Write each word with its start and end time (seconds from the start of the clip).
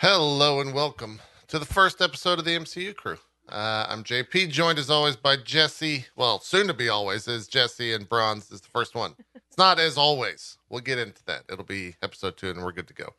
Hello 0.00 0.62
and 0.62 0.72
welcome 0.72 1.20
to 1.48 1.58
the 1.58 1.66
first 1.66 2.00
episode 2.00 2.38
of 2.38 2.46
the 2.46 2.56
MCU 2.56 2.96
crew. 2.96 3.18
Uh, 3.46 3.84
I'm 3.86 4.02
JP, 4.02 4.48
joined 4.48 4.78
as 4.78 4.88
always 4.88 5.14
by 5.14 5.36
Jesse. 5.36 6.06
Well, 6.16 6.40
soon 6.40 6.68
to 6.68 6.72
be 6.72 6.88
always 6.88 7.28
is 7.28 7.46
Jesse, 7.46 7.92
and 7.92 8.08
Bronze 8.08 8.50
is 8.50 8.62
the 8.62 8.70
first 8.70 8.94
one. 8.94 9.12
It's 9.34 9.58
not 9.58 9.78
as 9.78 9.98
always. 9.98 10.56
We'll 10.70 10.80
get 10.80 10.98
into 10.98 11.22
that. 11.26 11.42
It'll 11.52 11.66
be 11.66 11.96
episode 12.02 12.38
two, 12.38 12.48
and 12.48 12.62
we're 12.62 12.72
good 12.72 12.88
to 12.88 12.94
go. 12.94 13.10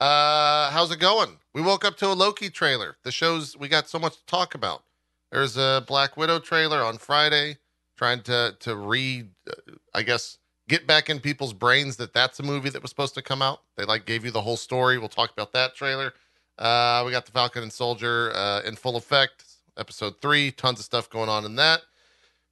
Uh, 0.00 0.72
how's 0.72 0.90
it 0.90 0.98
going? 0.98 1.38
We 1.52 1.62
woke 1.62 1.84
up 1.84 1.96
to 1.98 2.08
a 2.08 2.14
Loki 2.14 2.50
trailer. 2.50 2.96
The 3.04 3.12
shows 3.12 3.56
we 3.56 3.68
got 3.68 3.88
so 3.88 4.00
much 4.00 4.16
to 4.16 4.26
talk 4.26 4.56
about. 4.56 4.82
There's 5.30 5.56
a 5.56 5.84
Black 5.86 6.16
Widow 6.16 6.40
trailer 6.40 6.82
on 6.82 6.98
Friday, 6.98 7.58
trying 7.96 8.22
to 8.24 8.56
to 8.58 8.74
read, 8.74 9.28
uh, 9.48 9.74
I 9.94 10.02
guess, 10.02 10.38
get 10.68 10.84
back 10.84 11.08
in 11.08 11.20
people's 11.20 11.52
brains 11.52 11.96
that 11.98 12.12
that's 12.12 12.40
a 12.40 12.42
movie 12.42 12.70
that 12.70 12.82
was 12.82 12.90
supposed 12.90 13.14
to 13.14 13.22
come 13.22 13.40
out. 13.40 13.60
They 13.76 13.84
like 13.84 14.04
gave 14.04 14.24
you 14.24 14.32
the 14.32 14.40
whole 14.40 14.56
story. 14.56 14.98
We'll 14.98 15.08
talk 15.08 15.30
about 15.30 15.52
that 15.52 15.76
trailer. 15.76 16.12
Uh, 16.58 17.02
we 17.04 17.10
got 17.12 17.26
the 17.26 17.32
Falcon 17.32 17.62
and 17.62 17.72
Soldier 17.72 18.32
uh, 18.34 18.60
in 18.64 18.76
full 18.76 18.96
effect, 18.96 19.44
episode 19.76 20.20
three. 20.20 20.50
Tons 20.50 20.78
of 20.78 20.84
stuff 20.84 21.10
going 21.10 21.28
on 21.28 21.44
in 21.44 21.56
that. 21.56 21.80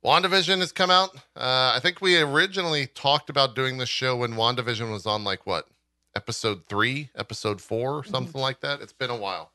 WandaVision 0.04 0.58
has 0.58 0.72
come 0.72 0.90
out. 0.90 1.14
Uh, 1.36 1.72
I 1.74 1.78
think 1.80 2.00
we 2.00 2.18
originally 2.20 2.86
talked 2.88 3.30
about 3.30 3.54
doing 3.54 3.78
this 3.78 3.88
show 3.88 4.16
when 4.16 4.32
WandaVision 4.32 4.90
was 4.90 5.06
on 5.06 5.22
like 5.22 5.46
what 5.46 5.68
episode 6.16 6.66
three, 6.68 7.10
episode 7.16 7.60
4 7.60 7.90
or 7.98 8.04
something 8.04 8.40
like 8.40 8.60
that. 8.60 8.80
It's 8.80 8.92
been 8.92 9.10
a 9.10 9.16
while, 9.16 9.52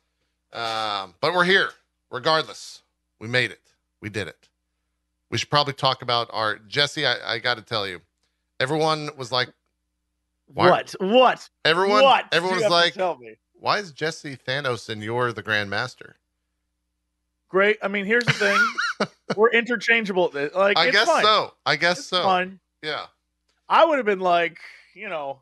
um, 0.54 1.14
but 1.20 1.34
we're 1.34 1.44
here 1.44 1.70
regardless. 2.10 2.82
We 3.20 3.28
made 3.28 3.52
it. 3.52 3.60
We 4.00 4.10
did 4.10 4.28
it. 4.30 4.48
We 5.30 5.38
should 5.38 5.50
probably 5.50 5.74
talk 5.74 6.02
about 6.02 6.30
our 6.32 6.58
Jesse. 6.60 7.06
I, 7.06 7.34
I 7.34 7.40
got 7.40 7.58
to 7.58 7.64
tell 7.64 7.86
you, 7.86 8.00
everyone 8.62 9.10
was 9.18 9.32
like, 9.32 9.50
Why- 10.54 10.70
What? 10.70 10.96
What? 11.02 11.50
everyone, 11.66 12.04
what? 12.04 12.26
everyone 12.32 12.60
was 12.62 12.70
like, 12.70 12.94
tell 12.94 13.18
me. 13.18 13.36
Why 13.60 13.80
is 13.80 13.92
Jesse 13.92 14.38
Thanos 14.38 14.90
and 14.90 15.04
you're 15.04 15.34
the 15.34 15.44
Grand 15.44 15.70
Master? 15.70 16.16
Great. 17.50 17.78
I 17.82 17.88
mean, 17.88 18.06
here's 18.06 18.26
the 18.26 18.34
thing: 18.34 19.08
we're 19.38 19.52
interchangeable. 19.52 20.32
Like, 20.34 20.78
I 20.78 20.88
it's 20.88 20.92
guess 20.98 21.08
fine. 21.08 21.24
so. 21.24 21.54
I 21.66 21.76
guess 21.76 22.00
It's 22.00 22.08
so. 22.08 22.24
fine. 22.24 22.60
Yeah. 22.84 23.06
I 23.70 23.86
would 23.86 23.98
have 23.98 24.06
been 24.06 24.20
like, 24.20 24.60
you 24.94 25.10
know, 25.10 25.40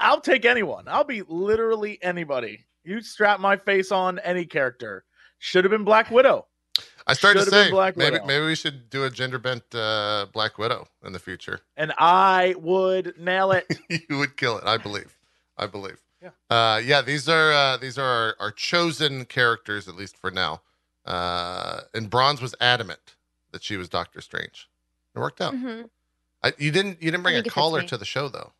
I'll 0.00 0.20
take 0.20 0.44
anyone. 0.44 0.84
I'll 0.88 1.04
be 1.04 1.22
literally 1.28 1.98
anybody. 2.02 2.64
You 2.84 3.00
strap 3.00 3.40
my 3.40 3.56
face 3.56 3.90
on 3.90 4.18
any 4.20 4.44
character. 4.44 5.04
Should 5.38 5.64
have 5.64 5.70
been 5.70 5.84
Black 5.84 6.10
Widow. 6.10 6.46
I 7.06 7.14
started 7.14 7.40
to 7.40 7.44
Should've 7.46 7.52
been 7.52 7.64
say 7.66 7.70
Black 7.70 7.96
maybe 7.96 8.12
Widow. 8.12 8.26
maybe 8.26 8.46
we 8.46 8.54
should 8.54 8.90
do 8.90 9.04
a 9.04 9.10
gender 9.10 9.38
bent 9.38 9.62
uh, 9.74 10.26
Black 10.32 10.58
Widow 10.58 10.88
in 11.04 11.12
the 11.12 11.18
future. 11.18 11.60
and 11.76 11.92
I 11.98 12.54
would 12.58 13.14
nail 13.18 13.52
it. 13.52 13.66
you 14.08 14.18
would 14.18 14.36
kill 14.36 14.58
it. 14.58 14.64
I 14.64 14.76
believe. 14.76 15.16
I 15.56 15.66
believe. 15.66 16.00
Yeah. 16.50 16.56
Uh, 16.74 16.78
yeah. 16.78 17.02
These 17.02 17.28
are 17.28 17.52
uh, 17.52 17.76
these 17.76 17.98
are 17.98 18.04
our, 18.04 18.36
our 18.40 18.50
chosen 18.50 19.24
characters, 19.24 19.88
at 19.88 19.96
least 19.96 20.16
for 20.16 20.30
now. 20.30 20.62
Uh, 21.04 21.82
and 21.94 22.10
Bronze 22.10 22.40
was 22.42 22.54
adamant 22.60 23.14
that 23.52 23.62
she 23.62 23.76
was 23.76 23.88
Doctor 23.88 24.20
Strange. 24.20 24.68
It 25.14 25.18
worked 25.20 25.40
out. 25.40 25.54
Mhm. 25.54 25.88
I, 26.42 26.52
you 26.58 26.70
didn't 26.70 27.02
you 27.02 27.10
didn't 27.10 27.22
bring 27.22 27.36
a 27.36 27.42
think 27.42 27.52
caller 27.52 27.82
to 27.82 27.96
the 27.96 28.04
show 28.04 28.28
though. 28.28 28.52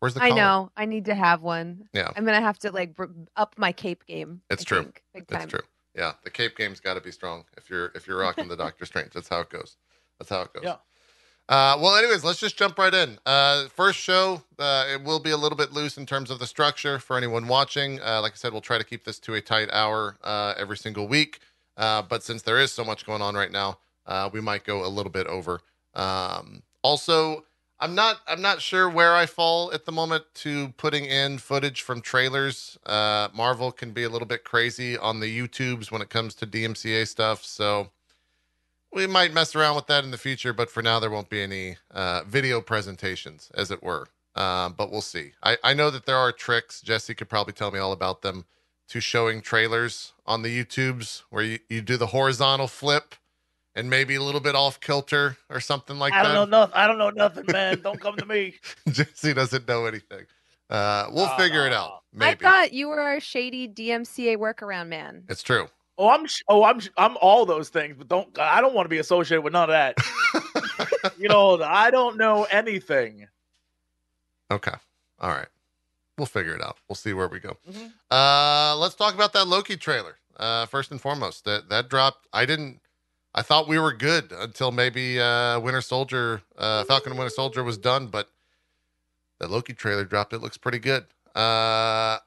Where's 0.00 0.14
the 0.14 0.22
I 0.22 0.28
collar? 0.30 0.40
know. 0.40 0.72
I 0.76 0.84
need 0.86 1.06
to 1.06 1.14
have 1.14 1.42
one. 1.42 1.88
Yeah. 1.92 2.10
I'm 2.14 2.24
gonna 2.24 2.40
have 2.40 2.58
to 2.60 2.70
like 2.72 2.94
br- 2.94 3.06
up 3.36 3.54
my 3.56 3.72
cape 3.72 4.04
game. 4.06 4.42
It's 4.50 4.62
I 4.62 4.64
true. 4.66 4.82
think, 4.82 5.02
big 5.14 5.28
time. 5.28 5.38
That's 5.40 5.50
true. 5.50 5.60
Yeah, 5.96 6.14
the 6.24 6.30
Cape 6.30 6.56
game's 6.56 6.80
got 6.80 6.94
to 6.94 7.00
be 7.00 7.12
strong 7.12 7.44
if 7.56 7.70
you're 7.70 7.92
if 7.94 8.08
you're 8.08 8.18
rocking 8.18 8.48
the 8.48 8.56
Doctor 8.56 8.84
Strange. 8.84 9.12
That's 9.12 9.28
how 9.28 9.40
it 9.40 9.50
goes. 9.50 9.76
That's 10.18 10.28
how 10.28 10.42
it 10.42 10.52
goes. 10.52 10.64
Yeah. 10.64 10.76
Uh, 11.48 11.76
well, 11.78 11.94
anyways, 11.96 12.24
let's 12.24 12.40
just 12.40 12.56
jump 12.56 12.78
right 12.78 12.94
in. 12.94 13.18
Uh, 13.26 13.68
first 13.68 13.98
show, 13.98 14.42
uh, 14.58 14.86
it 14.90 15.02
will 15.02 15.20
be 15.20 15.30
a 15.30 15.36
little 15.36 15.58
bit 15.58 15.72
loose 15.72 15.98
in 15.98 16.06
terms 16.06 16.30
of 16.30 16.38
the 16.38 16.46
structure 16.46 16.98
for 16.98 17.18
anyone 17.18 17.46
watching. 17.46 18.00
Uh, 18.00 18.20
like 18.22 18.32
I 18.32 18.36
said, 18.36 18.52
we'll 18.52 18.62
try 18.62 18.78
to 18.78 18.84
keep 18.84 19.04
this 19.04 19.18
to 19.20 19.34
a 19.34 19.40
tight 19.42 19.68
hour 19.70 20.16
uh, 20.24 20.54
every 20.56 20.78
single 20.78 21.06
week. 21.06 21.40
Uh, 21.76 22.00
but 22.00 22.22
since 22.22 22.42
there 22.42 22.58
is 22.58 22.72
so 22.72 22.82
much 22.82 23.04
going 23.04 23.20
on 23.20 23.34
right 23.34 23.52
now, 23.52 23.78
we 24.32 24.40
might 24.40 24.64
go 24.64 24.86
a 24.86 24.88
little 24.88 25.12
bit 25.12 25.26
over. 25.26 25.60
Um, 25.94 26.62
also, 26.82 27.44
I'm 27.78 27.94
not 27.94 28.20
I'm 28.26 28.40
not 28.40 28.62
sure 28.62 28.88
where 28.88 29.14
I 29.14 29.26
fall 29.26 29.70
at 29.72 29.84
the 29.84 29.92
moment 29.92 30.24
to 30.36 30.68
putting 30.78 31.04
in 31.04 31.36
footage 31.38 31.82
from 31.82 32.00
trailers. 32.00 32.78
Marvel 32.86 33.70
can 33.70 33.90
be 33.90 34.04
a 34.04 34.08
little 34.08 34.28
bit 34.28 34.44
crazy 34.44 34.96
on 34.96 35.20
the 35.20 35.38
YouTubes 35.38 35.90
when 35.90 36.00
it 36.00 36.08
comes 36.08 36.34
to 36.36 36.46
DMCA 36.46 37.06
stuff, 37.06 37.44
so 37.44 37.90
we 38.94 39.06
might 39.06 39.32
mess 39.32 39.54
around 39.54 39.76
with 39.76 39.86
that 39.88 40.04
in 40.04 40.10
the 40.10 40.18
future. 40.18 40.52
But 40.52 40.70
for 40.70 40.82
now, 40.82 40.98
there 41.00 41.10
won't 41.10 41.28
be 41.30 41.42
any 41.42 41.76
uh, 41.90 42.22
video 42.26 42.60
presentations, 42.60 43.50
as 43.54 43.70
it 43.70 43.82
were. 43.82 44.08
Uh, 44.34 44.68
but 44.70 44.90
we'll 44.90 45.00
see. 45.00 45.32
I, 45.42 45.56
I 45.62 45.74
know 45.74 45.90
that 45.90 46.06
there 46.06 46.16
are 46.16 46.32
tricks. 46.32 46.80
Jesse 46.80 47.14
could 47.14 47.28
probably 47.28 47.52
tell 47.52 47.70
me 47.70 47.78
all 47.78 47.92
about 47.92 48.22
them 48.22 48.46
to 48.88 49.00
showing 49.00 49.40
trailers 49.40 50.12
on 50.26 50.42
the 50.42 50.64
YouTubes 50.64 51.22
where 51.30 51.44
you, 51.44 51.58
you 51.68 51.80
do 51.82 51.96
the 51.96 52.08
horizontal 52.08 52.66
flip 52.66 53.14
and 53.76 53.88
maybe 53.88 54.14
a 54.14 54.22
little 54.22 54.40
bit 54.40 54.54
off 54.54 54.80
kilter 54.80 55.36
or 55.48 55.60
something 55.60 55.98
like 55.98 56.12
that. 56.12 56.26
I 56.26 56.34
don't 56.34 56.50
know 56.50 56.58
nothing. 56.58 56.74
I 56.76 56.86
don't 56.86 56.98
know 56.98 57.10
nothing, 57.10 57.44
man. 57.48 57.80
Don't 57.80 58.00
come 58.00 58.16
to 58.16 58.26
me. 58.26 58.54
Jesse 58.88 59.34
doesn't 59.34 59.66
know 59.66 59.86
anything. 59.86 60.26
Uh, 60.68 61.06
we'll 61.12 61.26
No, 61.26 61.36
figure 61.36 61.66
it 61.66 61.72
out. 61.72 62.02
Maybe 62.12 62.44
I 62.44 62.50
thought 62.50 62.72
you 62.72 62.88
were 62.88 63.14
a 63.14 63.20
shady 63.20 63.68
DMCA 63.68 64.36
workaround 64.36 64.88
man. 64.88 65.24
it's 65.28 65.42
true. 65.42 65.68
Oh, 65.96 66.08
I'm. 66.10 66.26
sh- 66.26 66.42
Oh, 66.48 66.64
I'm. 66.64 66.80
sh- 66.80 66.88
I'm 66.96 67.16
all 67.20 67.46
those 67.46 67.68
things, 67.68 67.94
but 67.96 68.08
don't. 68.08 68.36
I 68.38 68.60
don't 68.60 68.74
want 68.74 68.86
to 68.86 68.90
be 68.90 68.98
associated 68.98 69.42
with 69.42 69.52
none 69.52 69.70
of 69.70 69.74
that. 69.74 69.96
you 71.18 71.28
know, 71.28 71.62
I 71.62 71.90
don't 71.90 72.16
know 72.16 72.44
anything. 72.50 73.26
Okay. 74.50 74.72
All 75.20 75.30
right. 75.30 75.46
We'll 76.18 76.26
figure 76.26 76.54
it 76.54 76.62
out. 76.62 76.78
We'll 76.88 76.96
see 76.96 77.12
where 77.12 77.28
we 77.28 77.40
go. 77.40 77.56
Mhm. 77.70 77.92
Uh, 78.10 78.76
let's 78.76 78.94
talk 78.94 79.14
about 79.14 79.32
that 79.32 79.46
Loki 79.48 79.76
trailer. 79.76 80.16
Uh, 80.36 80.66
first 80.66 80.90
and 80.90 81.00
foremost, 81.00 81.44
that 81.44 81.68
that 81.70 81.88
dropped. 81.88 82.26
I 82.32 82.44
didn't. 82.44 82.80
I 83.36 83.42
thought 83.42 83.66
we 83.66 83.78
were 83.80 83.92
good 83.92 84.30
until 84.32 84.70
maybe 84.70 85.20
uh, 85.20 85.58
Winter 85.58 85.80
Soldier, 85.80 86.42
uh, 86.56 86.84
Falcon 86.84 87.10
and 87.12 87.18
Winter 87.18 87.34
Soldier 87.34 87.64
was 87.64 87.76
done, 87.78 88.06
but 88.06 88.30
that 89.40 89.50
Loki 89.50 89.72
trailer 89.74 90.04
dropped. 90.04 90.32
It 90.32 90.38
looks 90.40 90.56
pretty 90.56 90.78
good. 90.78 91.04
Uh, 91.34 92.18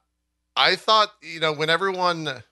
I 0.54 0.76
thought, 0.76 1.12
you 1.22 1.40
know, 1.40 1.52
when 1.54 1.70
everyone 1.70 2.42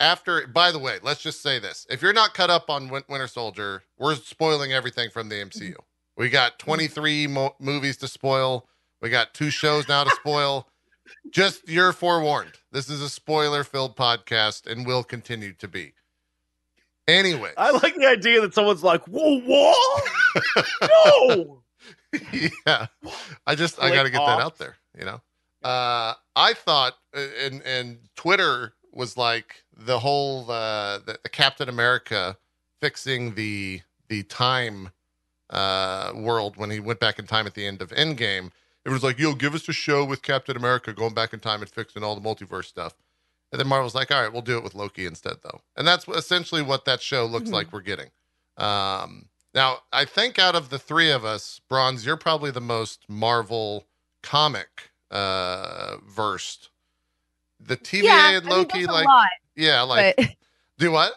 after. 0.00 0.46
By 0.46 0.72
the 0.72 0.78
way, 0.78 0.98
let's 1.02 1.22
just 1.22 1.42
say 1.42 1.58
this: 1.58 1.86
if 1.90 2.02
you're 2.02 2.12
not 2.12 2.34
cut 2.34 2.50
up 2.50 2.70
on 2.70 2.88
Win- 2.88 3.04
Winter 3.08 3.26
Soldier, 3.28 3.82
we're 3.98 4.14
spoiling 4.16 4.72
everything 4.72 5.10
from 5.10 5.28
the 5.28 5.36
MCU. 5.36 5.74
We 6.16 6.30
got 6.30 6.58
23 6.58 7.26
mo- 7.26 7.56
movies 7.58 7.96
to 7.98 8.08
spoil. 8.08 8.68
We 9.02 9.10
got 9.10 9.34
two 9.34 9.50
shows 9.50 9.88
now 9.88 10.04
to 10.04 10.10
spoil. 10.10 10.68
Just 11.30 11.68
you're 11.68 11.92
forewarned. 11.92 12.54
This 12.72 12.88
is 12.88 13.00
a 13.00 13.08
spoiler-filled 13.08 13.96
podcast, 13.96 14.66
and 14.66 14.86
will 14.86 15.04
continue 15.04 15.52
to 15.54 15.68
be. 15.68 15.92
Anyway, 17.08 17.52
I 17.56 17.70
like 17.70 17.94
the 17.94 18.06
idea 18.06 18.40
that 18.40 18.54
someone's 18.54 18.82
like, 18.82 19.04
"Whoa, 19.06 19.40
what? 19.40 20.10
no!" 20.82 21.62
yeah, 22.66 22.86
I 23.46 23.54
just 23.54 23.80
I 23.80 23.90
got 23.94 24.04
to 24.04 24.10
get 24.10 24.18
that 24.18 24.40
out 24.40 24.58
there. 24.58 24.76
You 24.98 25.04
know, 25.04 25.20
uh, 25.62 26.14
I 26.34 26.54
thought, 26.54 26.94
uh, 27.16 27.20
and 27.40 27.62
and 27.62 27.98
Twitter 28.16 28.74
was 28.92 29.16
like 29.16 29.62
the 29.76 29.98
whole 29.98 30.50
uh, 30.50 30.98
the, 30.98 31.18
the 31.22 31.28
Captain 31.28 31.68
America 31.68 32.36
fixing 32.80 33.34
the 33.34 33.82
the 34.08 34.22
time 34.24 34.90
uh, 35.50 36.12
world 36.14 36.56
when 36.56 36.70
he 36.70 36.80
went 36.80 37.00
back 37.00 37.18
in 37.18 37.26
time 37.26 37.46
at 37.46 37.54
the 37.54 37.66
end 37.66 37.82
of 37.82 37.90
Endgame. 37.90 38.50
It 38.84 38.90
was 38.90 39.02
like, 39.02 39.18
yo, 39.18 39.34
give 39.34 39.54
us 39.54 39.68
a 39.68 39.72
show 39.72 40.04
with 40.04 40.22
Captain 40.22 40.56
America 40.56 40.92
going 40.92 41.14
back 41.14 41.32
in 41.32 41.40
time 41.40 41.60
and 41.60 41.70
fixing 41.70 42.04
all 42.04 42.14
the 42.14 42.20
multiverse 42.20 42.66
stuff. 42.66 42.94
And 43.52 43.60
then 43.60 43.66
Marvel's 43.68 43.94
like, 43.94 44.10
all 44.12 44.22
right, 44.22 44.32
we'll 44.32 44.42
do 44.42 44.58
it 44.58 44.64
with 44.64 44.74
Loki 44.74 45.06
instead, 45.06 45.36
though. 45.42 45.60
And 45.76 45.86
that's 45.86 46.06
essentially 46.08 46.62
what 46.62 46.84
that 46.84 47.00
show 47.02 47.26
looks 47.26 47.50
Mhm. 47.50 47.52
like 47.52 47.72
we're 47.72 47.80
getting. 47.80 48.10
Um, 48.56 49.28
now, 49.54 49.78
I 49.92 50.04
think 50.04 50.38
out 50.38 50.54
of 50.54 50.68
the 50.70 50.78
three 50.78 51.10
of 51.10 51.24
us, 51.24 51.60
Bronze, 51.68 52.04
you're 52.04 52.16
probably 52.16 52.50
the 52.50 52.60
most 52.60 53.04
Marvel 53.08 53.86
comic 54.22 54.90
uh, 55.10 55.96
versed. 56.06 56.70
The 57.60 57.76
TVA 57.76 58.02
yeah, 58.04 58.28
and 58.38 58.46
I 58.46 58.48
mean, 58.48 58.58
Loki, 58.58 58.86
like, 58.86 59.06
yeah, 59.56 59.82
like, 59.82 60.14
but 60.16 60.28
do 60.78 60.92
what? 60.92 61.14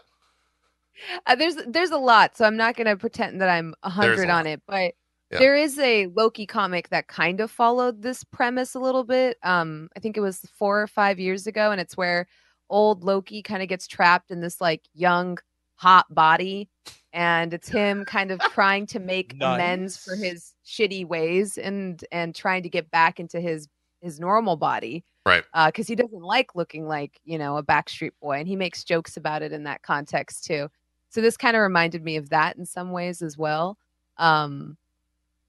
uh, 1.25 1.35
there's 1.35 1.55
there's 1.67 1.91
a 1.91 1.97
lot, 1.97 2.37
so 2.37 2.45
I'm 2.45 2.57
not 2.57 2.75
gonna 2.75 2.97
pretend 2.97 3.41
that 3.41 3.49
I'm 3.49 3.73
a 3.83 3.89
hundred 3.89 4.29
on 4.29 4.47
it. 4.47 4.61
But 4.67 4.93
Yeah. 5.31 5.39
there 5.39 5.55
is 5.55 5.77
a 5.79 6.07
Loki 6.07 6.45
comic 6.45 6.89
that 6.89 7.07
kind 7.07 7.39
of 7.39 7.51
followed 7.51 8.01
this 8.01 8.23
premise 8.23 8.75
a 8.75 8.79
little 8.79 9.03
bit. 9.03 9.37
Um, 9.43 9.89
I 9.95 9.99
think 9.99 10.17
it 10.17 10.21
was 10.21 10.39
four 10.57 10.81
or 10.81 10.87
five 10.87 11.19
years 11.19 11.47
ago, 11.47 11.71
and 11.71 11.79
it's 11.79 11.95
where 11.97 12.27
old 12.69 13.03
Loki 13.03 13.41
kind 13.41 13.61
of 13.61 13.69
gets 13.69 13.87
trapped 13.87 14.31
in 14.31 14.41
this 14.41 14.59
like 14.59 14.81
young 14.93 15.37
hot 15.75 16.13
body, 16.13 16.69
and 17.13 17.53
it's 17.53 17.69
him 17.69 18.05
kind 18.05 18.31
of 18.31 18.39
trying 18.39 18.85
to 18.87 18.99
make 18.99 19.35
amends 19.41 19.97
for 19.97 20.15
his 20.15 20.53
shitty 20.65 21.05
ways 21.05 21.57
and 21.57 22.03
and 22.11 22.35
trying 22.35 22.63
to 22.63 22.69
get 22.69 22.91
back 22.91 23.19
into 23.19 23.39
his 23.39 23.67
his 24.01 24.19
normal 24.19 24.55
body 24.55 25.03
Right. 25.25 25.43
because 25.67 25.87
he 25.87 25.95
doesn't 25.95 26.23
like 26.23 26.55
looking 26.55 26.87
like 26.87 27.19
you 27.23 27.37
know 27.37 27.57
a 27.57 27.63
backstreet 27.63 28.11
boy 28.21 28.39
and 28.39 28.47
he 28.47 28.55
makes 28.55 28.83
jokes 28.83 29.17
about 29.17 29.41
it 29.41 29.51
in 29.51 29.63
that 29.63 29.81
context 29.83 30.45
too 30.45 30.69
so 31.09 31.21
this 31.21 31.37
kind 31.37 31.55
of 31.55 31.61
reminded 31.61 32.03
me 32.03 32.15
of 32.15 32.29
that 32.29 32.57
in 32.57 32.65
some 32.65 32.91
ways 32.91 33.21
as 33.21 33.37
well 33.37 33.77
um 34.17 34.77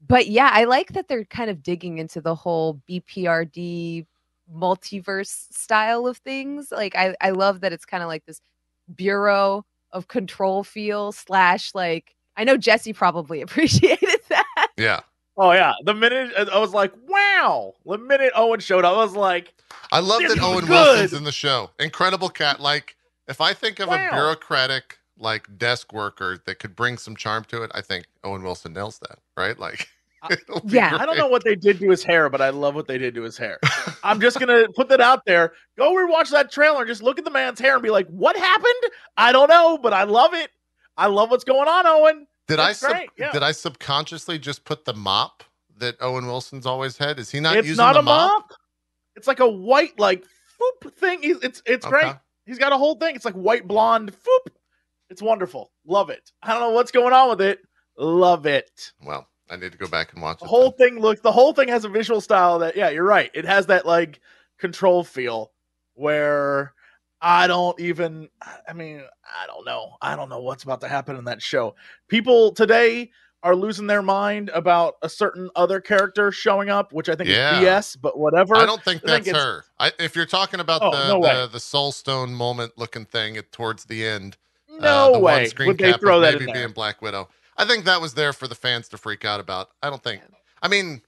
but 0.07 0.27
yeah 0.27 0.51
i 0.53 0.65
like 0.65 0.93
that 0.93 1.09
they're 1.09 1.25
kind 1.25 1.51
of 1.51 1.63
digging 1.63 1.99
into 1.99 2.21
the 2.21 2.35
whole 2.35 2.81
bprd 2.89 4.07
multiverse 4.55 5.47
style 5.53 6.07
of 6.07 6.19
things. 6.19 6.73
Like 6.73 6.95
I, 6.97 7.15
I 7.21 7.31
love 7.31 7.61
that 7.61 7.73
it's 7.73 7.85
kind 7.85 8.03
of 8.03 8.09
like 8.09 8.25
this 8.27 8.41
bureau 8.95 9.65
of 9.93 10.09
control 10.09 10.65
feel 10.65 11.13
slash 11.13 11.75
like 11.75 12.15
I 12.37 12.45
know 12.45 12.57
Jesse 12.57 12.93
probably 12.93 13.41
appreciated 13.43 14.21
that. 14.29 14.69
Yeah. 14.77 15.01
Oh 15.43 15.53
yeah, 15.53 15.73
the 15.87 15.95
minute 15.95 16.33
uh, 16.37 16.45
I 16.53 16.59
was 16.59 16.75
like, 16.75 16.93
"Wow!" 17.09 17.73
The 17.87 17.97
minute 17.97 18.31
Owen 18.37 18.61
showed 18.61 18.85
up, 18.85 18.93
I 18.95 18.97
was 19.03 19.15
like, 19.17 19.55
I 19.91 20.01
love 20.01 20.21
This 20.21 20.35
that 20.35 20.43
Owen 20.43 20.61
good. 20.67 20.69
Wilson's 20.69 21.15
in 21.15 21.25
the 21.25 21.33
show. 21.33 21.71
Incredible 21.79 22.29
cat. 22.29 22.61
Like, 22.61 22.95
if 23.27 23.41
I 23.41 23.55
think 23.55 23.79
of 23.81 23.89
Wow. 23.89 24.09
a 24.09 24.13
bureaucratic 24.13 24.99
like 25.17 25.49
desk 25.57 25.95
worker 25.95 26.39
that 26.45 26.59
could 26.59 26.77
bring 26.77 26.99
some 26.99 27.17
charm 27.17 27.45
to 27.45 27.63
it, 27.63 27.71
I 27.75 27.81
think 27.81 28.05
Owen 28.23 28.43
Wilson 28.43 28.75
nails 28.75 28.99
that. 28.99 29.19
Right? 29.35 29.59
Like, 29.59 29.89
I- 30.23 30.33
it'll 30.49 30.61
be 30.61 30.77
Yeah. 30.77 30.99
I 31.01 31.07
don't 31.07 31.17
know 31.17 31.27
what 31.29 31.43
they 31.43 31.57
did 31.57 31.79
to 31.79 31.89
his 31.91 32.03
hair, 32.05 32.29
but 32.29 32.43
I 32.43 32.51
love 32.51 32.75
what 32.75 32.87
they 32.87 32.99
did 32.99 33.15
to 33.15 33.23
his 33.23 33.39
hair. 33.39 33.59
I'm 34.05 34.21
just 34.21 34.39
gonna 34.39 34.67
put 34.77 34.91
that 34.91 35.01
out 35.01 35.25
there. 35.25 35.55
Go 35.79 35.95
rewatch 35.95 36.29
that 36.33 36.53
trailer 36.53 36.81
and 36.81 36.87
just 36.89 37.03
look 37.03 37.19
at 37.19 37.25
the 37.25 37.31
man's 37.31 37.59
hair 37.59 37.73
and 37.75 37.83
be 37.83 37.91
like, 37.91 38.09
"What 38.09 38.37
happened?" 38.37 38.93
I 39.17 39.33
don't 39.33 39.49
know, 39.49 39.79
but 39.79 39.95
I 39.95 40.03
love 40.03 40.35
it. 40.35 40.51
I 40.99 41.07
love 41.07 41.31
what's 41.31 41.45
going 41.45 41.67
on, 41.69 41.87
Owen. 41.87 42.27
Did 42.51 42.61
I 42.61 42.73
sub- 42.73 42.91
great, 42.93 43.11
yeah. 43.17 43.33
did 43.33 43.43
I 43.43 43.53
subconsciously 43.53 44.39
just 44.39 44.65
put 44.65 44.85
the 44.85 44.95
mop 44.95 45.43
that 45.79 45.97
Owen 46.01 46.27
Wilson's 46.27 46.67
always 46.67 46.97
had? 46.99 47.19
Is 47.19 47.31
he 47.31 47.41
not 47.41 47.57
it's 47.57 47.69
using 47.69 47.83
not 47.85 47.95
the 47.95 48.01
a 48.01 48.03
mop. 48.03 48.53
It's 49.17 49.27
like 49.27 49.41
a 49.41 49.49
white, 49.49 49.99
like 49.99 50.25
foop 50.25 50.93
thing. 50.95 51.23
He's, 51.23 51.39
it's 51.43 51.63
it's 51.67 51.87
Okay. 51.87 51.91
great. 52.03 52.15
He's 52.47 52.59
got 52.59 52.73
a 52.73 52.77
whole 52.79 52.95
thing. 52.97 53.15
It's 53.17 53.25
like 53.25 53.35
white 53.35 53.67
blonde 53.67 54.13
foop. 54.13 54.53
It's 55.09 55.23
wonderful. 55.23 55.71
Love 55.87 56.11
it. 56.11 56.31
I 56.43 56.51
don't 56.53 56.61
know 56.61 56.71
what's 56.71 56.91
going 56.93 57.13
on 57.13 57.31
with 57.31 57.41
it. 57.41 57.61
Love 57.97 58.47
it. 58.47 58.93
Well, 59.05 59.27
I 59.51 59.57
need 59.57 59.73
to 59.73 59.79
go 59.79 59.89
back 59.89 60.13
and 60.13 60.23
watch 60.23 60.39
The 60.39 60.45
it. 60.45 60.49
whole 60.49 60.75
then. 60.79 60.91
thing 60.95 61.01
looks. 61.01 61.21
The 61.21 61.33
whole 61.33 61.53
thing 61.53 61.69
has 61.69 61.85
a 61.85 61.89
visual 61.89 62.21
style 62.21 62.59
that. 62.61 62.77
Yeah, 62.77 62.89
you're 62.91 63.05
right. 63.05 63.31
It 63.35 63.45
has 63.45 63.67
that 63.67 63.87
like 63.87 64.21
control 64.59 65.03
feel 65.05 65.53
where 65.95 66.73
I 67.23 67.47
don't 67.47 67.79
even. 67.81 68.29
I 68.69 68.73
mean, 68.73 69.03
I 69.25 69.47
don't 69.47 69.65
know. 69.67 69.97
I 70.01 70.17
don't 70.17 70.29
know 70.29 70.41
what's 70.41 70.63
about 70.65 70.81
to 70.83 70.89
happen 70.89 71.17
in 71.17 71.25
that 71.25 71.43
show. 71.43 71.75
People 72.09 72.53
today 72.53 73.11
are 73.43 73.57
losing 73.57 73.87
their 73.87 74.03
mind 74.03 74.51
about 74.51 74.95
a 75.03 75.09
certain 75.09 75.49
other 75.57 75.81
character 75.81 76.31
showing 76.31 76.69
up, 76.69 76.93
which 76.93 77.09
I 77.09 77.15
think 77.15 77.31
Yeah. 77.31 77.59
is 77.59 77.65
BS. 77.65 77.97
But 78.01 78.19
whatever. 78.19 78.57
I 78.57 78.67
don't 78.67 78.83
think 78.83 79.03
I 79.05 79.07
that's 79.13 79.29
it's- 79.29 79.43
her. 79.43 79.65
I, 79.79 79.93
if 79.99 80.15
you're 80.15 80.27
talking 80.27 80.61
about 80.61 80.83
Oh, 80.83 80.91
the, 80.91 81.09
no 81.09 81.23
the 81.23 81.47
the 81.53 81.61
Soul 81.61 81.93
Stone 81.93 82.35
moment 82.35 82.73
looking 82.77 83.05
thing 83.07 83.37
at, 83.37 83.51
towards 83.53 83.85
the 83.87 84.07
end, 84.07 84.37
uh, 84.71 84.77
No 84.81 85.13
the 85.13 85.19
way 85.19 85.41
one 85.43 85.47
screen 85.49 85.67
would 85.69 85.79
they 85.79 85.93
cap 85.93 86.01
throw 86.01 86.21
that 86.21 86.35
maybe 86.35 86.45
in 86.45 86.53
there. 86.55 86.65
being 86.67 86.75
Black 86.75 87.01
Widow. 87.03 87.29
I 87.57 87.65
think 87.67 87.85
that 87.87 88.01
was 88.01 88.15
there 88.15 88.33
for 88.33 88.47
the 88.49 88.55
fans 88.55 88.89
to 88.89 88.99
freak 88.99 89.25
out 89.25 89.41
about. 89.41 89.71
I 89.83 89.91
don't 89.91 90.03
think. 90.03 90.23
I 90.63 90.69
mean, 90.69 91.01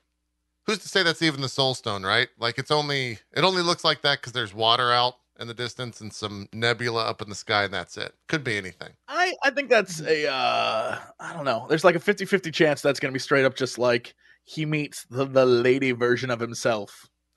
who's 0.67 0.79
to 0.79 0.88
say 0.88 1.03
that's 1.03 1.23
even 1.23 1.41
the 1.43 1.49
Soul 1.49 1.75
Stone, 1.75 2.03
right? 2.03 2.29
Like 2.38 2.59
it's 2.59 2.70
only 2.70 3.19
it 3.35 3.44
only 3.44 3.62
looks 3.62 3.85
like 3.85 4.00
that 4.03 4.20
because 4.20 4.32
there's 4.32 4.55
water 4.55 4.91
out 4.93 5.17
in 5.42 5.48
the 5.48 5.54
distance 5.54 6.00
and 6.00 6.12
some 6.12 6.48
nebula 6.52 7.04
up 7.04 7.20
in 7.20 7.28
the 7.28 7.34
sky, 7.34 7.64
and 7.64 7.74
that's 7.74 7.96
it. 7.98 8.14
Could 8.28 8.42
be 8.44 8.56
anything. 8.56 8.90
I, 9.08 9.34
I 9.44 9.50
think 9.50 9.68
that's 9.68 10.00
a 10.00 10.28
uh 10.30 10.98
I 11.20 11.32
don't 11.34 11.44
know. 11.44 11.66
There's 11.68 11.84
like 11.84 11.96
a 11.96 12.00
50-50 12.00 12.52
chance 12.54 12.80
that's 12.80 12.98
gonna 13.00 13.12
be 13.12 13.18
straight 13.18 13.44
up 13.44 13.54
just 13.56 13.78
like 13.78 14.14
he 14.44 14.64
meets 14.64 15.04
the, 15.10 15.24
the 15.26 15.44
lady 15.44 15.92
version 15.92 16.30
of 16.30 16.40
himself. 16.40 17.08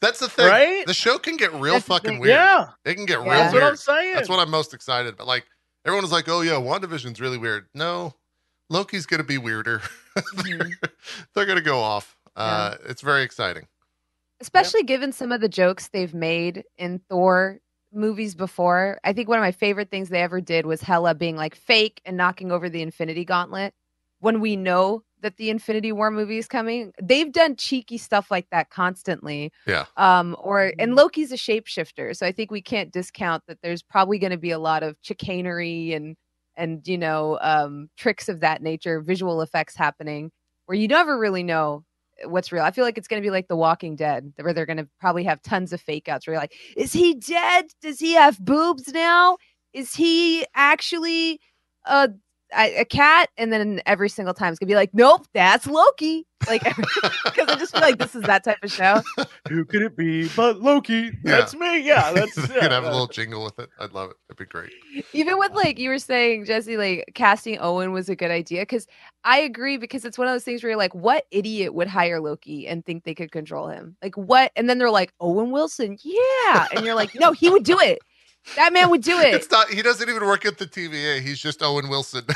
that's 0.00 0.20
the 0.20 0.28
thing. 0.28 0.46
Right? 0.48 0.86
The 0.86 0.94
show 0.94 1.18
can 1.18 1.36
get 1.36 1.52
real 1.54 1.74
That's 1.74 1.86
fucking 1.86 2.18
weird. 2.18 2.30
Yeah. 2.30 2.68
It 2.84 2.94
can 2.94 3.06
get 3.06 3.18
Yeah. 3.20 3.24
real 3.24 3.32
That's 3.32 3.52
weird. 3.52 3.62
what 3.64 3.70
I'm 3.70 3.76
saying. 3.76 4.14
That's 4.14 4.28
what 4.28 4.38
I'm 4.38 4.50
most 4.50 4.74
excited 4.74 5.14
about. 5.14 5.26
Like 5.26 5.46
everyone 5.84 6.02
was 6.04 6.12
like, 6.12 6.28
"Oh 6.28 6.40
yeah, 6.42 6.52
WandaVision's 6.52 7.20
really 7.20 7.38
weird." 7.38 7.66
No, 7.74 8.14
Loki's 8.70 9.06
gonna 9.06 9.24
be 9.24 9.38
weirder. 9.38 9.80
Mhm. 10.16 10.72
They're 11.34 11.44
gonna 11.46 11.60
go 11.60 11.78
off. 11.80 12.16
Uh, 12.34 12.76
It's 12.86 13.02
very 13.02 13.22
exciting. 13.22 13.66
Especially 14.40 14.82
given 14.82 15.12
some 15.12 15.32
of 15.32 15.40
the 15.40 15.48
jokes 15.48 15.88
they've 15.88 16.14
made 16.14 16.64
in 16.76 17.00
Thor 17.08 17.60
movies 17.92 18.34
before. 18.34 19.00
I 19.04 19.12
think 19.12 19.28
one 19.28 19.38
of 19.38 19.42
my 19.42 19.52
favorite 19.52 19.90
things 19.90 20.08
they 20.08 20.22
ever 20.22 20.40
did 20.40 20.66
was 20.66 20.82
Hela 20.82 21.14
being 21.14 21.36
like 21.36 21.54
fake 21.54 22.00
and 22.04 22.16
knocking 22.16 22.52
over 22.52 22.68
the 22.68 22.82
Infinity 22.82 23.24
Gauntlet 23.24 23.74
when 24.20 24.40
we 24.40 24.56
know 24.56 25.02
that 25.22 25.36
the 25.38 25.50
Infinity 25.50 25.92
War 25.92 26.10
movie 26.10 26.38
is 26.38 26.46
coming. 26.46 26.92
They've 27.02 27.32
done 27.32 27.56
cheeky 27.56 27.96
stuff 27.98 28.30
like 28.30 28.48
that 28.50 28.70
constantly. 28.70 29.50
Yeah. 29.66 29.86
Um 29.96 30.36
or 30.38 30.72
and 30.78 30.94
Loki's 30.94 31.32
a 31.32 31.36
shapeshifter, 31.36 32.14
so 32.14 32.26
I 32.26 32.32
think 32.32 32.50
we 32.50 32.62
can't 32.62 32.92
discount 32.92 33.42
that 33.48 33.58
there's 33.62 33.82
probably 33.82 34.18
going 34.18 34.32
to 34.32 34.36
be 34.38 34.50
a 34.50 34.58
lot 34.58 34.82
of 34.82 34.96
chicanery 35.00 35.94
and 35.94 36.16
and 36.56 36.86
you 36.86 36.98
know 36.98 37.38
um 37.40 37.88
tricks 37.96 38.28
of 38.28 38.40
that 38.40 38.62
nature, 38.62 39.00
visual 39.00 39.40
effects 39.40 39.74
happening 39.76 40.30
where 40.66 40.76
you 40.76 40.88
never 40.88 41.18
really 41.18 41.42
know 41.42 41.84
what's 42.24 42.52
real. 42.52 42.62
I 42.62 42.70
feel 42.70 42.84
like 42.84 42.98
it's 42.98 43.08
going 43.08 43.22
to 43.22 43.26
be 43.26 43.30
like 43.30 43.48
The 43.48 43.56
Walking 43.56 43.96
Dead, 43.96 44.32
where 44.40 44.52
they're 44.52 44.66
going 44.66 44.78
to 44.78 44.88
probably 45.00 45.24
have 45.24 45.42
tons 45.42 45.72
of 45.72 45.80
fake 45.80 46.08
outs 46.08 46.26
where 46.26 46.34
you're 46.34 46.40
like, 46.40 46.54
is 46.76 46.92
he 46.92 47.14
dead? 47.14 47.66
Does 47.82 47.98
he 47.98 48.14
have 48.14 48.38
boobs 48.38 48.88
now? 48.88 49.36
Is 49.72 49.94
he 49.94 50.46
actually 50.54 51.40
a, 51.84 52.10
a, 52.56 52.80
a 52.80 52.84
cat? 52.84 53.30
And 53.36 53.52
then 53.52 53.80
every 53.86 54.08
single 54.08 54.34
time 54.34 54.52
it's 54.52 54.58
going 54.58 54.68
to 54.68 54.72
be 54.72 54.76
like, 54.76 54.92
nope, 54.92 55.26
that's 55.32 55.66
Loki. 55.66 56.26
Like, 56.46 56.62
because 57.24 57.48
I 57.48 57.56
just 57.58 57.72
feel 57.72 57.80
like 57.80 57.98
this 57.98 58.14
is 58.14 58.22
that 58.22 58.44
type 58.44 58.58
of 58.62 58.70
show. 58.70 59.02
Who 59.48 59.64
could 59.64 59.82
it 59.82 59.96
be 59.96 60.28
but 60.36 60.60
Loki? 60.60 61.10
That's 61.24 61.54
me. 61.54 61.80
Yeah, 61.80 62.12
that's 62.14 62.34
They 62.34 62.54
yeah, 62.54 62.60
could 62.60 62.72
have 62.72 62.84
a 62.84 62.90
little 62.90 63.06
jingle 63.06 63.42
with 63.42 63.58
it. 63.58 63.70
I'd 63.80 63.92
love 63.92 64.10
it. 64.10 64.16
It'd 64.28 64.38
be 64.38 64.44
great. 64.44 64.70
Even 65.12 65.38
with 65.38 65.52
like 65.52 65.78
you 65.78 65.88
were 65.88 65.98
saying, 65.98 66.44
Jesse, 66.44 66.76
like 66.76 67.10
casting 67.14 67.58
Owen 67.58 67.92
was 67.92 68.08
a 68.08 68.16
good 68.16 68.30
idea 68.30 68.62
because 68.62 68.86
I 69.24 69.38
agree 69.38 69.76
because 69.76 70.04
it's 70.04 70.18
one 70.18 70.28
of 70.28 70.34
those 70.34 70.44
things 70.44 70.62
where 70.62 70.70
you're 70.70 70.78
like, 70.78 70.94
what 70.94 71.24
idiot 71.30 71.74
would 71.74 71.88
hire 71.88 72.20
Loki 72.20 72.68
and 72.68 72.84
think 72.84 73.04
they 73.04 73.14
could 73.14 73.32
control 73.32 73.68
him? 73.68 73.96
Like 74.02 74.16
what? 74.16 74.52
And 74.56 74.68
then 74.68 74.78
they're 74.78 74.90
like, 74.90 75.12
Owen 75.20 75.50
Wilson, 75.50 75.96
yeah, 76.02 76.66
and 76.74 76.84
you're 76.84 76.94
like, 76.94 77.14
no, 77.14 77.32
he 77.32 77.50
would 77.50 77.64
do 77.64 77.78
it. 77.80 77.98
That 78.54 78.72
man 78.72 78.90
would 78.90 79.02
do 79.02 79.18
it. 79.18 79.34
It's 79.34 79.50
not. 79.50 79.68
He 79.68 79.82
doesn't 79.82 80.08
even 80.08 80.24
work 80.24 80.44
at 80.44 80.58
the 80.58 80.66
TVA. 80.66 81.20
He's 81.20 81.40
just 81.40 81.62
Owen 81.62 81.88
Wilson. 81.88 82.24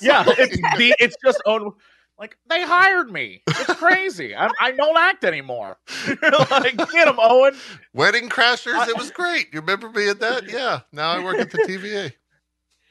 Yeah, 0.00 0.24
it's 0.26 0.56
the 0.76 0.94
it's 0.98 1.16
just 1.24 1.40
Owen. 1.46 1.72
like 2.18 2.36
they 2.48 2.62
hired 2.62 3.10
me. 3.10 3.42
It's 3.46 3.74
crazy. 3.74 4.34
I, 4.34 4.50
I 4.60 4.72
don't 4.72 4.96
act 4.98 5.24
anymore. 5.24 5.78
like 6.22 6.76
get 6.76 7.08
him, 7.08 7.16
Owen. 7.18 7.56
Wedding 7.94 8.28
Crashers. 8.28 8.86
It 8.88 8.98
was 8.98 9.10
great. 9.10 9.46
You 9.52 9.60
remember 9.60 9.88
me 9.90 10.08
at 10.08 10.20
that? 10.20 10.50
Yeah. 10.50 10.80
Now 10.92 11.10
I 11.10 11.24
work 11.24 11.38
at 11.38 11.50
the 11.50 11.58
TVA. 11.58 12.12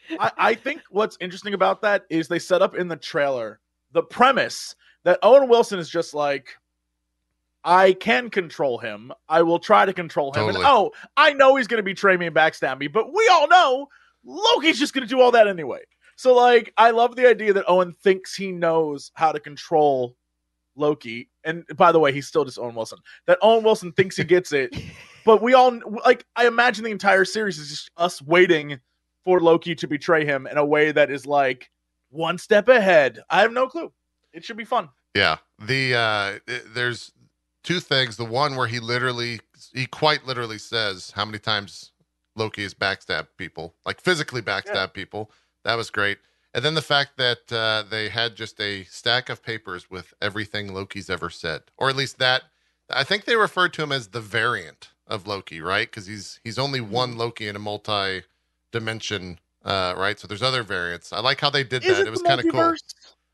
I, 0.20 0.32
I 0.38 0.56
think 0.56 0.82
what's 0.90 1.18
interesting 1.20 1.54
about 1.54 1.82
that 1.82 2.06
is 2.10 2.28
they 2.28 2.40
set 2.40 2.62
up 2.62 2.76
in 2.76 2.88
the 2.88 2.96
trailer 2.96 3.60
the 3.92 4.04
premise 4.04 4.76
that 5.04 5.20
Owen 5.24 5.48
Wilson 5.48 5.80
is 5.80 5.90
just 5.90 6.14
like, 6.14 6.56
I 7.68 7.92
can 7.92 8.30
control 8.30 8.78
him. 8.78 9.12
I 9.28 9.42
will 9.42 9.60
try 9.60 9.86
to 9.86 9.92
control 9.92 10.32
him. 10.32 10.46
Totally. 10.46 10.64
And 10.64 10.66
oh, 10.66 10.92
I 11.18 11.34
know 11.34 11.58
he's 11.58 11.68
going 11.68 11.80
to 11.80 11.84
betray 11.84 12.16
me 12.16 12.28
and 12.28 12.36
backstab 12.36 12.80
me, 12.80 12.88
but 12.88 13.14
we 13.14 13.28
all 13.28 13.50
know 13.50 13.90
Loki's 14.24 14.80
just 14.80 14.94
going 14.94 15.06
to 15.06 15.10
do 15.10 15.20
all 15.20 15.32
that 15.32 15.50
anyway. 15.50 15.82
So, 16.16 16.34
like, 16.34 16.74
I 16.78 16.92
love 16.92 17.18
the 17.18 17.28
idea 17.28 17.52
that 17.52 17.66
Owen 17.68 17.92
thinks 17.92 18.34
he 18.34 18.54
knows 18.54 19.12
how 19.16 19.34
to 19.34 19.40
control 19.42 20.16
Loki. 20.78 21.30
And 21.44 21.66
by 21.76 21.92
the 21.92 22.00
way, 22.00 22.14
he's 22.14 22.26
still 22.26 22.46
just 22.46 22.58
Owen 22.58 22.74
Wilson. 22.74 23.00
That 23.26 23.38
Owen 23.42 23.66
Wilson 23.66 23.92
thinks 23.92 24.16
he 24.16 24.24
gets 24.24 24.54
it, 24.54 24.74
but 25.26 25.42
we 25.42 25.54
all 25.54 25.78
like. 26.06 26.26
I 26.38 26.48
imagine 26.48 26.86
the 26.86 26.92
entire 26.92 27.26
series 27.26 27.60
is 27.60 27.70
just 27.70 27.92
us 27.98 28.22
waiting 28.22 28.80
for 29.26 29.42
Loki 29.42 29.76
to 29.76 29.88
betray 29.90 30.24
him 30.24 30.48
in 30.48 30.58
a 30.58 30.66
way 30.66 30.94
that 30.94 31.12
is 31.12 31.26
like 31.26 31.70
one 32.12 32.38
step 32.38 32.70
ahead. 32.70 33.20
I 33.30 33.42
have 33.42 33.52
no 33.52 33.68
clue. 33.68 33.92
It 34.32 34.46
should 34.46 34.56
be 34.56 34.64
fun. 34.64 34.88
Yeah. 35.18 35.38
The 35.60 35.96
uh 35.96 36.54
there's 36.74 37.12
two 37.68 37.82
things. 37.82 38.18
The 38.18 38.26
one 38.26 38.56
where 38.56 38.68
he 38.68 38.80
literally 38.80 39.42
he 39.74 39.86
quite 39.88 40.26
literally 40.26 40.58
says 40.58 41.12
how 41.16 41.26
many 41.26 41.40
times 41.40 41.92
Loki 42.38 42.64
has 42.64 42.74
backstabbed 42.74 43.28
people, 43.38 43.76
like 43.86 44.02
physically 44.02 44.42
backstabbed 44.42 44.74
Yeah. 44.74 44.88
people. 44.88 45.32
That 45.66 45.76
was 45.76 45.90
great. 45.92 46.20
And 46.54 46.64
then 46.66 46.76
the 46.76 46.82
fact 46.82 47.18
that 47.18 47.52
uh, 47.52 47.84
they 47.90 48.10
had 48.10 48.36
just 48.38 48.60
a 48.62 48.86
stack 48.86 49.30
of 49.30 49.44
papers 49.44 49.92
with 49.92 50.14
everything 50.22 50.74
Loki's 50.74 51.10
ever 51.10 51.30
said, 51.30 51.64
or 51.78 51.90
at 51.90 51.98
least 51.98 52.20
that 52.20 52.44
I 52.90 53.04
think 53.04 53.26
they 53.26 53.36
referred 53.36 53.74
to 53.74 53.84
him 53.84 53.92
as 53.92 54.10
the 54.10 54.22
variant 54.22 54.90
of 55.06 55.28
Loki, 55.28 55.62
right? 55.62 55.90
Because 55.92 56.08
he's 56.08 56.40
he's 56.46 56.58
only 56.58 56.80
Mm-hmm. 56.80 56.94
one 56.94 57.18
Loki 57.18 57.50
in 57.50 57.58
a 57.58 57.60
multi-dimension, 57.60 59.40
uh, 59.66 59.94
right? 59.98 60.18
So 60.20 60.28
there's 60.28 60.42
other 60.44 60.64
variants. 60.64 61.12
I 61.12 61.20
like 61.20 61.42
how 61.42 61.50
they 61.50 61.66
did 61.66 61.84
Is 61.84 62.00
that. 62.00 62.02
it, 62.02 62.08
It 62.08 62.12
was 62.12 62.22
kind 62.24 62.40
of 62.40 62.48
cool. 62.48 62.74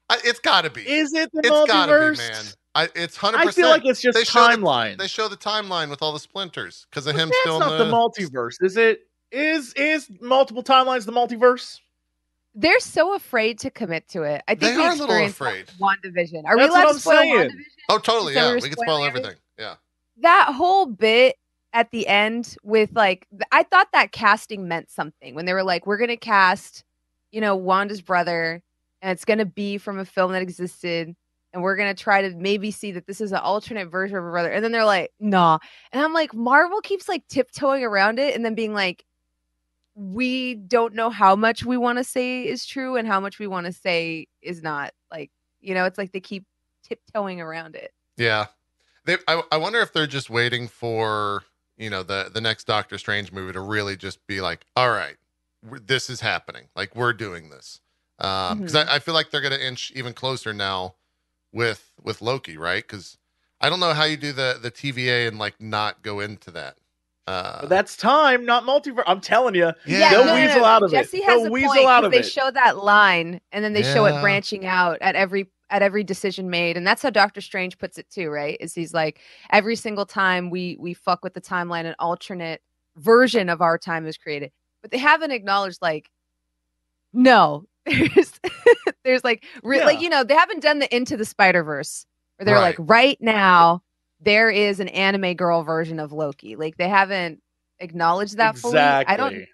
Multiverse? 0.09 0.23
I, 0.25 0.29
it's 0.29 0.39
got 0.39 0.61
to 0.63 0.69
be. 0.69 0.81
Is 0.81 1.13
it 1.13 1.31
the 1.33 1.39
It's 1.39 1.49
multiverse? 1.49 1.67
gotta 1.67 2.11
be, 2.11 2.17
man. 2.17 2.43
I, 2.75 2.89
it's 2.95 3.15
hundred 3.15 3.37
percent. 3.43 3.49
I 3.49 3.61
feel 3.61 3.69
like 3.69 3.85
it's 3.85 4.01
just 4.01 4.17
They 4.17 4.23
show 4.23 4.41
the- 4.47 4.55
timeline. 4.57 4.97
They 4.97 5.07
show 5.07 5.27
the 5.27 5.37
timeline 5.37 5.89
with 5.89 6.01
all 6.01 6.11
the 6.13 6.19
splinters 6.19 6.87
because 6.89 7.05
of 7.07 7.13
But 7.15 7.21
him 7.21 7.29
that's 7.29 7.39
still. 7.41 7.59
not 7.59 7.77
the 7.77 7.85
the, 7.85 7.91
multiverse, 7.91 8.55
is 8.61 8.77
it? 8.77 9.01
Is 9.31 9.73
is 9.73 10.09
multiple 10.21 10.63
timelines 10.63 11.05
the 11.05 11.11
multiverse? 11.11 11.79
They're 12.55 12.79
so 12.79 13.15
afraid 13.15 13.57
to 13.59 13.71
commit 13.71 14.07
to 14.09 14.21
it. 14.23 14.43
I 14.47 14.53
think 14.55 14.61
They 14.73 14.77
we 14.77 14.83
are 14.83 14.91
a 14.91 14.95
little 14.95 15.15
experienced 15.15 15.39
that 15.39 15.45
afraid. 15.45 15.65
with 16.03 16.13
WandaVision. 16.15 16.43
Are 16.45 16.55
we 16.55 16.61
That's 16.63 16.71
what 16.71 16.83
allowed 16.83 16.93
to 16.93 16.99
spoil 16.99 17.17
saying. 17.17 17.35
WandaVision? 17.49 17.55
Oh, 17.89 17.97
totally. 17.97 18.33
Yeah, 18.35 18.49
we're 18.49 18.55
we 18.55 18.61
can 18.61 18.71
spoil 18.73 18.85
spoiling 18.85 19.07
everything. 19.07 19.35
Yeah. 19.57 19.75
that 20.21 20.53
whole 20.55 20.85
bit 20.85 21.35
at 21.73 21.89
the 21.91 22.05
end 22.07 22.55
with 22.63 22.91
like 22.93 23.27
I 23.51 23.63
thought 23.63 23.87
that 23.93 24.11
casting 24.11 24.67
meant 24.67 24.91
something 24.91 25.33
when 25.35 25.45
they 25.45 25.53
were 25.53 25.63
like, 25.63 25.87
we're 25.87 25.97
gonna 25.97 26.15
cast, 26.17 26.83
you 27.31 27.41
know, 27.41 27.55
Wanda's 27.55 28.01
brother, 28.03 28.61
and 29.03 29.11
it's 29.11 29.25
gonna 29.25 29.45
be 29.45 29.77
from 29.77 29.99
a 29.99 30.05
film 30.05 30.31
that 30.31 30.41
existed 30.41 31.15
and 31.53 31.61
we're 31.61 31.75
gonna 31.75 31.93
try 31.93 32.21
to 32.23 32.35
maybe 32.35 32.71
see 32.71 32.91
that 32.93 33.05
this 33.05 33.21
is 33.21 33.31
an 33.31 33.39
alternate 33.39 33.91
version 33.91 34.17
of 34.17 34.25
a 34.25 34.29
brother. 34.31 34.51
And 34.51 34.63
then 34.63 34.71
they're 34.71 34.85
like, 34.85 35.11
nah. 35.19 35.59
And 35.91 36.01
I'm 36.01 36.13
like, 36.13 36.33
Marvel 36.33 36.81
keeps 36.81 37.07
like 37.07 37.27
tiptoeing 37.27 37.83
around 37.83 38.17
it 38.17 38.35
and 38.35 38.43
then 38.43 38.55
being 38.55 38.73
like, 38.73 39.05
we 39.93 40.55
don't 40.55 40.95
know 40.95 41.11
how 41.11 41.35
much 41.35 41.63
we 41.63 41.77
want 41.77 41.99
to 41.99 42.03
say 42.03 42.47
is 42.47 42.65
true 42.65 42.95
and 42.95 43.07
how 43.07 43.19
much 43.19 43.37
we 43.37 43.45
want 43.45 43.67
to 43.67 43.71
say 43.71 44.27
is 44.41 44.63
not. 44.63 44.93
Like, 45.11 45.29
you 45.61 45.75
know, 45.75 45.85
it's 45.85 45.99
like 45.99 46.11
they 46.11 46.19
keep 46.19 46.45
tiptoeing 46.83 47.39
around 47.39 47.75
it. 47.75 47.91
Yeah, 48.17 48.47
they. 49.05 49.17
I, 49.27 49.43
I 49.51 49.57
wonder 49.57 49.79
if 49.79 49.93
they're 49.93 50.07
just 50.07 50.29
waiting 50.29 50.67
for 50.67 51.43
you 51.77 51.89
know 51.89 52.03
the 52.03 52.31
the 52.33 52.41
next 52.41 52.65
Doctor 52.65 52.97
Strange 52.97 53.31
movie 53.31 53.53
to 53.53 53.59
really 53.59 53.95
just 53.95 54.25
be 54.27 54.41
like, 54.41 54.65
all 54.75 54.89
right, 54.89 55.17
this 55.61 56.09
is 56.09 56.21
happening. 56.21 56.65
Like 56.75 56.95
we're 56.95 57.13
doing 57.13 57.49
this. 57.49 57.79
Um, 58.19 58.59
because 58.59 58.75
I, 58.75 58.95
I 58.95 58.99
feel 58.99 59.13
like 59.13 59.31
they're 59.31 59.41
gonna 59.41 59.57
inch 59.57 59.91
even 59.95 60.13
closer 60.13 60.53
now 60.53 60.95
with 61.51 61.91
with 62.01 62.21
Loki, 62.21 62.57
right? 62.57 62.83
Because 62.83 63.17
I 63.61 63.69
don't 63.69 63.79
know 63.79 63.93
how 63.93 64.03
you 64.03 64.17
do 64.17 64.31
the 64.33 64.59
the 64.61 64.71
TVA 64.71 65.27
and 65.27 65.39
like 65.39 65.59
not 65.59 66.01
go 66.03 66.19
into 66.19 66.51
that. 66.51 66.77
Uh, 67.25 67.61
But 67.61 67.69
that's 67.69 67.95
time, 67.95 68.45
not 68.45 68.65
multiverse. 68.65 69.03
I'm 69.07 69.21
telling 69.21 69.55
you. 69.55 69.71
Yeah, 69.85 70.09
They'll 70.11 70.25
no, 70.25 70.35
no, 70.35 70.45
weasel 70.45 70.65
out 70.65 70.83
of 70.83 70.91
Jesse 70.91 71.19
it. 71.19 71.23
has 71.23 71.37
They'll 71.41 71.47
a 71.47 71.51
weasel 71.51 71.69
point, 71.73 71.87
out 71.87 71.99
'cause 72.01 72.05
of 72.07 72.11
they 72.11 72.19
it. 72.19 72.23
show 72.25 72.51
that 72.51 72.77
line 72.83 73.39
and 73.53 73.63
then 73.63 73.71
they 73.73 73.81
show 73.83 74.05
it 74.05 74.19
branching 74.21 74.65
out 74.65 74.97
at 75.01 75.15
every 75.15 75.49
at 75.69 75.81
every 75.81 76.03
decision 76.03 76.49
made 76.49 76.75
and 76.77 76.85
that's 76.85 77.01
how 77.01 77.09
Doctor 77.09 77.39
Strange 77.41 77.77
puts 77.77 77.97
it 77.97 78.09
too, 78.09 78.29
right? 78.29 78.57
Is 78.59 78.73
he's 78.75 78.93
like 78.93 79.21
every 79.51 79.75
single 79.77 80.05
time 80.05 80.49
we 80.49 80.75
we 80.79 80.93
fuck 80.93 81.23
with 81.23 81.33
the 81.33 81.41
timeline 81.41 81.85
an 81.85 81.95
alternate 81.97 82.61
version 82.97 83.47
of 83.49 83.61
our 83.61 83.77
time 83.77 84.05
is 84.05 84.17
created. 84.17 84.51
But 84.81 84.91
they 84.91 84.97
haven't 84.99 85.31
acknowledged 85.31 85.81
like 85.81 86.09
no. 87.13 87.65
There's 88.15 88.31
there's 89.03 89.23
like 89.23 89.43
Yeah. 89.63 89.85
like 89.85 90.01
you 90.01 90.09
know, 90.09 90.23
they 90.23 90.35
haven't 90.35 90.61
done 90.61 90.79
the 90.79 90.95
into 90.95 91.17
the 91.17 91.25
Spider-Verse 91.25 92.05
where 92.37 92.45
they're 92.45 92.55
Right. 92.55 92.77
like 92.79 92.89
right 92.89 93.17
now 93.19 93.81
there 94.21 94.49
is 94.49 94.79
an 94.79 94.87
anime 94.89 95.33
girl 95.35 95.63
version 95.63 95.99
of 95.99 96.11
Loki. 96.13 96.55
Like 96.55 96.77
they 96.77 96.87
haven't 96.87 97.41
acknowledged 97.79 98.37
that 98.37 98.57
fully. 98.57 98.79
I 98.79 99.17
don't 99.17 99.45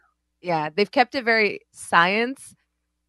yeah, 0.42 0.70
they've 0.76 0.90
kept 0.92 1.16
it 1.16 1.26
very 1.26 1.62
science, 1.74 2.56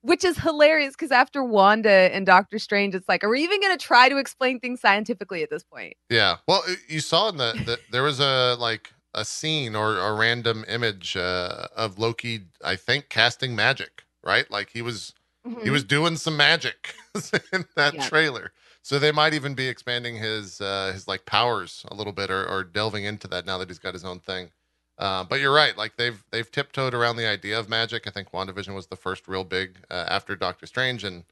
which 0.00 0.25
is 0.25 0.39
hilarious 0.39 0.95
because 0.95 1.12
after 1.12 1.45
Wanda 1.45 1.91
and 2.12 2.27
Doctor 2.27 2.59
Strange, 2.59 2.95
it's 2.95 3.09
like, 3.09 3.23
are 3.23 3.29
we 3.29 3.43
even 3.45 3.61
going 3.61 3.77
to 3.77 3.85
try 3.85 4.09
to 4.09 4.17
explain 4.19 4.59
things 4.59 4.81
scientifically 4.81 5.43
at 5.43 5.50
this 5.50 5.62
point? 5.62 5.95
Yeah. 6.09 6.39
Well, 6.49 6.65
you 6.89 6.99
saw 7.00 7.29
in 7.29 7.37
the, 7.37 7.53
the 7.65 7.79
there 7.93 8.03
was 8.03 8.19
a 8.21 8.57
like 8.59 8.93
a 9.15 9.25
scene 9.25 9.77
or 9.77 9.99
a 9.99 10.12
random 10.15 10.65
image 10.67 11.17
uh, 11.17 11.67
of 11.77 11.99
Loki, 11.99 12.47
I 12.65 12.77
think, 12.77 13.11
casting 13.11 13.55
magic. 13.55 14.05
Right, 14.23 14.50
like 14.50 14.71
he 14.71 14.83
was 14.83 15.15
he 15.62 15.71
was 15.71 15.85
doing 15.85 16.17
some 16.17 16.37
magic 16.37 16.95
in 17.53 17.65
that 17.77 17.95
Yeah. 17.95 18.09
trailer. 18.09 18.53
So 18.83 18.99
they 18.99 19.12
might 19.12 19.35
even 19.35 19.55
be 19.55 19.69
expanding 19.69 20.17
his 20.17 20.61
uh, 20.61 20.91
his 20.93 21.09
like 21.09 21.25
powers 21.27 21.85
a 21.89 21.95
little 21.95 22.12
bit 22.12 22.31
or, 22.31 22.47
or 22.47 22.65
delving 22.65 23.05
into 23.05 23.29
that 23.29 23.47
now 23.47 23.59
that 23.59 23.69
he's 23.69 23.79
got 23.79 23.95
his 23.95 24.05
own 24.05 24.21
thing. 24.21 24.50
Uh, 24.99 25.25
but 25.25 25.41
you're 25.41 25.53
right. 25.55 25.77
Like 25.79 25.97
they've 25.97 26.23
they've 26.31 26.50
tiptoed 26.50 26.93
around 26.95 27.17
the 27.17 27.27
idea 27.27 27.59
of 27.59 27.69
magic. 27.69 28.07
I 28.07 28.11
think 28.11 28.31
WandaVision 28.33 28.75
was 28.75 28.89
the 28.89 28.97
first 28.97 29.27
real 29.29 29.45
big 29.45 29.79
uh, 29.91 30.05
after 30.09 30.37
Doctor 30.37 30.67
Strange, 30.67 31.05
and 31.05 31.25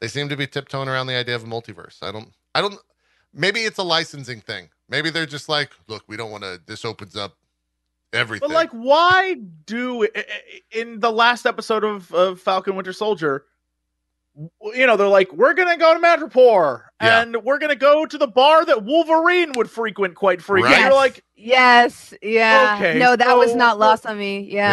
they 0.00 0.06
seem 0.08 0.28
to 0.28 0.36
be 0.36 0.46
tiptoeing 0.46 0.88
around 0.88 1.08
the 1.08 1.16
idea 1.16 1.34
of 1.34 1.42
a 1.42 1.46
multiverse. 1.46 2.02
I 2.02 2.12
don't. 2.12 2.32
I 2.54 2.60
don't. 2.60 2.78
Maybe 3.34 3.60
it's 3.60 3.78
a 3.78 3.82
licensing 3.82 4.40
thing. 4.40 4.68
Maybe 4.88 5.10
they're 5.10 5.26
just 5.26 5.48
like, 5.48 5.70
look, 5.88 6.04
we 6.06 6.16
don't 6.16 6.30
want 6.30 6.44
to. 6.44 6.60
This 6.64 6.84
opens 6.84 7.16
up 7.16 7.36
everything. 8.12 8.48
But 8.48 8.54
like, 8.54 8.70
why 8.70 9.34
do 9.66 10.04
i- 10.04 10.08
i- 10.16 10.24
in 10.72 11.00
the 11.00 11.10
last 11.12 11.46
episode 11.46 11.84
of, 11.84 12.12
of 12.14 12.40
Falcon 12.40 12.76
Winter 12.76 12.92
Soldier? 12.92 13.44
You 14.62 14.86
know, 14.86 14.96
they're 14.96 15.08
like, 15.08 15.30
we're 15.34 15.52
gonna 15.52 15.76
go 15.76 15.92
to 15.92 16.00
Madripoor, 16.00 16.84
Yeah. 17.02 17.20
and 17.20 17.36
we're 17.44 17.58
gonna 17.58 17.76
go 17.76 18.06
to 18.06 18.16
the 18.16 18.26
bar 18.26 18.64
that 18.64 18.82
Wolverine 18.82 19.52
would 19.56 19.68
frequent 19.70 20.14
quite 20.14 20.40
frequently. 20.40 20.78
Right. 20.78 20.86
You're 20.86 20.94
like, 20.94 21.22
yes, 21.34 22.14
yeah. 22.22 22.76
Okay, 22.78 22.98
no, 22.98 23.14
that 23.14 23.36
was 23.36 23.54
not 23.54 23.78
lost 23.78 24.06
on 24.06 24.16
me. 24.18 24.40
Yeah. 24.50 24.72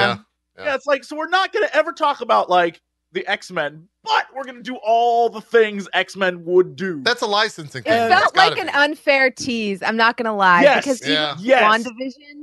yeah. 0.57 0.63
yeah. 0.65 0.75
it's 0.75 0.85
like, 0.85 1.03
so 1.03 1.17
we're 1.17 1.27
not 1.27 1.51
gonna 1.51 1.67
ever 1.73 1.91
talk 1.91 2.21
about 2.21 2.49
like 2.49 2.79
the 3.11 3.27
X 3.27 3.51
Men, 3.51 3.89
but 4.05 4.27
we're 4.33 4.45
gonna 4.45 4.61
do 4.63 4.77
all 4.77 5.27
the 5.29 5.41
things 5.41 5.89
X 5.91 6.15
Men 6.15 6.45
would 6.45 6.77
do. 6.77 7.01
That's 7.03 7.21
a 7.21 7.27
licensing 7.27 7.81
It 7.81 7.83
thing. 7.89 7.93
And- 7.99 8.13
It's 8.13 8.21
felt 8.21 8.37
like 8.37 8.57
an 8.59 8.67
be. 8.67 8.71
unfair 8.73 9.29
tease. 9.29 9.83
I'm 9.83 9.97
not 9.97 10.15
gonna 10.15 10.35
lie, 10.37 10.61
Yes, 10.61 10.85
because 10.85 11.05
yeah. 11.05 11.33
even 11.33 11.43
yes. 11.45 11.63
WandaVision 11.85 12.38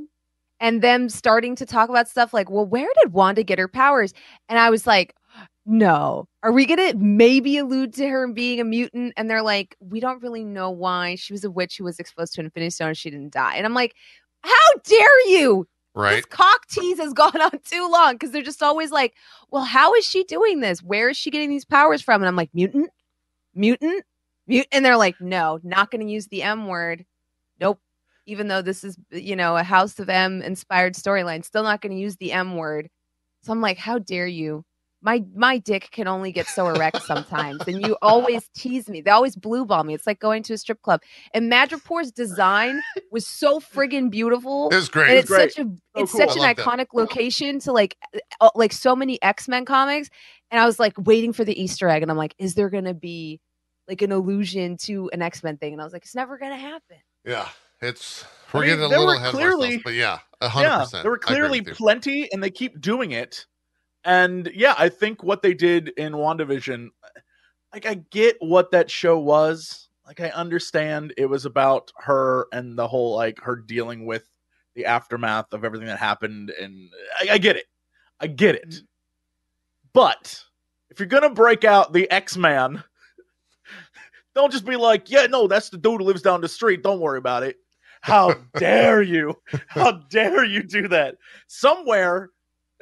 and 0.60 0.82
them 0.82 1.08
starting 1.08 1.56
to 1.56 1.66
talk 1.66 1.88
about 1.88 2.08
stuff 2.08 2.32
like, 2.32 2.50
well, 2.50 2.66
where 2.66 2.88
did 3.02 3.12
Wanda 3.12 3.42
get 3.42 3.58
her 3.58 3.68
powers? 3.68 4.14
And 4.48 4.58
I 4.58 4.70
was 4.70 4.86
like, 4.86 5.14
no. 5.64 6.28
Are 6.42 6.52
we 6.52 6.64
gonna 6.64 6.94
maybe 6.94 7.58
allude 7.58 7.92
to 7.94 8.08
her 8.08 8.28
being 8.28 8.60
a 8.60 8.64
mutant? 8.64 9.12
And 9.16 9.28
they're 9.28 9.42
like, 9.42 9.76
we 9.80 10.00
don't 10.00 10.22
really 10.22 10.44
know 10.44 10.70
why. 10.70 11.16
She 11.16 11.32
was 11.32 11.44
a 11.44 11.50
witch 11.50 11.76
who 11.76 11.84
was 11.84 11.98
exposed 11.98 12.34
to 12.34 12.40
an 12.40 12.46
Infinity 12.46 12.70
Stone 12.70 12.88
and 12.88 12.96
she 12.96 13.10
didn't 13.10 13.32
die. 13.32 13.56
And 13.56 13.66
I'm 13.66 13.74
like, 13.74 13.94
how 14.42 14.80
dare 14.84 15.28
you? 15.28 15.66
right. 15.96 16.16
This 16.16 16.24
cock 16.26 16.66
tease 16.68 16.98
has 16.98 17.12
gone 17.14 17.40
on 17.40 17.58
too 17.64 17.88
long 17.90 18.12
because 18.14 18.30
they're 18.30 18.42
just 18.42 18.62
always 18.62 18.92
like, 18.92 19.14
well, 19.50 19.64
how 19.64 19.94
is 19.94 20.04
she 20.04 20.22
doing 20.24 20.60
this? 20.60 20.82
Where 20.82 21.08
is 21.08 21.16
she 21.16 21.30
getting 21.30 21.50
these 21.50 21.64
powers 21.64 22.02
from? 22.02 22.22
And 22.22 22.28
I'm 22.28 22.36
like, 22.36 22.50
mutant, 22.54 22.90
mutant, 23.54 24.04
mute. 24.46 24.68
And 24.70 24.84
they're 24.84 24.96
like, 24.96 25.20
no, 25.20 25.58
not 25.64 25.90
going 25.90 26.06
to 26.06 26.12
use 26.12 26.28
the 26.28 26.44
M 26.44 26.68
word. 26.68 27.04
Even 28.26 28.48
though 28.48 28.62
this 28.62 28.84
is, 28.84 28.96
you 29.10 29.36
know, 29.36 29.56
a 29.56 29.62
House 29.62 29.98
of 29.98 30.08
M 30.08 30.42
inspired 30.42 30.94
storyline, 30.94 31.44
still 31.44 31.62
not 31.62 31.80
going 31.80 31.92
to 31.92 31.98
use 31.98 32.16
the 32.16 32.32
M 32.32 32.56
word. 32.56 32.88
So 33.42 33.52
I'm 33.52 33.60
like, 33.60 33.78
how 33.78 33.98
dare 33.98 34.26
you? 34.26 34.64
My 35.02 35.22
my 35.34 35.58
dick 35.58 35.90
can 35.92 36.08
only 36.08 36.32
get 36.32 36.46
so 36.48 36.66
erect 36.68 37.02
sometimes, 37.02 37.62
and 37.68 37.80
you 37.86 37.96
always 38.02 38.48
tease 38.56 38.88
me. 38.88 39.02
They 39.02 39.10
always 39.10 39.36
blue 39.36 39.64
ball 39.64 39.84
me. 39.84 39.94
It's 39.94 40.06
like 40.06 40.18
going 40.18 40.42
to 40.44 40.54
a 40.54 40.58
strip 40.58 40.82
club. 40.82 41.02
And 41.32 41.48
Madripoor's 41.52 42.10
design 42.10 42.80
was 43.12 43.26
so 43.26 43.60
friggin' 43.60 44.10
beautiful 44.10 44.70
It 44.72 44.76
was 44.76 44.88
great. 44.88 45.10
and 45.10 45.18
it's 45.18 45.28
great. 45.28 45.52
such 45.52 45.64
a 45.64 45.68
So 45.96 46.02
it's 46.02 46.12
cool. 46.12 46.20
such 46.22 46.30
I 46.30 46.32
an 46.32 46.38
love 46.40 46.56
that. 46.56 46.64
iconic 46.64 46.86
location 46.94 47.60
to 47.60 47.72
like 47.72 47.96
like 48.56 48.72
so 48.72 48.96
many 48.96 49.22
x-men 49.22 49.64
comics 49.64 50.08
and 50.50 50.60
i 50.60 50.66
was 50.66 50.78
like 50.80 50.94
waiting 50.98 51.32
for 51.32 51.44
the 51.44 51.60
easter 51.62 51.88
egg 51.88 52.02
and 52.02 52.10
i'm 52.10 52.16
like 52.16 52.34
is 52.38 52.54
there 52.54 52.68
gonna 52.70 52.94
be 52.94 53.40
like 53.88 54.02
an 54.02 54.12
allusion 54.12 54.76
to 54.78 55.08
an 55.12 55.22
x-men 55.22 55.56
thing 55.58 55.72
and 55.72 55.80
i 55.80 55.84
was 55.84 55.92
like 55.92 56.02
it's 56.04 56.14
never 56.14 56.36
gonna 56.38 56.56
happen 56.56 56.96
Yeah, 57.24 57.48
it's 57.80 58.24
we're 58.52 58.60
mean, 58.60 58.70
getting 58.70 58.84
a 58.84 58.88
little 58.88 59.10
ahead 59.10 59.30
clearly- 59.32 59.52
of 59.52 59.60
ourselves, 59.62 59.84
but 59.84 59.94
yeah, 59.94 60.18
a 60.40 60.48
hundred 60.48 60.68
yeah, 60.68 60.78
percent. 60.78 61.02
there 61.02 61.10
were 61.10 61.18
clearly 61.18 61.62
plenty, 61.62 62.32
and 62.32 62.42
they 62.42 62.50
keep 62.50 62.80
doing 62.80 63.12
it. 63.12 63.46
And 64.04 64.50
yeah, 64.54 64.74
I 64.78 64.88
think 64.88 65.22
what 65.22 65.42
they 65.42 65.52
did 65.52 65.88
in 65.90 66.12
WandaVision, 66.12 66.88
like 67.72 67.86
I 67.86 67.94
get 68.10 68.36
what 68.40 68.70
that 68.70 68.90
show 68.90 69.18
was. 69.18 69.88
Like 70.06 70.20
I 70.20 70.28
understand 70.30 71.12
it 71.16 71.26
was 71.26 71.44
about 71.44 71.90
her 71.98 72.46
and 72.52 72.78
the 72.78 72.86
whole 72.86 73.16
like 73.16 73.40
her 73.40 73.56
dealing 73.56 74.06
with 74.06 74.28
the 74.76 74.86
aftermath 74.86 75.52
of 75.52 75.64
everything 75.64 75.88
that 75.88 75.98
happened, 75.98 76.50
and 76.50 76.90
I, 77.20 77.34
I 77.34 77.38
get 77.38 77.56
it. 77.56 77.66
I 78.20 78.28
get 78.28 78.54
it. 78.54 78.68
Mm. 78.70 78.86
But 79.92 80.44
if 80.90 81.00
you're 81.00 81.08
gonna 81.08 81.30
break 81.30 81.64
out 81.64 81.92
the 81.92 82.08
X 82.10 82.36
Man, 82.36 82.84
don't 84.36 84.52
just 84.52 84.64
be 84.64 84.76
like, 84.76 85.10
yeah, 85.10 85.26
no, 85.26 85.48
that's 85.48 85.70
the 85.70 85.78
dude 85.78 86.00
who 86.00 86.06
lives 86.06 86.22
down 86.22 86.40
the 86.40 86.48
street. 86.48 86.84
Don't 86.84 87.00
worry 87.00 87.18
about 87.18 87.42
it. 87.42 87.56
How 88.00 88.34
dare 88.58 89.02
you? 89.02 89.34
How 89.68 89.92
dare 90.10 90.44
you 90.44 90.62
do 90.62 90.88
that? 90.88 91.16
Somewhere, 91.46 92.30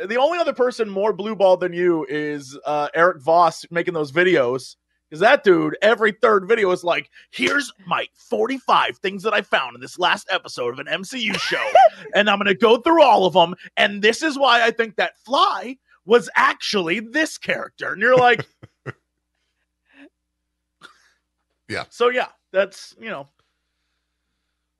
the 0.04 0.16
only 0.16 0.38
other 0.38 0.52
person 0.52 0.88
more 0.88 1.12
blue 1.12 1.36
ball 1.36 1.56
than 1.56 1.72
you 1.72 2.06
is 2.08 2.58
uh, 2.66 2.88
Erik 2.94 3.22
Voss 3.22 3.64
making 3.70 3.94
those 3.94 4.12
videos. 4.12 4.76
Because 5.08 5.20
that 5.20 5.44
dude, 5.44 5.76
every 5.82 6.12
third 6.12 6.48
video 6.48 6.70
is 6.72 6.82
like, 6.82 7.10
here's 7.30 7.70
my 7.86 8.06
45 8.14 8.96
things 8.98 9.22
that 9.22 9.34
I 9.34 9.42
found 9.42 9.76
in 9.76 9.80
this 9.80 9.98
last 9.98 10.26
episode 10.30 10.72
of 10.72 10.80
an 10.80 10.86
MCU 10.86 11.38
show. 11.38 11.64
and 12.14 12.28
I'm 12.28 12.38
going 12.38 12.46
to 12.46 12.54
go 12.54 12.78
through 12.78 13.02
all 13.02 13.26
of 13.26 13.34
them. 13.34 13.54
And 13.76 14.02
this 14.02 14.22
is 14.22 14.38
why 14.38 14.64
I 14.64 14.70
think 14.70 14.96
that 14.96 15.18
Fly 15.18 15.76
was 16.04 16.28
actually 16.34 17.00
this 17.00 17.38
character. 17.38 17.92
And 17.92 18.02
you're 18.02 18.16
like, 18.16 18.46
Yeah. 21.68 21.84
So, 21.90 22.08
yeah, 22.08 22.28
that's, 22.52 22.94
you 23.00 23.08
know, 23.08 23.28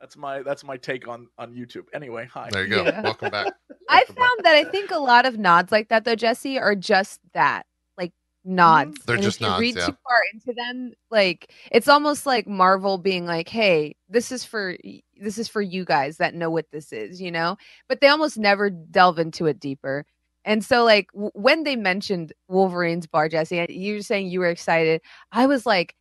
that's 0.04 0.18
my 0.18 0.42
that's 0.42 0.62
my 0.64 0.76
take 0.76 1.08
on 1.08 1.28
on 1.38 1.54
YouTube. 1.54 1.87
Anyway, 1.94 2.28
hi. 2.30 2.50
There 2.52 2.64
you 2.64 2.68
go. 2.68 2.84
Yeah. 2.84 3.00
Welcome 3.00 3.30
back. 3.30 3.54
i 3.88 3.96
Welcome 3.96 4.14
back. 4.14 4.25
found 4.25 4.40
that 4.44 4.54
i 4.54 4.64
think 4.64 4.90
a 4.90 4.99
lot 4.99 5.26
of 5.26 5.38
nods 5.38 5.70
like 5.70 5.88
that 5.88 6.04
though 6.04 6.14
jesse 6.14 6.58
are 6.58 6.75
just 6.75 7.20
that 7.34 7.64
like 7.99 8.12
nods 8.44 8.92
mm-hmm. 8.92 9.02
They're 9.06 9.16
and 9.16 9.23
just 9.23 9.37
if 9.37 9.40
you 9.42 9.46
nods, 9.49 9.61
read 9.61 9.76
yeah. 9.76 9.87
too 9.87 9.96
far 10.04 10.18
into 10.32 10.52
them 10.54 10.92
like 11.11 11.52
it's 11.70 11.88
almost 11.88 12.25
like 12.25 12.46
marvel 12.46 12.96
being 12.96 13.26
like 13.26 13.49
hey 13.49 13.96
this 14.08 14.32
is 14.32 14.42
for 14.44 14.76
this 15.20 15.37
is 15.37 15.49
for 15.49 15.61
you 15.61 15.84
guys 15.84 16.16
that 16.16 16.34
know 16.34 16.49
what 16.49 16.70
this 16.73 16.92
is 16.92 17.20
you 17.20 17.30
know 17.30 17.56
but 17.88 18.00
they 18.00 18.08
almost 18.08 18.38
never 18.38 18.70
delve 18.70 19.18
into 19.18 19.46
it 19.46 19.61
deeper 19.61 20.06
and 20.46 20.64
so 20.64 20.82
like 20.82 21.12
w- 21.12 21.30
when 21.34 21.64
they 21.64 21.76
mentioned 21.76 22.32
wolverine's 22.49 23.06
bar 23.06 23.28
jesse 23.28 23.66
you 23.68 23.96
were 23.96 24.02
saying 24.02 24.28
you 24.28 24.40
were 24.40 24.49
excited 24.50 25.02
i 25.30 25.46
was 25.46 25.66
like 25.66 25.94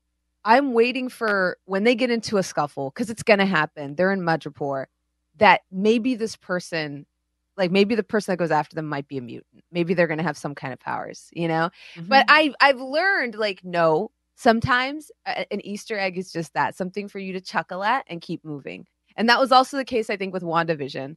i'm 0.45 0.73
waiting 0.73 1.09
for 1.09 1.57
when 1.65 1.83
they 1.83 1.95
get 1.95 2.09
into 2.11 2.37
a 2.37 2.43
scuffle 2.43 2.89
because 2.91 3.09
it's 3.09 3.23
gonna 3.23 3.45
happen 3.45 3.95
they're 3.95 4.11
in 4.11 4.21
madripoor 4.21 4.85
that 5.37 5.61
maybe 5.71 6.15
this 6.15 6.35
person 6.35 7.05
like 7.57 7.71
maybe 7.71 7.93
the 7.95 8.03
person 8.03 8.31
that 8.31 8.37
goes 8.37 8.51
after 8.51 8.75
them 8.75 8.85
might 8.87 9.07
be 9.07 9.17
a 9.17 9.21
mutant 9.21 9.63
maybe 9.71 9.93
they're 9.93 10.07
gonna 10.07 10.23
have 10.23 10.37
some 10.37 10.55
kind 10.55 10.73
of 10.73 10.79
powers 10.79 11.29
you 11.33 11.47
know 11.47 11.69
but 12.07 12.25
Mm-hmm. 12.27 12.53
i 12.61 12.69
i've 12.69 12.79
learned 12.81 13.35
like 13.35 13.63
no 13.63 14.11
sometimes 14.35 15.11
a- 15.27 15.51
an 15.53 15.63
Easter 15.65 15.97
egg 15.97 16.17
is 16.17 16.31
just 16.31 16.53
that 16.55 16.75
something 16.75 17.07
for 17.07 17.19
you 17.19 17.33
to 17.33 17.39
chuckle 17.39 17.83
at 17.83 18.03
and 18.07 18.19
keep 18.19 18.43
moving. 18.43 18.87
And 19.15 19.29
that 19.29 19.39
was 19.39 19.51
also 19.51 19.77
the 19.77 19.85
case, 19.85 20.09
I 20.09 20.17
think, 20.17 20.33
with 20.33 20.41
WandaVision, 20.41 21.15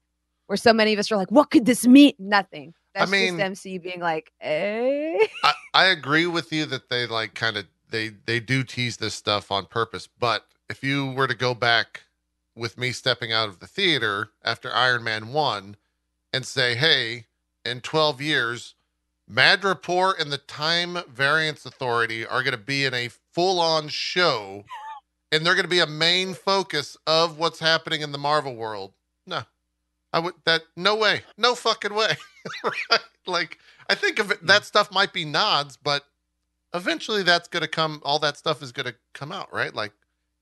where 0.49 0.57
so 0.59 0.75
many 0.75 0.93
of 0.93 0.99
us 0.99 1.11
were 1.11 1.17
like, 1.17 1.31
what 1.31 1.51
could 1.51 1.65
this 1.65 1.87
mean? 1.87 2.13
Nothing. 2.19 2.75
That's 2.95 3.11
mean- 3.11 3.39
just 3.39 3.65
MCU 3.65 3.83
being 3.83 4.01
like, 4.01 4.31
eh. 4.43 5.17
I, 5.43 5.53
I 5.73 5.85
agree 5.87 6.27
with 6.27 6.53
you 6.53 6.67
that 6.67 6.91
they 6.91 7.07
like 7.07 7.33
kind 7.35 7.57
of 7.57 7.65
they 7.97 8.11
they 8.27 8.41
do 8.41 8.63
tease 8.63 8.99
this 8.99 9.15
stuff 9.15 9.51
on 9.51 9.67
purpose. 9.67 10.07
But 10.07 10.47
if 10.69 10.83
you 10.83 11.13
were 11.13 11.27
to 11.27 11.35
go 11.35 11.55
back 11.55 12.03
with 12.55 12.77
me 12.77 12.93
stepping 12.93 13.33
out 13.33 13.49
of 13.49 13.61
the 13.61 13.67
theater 13.67 14.31
after 14.45 14.73
Iron 14.73 15.05
Man 15.05 15.33
one 15.33 15.77
and 16.33 16.45
say, 16.45 16.75
hey, 16.75 17.27
in 17.65 17.81
twelve 17.81 18.21
years, 18.21 18.75
Madripoor 19.31 20.21
and 20.21 20.31
the 20.31 20.39
Time 20.39 20.99
Variance 21.09 21.65
Authority 21.65 22.27
are 22.27 22.43
going 22.43 22.53
to 22.53 22.59
be 22.59 22.85
in 22.85 22.93
a 22.93 23.09
full 23.33 23.61
on 23.61 23.89
show, 23.89 24.65
and 25.33 25.45
they're 25.45 25.55
going 25.55 25.65
to 25.65 25.69
be 25.69 25.81
a 25.81 25.87
main 25.87 26.35
focus 26.35 26.99
of 27.07 27.39
what's 27.39 27.61
happening 27.61 28.03
in 28.03 28.13
the 28.13 28.19
Marvel 28.19 28.55
world. 28.55 28.93
No, 29.27 29.43
I 30.13 30.19
would 30.19 30.35
that 30.45 30.63
no 30.77 30.97
way, 30.97 31.23
no 31.39 31.55
fucking 31.55 31.95
way. 31.95 32.13
right? 32.65 33.01
Like 33.27 33.59
I 33.89 33.95
think 33.95 34.19
of 34.19 34.31
it, 34.31 34.47
that 34.47 34.63
hmm. 34.63 34.65
stuff 34.65 34.93
might 34.93 35.15
be 35.15 35.25
nods, 35.25 35.79
but 35.79 36.05
eventually 36.75 37.23
that's 37.23 37.49
going 37.49 37.63
to 37.63 37.69
come. 37.69 38.01
All 38.05 38.19
that 38.21 38.37
stuff 38.37 38.63
is 38.63 38.73
going 38.73 38.87
to 38.87 38.95
come 39.15 39.33
out, 39.33 39.53
right? 39.53 39.75
Like 39.75 39.93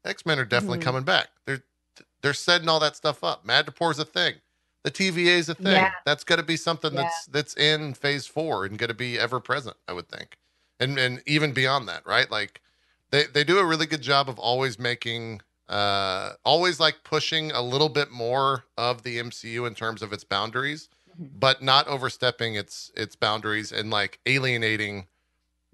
X 0.05 0.27
Men 0.27 0.39
are 0.39 0.45
definitely 0.45 0.79
Mhm. 0.79 0.83
coming 0.83 1.03
back. 1.05 1.29
They're 1.47 1.63
they're 2.23 2.35
setting 2.35 2.69
all 2.69 2.81
that 2.81 2.97
stuff 2.97 3.23
up. 3.23 3.45
Madripoor's 3.47 3.99
a 3.99 4.05
thing. 4.05 4.35
The 4.83 4.91
TVA 4.91 5.37
is 5.39 5.49
a 5.49 5.55
thing. 5.55 5.67
Yeah. 5.73 5.93
That's 6.05 6.25
going 6.25 6.39
to 6.39 6.43
be 6.45 6.57
something 6.57 6.93
Yeah. 6.93 7.03
that's 7.03 7.27
that's 7.27 7.55
in 7.57 7.95
Phase 7.95 8.27
Four 8.27 8.65
and 8.65 8.79
going 8.79 8.89
to 8.89 8.95
be 8.95 9.19
ever 9.19 9.41
present. 9.41 9.77
I 9.89 9.93
would 9.93 10.09
think, 10.09 10.39
and 10.81 10.99
and 10.99 11.23
even 11.27 11.53
beyond 11.53 11.89
that, 11.89 12.07
right? 12.07 12.31
Like 12.31 12.61
they 13.11 13.25
they 13.25 13.45
do 13.45 13.59
a 13.59 13.65
really 13.65 13.87
good 13.87 14.03
job 14.03 14.29
of 14.29 14.39
always 14.39 14.79
making 14.79 15.41
uh 15.69 16.35
always 16.45 16.79
like 16.79 17.05
pushing 17.05 17.51
a 17.53 17.63
little 17.63 17.89
bit 17.89 18.11
more 18.11 18.65
of 18.77 19.03
the 19.03 19.19
MCU 19.19 19.67
in 19.67 19.75
terms 19.75 20.03
of 20.03 20.13
its 20.13 20.23
boundaries 20.25 20.91
Mhm. 21.19 21.31
but 21.41 21.63
not 21.63 21.87
overstepping 21.89 22.55
its 22.55 22.91
its 22.97 23.17
boundaries 23.17 23.73
and 23.73 23.89
like 23.91 24.19
alienating 24.27 25.07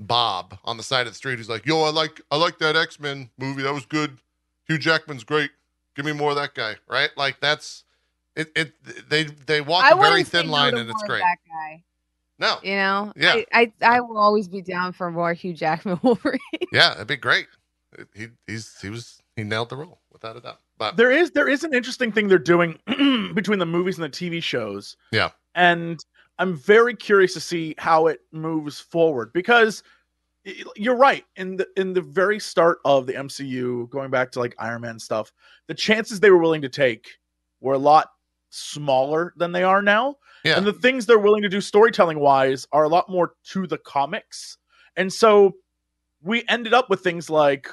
Bob 0.01 0.59
on 0.65 0.77
the 0.77 0.83
side 0.83 1.07
of 1.07 1.13
the 1.13 1.17
street 1.17 1.37
who's 1.37 1.49
like, 1.49 1.67
"Yo, 1.67 1.83
I 1.83 1.91
like 1.91 2.21
I 2.31 2.37
like 2.37 2.59
that 2.59 2.75
X-Men 2.77 3.31
movie. 3.39 3.63
That 3.63 3.75
was 3.75 3.85
good. 3.87 4.19
Hugh 4.67 4.79
Jackman's 4.79 5.25
great. 5.25 5.51
Give 5.95 6.05
me 6.05 6.13
more 6.13 6.31
of 6.31 6.37
that 6.37 6.55
guy." 6.55 6.77
Right? 6.89 7.11
Like 7.17 7.39
that's 7.41 7.85
it 8.35 8.51
it 8.57 8.73
they 9.09 9.25
they 9.25 9.61
walk 9.61 9.85
I 9.85 9.91
a 9.91 10.01
very 10.01 10.25
thin 10.25 10.49
line 10.49 10.73
to 10.73 10.81
and 10.81 10.91
it's 10.91 11.03
great. 11.03 11.21
That 11.21 11.37
guy, 11.49 11.83
No. 12.39 12.57
you 12.63 12.77
know, 12.77 13.13
Yeah. 13.17 13.35
I, 13.53 13.73
I 13.83 13.97
I 13.97 14.01
will 14.01 14.19
always 14.19 14.49
be 14.49 14.63
down 14.63 14.93
for 14.93 15.11
more 15.11 15.35
Hugh 15.35 15.53
Jackman 15.53 16.01
Wolverine. 16.03 16.41
Yeah, 16.73 16.95
it'd 16.95 17.07
be 17.07 17.17
great. 17.17 17.47
He 18.15 18.29
he's 18.47 18.81
he 18.81 18.89
was 18.89 19.21
he 19.37 19.43
nailed 19.45 19.69
the 19.69 19.77
role 19.77 20.01
without 20.13 20.37
a 20.37 20.41
doubt. 20.41 20.61
But 20.79 20.97
there 20.97 21.11
is 21.11 21.33
there 21.33 21.49
is 21.49 21.63
an 21.65 21.75
interesting 21.75 22.13
thing 22.13 22.29
they're 22.29 22.39
doing 22.39 22.79
between 23.35 23.59
the 23.59 23.67
movies 23.67 23.99
and 23.99 24.05
the 24.05 24.17
TV 24.17 24.43
shows. 24.43 24.97
Yeah. 25.13 25.31
And 25.55 26.03
I'm 26.41 26.57
very 26.57 26.97
curious 26.97 27.35
to 27.35 27.41
see 27.41 27.75
how 27.77 28.07
it 28.07 28.21
moves 28.33 28.81
forward 28.81 29.31
because 29.35 29.83
you're 30.75 30.97
right 30.97 31.25
in 31.37 31.57
the 31.57 31.69
in 31.77 31.93
the 31.93 32.01
very 32.01 32.41
start 32.41 32.79
of 32.87 33.07
the 33.07 33.13
MCU 33.13 33.91
going 33.91 34.11
back 34.11 34.33
to 34.33 34.39
like 34.39 34.55
Iron 34.59 34.81
Man 34.81 34.99
stuff, 34.99 35.33
the 35.67 35.75
chances 35.75 36.19
they 36.19 36.31
were 36.31 36.39
willing 36.39 36.63
to 36.63 36.69
take 36.71 37.09
were 37.61 37.75
a 37.75 37.79
lot 37.79 38.09
smaller 38.49 39.35
than 39.37 39.53
they 39.53 39.63
are 39.63 39.83
now. 39.83 40.17
Yeah. 40.43 40.57
And 40.57 40.67
the 40.67 40.73
things 40.73 41.05
they're 41.05 41.19
willing 41.19 41.43
to 41.43 41.49
do 41.51 41.61
storytelling 41.61 42.19
wise 42.19 42.67
are 42.73 42.85
a 42.85 42.89
lot 42.89 43.11
more 43.11 43.35
to 43.51 43.67
the 43.67 43.77
comics. 43.77 44.57
And 44.97 45.13
so 45.13 45.57
we 46.23 46.43
ended 46.49 46.73
up 46.73 46.89
with 46.89 47.03
things 47.03 47.29
like 47.29 47.69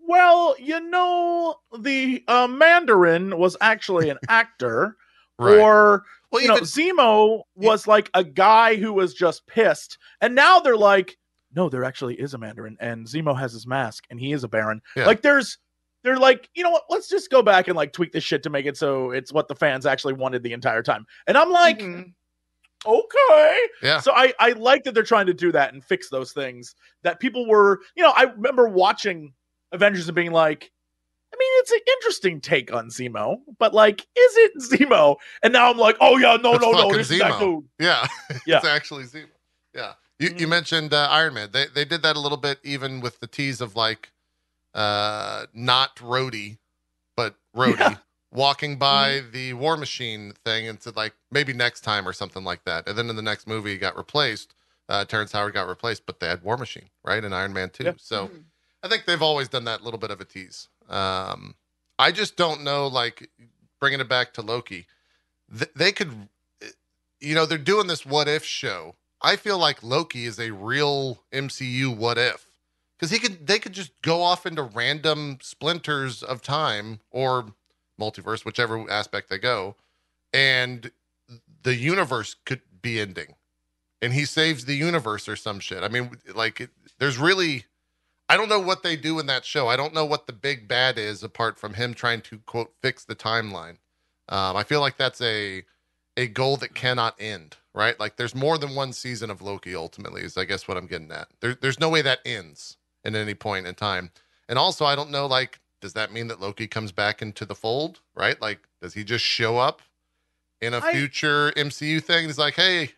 well, 0.00 0.56
you 0.58 0.80
know, 0.80 1.56
the 1.78 2.24
uh, 2.26 2.48
Mandarin 2.48 3.38
was 3.38 3.56
actually 3.60 4.08
an 4.08 4.18
actor, 4.28 4.96
right. 5.38 5.60
or 5.60 6.02
well, 6.30 6.42
you 6.42 6.48
know, 6.48 6.54
even, 6.56 6.64
Zemo 6.66 7.42
was 7.56 7.86
like 7.86 8.10
a 8.14 8.24
guy 8.24 8.76
who 8.76 8.92
was 8.92 9.14
just 9.14 9.46
pissed, 9.46 9.98
and 10.20 10.34
now 10.34 10.60
they're 10.60 10.76
like, 10.76 11.16
no, 11.54 11.68
there 11.68 11.84
actually 11.84 12.14
is 12.20 12.34
a 12.34 12.38
Mandarin, 12.38 12.76
and 12.80 13.06
Zemo 13.06 13.38
has 13.38 13.52
his 13.52 13.66
mask, 13.66 14.04
and 14.10 14.20
he 14.20 14.32
is 14.32 14.44
a 14.44 14.48
Baron. 14.48 14.82
Yeah. 14.94 15.06
Like, 15.06 15.22
there's, 15.22 15.58
they're 16.02 16.18
like, 16.18 16.48
you 16.54 16.62
know 16.62 16.70
what? 16.70 16.84
Let's 16.90 17.08
just 17.08 17.30
go 17.30 17.42
back 17.42 17.68
and 17.68 17.76
like 17.76 17.92
tweak 17.92 18.12
this 18.12 18.22
shit 18.24 18.42
to 18.44 18.50
make 18.50 18.66
it 18.66 18.76
so 18.76 19.10
it's 19.10 19.32
what 19.32 19.48
the 19.48 19.54
fans 19.54 19.86
actually 19.86 20.12
wanted 20.14 20.42
the 20.42 20.52
entire 20.52 20.82
time. 20.82 21.06
And 21.26 21.36
I'm 21.38 21.50
like, 21.50 21.80
Mhm. 21.80 22.12
okay. 22.86 23.58
yeah. 23.82 24.00
So 24.00 24.12
I 24.12 24.32
I 24.38 24.52
like 24.52 24.84
that 24.84 24.94
they're 24.94 25.02
trying 25.02 25.26
to 25.26 25.34
do 25.34 25.50
that 25.52 25.72
and 25.72 25.82
fix 25.84 26.08
those 26.08 26.32
things 26.32 26.74
that 27.02 27.20
people 27.20 27.46
were, 27.48 27.80
you 27.96 28.02
know, 28.02 28.12
I 28.14 28.24
remember 28.24 28.68
watching 28.68 29.32
Avengers 29.72 30.08
and 30.08 30.14
being 30.14 30.32
like, 30.32 30.70
mean, 31.38 31.50
it's 31.60 31.70
an 31.72 31.80
interesting 31.86 32.40
take 32.40 32.72
on 32.72 32.88
Zemo, 32.88 33.38
but 33.58 33.72
like, 33.74 34.00
is 34.00 34.06
it 34.36 34.52
Zemo? 34.58 35.16
And 35.42 35.52
now 35.52 35.70
I'm 35.70 35.78
like, 35.78 35.96
oh 36.00 36.16
yeah, 36.18 36.36
no, 36.42 36.54
It's 36.54 36.62
no, 36.64 36.72
no, 36.72 36.78
fucking 36.78 36.96
this 36.98 37.10
is 37.10 37.18
that 37.20 37.32
Zemo. 37.32 37.38
dude. 37.60 37.64
Yeah, 37.78 38.06
Yeah. 38.46 38.56
it's 38.58 38.66
actually 38.66 39.04
Zemo. 39.04 39.26
Yeah, 39.74 39.92
you, 40.18 40.30
you 40.36 40.46
Mhm. 40.46 40.50
mentioned 40.50 40.94
uh, 40.94 41.08
Iron 41.10 41.34
Man. 41.34 41.50
They 41.52 41.66
they 41.66 41.84
did 41.84 42.02
that 42.02 42.16
a 42.16 42.20
little 42.20 42.38
bit, 42.38 42.58
even 42.64 43.00
with 43.00 43.20
the 43.20 43.26
tease 43.26 43.60
of 43.60 43.76
like, 43.76 44.10
uh, 44.74 45.46
not 45.54 45.96
Rhodey, 45.96 46.58
but 47.16 47.34
Rhodey 47.56 47.78
Yeah. 47.78 47.96
walking 48.32 48.76
by 48.78 49.22
the 49.32 49.52
War 49.54 49.76
Machine 49.76 50.32
thing 50.44 50.68
and 50.68 50.82
said 50.82 50.96
like 50.96 51.14
maybe 51.30 51.52
next 51.52 51.80
time 51.82 52.06
or 52.08 52.12
something 52.12 52.44
like 52.44 52.64
that. 52.64 52.88
And 52.88 52.96
then 52.98 53.08
in 53.10 53.16
the 53.16 53.22
next 53.22 53.46
movie, 53.46 53.72
he 53.72 53.78
got 53.78 53.96
replaced. 53.96 54.54
Uh, 54.88 55.04
Terrence 55.04 55.32
Howard 55.32 55.52
got 55.52 55.68
replaced, 55.68 56.06
but 56.06 56.18
they 56.20 56.28
had 56.28 56.42
War 56.42 56.56
Machine 56.56 56.88
right 57.04 57.22
in 57.22 57.32
Iron 57.32 57.52
Man 57.52 57.70
two. 57.70 57.84
Yeah. 57.84 57.92
So 57.98 58.28
Mhm. 58.28 58.44
I 58.82 58.88
think 58.88 59.04
they've 59.06 59.20
always 59.22 59.48
done 59.48 59.64
that 59.64 59.82
little 59.82 59.98
bit 59.98 60.10
of 60.10 60.20
a 60.20 60.24
tease. 60.24 60.68
Um, 60.88 61.54
I 61.98 62.12
just 62.12 62.36
don't 62.36 62.62
know, 62.62 62.86
like 62.86 63.30
bringing 63.80 64.00
it 64.00 64.08
back 64.08 64.32
to 64.34 64.42
Loki, 64.42 64.86
th- 65.56 65.70
they 65.74 65.92
could, 65.92 66.28
you 67.20 67.34
know, 67.34 67.46
they're 67.46 67.58
doing 67.58 67.86
this 67.86 68.06
what 68.06 68.28
if 68.28 68.44
show. 68.44 68.94
I 69.20 69.36
feel 69.36 69.58
like 69.58 69.82
Loki 69.82 70.26
is 70.26 70.38
a 70.38 70.52
real 70.52 71.22
MCU 71.32 71.94
what 71.96 72.18
if 72.18 72.46
because 72.96 73.10
he 73.10 73.18
could, 73.18 73.46
they 73.46 73.58
could 73.58 73.72
just 73.72 73.92
go 74.02 74.22
off 74.22 74.46
into 74.46 74.62
random 74.62 75.38
splinters 75.40 76.22
of 76.22 76.42
time 76.42 77.00
or 77.10 77.52
multiverse, 78.00 78.44
whichever 78.44 78.90
aspect 78.90 79.28
they 79.28 79.38
go, 79.38 79.76
and 80.32 80.90
the 81.62 81.74
universe 81.74 82.36
could 82.44 82.62
be 82.80 83.00
ending, 83.00 83.34
and 84.00 84.12
he 84.12 84.24
saves 84.24 84.64
the 84.64 84.74
universe 84.76 85.28
or 85.28 85.36
some 85.36 85.60
shit. 85.60 85.82
I 85.82 85.88
mean, 85.88 86.18
like, 86.34 86.60
it, 86.60 86.70
there's 86.98 87.18
really. 87.18 87.64
I 88.28 88.36
don't 88.36 88.48
know 88.48 88.60
what 88.60 88.82
they 88.82 88.96
do 88.96 89.18
in 89.18 89.26
that 89.26 89.44
show. 89.44 89.68
I 89.68 89.76
don't 89.76 89.94
know 89.94 90.04
what 90.04 90.26
the 90.26 90.32
big 90.32 90.68
bad 90.68 90.98
is 90.98 91.22
apart 91.22 91.58
from 91.58 91.74
him 91.74 91.94
trying 91.94 92.20
to 92.22 92.38
quote 92.38 92.72
fix 92.82 93.04
the 93.04 93.16
timeline. 93.16 93.76
Um, 94.28 94.56
I 94.56 94.64
feel 94.64 94.80
like 94.80 94.98
that's 94.98 95.20
a 95.22 95.64
a 96.16 96.26
goal 96.26 96.56
that 96.58 96.74
cannot 96.74 97.14
end, 97.18 97.56
right? 97.74 97.98
Like 97.98 98.16
there's 98.16 98.34
more 98.34 98.58
than 98.58 98.74
one 98.74 98.92
season 98.92 99.30
of 99.30 99.40
Loki. 99.40 99.74
Ultimately, 99.74 100.22
is 100.22 100.36
I 100.36 100.44
guess 100.44 100.68
what 100.68 100.76
I'm 100.76 100.86
getting 100.86 101.10
at. 101.10 101.28
There, 101.40 101.54
there's 101.54 101.80
no 101.80 101.88
way 101.88 102.02
that 102.02 102.20
ends 102.26 102.76
at 103.04 103.14
any 103.14 103.34
point 103.34 103.66
in 103.66 103.74
time. 103.74 104.10
And 104.48 104.58
also, 104.58 104.84
I 104.84 104.94
don't 104.94 105.10
know. 105.10 105.26
Like, 105.26 105.60
does 105.80 105.94
that 105.94 106.12
mean 106.12 106.28
that 106.28 106.40
Loki 106.40 106.66
comes 106.66 106.92
back 106.92 107.22
into 107.22 107.44
the 107.46 107.54
fold? 107.54 108.00
Right? 108.14 108.40
Like, 108.42 108.60
does 108.82 108.94
he 108.94 109.04
just 109.04 109.24
show 109.24 109.58
up 109.58 109.80
in 110.60 110.74
a 110.74 110.80
I- 110.80 110.92
future 110.92 111.52
MCU 111.52 112.02
thing? 112.02 112.26
He's 112.26 112.38
like, 112.38 112.54
hey, 112.54 112.90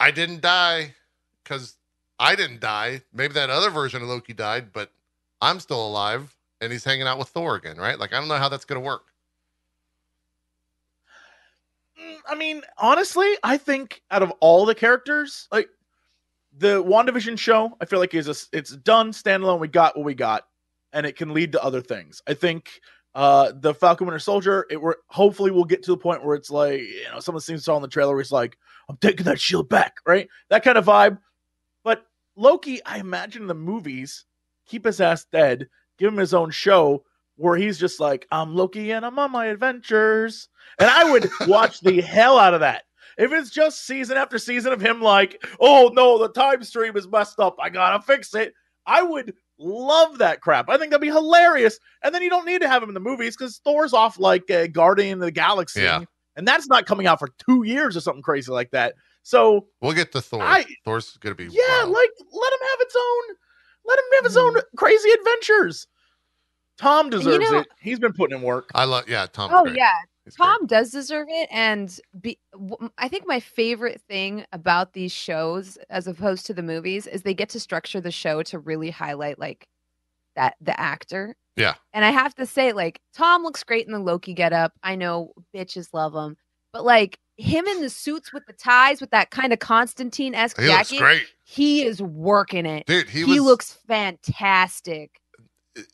I 0.00 0.10
didn't 0.10 0.40
die 0.40 0.94
because 1.44 1.76
I 2.20 2.36
didn't 2.36 2.60
die. 2.60 3.00
Maybe 3.14 3.32
that 3.34 3.48
other 3.48 3.70
version 3.70 4.02
of 4.02 4.08
Loki 4.08 4.34
died, 4.34 4.72
but 4.74 4.92
I'm 5.40 5.58
still 5.58 5.84
alive 5.84 6.36
and 6.60 6.70
he's 6.70 6.84
hanging 6.84 7.06
out 7.06 7.18
with 7.18 7.28
Thor 7.28 7.56
again, 7.56 7.78
right? 7.78 7.98
Like, 7.98 8.12
I 8.12 8.18
don't 8.18 8.28
know 8.28 8.36
how 8.36 8.50
that's 8.50 8.66
going 8.66 8.80
to 8.80 8.86
work. 8.86 9.06
Mm, 11.98 12.16
I 12.28 12.34
mean, 12.34 12.60
honestly, 12.76 13.36
I 13.42 13.56
think 13.56 14.02
out 14.10 14.22
of 14.22 14.30
all 14.40 14.66
the 14.66 14.74
characters, 14.74 15.48
like 15.50 15.70
the 16.58 16.84
WandaVision 16.84 17.38
show, 17.38 17.74
I 17.80 17.86
feel 17.86 17.98
like 17.98 18.12
is 18.12 18.28
a, 18.28 18.56
it's 18.56 18.76
done 18.76 19.12
standalone. 19.12 19.58
We 19.58 19.68
got 19.68 19.96
what 19.96 20.04
we 20.04 20.14
got, 20.14 20.46
and 20.92 21.06
it 21.06 21.16
can 21.16 21.32
lead 21.32 21.52
to 21.52 21.64
other 21.64 21.80
things. 21.80 22.20
I 22.28 22.34
think 22.34 22.80
uh 23.14 23.52
the 23.56 23.74
Falcon 23.74 24.06
Winter 24.06 24.20
Soldier, 24.20 24.66
it 24.70 24.80
were 24.80 24.98
hopefully 25.08 25.50
we'll 25.50 25.64
get 25.64 25.82
to 25.84 25.90
the 25.90 25.96
point 25.96 26.24
where 26.24 26.36
it's 26.36 26.50
like, 26.50 26.80
you 26.80 27.10
know, 27.12 27.18
some 27.18 27.34
of 27.34 27.40
the 27.40 27.44
scenes 27.44 27.64
saw 27.64 27.74
in 27.76 27.82
the 27.82 27.88
trailer 27.88 28.12
where 28.12 28.20
it's 28.20 28.30
like, 28.30 28.56
I'm 28.88 28.96
taking 28.98 29.24
that 29.24 29.40
shield 29.40 29.68
back, 29.68 29.96
right? 30.06 30.28
That 30.48 30.62
kind 30.62 30.78
of 30.78 30.84
vibe. 30.84 31.18
Loki, 32.40 32.82
I 32.86 32.98
imagine 32.98 33.46
the 33.46 33.54
movies, 33.54 34.24
keep 34.66 34.86
his 34.86 34.98
ass 34.98 35.26
dead, 35.30 35.68
give 35.98 36.10
him 36.10 36.18
his 36.18 36.32
own 36.32 36.50
show 36.50 37.04
where 37.36 37.56
he's 37.56 37.78
just 37.78 38.00
like, 38.00 38.26
I'm 38.32 38.54
Loki 38.54 38.92
and 38.92 39.04
I'm 39.04 39.18
on 39.18 39.30
my 39.30 39.46
adventures. 39.46 40.48
And 40.78 40.88
I 40.88 41.10
would 41.10 41.30
watch 41.46 41.80
the 41.80 42.00
hell 42.00 42.38
out 42.38 42.54
of 42.54 42.60
that. 42.60 42.84
If 43.18 43.30
it's 43.32 43.50
just 43.50 43.86
season 43.86 44.16
after 44.16 44.38
season 44.38 44.72
of 44.72 44.80
him 44.80 45.02
like, 45.02 45.44
oh 45.60 45.90
no, 45.92 46.16
the 46.16 46.30
time 46.30 46.64
stream 46.64 46.96
is 46.96 47.06
messed 47.06 47.40
up. 47.40 47.56
I 47.60 47.68
gotta 47.68 48.02
fix 48.02 48.34
it. 48.34 48.54
I 48.86 49.02
would 49.02 49.34
love 49.58 50.16
that 50.18 50.40
crap. 50.40 50.70
I 50.70 50.78
think 50.78 50.92
that'd 50.92 51.02
be 51.02 51.08
hilarious. 51.08 51.78
And 52.02 52.14
then 52.14 52.22
you 52.22 52.30
don't 52.30 52.46
need 52.46 52.62
to 52.62 52.68
have 52.68 52.82
him 52.82 52.88
in 52.88 52.94
the 52.94 53.00
movies 53.00 53.36
because 53.36 53.60
Thor's 53.64 53.92
off 53.92 54.18
like 54.18 54.48
a 54.48 54.66
Guardian 54.66 55.18
of 55.18 55.26
the 55.26 55.30
Galaxy. 55.30 55.82
Yeah. 55.82 56.04
And 56.36 56.48
that's 56.48 56.68
not 56.68 56.86
coming 56.86 57.06
out 57.06 57.18
for 57.18 57.28
two 57.46 57.64
years 57.64 57.98
or 57.98 58.00
something 58.00 58.22
crazy 58.22 58.50
like 58.50 58.70
that. 58.70 58.94
So 59.22 59.66
We'll 59.80 59.92
get 59.92 60.12
to 60.12 60.20
Thor. 60.20 60.42
I- 60.42 60.64
Thor's 60.84 61.16
going 61.18 61.36
to 61.36 61.36
be 61.36 61.52
yeah, 61.52 61.82
wild. 61.82 61.90
like 61.90 62.10
let 62.32 62.52
him 62.52 62.60
have 62.70 62.80
its 62.80 62.96
own 62.96 63.36
let 63.86 63.98
him 63.98 64.04
have 64.16 64.24
his 64.24 64.36
own 64.36 64.52
hmm. 64.52 64.76
crazy 64.76 65.10
adventures. 65.10 65.86
Tom 66.78 67.10
deserves 67.10 67.50
know- 67.50 67.58
it. 67.58 67.68
He's 67.80 67.98
been 67.98 68.12
putting 68.12 68.38
in 68.38 68.42
work. 68.42 68.70
I 68.74 68.84
love. 68.84 69.08
Yeah, 69.08 69.26
Tom. 69.26 69.50
Oh 69.52 69.66
yeah, 69.66 69.92
He's 70.24 70.36
great. 70.36 70.46
Tom 70.46 70.66
does 70.66 70.90
deserve 70.90 71.28
it, 71.28 71.48
and 71.50 71.98
be, 72.20 72.38
w- 72.52 72.90
I 72.98 73.08
think 73.08 73.26
my 73.26 73.40
favorite 73.40 74.00
thing 74.08 74.44
about 74.52 74.92
these 74.92 75.12
shows, 75.12 75.76
as 75.88 76.06
opposed 76.06 76.46
to 76.46 76.54
the 76.54 76.62
movies, 76.62 77.06
is 77.06 77.22
they 77.22 77.34
get 77.34 77.48
to 77.50 77.60
structure 77.60 78.00
the 78.00 78.10
show 78.10 78.42
to 78.44 78.58
really 78.58 78.90
highlight 78.90 79.38
like 79.38 79.66
that 80.36 80.56
the 80.60 80.78
actor. 80.78 81.36
Yeah. 81.56 81.74
And 81.92 82.04
I 82.04 82.10
have 82.10 82.34
to 82.36 82.46
say, 82.46 82.72
like 82.72 83.00
Tom 83.14 83.42
looks 83.42 83.64
great 83.64 83.86
in 83.86 83.92
the 83.92 83.98
Loki 83.98 84.34
getup. 84.34 84.72
I 84.82 84.94
know 84.94 85.32
bitches 85.54 85.88
love 85.92 86.14
him, 86.14 86.36
but 86.72 86.84
like 86.84 87.18
him 87.40 87.66
in 87.66 87.80
the 87.80 87.90
suits 87.90 88.32
with 88.32 88.46
the 88.46 88.52
ties 88.52 89.00
with 89.00 89.10
that 89.10 89.30
kind 89.30 89.52
of 89.52 89.58
Constantine 89.58 90.34
esque 90.34 90.58
jacket, 90.60 90.98
great, 90.98 91.26
he 91.44 91.82
is 91.84 92.00
working 92.02 92.66
it. 92.66 92.86
dude. 92.86 93.08
He, 93.08 93.20
He, 93.20 93.24
was. 93.24 93.40
looks 93.42 93.72
fantastic. 93.86 95.20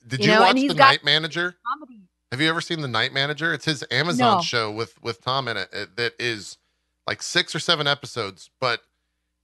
Did 0.06 0.20
you 0.20 0.26
you, 0.26 0.32
know, 0.32 0.40
watch 0.40 0.56
the 0.56 0.74
Night 0.74 1.04
Manager? 1.04 1.54
Comedy. 1.66 2.02
Have 2.32 2.40
you 2.40 2.48
ever 2.48 2.60
seen 2.60 2.80
the 2.80 2.88
Night 2.88 3.12
Manager? 3.12 3.52
It's 3.54 3.64
his 3.64 3.84
Amazon 3.90 4.38
No. 4.38 4.42
show 4.42 4.70
with 4.70 5.00
with 5.02 5.20
Tom 5.20 5.48
in 5.48 5.56
it. 5.56 5.68
it. 5.72 5.96
That 5.96 6.14
is 6.18 6.58
like 7.06 7.22
six 7.22 7.54
or 7.54 7.60
seven 7.60 7.86
episodes, 7.86 8.50
but 8.60 8.80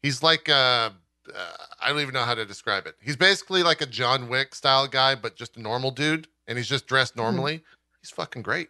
he's 0.02 0.22
like 0.22 0.48
uh, 0.48 0.90
uh, 1.32 1.52
I 1.80 1.88
don't 1.90 2.00
even 2.00 2.14
know 2.14 2.24
how 2.24 2.34
to 2.34 2.44
describe 2.44 2.86
it. 2.86 2.96
He's 3.00 3.16
basically 3.16 3.62
like 3.62 3.80
a 3.80 3.86
John 3.86 4.28
Wick 4.28 4.54
style 4.54 4.88
guy, 4.88 5.14
but 5.14 5.36
just 5.36 5.56
a 5.56 5.60
normal 5.60 5.90
dude, 5.92 6.26
and 6.48 6.58
he's 6.58 6.68
just 6.68 6.86
dressed 6.86 7.14
normally. 7.14 7.62
He's 8.00 8.10
fucking 8.10 8.42
great. 8.42 8.68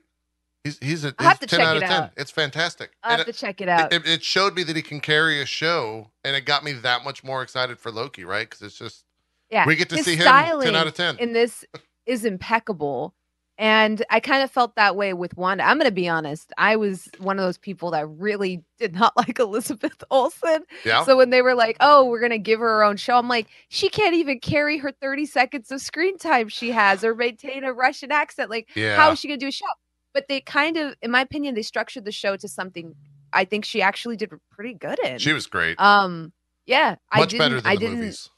He's 0.65 0.79
he's 0.79 1.05
a 1.05 1.15
he's 1.19 1.39
to 1.39 1.47
10 1.47 1.59
check 1.59 1.61
out 1.61 1.77
of 1.77 1.83
it 1.83 1.87
10. 1.87 2.03
out. 2.03 2.11
It's 2.17 2.31
fantastic. 2.31 2.93
And 3.03 3.17
have 3.17 3.25
to 3.25 3.31
it, 3.31 3.37
check 3.37 3.61
it 3.61 3.69
out. 3.69 3.93
it, 3.93 4.07
it 4.07 4.23
showed 4.23 4.55
me 4.55 4.63
that 4.63 4.77
he 4.77 4.83
can 4.83 5.01
carry 5.01 5.43
a 5.43 5.47
show, 5.47 6.11
and 6.25 6.37
it 6.37 6.43
got 6.43 6.63
me 6.63 6.73
that 6.73 7.05
much 7.05 7.25
more 7.25 7.43
excited 7.43 7.79
for 7.79 7.91
Loki, 7.91 8.25
right? 8.25 8.49
Because 8.49 8.63
it's 8.63 8.79
just 8.79 9.05
yeah. 9.51 9.67
we 9.67 9.75
get 9.75 9.89
to 9.89 9.97
His 9.97 10.05
see 10.05 10.15
him 10.15 10.25
ten 10.25 10.77
out 10.77 10.87
of 10.87 10.95
ten. 10.95 11.17
And 11.19 11.35
this 11.35 11.65
is 12.07 12.25
impeccable. 12.25 13.15
And 13.59 14.03
I 14.11 14.19
kind 14.19 14.43
of 14.43 14.51
felt 14.51 14.77
that 14.77 14.97
way 14.97 15.13
with 15.13 15.37
Wanda. 15.37 15.63
I'm 15.63 15.77
going 15.77 15.89
to 15.89 15.95
be 15.95 16.09
honest. 16.09 16.53
I 16.57 16.77
was 16.77 17.09
one 17.19 17.39
of 17.39 17.45
those 17.45 17.59
people 17.59 17.91
that 17.91 18.09
really 18.09 18.65
did 18.79 18.95
not 18.95 19.17
like 19.17 19.39
Elizabeth 19.39 20.03
Olsen. 20.11 20.65
yeah, 20.85 21.05
So 21.05 21.17
when 21.17 21.31
they 21.31 21.43
were 21.43 21.55
like, 21.55 21.77
oh, 21.81 22.07
we're 22.07 22.19
going 22.19 22.31
to 22.31 22.39
give 22.39 22.61
her 22.61 22.67
her 22.67 22.83
own 22.83 22.97
show, 22.97 23.19
I'm 23.19 23.29
like, 23.29 23.47
she 23.69 23.89
can't 23.89 24.15
even 24.15 24.41
carry 24.41 24.79
her 24.79 24.91
30 24.91 25.27
seconds 25.27 25.71
of 25.71 25.81
screen 25.81 26.19
time 26.19 26.49
she 26.49 26.71
has 26.71 27.05
or 27.05 27.15
maintain 27.15 27.63
a 27.63 27.73
Russian 27.73 28.11
accent. 28.11 28.49
Like, 28.49 28.69
yeah. 28.75 28.97
how 28.97 29.13
is 29.13 29.21
she 29.21 29.29
going 29.29 29.39
to 29.39 29.45
do 29.45 29.49
a 29.49 29.53
show? 29.53 29.67
But 30.15 30.29
they 30.29 30.41
kind 30.41 30.77
of, 30.77 30.95
in 31.03 31.11
my 31.11 31.21
opinion, 31.23 31.55
they 31.55 31.63
structured 31.63 32.05
the 32.05 32.13
show 32.13 32.37
to 32.37 32.49
something 32.49 32.95
I 33.33 33.45
think 33.47 33.65
she 33.65 33.81
actually 33.81 34.17
did 34.17 34.31
pretty 34.51 34.75
good 34.75 34.99
in. 34.99 35.19
she 35.19 35.33
was 35.33 35.47
great. 35.47 35.81
um, 35.81 36.33
yeah, 36.67 36.97
I 37.11 37.21
Much 37.21 37.31
didn't, 37.31 37.39
better 37.39 37.61
than 37.61 37.71
I 37.71 37.75
the 37.77 37.81
didn't, 37.81 37.99
movies. 38.01 38.31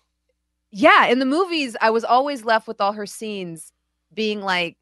yeah, 0.70 1.06
in 1.06 1.18
the 1.18 1.26
movies, 1.26 1.76
I 1.80 1.90
was 1.90 2.04
always 2.04 2.44
left 2.44 2.66
with 2.68 2.80
all 2.80 2.92
her 2.92 3.06
scenes 3.06 3.72
being 4.14 4.40
like, 4.40 4.76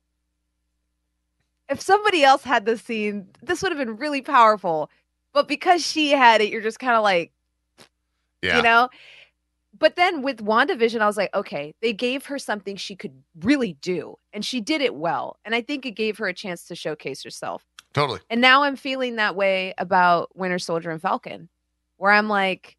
if 1.68 1.81
somebody 1.81 2.22
else 2.22 2.44
had 2.44 2.66
the 2.66 2.76
scene, 2.76 3.28
this 3.42 3.62
would 3.62 3.72
have 3.72 3.78
been 3.78 3.96
really 3.96 4.20
powerful. 4.20 4.90
But 5.33 5.48
because 5.48 5.85
she 5.85 6.11
had 6.11 6.40
it, 6.42 6.50
you're 6.50 6.61
just 6.61 6.78
kind 6.78 6.94
of 6.94 7.02
like, 7.02 7.33
Yeah, 8.42 8.59
you 8.59 8.62
know? 8.62 8.90
But 9.78 9.96
then 9.96 10.22
with 10.22 10.44
WandaVision, 10.44 11.00
I 11.00 11.06
was 11.06 11.16
like, 11.16 11.35
okay, 11.35 11.74
they 11.80 11.92
gave 11.92 12.26
her 12.26 12.38
something 12.38 12.76
she 12.76 12.94
could 12.94 13.22
really 13.40 13.74
do, 13.74 14.16
and 14.32 14.44
she 14.44 14.61
did 14.61 14.80
it 14.82 14.94
well. 14.94 15.37
And 15.44 15.54
I 15.54 15.62
think 15.62 15.87
it 15.87 15.92
gave 15.92 16.18
her 16.18 16.26
a 16.28 16.35
chance 16.35 16.64
to 16.64 16.74
showcase 16.74 17.22
herself. 17.22 17.64
totally. 17.94 18.20
And 18.30 18.40
now 18.40 18.62
I'm 18.62 18.76
feeling 18.76 19.16
that 19.16 19.35
way 19.37 19.74
about 19.78 20.37
Winter 20.37 20.58
Soldier 20.58 20.90
and 20.90 21.00
Falcon, 21.00 21.48
where 21.96 22.12
I'm 22.12 22.28
like, 22.28 22.76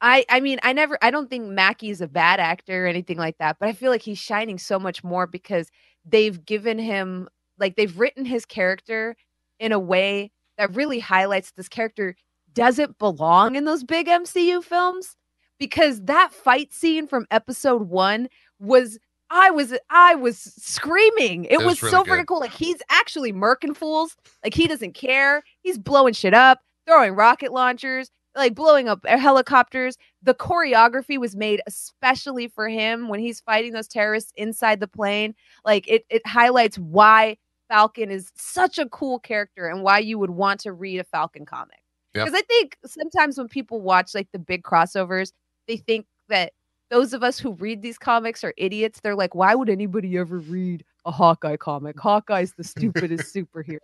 I 0.00 0.24
I 0.28 0.40
mean, 0.40 0.58
I 0.62 0.72
never 0.72 0.98
I 1.02 1.10
don't 1.10 1.30
think 1.30 1.46
Mackie's 1.46 2.00
a 2.00 2.08
bad 2.08 2.40
actor 2.40 2.84
or 2.86 2.88
anything 2.88 3.18
like 3.18 3.38
that, 3.38 3.58
but 3.60 3.68
I 3.68 3.72
feel 3.72 3.90
like 3.90 4.02
he's 4.02 4.18
shining 4.18 4.58
so 4.58 4.78
much 4.78 5.04
more 5.04 5.26
because 5.26 5.68
they've 6.04 6.44
given 6.44 6.78
him 6.78 7.28
like 7.58 7.76
they've 7.76 7.98
written 7.98 8.24
his 8.24 8.44
character 8.44 9.16
in 9.60 9.72
a 9.72 9.78
way 9.78 10.32
that 10.58 10.74
really 10.74 10.98
highlights 10.98 11.52
this 11.52 11.68
character 11.68 12.16
doesn't 12.52 12.98
belong 12.98 13.54
in 13.56 13.64
those 13.64 13.84
big 13.84 14.08
MCU 14.08 14.62
films 14.62 15.16
because 15.62 16.00
that 16.02 16.32
fight 16.32 16.72
scene 16.72 17.06
from 17.06 17.24
episode 17.30 17.82
1 17.88 18.28
was 18.58 18.98
I 19.30 19.52
was 19.52 19.72
I 19.90 20.16
was 20.16 20.36
screaming. 20.40 21.44
It, 21.44 21.52
It 21.52 21.58
was, 21.58 21.80
was 21.80 21.92
so 21.92 21.98
really 22.02 22.04
good. 22.04 22.18
freaking 22.18 22.26
cool. 22.26 22.40
Like 22.40 22.50
he's 22.50 22.82
actually 22.90 23.32
murking 23.32 23.76
fools. 23.76 24.16
Like 24.42 24.54
he 24.54 24.66
doesn't 24.66 24.94
care. 24.94 25.44
He's 25.60 25.78
blowing 25.78 26.14
shit 26.14 26.34
up, 26.34 26.58
throwing 26.84 27.14
rocket 27.14 27.52
launchers, 27.52 28.10
like 28.34 28.56
blowing 28.56 28.88
up 28.88 29.06
helicopters. 29.06 29.96
The 30.20 30.34
choreography 30.34 31.16
was 31.16 31.36
made 31.36 31.62
especially 31.68 32.48
for 32.48 32.68
him 32.68 33.06
when 33.08 33.20
he's 33.20 33.38
fighting 33.38 33.72
those 33.72 33.86
terrorists 33.86 34.32
inside 34.34 34.80
the 34.80 34.88
plane. 34.88 35.32
Like 35.64 35.86
it 35.86 36.04
it 36.10 36.26
highlights 36.26 36.76
why 36.76 37.36
Falcon 37.68 38.10
is 38.10 38.32
such 38.34 38.80
a 38.80 38.88
cool 38.88 39.20
character 39.20 39.68
and 39.68 39.84
why 39.84 40.00
you 40.00 40.18
would 40.18 40.30
want 40.30 40.58
to 40.62 40.72
read 40.72 40.98
a 40.98 41.04
Falcon 41.04 41.46
comic. 41.46 41.78
Yep. 42.14 42.26
Because 42.26 42.38
I 42.40 42.42
think 42.42 42.76
sometimes 42.84 43.38
when 43.38 43.46
people 43.48 43.80
watch 43.80 44.12
like 44.12 44.28
the 44.32 44.38
big 44.40 44.64
crossovers, 44.64 45.32
they 45.68 45.76
think 45.76 46.06
that 46.28 46.52
those 46.90 47.14
of 47.14 47.22
us 47.22 47.38
who 47.38 47.54
read 47.54 47.80
these 47.80 47.98
comics 47.98 48.44
are 48.44 48.52
idiots. 48.58 49.00
They're 49.00 49.16
like, 49.16 49.34
why 49.34 49.54
would 49.54 49.70
anybody 49.70 50.18
ever 50.18 50.38
read 50.38 50.84
a 51.06 51.10
Hawkeye 51.10 51.56
comic? 51.56 51.98
Hawkeye's 51.98 52.52
the 52.52 52.64
stupidest 52.64 53.34
superhero. 53.34 53.78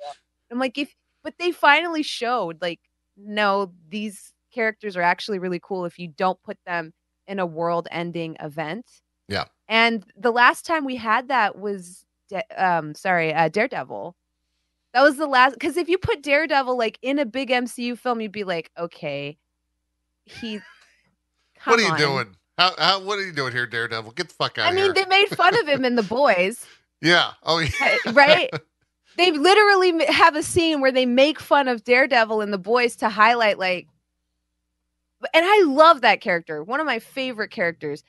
I'm 0.52 0.58
like, 0.58 0.76
if 0.78 0.94
but 1.24 1.34
they 1.38 1.52
finally 1.52 2.02
showed 2.02 2.60
like, 2.60 2.80
no, 3.16 3.72
these 3.88 4.32
characters 4.52 4.96
are 4.96 5.02
actually 5.02 5.38
really 5.38 5.60
cool 5.62 5.84
if 5.84 5.98
you 5.98 6.08
don't 6.08 6.40
put 6.42 6.58
them 6.66 6.92
in 7.26 7.38
a 7.38 7.46
world-ending 7.46 8.36
event. 8.40 8.86
Yeah. 9.28 9.44
And 9.68 10.04
the 10.16 10.30
last 10.30 10.64
time 10.64 10.84
we 10.84 10.96
had 10.96 11.28
that 11.28 11.58
was, 11.58 12.04
Da- 12.30 12.42
um, 12.56 12.94
sorry, 12.94 13.32
uh, 13.32 13.48
Daredevil. 13.48 14.14
That 14.94 15.02
was 15.02 15.16
the 15.16 15.26
last 15.26 15.54
because 15.54 15.76
if 15.76 15.88
you 15.88 15.98
put 15.98 16.22
Daredevil 16.22 16.76
like 16.76 16.98
in 17.02 17.18
a 17.18 17.26
big 17.26 17.50
MCU 17.50 17.96
film, 17.96 18.20
you'd 18.20 18.32
be 18.32 18.44
like, 18.44 18.70
okay, 18.78 19.38
he. 20.24 20.60
What 21.64 21.78
are 21.78 21.82
you 21.82 21.92
on. 21.92 21.98
doing? 21.98 22.36
How, 22.58 22.72
how, 22.76 23.00
what 23.00 23.18
are 23.18 23.24
you 23.24 23.32
doing 23.32 23.52
here, 23.52 23.66
Daredevil? 23.66 24.12
Get 24.12 24.28
the 24.28 24.34
fuck 24.34 24.58
out 24.58 24.66
I 24.66 24.70
of 24.70 24.74
mean, 24.74 24.84
here. 24.86 24.94
they 24.94 25.06
made 25.06 25.28
fun 25.28 25.58
of 25.58 25.68
him 25.68 25.84
in 25.84 25.94
The 25.94 26.02
Boys, 26.02 26.66
yeah. 27.00 27.32
Oh, 27.44 27.58
yeah. 27.60 27.98
right? 28.12 28.50
they 29.16 29.30
literally 29.30 30.04
have 30.06 30.34
a 30.34 30.42
scene 30.42 30.80
where 30.80 30.90
they 30.90 31.06
make 31.06 31.38
fun 31.38 31.68
of 31.68 31.84
Daredevil 31.84 32.40
and 32.40 32.52
The 32.52 32.58
Boys 32.58 32.96
to 32.96 33.08
highlight, 33.08 33.58
like, 33.58 33.86
and 35.32 35.44
I 35.46 35.62
love 35.66 36.00
that 36.00 36.20
character, 36.20 36.62
one 36.62 36.80
of 36.80 36.86
my 36.86 36.98
favorite 36.98 37.50
characters. 37.50 38.02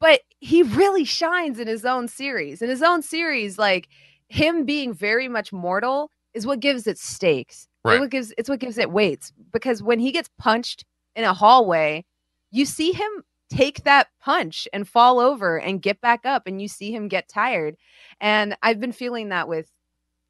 But 0.00 0.20
he 0.38 0.62
really 0.62 1.04
shines 1.04 1.58
in 1.58 1.66
his 1.66 1.84
own 1.84 2.06
series. 2.06 2.62
In 2.62 2.68
his 2.68 2.82
own 2.82 3.02
series, 3.02 3.58
like 3.58 3.88
him 4.28 4.64
being 4.64 4.94
very 4.94 5.28
much 5.28 5.52
mortal 5.52 6.10
is 6.34 6.46
what 6.46 6.60
gives 6.60 6.86
it 6.86 6.98
stakes. 6.98 7.66
Right. 7.84 7.96
It 7.96 8.00
what 8.00 8.10
gives 8.10 8.32
it's 8.38 8.48
what 8.48 8.60
gives 8.60 8.78
it 8.78 8.90
weights. 8.90 9.32
Because 9.52 9.82
when 9.82 9.98
he 9.98 10.12
gets 10.12 10.30
punched 10.38 10.84
in 11.16 11.24
a 11.24 11.34
hallway, 11.34 12.04
you 12.50 12.64
see 12.64 12.92
him 12.92 13.24
take 13.50 13.84
that 13.84 14.08
punch 14.20 14.68
and 14.72 14.86
fall 14.86 15.18
over 15.18 15.58
and 15.58 15.82
get 15.82 16.00
back 16.00 16.26
up 16.26 16.46
and 16.46 16.60
you 16.60 16.68
see 16.68 16.92
him 16.92 17.08
get 17.08 17.28
tired. 17.28 17.76
And 18.20 18.56
i've 18.62 18.80
been 18.80 18.92
feeling 18.92 19.30
that 19.30 19.48
with 19.48 19.70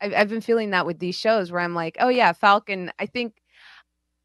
I've, 0.00 0.14
I've 0.14 0.28
been 0.28 0.40
feeling 0.40 0.70
that 0.70 0.86
with 0.86 0.98
these 0.98 1.16
shows 1.16 1.50
where 1.50 1.60
i'm 1.60 1.74
like 1.74 1.96
oh 2.00 2.08
yeah 2.08 2.32
falcon 2.32 2.92
i 2.98 3.06
think 3.06 3.42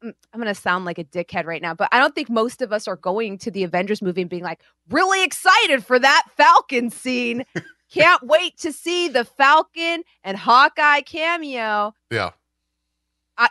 mm, 0.04 0.12
i'm 0.32 0.40
going 0.40 0.52
to 0.52 0.60
sound 0.60 0.84
like 0.84 0.98
a 0.98 1.04
dickhead 1.04 1.46
right 1.46 1.62
now 1.62 1.74
but 1.74 1.88
i 1.90 1.98
don't 1.98 2.14
think 2.14 2.30
most 2.30 2.62
of 2.62 2.72
us 2.72 2.86
are 2.86 2.96
going 2.96 3.38
to 3.38 3.50
the 3.50 3.64
avengers 3.64 4.02
movie 4.02 4.20
and 4.20 4.30
being 4.30 4.44
like 4.44 4.62
really 4.90 5.24
excited 5.24 5.84
for 5.84 5.98
that 5.98 6.24
falcon 6.36 6.90
scene. 6.90 7.44
Can't 7.90 8.22
wait 8.24 8.58
to 8.58 8.72
see 8.72 9.08
the 9.08 9.24
falcon 9.24 10.02
and 10.24 10.36
hawkeye 10.36 11.02
cameo. 11.02 11.94
Yeah. 12.10 12.30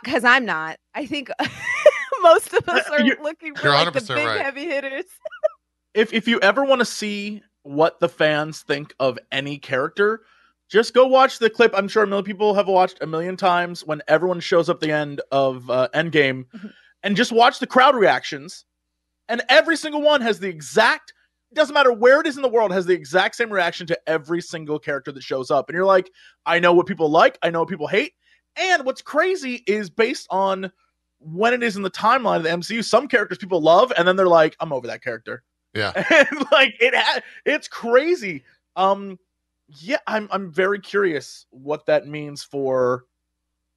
because 0.02 0.24
i'm 0.24 0.44
not. 0.44 0.78
I 0.94 1.06
think 1.06 1.30
most 2.24 2.52
of 2.54 2.68
us 2.68 2.88
are 2.90 3.00
You're- 3.00 3.22
looking 3.22 3.54
for 3.54 3.68
like 3.70 3.92
the 3.92 4.00
big 4.00 4.26
right. 4.26 4.40
heavy 4.40 4.64
hitters 4.64 5.04
if 5.94 6.12
if 6.12 6.26
you 6.26 6.40
ever 6.40 6.64
want 6.64 6.80
to 6.80 6.84
see 6.84 7.42
what 7.62 8.00
the 8.00 8.08
fans 8.08 8.60
think 8.62 8.94
of 9.00 9.18
any 9.32 9.56
character, 9.58 10.22
just 10.68 10.92
go 10.92 11.06
watch 11.06 11.38
the 11.38 11.48
clip. 11.48 11.72
I'm 11.74 11.88
sure 11.88 12.02
a 12.02 12.06
million 12.06 12.24
people 12.24 12.52
have 12.54 12.66
watched 12.68 12.98
a 13.02 13.06
million 13.06 13.36
times 13.36 13.86
when 13.86 14.02
everyone 14.08 14.40
shows 14.40 14.68
up 14.68 14.80
the 14.80 14.90
end 14.92 15.20
of 15.32 15.70
uh, 15.70 15.88
Endgame, 15.94 16.44
Mhm. 16.54 16.72
and 17.04 17.16
just 17.16 17.32
watch 17.32 17.60
the 17.60 17.66
crowd 17.66 17.94
reactions. 17.94 18.64
And 19.28 19.40
every 19.48 19.76
single 19.76 20.02
one 20.02 20.20
has 20.20 20.40
the 20.40 20.48
exact. 20.48 21.14
It 21.50 21.54
doesn't 21.54 21.72
matter 21.72 21.92
where 21.92 22.20
it 22.20 22.26
is 22.26 22.36
in 22.36 22.42
the 22.42 22.48
world, 22.50 22.70
has 22.72 22.84
the 22.84 22.92
exact 22.92 23.36
same 23.36 23.50
reaction 23.50 23.86
to 23.86 23.98
every 24.06 24.42
single 24.42 24.78
character 24.78 25.12
that 25.12 25.22
shows 25.22 25.50
up. 25.50 25.68
And 25.70 25.74
you're 25.76 25.86
like, 25.86 26.10
I 26.44 26.58
know 26.58 26.74
what 26.74 26.86
people 26.86 27.08
like, 27.10 27.38
I 27.42 27.48
know 27.50 27.60
what 27.60 27.68
people 27.70 27.86
hate. 27.86 28.12
And 28.56 28.84
what's 28.84 29.00
crazy 29.00 29.62
is 29.66 29.88
based 29.88 30.26
on 30.30 30.70
when 31.24 31.52
it 31.54 31.62
is 31.62 31.76
in 31.76 31.82
the 31.82 31.90
timeline 31.90 32.36
of 32.36 32.42
the 32.42 32.50
MCU, 32.50 32.84
some 32.84 33.08
characters 33.08 33.38
people 33.38 33.60
love, 33.60 33.92
and 33.96 34.06
then 34.06 34.16
they're 34.16 34.26
like, 34.28 34.56
I'm 34.60 34.72
over 34.72 34.86
that 34.86 35.02
character 35.02 35.42
Yeah. 35.74 35.92
and 36.10 36.46
like 36.52 36.74
it 36.80 36.94
ha- 36.94 37.20
it's 37.44 37.66
crazy 37.68 38.44
um 38.76 39.18
yeah 39.68 39.98
i'm 40.06 40.28
i'm 40.30 40.50
very 40.52 40.78
curious 40.78 41.46
what 41.50 41.86
that 41.86 42.06
means 42.06 42.42
for 42.44 43.04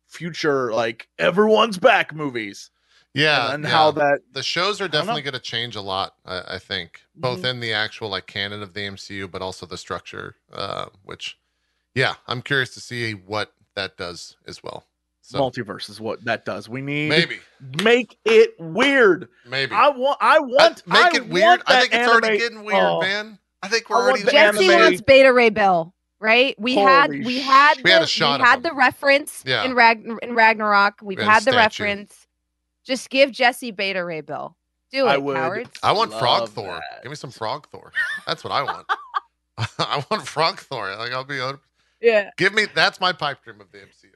future 0.07 0.71
like 0.73 1.07
everyone's 1.19 1.77
back 1.77 2.13
movies 2.13 2.71
Yeah, 3.13 3.45
and, 3.45 3.53
and 3.55 3.63
yeah. 3.63 3.69
how 3.69 3.91
that 3.91 4.19
the 4.31 4.43
shows 4.43 4.79
are 4.81 4.87
definitely 4.87 5.21
going 5.21 5.33
to 5.33 5.39
change 5.39 5.75
a 5.75 5.81
lot. 5.81 6.15
I, 6.25 6.55
I 6.55 6.59
think 6.59 7.01
both 7.15 7.41
Mhm. 7.41 7.49
in 7.51 7.59
the 7.61 7.73
actual 7.73 8.09
like 8.09 8.27
canon 8.27 8.61
of 8.61 8.73
the 8.73 8.81
MCU, 8.81 9.29
but 9.31 9.41
also 9.41 9.65
the 9.65 9.77
structure. 9.77 10.35
Uh, 10.51 10.87
which, 11.03 11.37
yeah, 11.95 12.15
I'm 12.27 12.41
curious 12.41 12.73
to 12.75 12.79
see 12.79 13.13
what 13.13 13.53
that 13.75 13.97
does 13.97 14.35
as 14.45 14.61
well. 14.61 14.85
So 15.29 15.39
multiverse 15.41 15.89
is 15.89 15.99
what 15.99 16.23
that 16.23 16.45
does. 16.45 16.69
We 16.69 16.81
need 16.81 17.09
maybe, 17.09 17.39
make 17.83 18.17
it 18.23 18.51
weird. 18.59 19.27
maybe 19.45 19.75
I 19.75 19.89
want. 19.89 20.17
I 20.21 20.37
Uh, 20.37 20.43
want. 20.43 20.87
make 20.87 20.97
I 20.97 21.07
it 21.09 21.21
want 21.23 21.33
weird. 21.33 21.61
I 21.67 21.81
think 21.81 21.93
it's 21.93 22.07
already 22.07 22.27
anime- 22.27 22.39
getting 22.39 22.63
weird, 22.63 22.79
Oh. 22.81 23.01
man. 23.01 23.37
I 23.61 23.67
think 23.67 23.89
we're 23.89 23.97
want 23.97 24.07
already 24.07 24.23
the. 24.23 24.31
Jesse 24.31 24.65
anime- 24.69 24.79
wants 24.81 25.01
Beta 25.01 25.33
Ray 25.33 25.49
Bill, 25.49 25.93
right? 26.21 26.55
We 26.57 26.75
had 26.77 27.07
Holy 27.07 27.25
we 27.25 27.39
had 27.41 27.81
We 27.83 27.91
had 27.91 27.97
a 27.97 28.05
the- 28.05 28.07
shot 28.07 28.39
we 28.39 28.45
had 28.45 28.63
the 28.63 28.73
reference 28.73 29.43
Yeah. 29.45 29.65
in 29.65 29.73
Ragn- 29.73 30.17
in 30.23 30.33
Ragnarok. 30.33 30.99
We've 31.01 31.17
We 31.17 31.23
had 31.25 31.33
had 31.33 31.43
the 31.43 31.51
reference. 31.57 32.25
Just 32.85 33.09
give 33.09 33.31
Jesse 33.33 33.71
Beta 33.71 34.05
Ray 34.05 34.21
Bill. 34.21 34.55
Do 34.93 35.07
it, 35.07 35.09
I 35.09 35.17
would. 35.17 35.35
cowards. 35.35 35.69
I 35.83 35.91
want 35.91 36.13
Frog 36.13 36.39
Love 36.41 36.49
Thor. 36.51 36.79
that. 36.89 37.03
Give 37.03 37.09
me 37.09 37.17
some 37.17 37.31
Frog 37.31 37.67
Thor. 37.69 37.91
That's 38.25 38.45
what 38.45 38.53
I 38.53 38.61
want. 38.63 38.87
I 39.77 40.05
want 40.09 40.25
Frog 40.25 40.61
Thor. 40.61 40.95
Like 40.95 41.11
I'll 41.11 41.25
be. 41.25 41.41
Yeah. 41.99 42.29
Give 42.37 42.53
me. 42.53 42.67
That's 42.73 43.01
my 43.01 43.11
pipe 43.11 43.43
dream 43.43 43.59
of 43.59 43.69
the 43.73 43.79
MCU. 43.79 44.11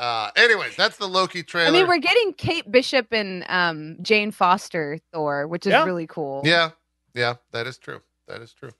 Uh, 0.00 0.30
anyways, 0.34 0.74
that's 0.76 0.96
the 0.96 1.06
Loki 1.06 1.42
trailer. 1.42 1.68
I 1.68 1.72
mean, 1.72 1.86
we're 1.86 1.98
getting 1.98 2.32
Kate 2.32 2.70
Bishop 2.72 3.08
and 3.12 3.44
um, 3.48 3.98
Jane 4.00 4.30
Foster 4.30 4.98
Thor, 5.12 5.46
which 5.46 5.66
is 5.66 5.72
Yeah. 5.72 5.84
really 5.84 6.06
cool. 6.06 6.40
Yeah, 6.42 6.70
yeah, 7.14 7.34
that 7.52 7.66
is 7.66 7.76
true. 7.76 8.00
That 8.26 8.40
is 8.40 8.52
true. 8.54 8.70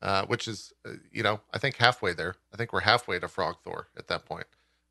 Uh, 0.00 0.24
which 0.24 0.48
is, 0.48 0.72
uh, 0.88 0.92
you 1.12 1.22
know, 1.22 1.38
I 1.52 1.58
think 1.58 1.76
halfway 1.76 2.14
there. 2.14 2.34
I 2.54 2.56
think 2.56 2.72
we're 2.72 2.80
halfway 2.80 3.18
to 3.18 3.28
Frog 3.28 3.56
Thor 3.62 3.88
at 3.98 4.08
that 4.08 4.24
point. 4.24 4.46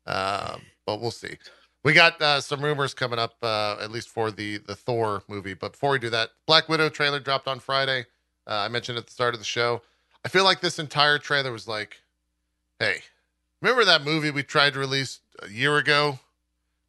Um, 0.06 0.62
but 0.86 1.00
we'll 1.00 1.10
see. 1.10 1.36
We 1.82 1.92
got 1.92 2.22
uh, 2.22 2.40
some 2.40 2.62
rumors 2.62 2.94
coming 2.94 3.18
up, 3.18 3.34
uh, 3.42 3.76
at 3.80 3.90
least 3.90 4.08
for 4.10 4.30
the 4.30 4.58
the 4.58 4.76
Thor 4.76 5.24
movie. 5.26 5.54
But 5.54 5.72
before 5.72 5.90
we 5.90 5.98
do 5.98 6.10
that, 6.10 6.30
Black 6.46 6.68
Widow 6.68 6.90
trailer 6.90 7.18
dropped 7.18 7.48
on 7.48 7.58
Friday. 7.58 8.06
Uh, 8.46 8.54
I 8.58 8.68
mentioned 8.68 8.98
at 8.98 9.06
the 9.06 9.12
start 9.12 9.34
of 9.34 9.40
the 9.40 9.44
show. 9.46 9.82
I 10.24 10.28
feel 10.28 10.44
like 10.44 10.60
this 10.60 10.78
entire 10.78 11.18
trailer 11.18 11.50
was 11.50 11.66
like, 11.66 12.02
"Hey, 12.78 13.02
remember 13.60 13.84
that 13.86 14.02
movie 14.04 14.30
we 14.30 14.42
tried 14.44 14.74
to 14.74 14.78
release 14.78 15.20
a 15.42 15.50
year 15.50 15.78
ago? 15.78 16.20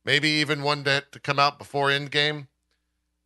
Maybe 0.05 0.29
even 0.29 0.63
one 0.63 0.83
that 0.83 1.11
to 1.13 1.19
come 1.19 1.39
out 1.39 1.59
before 1.59 1.89
Endgame." 1.89 2.47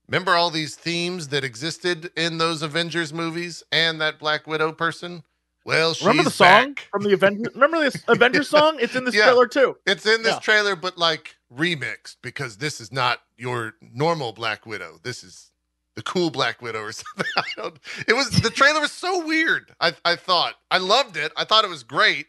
Remember 0.10 0.34
all 0.36 0.52
these 0.52 0.76
themes 0.76 1.30
that 1.30 1.46
existed 1.46 2.12
in 2.18 2.38
those 2.38 2.62
Avengers 2.62 3.14
movies 3.14 3.64
and 3.74 4.02
that 4.02 4.20
Black 4.20 4.48
Widow 4.48 4.74
person? 4.74 5.24
Well, 5.66 5.96
she's 5.96 6.06
Remember 6.06 6.24
the 6.24 6.32
song 6.32 6.78
back. 6.78 6.90
from 6.92 7.04
the 7.04 7.14
Avengers? 7.14 7.54
Remember 7.56 7.80
this 7.80 8.04
Avengers 8.08 8.50
song? 8.50 8.78
It's 8.82 8.96
in 8.96 9.06
this 9.06 9.16
Yeah. 9.16 9.18
trailer 9.18 9.48
too. 9.48 9.78
It's 9.86 10.06
in 10.06 10.24
this 10.24 10.38
Yeah. 10.38 10.40
trailer, 10.40 10.76
but 10.76 10.98
like 10.98 11.38
remixed 11.54 12.18
because 12.24 12.58
this 12.58 12.82
is 12.82 12.92
not 12.92 13.22
your 13.38 13.76
normal 13.82 14.34
Black 14.34 14.66
Widow. 14.66 15.00
This 15.04 15.24
is 15.24 15.52
the 15.96 16.04
cool 16.04 16.32
Black 16.32 16.62
Widow 16.62 16.82
or 16.84 16.92
something. 16.94 17.26
I 17.38 17.44
don't. 17.58 17.80
It 18.08 18.14
was 18.14 18.32
the 18.32 18.52
trailer 18.52 18.82
was 18.82 18.92
so 18.94 19.26
weird. 19.26 19.74
I 19.82 19.94
I 20.06 20.18
thought 20.18 20.56
I 20.72 20.80
loved 20.80 21.18
it. 21.18 21.34
I 21.38 21.46
thought 21.46 21.66
it 21.66 21.70
was 21.70 21.84
great, 21.84 22.28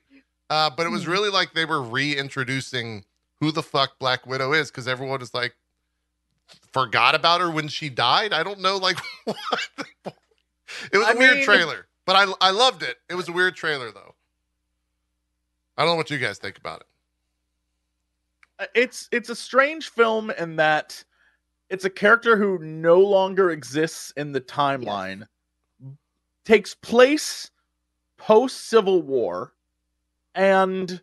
uh, 0.51 0.71
but 0.71 0.87
it 0.87 0.91
was 0.91 1.07
really 1.07 1.31
like 1.31 1.53
they 1.55 1.65
were 1.65 1.83
reintroducing 1.83 3.05
who 3.41 3.51
the 3.53 3.63
fuck 3.63 3.99
Black 3.99 4.27
Widow 4.27 4.53
is 4.53 4.71
because 4.71 4.89
everyone 4.89 5.21
is 5.23 5.35
like 5.35 5.55
forgot 6.73 7.15
about 7.15 7.41
her 7.41 7.51
when 7.51 7.69
she 7.69 7.89
died. 7.89 8.33
I 8.33 8.43
don't 8.43 8.61
know, 8.61 8.77
like 8.77 8.99
what. 9.25 9.37
It 10.93 10.99
was 10.99 11.07
a 11.07 11.11
I 11.11 11.15
weird 11.15 11.37
mean- 11.39 11.45
trailer, 11.45 11.87
but 12.05 12.17
I 12.17 12.33
I 12.41 12.51
loved 12.51 12.83
it. 12.83 12.97
It 13.09 13.15
was 13.15 13.29
a 13.29 13.33
weird 13.33 13.57
trailer 13.57 13.91
though. 13.91 14.15
I 15.77 15.83
don't 15.83 15.93
know 15.93 15.97
what 15.97 16.11
you 16.11 16.19
guys 16.19 16.39
think 16.39 16.57
about 16.59 16.81
it. 16.81 16.87
Uh, 18.59 18.67
It's 18.75 19.09
it's 19.13 19.29
a 19.29 19.37
strange 19.37 19.91
film 19.91 20.31
in 20.31 20.57
that 20.57 21.03
it's 21.69 21.85
a 21.85 21.91
character 21.91 22.37
who 22.37 22.59
no 22.59 23.01
longer 23.01 23.51
exists 23.51 24.13
in 24.17 24.33
the 24.33 24.41
timeline. 24.41 25.27
Takes 26.45 26.75
place 26.75 27.51
post 28.17 28.69
Civil 28.69 29.03
War 29.03 29.53
and 30.37 31.01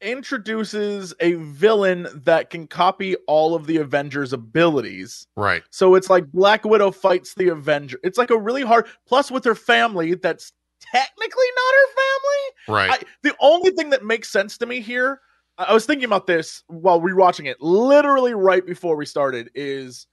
introduces 0.00 1.14
a 1.20 1.34
villain 1.34 2.06
that 2.14 2.50
can 2.50 2.66
copy 2.66 3.16
all 3.26 3.54
of 3.54 3.66
the 3.66 3.78
Avengers' 3.78 4.32
abilities. 4.32 5.26
Right. 5.36 5.62
So 5.70 5.94
it's 5.94 6.10
like 6.10 6.30
Black 6.32 6.64
Widow 6.64 6.90
fights 6.90 7.34
the 7.34 7.48
Avenger. 7.48 7.98
It's 8.04 8.18
like 8.18 8.30
a 8.30 8.38
really 8.38 8.62
hard 8.62 8.86
plus 9.06 9.30
with 9.30 9.44
her 9.44 9.54
family 9.54 10.14
that's 10.14 10.52
technically 10.80 11.46
not 11.56 11.74
her 11.74 11.94
family. 11.94 12.80
Right. 12.80 12.90
I, 13.02 13.06
the 13.22 13.34
only 13.40 13.70
thing 13.70 13.90
that 13.90 14.04
makes 14.04 14.28
sense 14.28 14.58
to 14.58 14.66
me 14.66 14.80
here, 14.80 15.20
I 15.56 15.74
was 15.74 15.86
thinking 15.86 16.04
about 16.04 16.28
this 16.28 16.62
while 16.68 17.00
rewatching 17.00 17.46
it, 17.46 17.60
literally 17.60 18.34
right 18.34 18.64
before 18.64 18.94
we 18.94 19.06
started, 19.06 19.50
is 19.54 20.06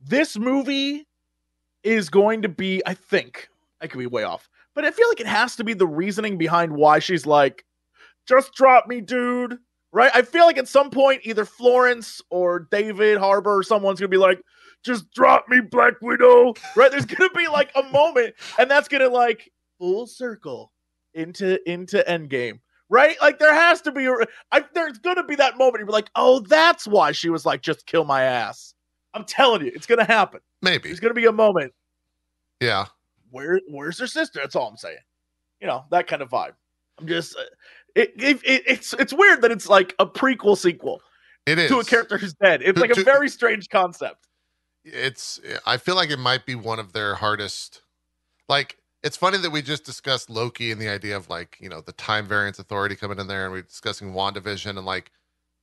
this 0.00 0.38
movie 0.38 1.06
is 1.82 2.08
going 2.08 2.42
to 2.42 2.48
be, 2.48 2.82
I 2.86 2.94
think, 2.94 3.48
I 3.82 3.86
could 3.86 3.98
be 3.98 4.06
way 4.06 4.22
off, 4.22 4.48
but 4.74 4.84
I 4.84 4.90
feel 4.90 5.08
like 5.08 5.20
it 5.20 5.26
has 5.26 5.56
to 5.56 5.64
be 5.64 5.74
the 5.74 5.86
reasoning 5.86 6.38
behind 6.38 6.72
why 6.72 6.98
she's 6.98 7.26
like, 7.26 7.64
just 8.26 8.54
drop 8.54 8.86
me, 8.86 9.00
dude. 9.00 9.58
Right? 9.92 10.10
I 10.14 10.22
feel 10.22 10.46
like 10.46 10.56
at 10.56 10.68
some 10.68 10.88
point, 10.88 11.20
either 11.24 11.44
Florence 11.44 12.22
or 12.30 12.66
David 12.70 13.18
Harbour 13.18 13.58
or 13.58 13.62
someone's 13.62 14.00
gonna 14.00 14.08
be 14.08 14.16
like, 14.16 14.40
just 14.82 15.12
drop 15.12 15.48
me, 15.48 15.60
Black 15.60 15.94
Widow. 16.00 16.54
Right? 16.74 16.90
There's 16.90 17.04
gonna 17.04 17.30
be 17.34 17.46
like 17.46 17.70
a 17.74 17.82
moment, 17.90 18.34
and 18.58 18.70
that's 18.70 18.88
gonna 18.88 19.08
like 19.08 19.50
full 19.78 20.06
circle 20.06 20.72
into 21.12 21.58
into 21.70 22.02
Endgame. 22.08 22.60
Right? 22.88 23.16
Like 23.20 23.38
there 23.38 23.54
has 23.54 23.82
to 23.82 23.92
be 23.92 24.06
a 24.06 24.14
I, 24.50 24.64
there's 24.72 24.98
gonna 24.98 25.24
be 25.24 25.34
that 25.36 25.58
moment. 25.58 25.80
You're 25.80 25.88
like, 25.88 26.10
oh, 26.14 26.40
that's 26.40 26.86
why 26.86 27.12
she 27.12 27.28
was 27.28 27.44
like, 27.44 27.60
just 27.60 27.86
kill 27.86 28.04
my 28.04 28.22
ass. 28.22 28.74
I'm 29.12 29.24
telling 29.24 29.62
you, 29.62 29.72
it's 29.74 29.86
gonna 29.86 30.04
happen. 30.04 30.40
Maybe. 30.62 30.88
There's 30.88 31.00
gonna 31.00 31.12
be 31.12 31.26
a 31.26 31.32
moment. 31.32 31.74
Yeah. 32.60 32.86
Where 33.32 33.60
where's 33.68 33.98
her 33.98 34.06
sister? 34.06 34.38
That's 34.40 34.54
all 34.54 34.68
I'm 34.68 34.76
saying. 34.76 34.98
You 35.60 35.66
know 35.66 35.84
that 35.90 36.06
kind 36.06 36.22
of 36.22 36.30
vibe. 36.30 36.52
I'm 37.00 37.08
just 37.08 37.36
uh, 37.36 37.42
it, 37.96 38.12
it, 38.16 38.40
it 38.44 38.62
it's 38.66 38.92
it's 38.94 39.12
weird 39.12 39.42
that 39.42 39.50
it's 39.50 39.68
like 39.68 39.94
a 39.98 40.06
prequel 40.06 40.56
sequel 40.56 41.00
It 41.46 41.58
is. 41.58 41.68
to 41.70 41.80
a 41.80 41.84
character 41.84 42.18
who's 42.18 42.34
dead. 42.34 42.62
It's 42.62 42.76
To- 42.76 42.80
like 42.80 42.90
a 42.90 42.94
to- 42.94 43.04
very 43.04 43.28
strange 43.28 43.68
concept. 43.68 44.28
It's 44.84 45.40
I 45.66 45.76
feel 45.76 45.94
like 45.96 46.10
it 46.10 46.18
might 46.18 46.44
be 46.46 46.54
one 46.54 46.78
of 46.78 46.92
their 46.92 47.14
hardest 47.16 47.82
like 48.48 48.76
it's 49.02 49.16
funny 49.16 49.38
that 49.38 49.50
we 49.50 49.62
just 49.62 49.84
discussed 49.84 50.30
Loki 50.30 50.70
and 50.70 50.80
the 50.80 50.88
idea 50.88 51.16
of 51.16 51.28
like, 51.28 51.56
you 51.60 51.68
know, 51.68 51.80
the 51.80 51.92
time 51.92 52.24
variance 52.26 52.60
authority 52.60 52.94
coming 52.94 53.18
in 53.18 53.26
there 53.26 53.44
and 53.44 53.52
we're 53.52 53.62
discussing 53.62 54.12
WandaVision 54.12 54.76
and 54.76 54.84
like 54.86 55.10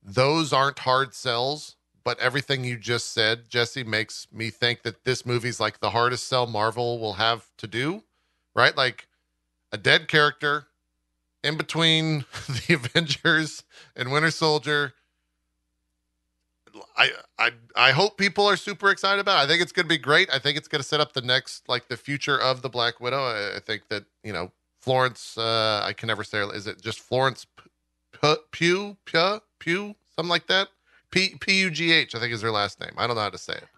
those 0.02 0.52
aren't 0.52 0.78
hard 0.80 1.14
sells, 1.14 1.76
but 2.04 2.18
everything 2.20 2.64
you 2.64 2.76
just 2.78 3.12
said, 3.12 3.48
Jesse, 3.50 3.84
makes 3.84 4.28
me 4.32 4.50
think 4.50 4.82
that 4.82 5.04
this 5.04 5.26
movie's 5.26 5.60
like 5.60 5.80
the 5.80 5.90
hardest 5.90 6.28
sell 6.28 6.46
Marvel 6.46 6.98
will 7.00 7.14
have 7.14 7.46
to 7.58 7.66
do, 7.66 8.04
right? 8.54 8.76
Like 8.76 9.08
a 9.72 9.78
dead 9.78 10.08
character 10.08 10.68
in 11.44 11.56
between 11.56 12.24
the 12.68 12.74
Avengers 12.74 13.64
and 13.96 14.12
Winter 14.12 14.30
Soldier. 14.30 14.94
I 16.96 17.10
I 17.38 17.50
I 17.76 17.92
hope 17.92 18.18
people 18.18 18.46
are 18.46 18.56
super 18.56 18.90
excited 18.90 19.20
about 19.20 19.40
it. 19.40 19.44
I 19.44 19.48
think 19.48 19.62
it's 19.62 19.72
going 19.72 19.86
to 19.86 19.90
be 19.90 19.98
great. 19.98 20.30
I 20.32 20.38
think 20.38 20.58
it's 20.58 20.68
going 20.68 20.82
to 20.82 20.88
set 20.88 21.00
up 21.00 21.12
the 21.12 21.22
next 21.22 21.68
like 21.68 21.88
the 21.88 21.96
future 21.96 22.38
of 22.40 22.62
the 22.62 22.68
Black 22.68 23.00
Widow. 23.00 23.22
I, 23.24 23.56
I 23.56 23.60
think 23.60 23.88
that, 23.90 24.04
you 24.24 24.32
know, 24.32 24.52
Florence 24.80 25.38
uh 25.38 25.82
I 25.84 25.92
can 25.94 26.06
never 26.08 26.24
say 26.24 26.40
is 26.42 26.66
it 26.66 26.80
just 26.82 27.00
Florence 27.00 27.46
P- 27.56 27.70
P- 28.20 28.36
Pugh 28.52 28.96
Pugh 29.06 29.40
Pugh 29.60 29.94
something 30.16 30.30
like 30.30 30.46
that? 30.48 30.68
P 31.10 31.36
P 31.40 31.60
U 31.60 31.70
G 31.70 31.92
H 31.92 32.14
I 32.14 32.18
think 32.20 32.32
is 32.32 32.42
her 32.42 32.50
last 32.50 32.80
name. 32.80 32.92
I 32.96 33.06
don't 33.06 33.16
know 33.16 33.22
how 33.22 33.30
to 33.30 33.38
say 33.38 33.54
it. 33.54 33.68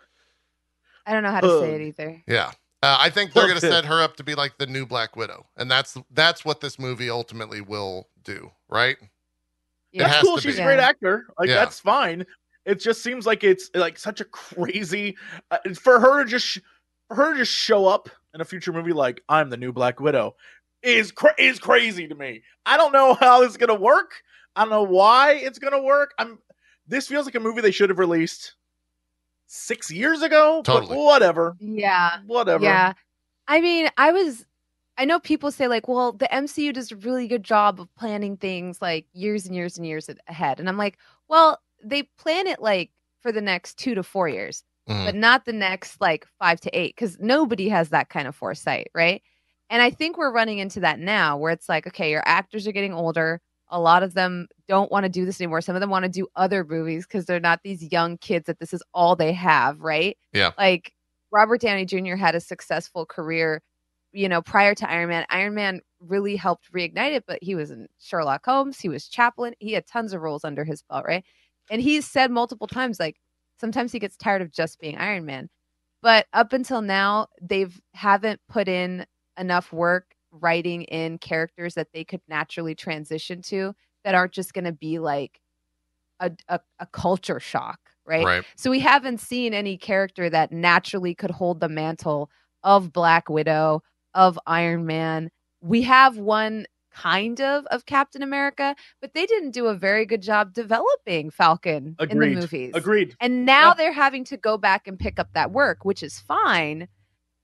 I 1.06 1.12
don't 1.12 1.22
know 1.22 1.30
how 1.30 1.40
to 1.40 1.60
say 1.60 1.74
it 1.74 1.80
either. 1.80 2.22
Yeah. 2.28 2.52
Uh, 2.82 2.96
I 2.98 3.10
think 3.10 3.32
they're 3.32 3.46
going 3.46 3.60
to 3.60 3.66
set 3.66 3.84
her 3.84 4.00
up 4.02 4.16
to 4.16 4.24
be 4.24 4.34
like 4.34 4.58
the 4.58 4.66
new 4.66 4.86
Black 4.86 5.16
Widow, 5.16 5.46
and 5.56 5.70
that's 5.70 5.96
that's 6.12 6.44
what 6.44 6.60
this 6.60 6.78
movie 6.78 7.10
ultimately 7.10 7.60
will 7.60 8.08
do, 8.24 8.50
right? 8.68 8.96
Yeah. 9.92 10.08
That's 10.08 10.22
cool. 10.22 10.38
She's 10.38 10.56
be. 10.56 10.62
a 10.62 10.64
great 10.64 10.78
actor. 10.80 11.26
Like 11.38 11.48
Yeah. 11.48 11.56
that's 11.56 11.78
fine. 11.80 12.24
It 12.64 12.80
just 12.80 13.02
seems 13.02 13.26
like 13.26 13.42
it's 13.44 13.70
like 13.74 13.98
such 13.98 14.20
a 14.20 14.24
crazy 14.24 15.16
uh, 15.50 15.58
for 15.74 15.98
her 16.00 16.22
to 16.24 16.30
just 16.30 16.46
sh- 16.46 16.58
for 17.08 17.16
her 17.16 17.32
to 17.32 17.38
just 17.40 17.52
show 17.52 17.86
up 17.86 18.08
in 18.34 18.40
a 18.40 18.44
future 18.44 18.72
movie 18.72 18.92
like 18.92 19.22
I'm 19.28 19.50
the 19.50 19.56
new 19.56 19.72
Black 19.72 20.00
Widow 20.00 20.36
is 20.82 21.10
cra- 21.12 21.34
is 21.38 21.58
crazy 21.58 22.06
to 22.08 22.14
me. 22.14 22.42
I 22.66 22.76
don't 22.76 22.92
know 22.92 23.14
how 23.14 23.40
this 23.40 23.50
is 23.50 23.56
gonna 23.56 23.74
work. 23.74 24.12
I 24.56 24.62
don't 24.62 24.70
know 24.70 24.82
why 24.84 25.32
it's 25.34 25.58
gonna 25.58 25.82
work. 25.82 26.14
I'm. 26.18 26.38
This 26.86 27.06
feels 27.08 27.24
like 27.26 27.34
a 27.34 27.40
movie 27.40 27.60
they 27.60 27.70
should 27.70 27.90
have 27.90 27.98
released 27.98 28.54
six 29.46 29.90
years 29.90 30.22
ago. 30.22 30.62
Totally. 30.64 30.96
But 30.96 31.02
whatever. 31.04 31.56
Yeah. 31.60 32.18
Whatever. 32.26 32.64
Yeah. 32.64 32.94
I 33.48 33.60
mean, 33.60 33.88
I 33.98 34.12
was 34.12 34.46
I 34.98 35.04
know 35.06 35.18
people 35.20 35.50
say 35.50 35.68
like, 35.68 35.88
well, 35.88 36.12
the 36.12 36.28
MCU 36.32 36.72
does 36.72 36.92
a 36.92 36.96
really 36.96 37.26
good 37.28 37.44
job 37.44 37.80
of 37.80 37.94
planning 37.96 38.36
things 38.36 38.82
like 38.82 39.06
years 39.14 39.46
and 39.46 39.54
years 39.56 39.76
and 39.78 39.86
years 39.86 40.10
ahead. 40.28 40.60
And 40.60 40.68
I'm 40.68 40.76
like, 40.76 40.98
well, 41.28 41.60
they 41.82 42.04
plan 42.18 42.46
it 42.46 42.60
like 42.62 42.90
for 43.22 43.32
the 43.32 43.40
next 43.40 43.78
2 43.78 43.94
to 43.94 44.02
4 44.02 44.28
years, 44.28 44.64
Mhm. 44.88 45.06
but 45.06 45.14
not 45.14 45.44
the 45.46 45.52
next 45.52 46.00
like 46.00 46.26
5 46.38 46.60
to 46.62 46.70
8 46.78 46.96
cuz 46.96 47.18
nobody 47.20 47.68
has 47.70 47.90
that 47.90 48.10
kind 48.10 48.28
of 48.28 48.36
foresight, 48.36 48.90
right? 48.94 49.22
And 49.70 49.80
I 49.82 49.90
think 49.90 50.18
we're 50.18 50.32
running 50.32 50.58
into 50.58 50.80
that 50.80 50.98
now 51.00 51.38
where 51.38 51.52
it's 51.52 51.68
like, 51.68 51.86
okay, 51.86 52.10
your 52.10 52.22
actors 52.26 52.66
are 52.66 52.72
getting 52.72 52.92
older. 52.94 53.40
A 53.72 53.80
lot 53.80 54.02
of 54.02 54.12
them 54.14 54.46
don't 54.68 54.92
want 54.92 55.04
to 55.04 55.08
do 55.08 55.24
this 55.24 55.40
anymore. 55.40 55.62
Some 55.62 55.74
of 55.74 55.80
them 55.80 55.90
want 55.90 56.04
to 56.04 56.10
do 56.10 56.28
other 56.36 56.62
movies 56.62 57.06
because 57.06 57.24
they're 57.24 57.40
not 57.40 57.60
these 57.64 57.82
young 57.90 58.18
kids 58.18 58.46
that 58.46 58.60
this 58.60 58.74
is 58.74 58.82
all 58.92 59.16
they 59.16 59.32
have, 59.32 59.80
right? 59.80 60.16
Yeah. 60.32 60.52
Like 60.58 60.92
Robert 61.32 61.62
Downey 61.62 61.86
Jr. 61.86 62.14
had 62.14 62.34
a 62.34 62.40
successful 62.40 63.06
career, 63.06 63.62
you 64.12 64.28
know, 64.28 64.42
prior 64.42 64.74
to 64.74 64.88
Iron 64.88 65.08
Man. 65.08 65.24
Iron 65.30 65.54
Man 65.54 65.80
really 66.00 66.36
helped 66.36 66.70
reignite 66.72 67.16
it, 67.16 67.24
but 67.26 67.38
he 67.42 67.54
was 67.54 67.70
in 67.70 67.88
Sherlock 67.98 68.44
Holmes, 68.44 68.78
he 68.78 68.90
was 68.90 69.08
Chaplin, 69.08 69.54
he 69.58 69.72
had 69.72 69.86
tons 69.86 70.12
of 70.12 70.20
roles 70.20 70.44
under 70.44 70.64
his 70.64 70.82
belt, 70.82 71.06
right? 71.06 71.24
And 71.70 71.80
he's 71.80 72.06
said 72.06 72.30
multiple 72.30 72.66
times, 72.66 73.00
like, 73.00 73.16
sometimes 73.58 73.90
he 73.90 73.98
gets 73.98 74.16
tired 74.16 74.42
of 74.42 74.52
just 74.52 74.80
being 74.80 74.98
Iron 74.98 75.24
Man. 75.24 75.48
But 76.02 76.26
up 76.34 76.52
until 76.52 76.82
now, 76.82 77.28
they've 77.40 77.80
haven't 77.94 78.40
put 78.48 78.68
in 78.68 79.06
enough 79.38 79.72
work 79.72 80.14
writing 80.32 80.82
in 80.84 81.18
characters 81.18 81.74
that 81.74 81.88
they 81.92 82.04
could 82.04 82.20
naturally 82.28 82.74
transition 82.74 83.42
to 83.42 83.74
that 84.04 84.14
aren't 84.14 84.32
just 84.32 84.54
going 84.54 84.64
to 84.64 84.72
be 84.72 84.98
like 84.98 85.40
a, 86.20 86.32
a, 86.48 86.60
a 86.80 86.86
culture 86.86 87.38
shock, 87.40 87.78
right? 88.06 88.24
Right. 88.24 88.44
So 88.56 88.70
we 88.70 88.80
haven't 88.80 89.20
seen 89.20 89.54
any 89.54 89.76
character 89.76 90.30
that 90.30 90.52
naturally 90.52 91.14
could 91.14 91.30
hold 91.30 91.60
the 91.60 91.68
mantle 91.68 92.30
of 92.64 92.92
Black 92.92 93.28
Widow, 93.28 93.82
of 94.14 94.38
Iron 94.46 94.86
Man. 94.86 95.30
We 95.60 95.82
have 95.82 96.18
one 96.18 96.66
kind 96.94 97.40
of 97.40 97.64
of 97.66 97.86
Captain 97.86 98.22
America, 98.22 98.76
but 99.00 99.14
they 99.14 99.24
didn't 99.24 99.52
do 99.52 99.66
a 99.66 99.74
very 99.74 100.04
good 100.04 100.20
job 100.20 100.52
developing 100.52 101.30
Falcon 101.30 101.96
in 101.98 102.18
the 102.18 102.26
movies. 102.40 102.72
Agreed. 102.74 103.16
And 103.20 103.46
now 103.46 103.68
Yeah. 103.68 103.74
they're 103.74 103.92
having 103.92 104.24
to 104.24 104.36
go 104.36 104.58
back 104.58 104.86
and 104.86 104.98
pick 104.98 105.18
up 105.18 105.28
that 105.32 105.52
work, 105.52 105.84
which 105.84 106.02
is 106.02 106.20
fine. 106.20 106.88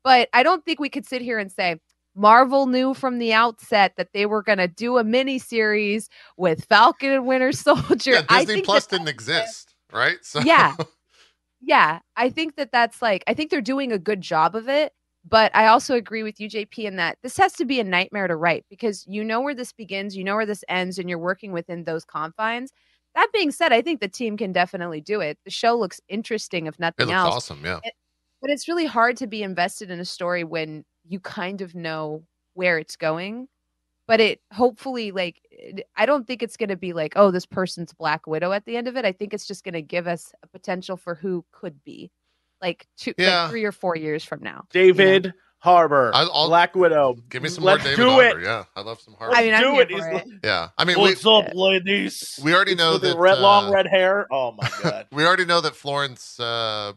But 0.05 0.29
I 0.33 0.43
don't 0.43 0.65
think 0.65 0.81
we 0.81 0.91
could 0.91 1.07
sit 1.07 1.23
here 1.23 1.39
and 1.39 1.51
say 1.51 1.81
Marvel 2.19 2.67
knew 2.67 2.95
from 2.95 3.19
the 3.19 3.33
outset 3.33 3.95
that 3.97 4.13
they 4.13 4.27
were 4.27 4.43
going 4.43 4.59
to 4.59 4.69
do 4.69 4.99
a 4.99 5.05
mini 5.05 5.39
series 5.39 6.09
with 6.37 6.65
Falcon 6.65 7.13
and 7.13 7.27
Winter 7.27 7.53
Soldier. 7.53 8.13
Yeah, 8.13 8.23
I 8.29 8.41
Disney 8.41 8.55
think 8.55 8.67
Plus 8.67 8.87
that 8.87 8.97
didn't 8.97 9.09
exist, 9.09 9.75
right? 9.93 10.19
So 10.23 10.41
Yeah. 10.41 10.75
yeah, 11.61 12.01
I 12.17 12.31
think 12.31 12.57
that 12.57 12.73
that's 12.73 13.01
like 13.01 13.23
I 13.27 13.35
think 13.35 13.51
they're 13.51 13.61
doing 13.61 13.93
a 13.93 13.99
good 13.99 14.21
job 14.21 14.57
of 14.57 14.69
it, 14.69 14.93
but 15.29 15.55
I 15.55 15.69
also 15.69 15.95
agree 15.95 16.23
with 16.23 16.41
you 16.41 16.49
JP 16.49 16.79
in 16.79 16.97
that 16.97 17.19
this 17.23 17.37
has 17.37 17.53
to 17.55 17.65
be 17.65 17.79
a 17.79 17.85
nightmare 17.85 18.27
to 18.27 18.37
write 18.37 18.65
because 18.69 19.05
you 19.07 19.23
know 19.23 19.41
where 19.41 19.55
this 19.55 19.73
begins, 19.73 20.17
you 20.17 20.25
know 20.25 20.37
where 20.37 20.47
this 20.47 20.65
ends 20.69 20.99
and 20.99 21.09
you're 21.09 21.19
working 21.19 21.53
within 21.53 21.85
those 21.85 22.05
confines. 22.05 22.73
That 23.15 23.29
being 23.33 23.51
said, 23.51 23.73
I 23.73 23.81
think 23.81 24.01
the 24.01 24.09
team 24.09 24.37
can 24.37 24.53
definitely 24.53 25.01
do 25.01 25.21
it. 25.21 25.39
The 25.45 25.51
show 25.51 25.77
looks 25.77 26.01
interesting 26.09 26.67
if 26.67 26.75
it 26.75 26.81
nothing 26.81 27.07
looks 27.07 27.17
else. 27.17 27.35
awesome. 27.37 27.65
Yeah. 27.65 27.81
But 28.41 28.51
it's 28.51 28.69
really 28.69 28.87
hard 28.87 29.17
to 29.17 29.27
be 29.27 29.43
invested 29.43 29.91
in 29.91 29.99
a 29.99 30.05
story 30.05 30.45
when 30.45 30.85
you 31.09 31.21
kind 31.21 31.61
of 31.61 31.75
know 31.75 32.23
where 32.55 32.79
it's 32.79 32.97
going. 32.97 33.49
But 34.07 34.21
it 34.21 34.41
hopefully 34.55 35.11
like 35.11 35.41
I 35.97 36.07
don't 36.07 36.27
think 36.27 36.43
it's 36.43 36.57
going 36.57 36.71
to 36.71 36.77
be 36.77 36.93
like 36.95 37.13
oh 37.17 37.31
this 37.31 37.45
person's 37.45 37.93
Black 37.93 38.27
Widow 38.27 38.53
at 38.53 38.65
the 38.65 38.77
end 38.77 38.89
of 38.89 38.97
it. 38.97 39.05
I 39.05 39.13
think 39.13 39.35
it's 39.35 39.47
just 39.47 39.65
going 39.65 39.75
to 39.75 39.83
give 39.83 40.07
us 40.07 40.33
a 40.43 40.47
potential 40.47 40.97
for 40.97 41.15
who 41.15 41.45
could 41.53 41.83
be 41.85 42.11
like 42.63 42.87
two 42.97 43.13
Yeah. 43.19 43.43
like 43.43 43.51
3 43.51 43.65
or 43.65 43.73
4 43.73 43.97
years 43.97 44.25
from 44.25 44.43
now. 44.43 44.65
David 44.71 45.35
Harbour, 45.59 46.11
I- 46.15 46.23
I'll- 46.23 46.49
Black 46.49 46.75
Widow. 46.75 47.17
Give 47.29 47.43
me 47.43 47.49
some 47.51 47.65
Let's 47.65 47.85
more 47.85 47.91
David 47.97 48.03
do 48.05 48.11
Harbour. 48.11 48.41
it. 48.41 48.45
Yeah, 48.45 48.65
I 48.77 48.81
love 48.81 49.01
some 49.01 49.15
Harbour. 49.15 49.37
I 49.37 49.43
mean, 49.43 49.55
I'm 49.55 49.61
do 49.63 49.81
it. 49.81 49.91
it. 49.91 50.25
yeah, 50.43 50.69
I 50.79 50.85
mean, 50.87 50.97
we 50.97 51.11
What's 51.11 51.27
up, 51.27 51.53
ladies? 51.55 52.41
we 52.43 52.55
already 52.55 52.77
know 52.77 52.93
with 52.95 53.03
the 53.03 53.09
that, 53.09 53.19
red, 53.19 53.41
long 53.41 53.67
uh, 53.69 53.73
red 53.73 53.87
hair. 53.89 54.27
Oh 54.33 54.53
my 54.53 54.71
god. 54.83 55.07
we 55.13 55.27
already 55.27 55.45
know 55.45 55.61
that 55.61 55.75
Florence 55.77 56.39
uh, 56.41 56.93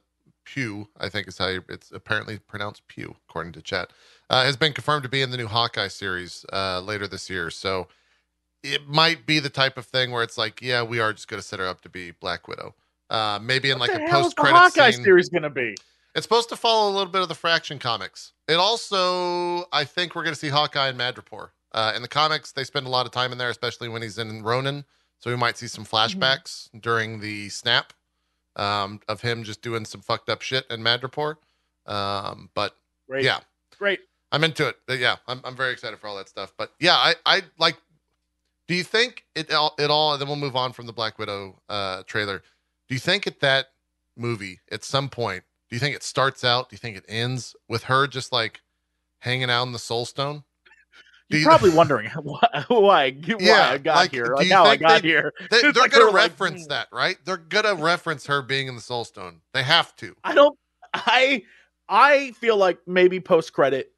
Pugh, 0.52 0.90
I 1.00 1.08
think 1.08 1.30
is 1.30 1.38
how 1.38 1.48
you, 1.48 1.64
it's 1.70 1.92
apparently 1.92 2.38
pronounced 2.38 2.86
Pew, 2.90 3.16
according 3.30 3.54
to 3.54 3.62
chat, 3.62 3.92
uh, 4.30 4.44
has 4.44 4.58
been 4.58 4.74
confirmed 4.74 5.04
to 5.04 5.10
be 5.10 5.22
in 5.22 5.32
the 5.32 5.38
new 5.38 5.48
Hawkeye 5.48 5.88
series 5.88 6.46
uh, 6.52 6.82
later 6.82 7.08
this 7.08 7.30
year. 7.30 7.50
So 7.50 7.88
it 8.62 8.86
might 8.86 9.26
be 9.26 9.40
the 9.40 9.50
type 9.50 9.78
of 9.78 9.86
thing 9.86 10.12
where 10.12 10.24
it's 10.24 10.38
like, 10.38 10.62
yeah, 10.62 10.84
we 10.84 11.00
are 11.00 11.14
just 11.14 11.30
going 11.30 11.42
to 11.42 11.48
set 11.48 11.60
her 11.60 11.68
up 11.68 11.80
to 11.82 11.90
be 11.90 12.12
Black 12.12 12.50
Widow. 12.50 12.76
Uh, 13.10 13.40
maybe 13.42 13.70
in 13.70 13.80
what 13.80 13.90
like 13.90 14.02
a 14.02 14.12
post 14.12 14.36
the 14.36 14.42
credit 14.42 14.58
Hawkeye 14.58 14.92
scene. 14.92 15.04
series 15.04 15.30
gonna 15.30 15.50
be? 15.50 15.76
It's 16.16 16.26
supposed 16.26 16.50
to 16.50 16.58
follow 16.58 16.90
a 16.90 16.94
little 16.94 17.12
bit 17.12 17.22
of 17.22 17.30
the 17.30 17.36
Fraction 17.36 17.80
comics. 17.80 18.34
It 18.50 18.56
also, 18.56 19.66
I 19.72 19.86
think 19.86 20.16
we're 20.16 20.24
going 20.24 20.34
to 20.34 20.40
see 20.40 20.50
Hawkeye 20.50 20.90
and 20.90 21.00
Madripoor. 21.00 21.52
Uh, 21.74 21.94
in 21.96 22.02
the 22.02 22.10
comics, 22.10 22.52
they 22.52 22.66
spend 22.66 22.86
a 22.86 22.90
lot 22.90 23.06
of 23.06 23.14
time 23.14 23.32
in 23.32 23.38
there, 23.38 23.50
especially 23.50 23.88
when 23.88 24.02
he's 24.02 24.18
in 24.18 24.44
Ronin. 24.44 24.84
So 25.20 25.30
we 25.30 25.38
might 25.38 25.58
see 25.58 25.68
some 25.68 25.86
flashbacks 25.86 26.70
during 26.78 27.22
the 27.22 27.48
snap 27.48 27.94
um, 28.56 29.00
of 29.08 29.22
him 29.22 29.44
just 29.44 29.62
doing 29.62 29.86
some 29.86 30.02
fucked 30.02 30.30
up 30.30 30.42
shit 30.42 30.66
in 30.70 30.82
Madripoor. 30.82 31.36
Um, 31.86 32.50
but 32.54 32.76
Great. 33.10 33.24
yeah, 33.26 33.40
Great. 33.78 34.00
I'm 34.32 34.44
into 34.44 34.68
it. 34.68 34.78
But 34.88 35.00
yeah, 35.00 35.18
I'm, 35.28 35.42
I'm 35.44 35.56
very 35.56 35.74
excited 35.74 36.00
for 36.00 36.08
all 36.08 36.18
that 36.18 36.30
stuff. 36.30 36.54
But 36.58 36.72
yeah, 36.80 36.96
I, 36.96 37.16
I 37.26 37.42
like. 37.58 37.78
Do 38.68 38.76
you 38.76 38.84
think 38.84 39.26
it 39.36 39.52
all? 39.52 39.76
It 39.78 39.90
all? 39.90 40.14
And 40.14 40.22
then 40.22 40.28
we'll 40.28 40.38
move 40.38 40.56
on 40.56 40.72
from 40.72 40.86
the 40.86 40.94
Black 40.94 41.20
Widow 41.20 41.62
uh, 41.68 42.04
trailer. 42.04 42.42
Do 42.88 42.96
you 42.96 43.00
think 43.00 43.28
at 43.28 43.40
that 43.42 43.68
movie 44.16 44.60
at 44.72 44.84
some 44.84 45.10
point? 45.10 45.44
Do 45.70 45.76
you 45.76 45.80
think 45.80 45.96
it 45.96 46.04
starts 46.04 46.44
out? 46.44 46.70
Do 46.70 46.74
you 46.74 46.78
think 46.78 46.98
it 46.98 47.06
ends 47.08 47.56
with 47.68 47.84
her 47.84 48.08
just 48.08 48.32
like 48.32 48.62
hanging 49.20 49.50
out 49.50 49.64
in 49.64 49.72
the 49.72 49.80
Soul 49.80 50.06
Stone? 50.06 50.44
You're 51.32 51.41
you- 51.41 51.48
probably 51.48 51.70
wondering 51.76 52.10
why, 52.24 52.65
why, 52.67 52.67
why 52.80 53.06
Yeah, 53.39 53.70
I 53.72 53.78
got 53.78 53.96
like, 53.96 54.12
here, 54.12 54.34
like 54.36 54.48
you 54.48 54.54
how 54.54 54.65
I 54.65 54.76
got 54.76 55.02
they- 55.02 55.08
here. 55.08 55.34
They, 55.50 55.62
they're 55.62 55.72
like 55.72 55.91
gonna 55.91 56.06
they're 56.06 56.06
like, 56.06 56.15
reference 56.15 56.63
hmm. 56.63 56.70
that, 56.70 56.88
right? 56.91 57.17
They're 57.26 57.38
gonna 57.38 57.76
reference 57.76 58.26
her 58.28 58.41
being 58.41 58.67
in 58.67 58.76
the 58.76 58.82
Soul 58.82 59.06
Stone. 59.06 59.41
They 59.54 59.63
have 59.63 59.96
to. 59.98 60.15
I 60.24 60.34
don't. 60.34 60.58
I 60.94 61.44
I 61.89 62.32
feel 62.34 62.58
like 62.58 62.80
maybe 62.88 63.20
post 63.20 63.54
credit. 63.54 63.91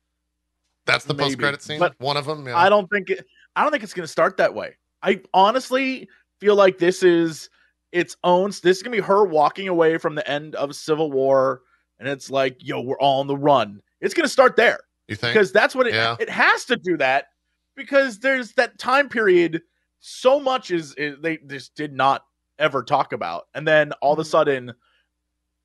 That's 0.86 1.06
the 1.06 1.15
post 1.15 1.39
credit 1.39 1.62
scene. 1.62 1.80
but 1.80 1.96
One 2.00 2.17
of 2.17 2.26
them. 2.26 2.46
Yeah. 2.48 2.58
I 2.58 2.69
don't 2.69 2.89
think 2.89 3.10
it. 3.10 3.26
I 3.56 3.62
don't 3.62 3.72
think 3.72 3.84
it's 3.84 3.93
going 3.93 4.04
to 4.04 4.12
start 4.12 4.38
that 4.38 4.54
way. 4.54 4.76
I 5.02 5.22
honestly 5.34 6.10
feel 6.39 6.56
like 6.56 6.78
this 6.80 7.04
is 7.04 7.50
its 7.91 8.17
own. 8.24 8.50
This 8.50 8.78
is 8.78 8.84
going 8.84 8.96
to 8.96 9.02
be 9.02 9.08
her 9.08 9.26
walking 9.26 9.67
away 9.67 9.98
from 9.98 10.15
the 10.15 10.28
end 10.30 10.56
of 10.56 10.76
Civil 10.76 11.12
War, 11.12 11.62
and 12.00 12.10
it's 12.10 12.32
like, 12.32 12.58
yo, 12.60 12.82
we're 12.82 13.00
all 13.00 13.19
on 13.19 13.28
the 13.28 13.38
run. 13.38 13.82
It's 14.02 14.13
going 14.13 14.26
to 14.26 14.30
start 14.30 14.56
there 14.56 14.80
you 15.08 15.16
think? 15.16 15.34
because 15.34 15.52
that's 15.52 15.76
what 15.76 15.88
it. 15.88 15.94
Yeah. 15.94 16.16
It 16.20 16.30
has 16.30 16.66
to 16.66 16.76
do 16.76 16.98
that 16.98 17.28
because 17.76 18.20
there's 18.20 18.54
that 18.54 18.78
time 18.80 19.10
period. 19.10 19.62
So 20.00 20.39
much 20.39 20.70
is, 20.72 20.94
is 20.96 21.18
they 21.22 21.38
just 21.48 21.76
did 21.76 21.94
not 21.94 22.26
ever 22.60 22.84
talk 22.84 23.13
about, 23.13 23.48
and 23.54 23.68
then 23.68 23.92
all 24.02 24.13
of 24.13 24.20
a 24.20 24.24
Mhm. 24.24 24.28
sudden, 24.28 24.74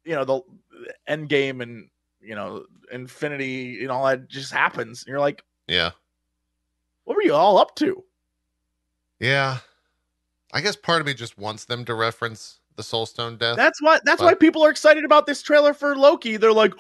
you 0.05 0.14
know, 0.14 0.24
the 0.24 0.40
end 1.07 1.29
game 1.29 1.61
and 1.61 1.88
you 2.20 2.35
know 2.35 2.64
infinity 2.92 3.83
and 3.83 3.90
all 3.90 4.07
that 4.07 4.29
just 4.29 4.53
happens, 4.53 5.03
and 5.03 5.09
you're 5.11 5.20
like, 5.20 5.42
yeah. 5.66 5.90
what 7.05 7.16
were 7.16 7.22
you 7.22 7.35
all 7.35 7.59
up 7.59 7.74
to? 7.77 8.05
Yeah. 9.20 9.59
I 10.53 10.61
guess 10.61 10.77
part 10.77 11.01
of 11.01 11.07
me 11.07 11.14
just 11.14 11.37
wants 11.37 11.64
them 11.64 11.85
to 11.87 11.94
reference 11.94 12.61
the 12.77 12.83
Soul 12.83 13.07
Stone 13.07 13.37
death. 13.38 13.57
That's 13.57 13.83
why 13.83 13.98
that's 14.05 14.20
But- 14.20 14.27
why 14.27 14.35
people 14.35 14.64
are 14.64 14.70
excited 14.70 15.05
about 15.05 15.27
this 15.27 15.42
trailer 15.42 15.74
for 15.74 15.96
Loki. 15.96 16.37
They're 16.37 16.53
like, 16.53 16.72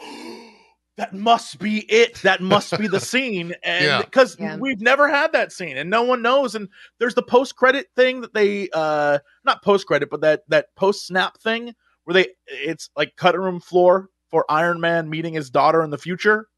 that 0.98 1.14
must 1.14 1.58
be 1.60 1.78
it. 1.90 2.16
That 2.22 2.42
must 2.42 2.76
be 2.76 2.88
the 2.88 2.98
scene. 3.12 3.54
And 3.62 3.84
Yeah. 3.84 4.02
because 4.02 4.36
Yeah. 4.38 4.56
we've 4.56 4.80
never 4.80 5.08
had 5.08 5.32
that 5.32 5.52
scene 5.52 5.76
and 5.76 5.88
no 5.88 6.02
one 6.02 6.20
knows. 6.22 6.54
And 6.56 6.68
there's 6.98 7.14
the 7.14 7.22
post 7.22 7.56
credit 7.56 7.86
thing 7.96 8.20
that 8.20 8.34
they 8.34 8.68
uh 8.74 9.20
not 9.44 9.62
post 9.62 9.86
credit, 9.86 10.10
but 10.10 10.20
that 10.22 10.42
that 10.48 10.74
post 10.74 11.06
snap 11.06 11.38
thing 11.38 11.74
where 12.04 12.14
they 12.14 12.26
it's 12.48 12.90
like 12.96 13.14
cutting 13.16 13.40
room 13.40 13.60
floor 13.60 14.10
for 14.28 14.44
Iron 14.50 14.80
Man 14.80 15.08
meeting 15.08 15.34
his 15.34 15.50
daughter 15.50 15.82
in 15.82 15.90
the 15.90 15.98
future. 15.98 16.48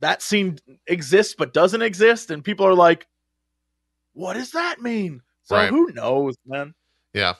That 0.00 0.20
scene 0.22 0.58
exists 0.86 1.34
but 1.36 1.54
doesn't 1.54 1.80
exist, 1.82 2.30
and 2.30 2.44
people 2.44 2.66
are 2.66 2.74
like, 2.74 3.06
what 4.12 4.34
does 4.34 4.50
that 4.50 4.82
mean? 4.82 5.22
So 5.44 5.56
Right. 5.56 5.70
who 5.70 5.90
knows, 5.92 6.36
man? 6.46 6.74
yeah. 7.14 7.34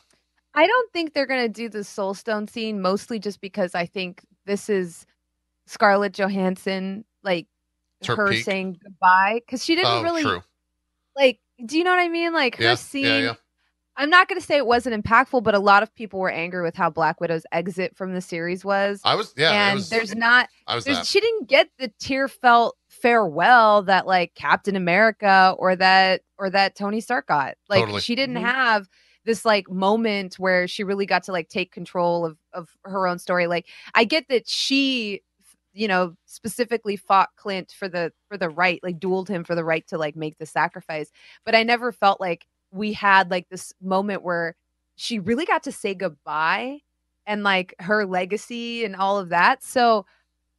I 0.56 0.66
don't 0.68 0.92
think 0.92 1.12
they're 1.12 1.26
going 1.26 1.42
to 1.42 1.48
do 1.48 1.68
the 1.68 1.82
Soul 1.82 2.14
Stone 2.14 2.46
scene 2.46 2.80
mostly 2.80 3.18
just 3.18 3.40
because 3.40 3.74
I 3.74 3.86
think 3.86 4.22
this 4.46 4.70
is 4.70 5.04
Scarlett 5.66 6.12
Johansson 6.12 7.04
like 7.22 7.46
her 8.06 8.16
her 8.16 8.34
saying 8.34 8.76
goodbye 8.82 9.40
cuz 9.48 9.64
she 9.64 9.74
didn't 9.74 9.90
Oh, 9.90 10.02
really 10.02 10.22
true. 10.22 10.42
like 11.16 11.40
do 11.64 11.78
you 11.78 11.84
know 11.84 11.90
what 11.90 12.00
I 12.00 12.08
mean? 12.08 12.32
Like 12.32 12.56
her 12.56 12.64
Yeah, 12.64 12.74
scene 12.74 13.04
yeah, 13.04 13.18
yeah. 13.18 13.34
I'm 13.96 14.10
not 14.10 14.26
going 14.26 14.40
to 14.40 14.44
say 14.44 14.56
it 14.56 14.66
wasn't 14.66 15.00
impactful, 15.04 15.44
but 15.44 15.54
a 15.54 15.60
lot 15.60 15.84
of 15.84 15.94
people 15.94 16.18
were 16.18 16.28
angry 16.28 16.62
with 16.62 16.74
how 16.74 16.90
Black 16.90 17.20
Widow's 17.20 17.46
exit 17.52 17.96
from 17.96 18.12
the 18.12 18.20
series 18.20 18.64
was. 18.64 19.00
I 19.04 19.14
was. 19.14 19.32
Yeah. 19.36 19.52
and 19.52 19.76
was, 19.76 19.88
there's 19.88 20.16
not 20.16 20.48
I 20.66 20.74
was 20.74 20.84
she 21.08 21.20
didn't 21.20 21.48
get 21.48 21.70
the 21.78 21.92
tear 22.00 22.26
felt 22.26 22.76
farewell 22.88 23.82
that 23.84 24.04
like 24.04 24.34
Captain 24.34 24.74
America 24.74 25.54
or 25.58 25.76
that 25.76 26.22
or 26.38 26.50
that 26.50 26.74
Tony 26.74 27.00
Stark 27.00 27.28
got. 27.28 27.54
Like 27.68 27.82
Totally. 27.82 28.00
she 28.00 28.16
didn't 28.16 28.34
Mhm. 28.36 28.42
have 28.42 28.88
this 29.24 29.44
like 29.44 29.70
moment 29.70 30.40
where 30.40 30.66
she 30.66 30.82
really 30.82 31.06
got 31.06 31.22
to 31.24 31.32
like 31.32 31.48
take 31.48 31.70
control 31.70 32.26
of 32.26 32.36
of 32.52 32.70
her 32.84 33.06
own 33.06 33.20
story. 33.20 33.46
Like 33.46 33.68
I 33.94 34.02
get 34.02 34.26
that 34.28 34.48
she 34.48 35.22
you 35.74 35.88
know 35.88 36.14
specifically 36.26 36.96
fought 36.96 37.30
Clint 37.36 37.74
for 37.78 37.88
the 37.88 38.12
for 38.28 38.38
the 38.38 38.48
right 38.50 38.80
like 38.82 38.98
dueled 39.00 39.28
him 39.28 39.44
for 39.44 39.54
the 39.54 39.64
right 39.64 39.86
to 39.88 39.98
like 39.98 40.16
make 40.16 40.38
the 40.38 40.46
sacrifice 40.46 41.10
but 41.44 41.54
I 41.54 41.62
never 41.64 41.92
felt 41.92 42.20
like 42.20 42.46
we 42.72 42.92
had 42.92 43.30
like 43.30 43.48
this 43.50 43.72
moment 43.82 44.22
where 44.22 44.56
she 44.96 45.18
really 45.18 45.46
got 45.46 45.62
to 45.64 45.72
say 45.72 45.94
goodbye 45.94 46.78
and 47.26 47.42
like 47.42 47.74
her 47.80 48.04
legacy 48.06 48.84
and 48.84 48.96
all 48.96 49.18
of 49.18 49.30
that. 49.30 49.62
So 49.64 50.06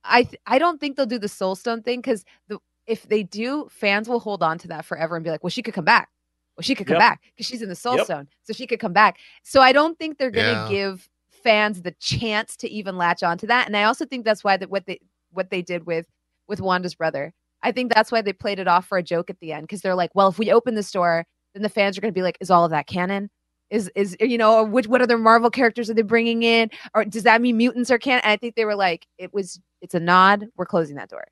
I 0.04 0.24
th- 0.24 0.42
I 0.46 0.60
don't 0.60 0.80
think 0.80 0.96
they'll 0.98 1.06
do 1.06 1.20
the 1.20 1.28
soulstone 1.28 1.84
thing 1.84 2.00
because 2.02 2.26
the 2.48 2.60
if 2.88 3.04
they 3.10 3.24
do, 3.24 3.68
fans 3.72 4.08
will 4.08 4.20
hold 4.20 4.44
on 4.44 4.58
to 4.60 4.68
that 4.70 4.86
forever 4.86 5.16
and 5.16 5.24
be 5.24 5.32
like, 5.32 5.44
well, 5.44 5.50
she 5.50 5.64
could 5.64 5.74
come 5.74 5.86
back. 5.86 6.10
Well, 6.58 6.64
she 6.64 6.76
could 6.76 6.88
come 6.88 6.94
Yep. 6.96 7.00
back 7.00 7.22
because 7.36 7.48
she's 7.48 7.62
in 7.62 7.70
the 7.70 7.76
Soul 7.76 7.98
Yep. 7.98 8.06
Stone, 8.06 8.28
so 8.44 8.54
she 8.54 8.68
could 8.68 8.80
come 8.80 8.94
back. 8.94 9.18
So 9.44 9.62
I 9.62 9.72
don't 9.74 9.98
think 9.98 10.18
they're 10.18 10.32
going 10.32 10.46
to 10.48 10.56
Yeah. 10.56 10.70
give 10.70 11.10
fans 11.46 11.82
the 11.84 11.96
chance 12.00 12.58
to 12.58 12.70
even 12.70 12.98
latch 12.98 13.24
onto 13.24 13.48
that. 13.48 13.68
And 13.68 13.78
I 13.78 13.84
also 13.84 14.06
think 14.06 14.26
that's 14.26 14.44
why 14.44 14.58
that 14.58 14.70
what 14.70 14.86
they 14.86 15.00
what 15.32 15.50
they 15.50 15.62
did 15.62 15.86
with 15.86 16.08
with 16.48 16.60
Wanda's 16.60 16.96
brother. 16.96 17.34
I 17.64 17.72
think 17.72 17.94
that's 17.94 18.12
why 18.12 18.22
they 18.22 18.34
played 18.34 18.60
it 18.60 18.68
off 18.68 18.86
for 18.88 18.98
a 18.98 19.04
joke 19.04 19.30
at 19.30 19.40
the 19.40 19.54
end 19.54 19.64
because 19.64 19.82
they're 19.82 19.96
like, 19.96 20.12
well, 20.14 20.28
if 20.28 20.38
we 20.38 20.52
open 20.52 20.76
the 20.76 20.84
door, 20.92 21.26
then 21.54 21.64
the 21.64 21.70
fans 21.70 21.98
are 21.98 22.02
going 22.02 22.14
to 22.14 22.18
be 22.18 22.22
like, 22.22 22.38
is 22.42 22.52
all 22.52 22.66
of 22.66 22.72
that 22.72 22.88
canon? 22.88 23.30
Is 23.70 23.90
is 23.96 24.18
you 24.20 24.38
know, 24.38 24.64
which 24.64 24.88
what 24.88 25.02
other 25.02 25.18
Marvel 25.18 25.50
characters 25.50 25.90
are 25.90 25.94
they 25.94 26.02
bringing 26.02 26.44
in, 26.44 26.70
or 26.94 27.06
does 27.06 27.24
that 27.24 27.42
mean 27.42 27.58
mutants 27.58 27.90
are 27.90 27.98
canon? 27.98 28.22
And 28.24 28.32
I 28.32 28.38
think 28.38 28.56
they 28.56 28.66
were 28.66 28.76
like, 28.76 29.08
it 29.18 29.34
was 29.34 29.60
it's 29.82 29.96
a 29.96 30.00
nod. 30.00 30.46
We're 30.58 30.66
closing 30.66 30.98
that 30.98 31.10
door. 31.10 31.26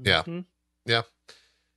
Yeah. 0.00 0.22
Mhm. 0.22 0.44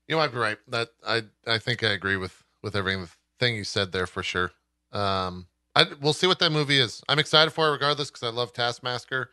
You 0.07 0.17
might 0.17 0.31
be 0.31 0.37
right. 0.37 0.57
That 0.67 0.89
I 1.07 1.23
I 1.47 1.57
think 1.57 1.83
I 1.83 1.91
agree 1.91 2.17
with 2.17 2.43
with 2.61 2.75
everything 2.75 3.07
thing 3.39 3.55
you 3.55 3.63
said 3.63 3.91
there 3.91 4.07
for 4.07 4.21
sure. 4.21 4.51
Um, 4.91 5.47
I 5.75 5.85
we'll 6.01 6.13
see 6.13 6.27
what 6.27 6.39
that 6.39 6.51
movie 6.51 6.79
is. 6.79 7.03
I'm 7.07 7.19
excited 7.19 7.51
for 7.51 7.67
it 7.67 7.71
regardless 7.71 8.09
because 8.09 8.23
I 8.23 8.29
love 8.29 8.53
Taskmaster, 8.53 9.29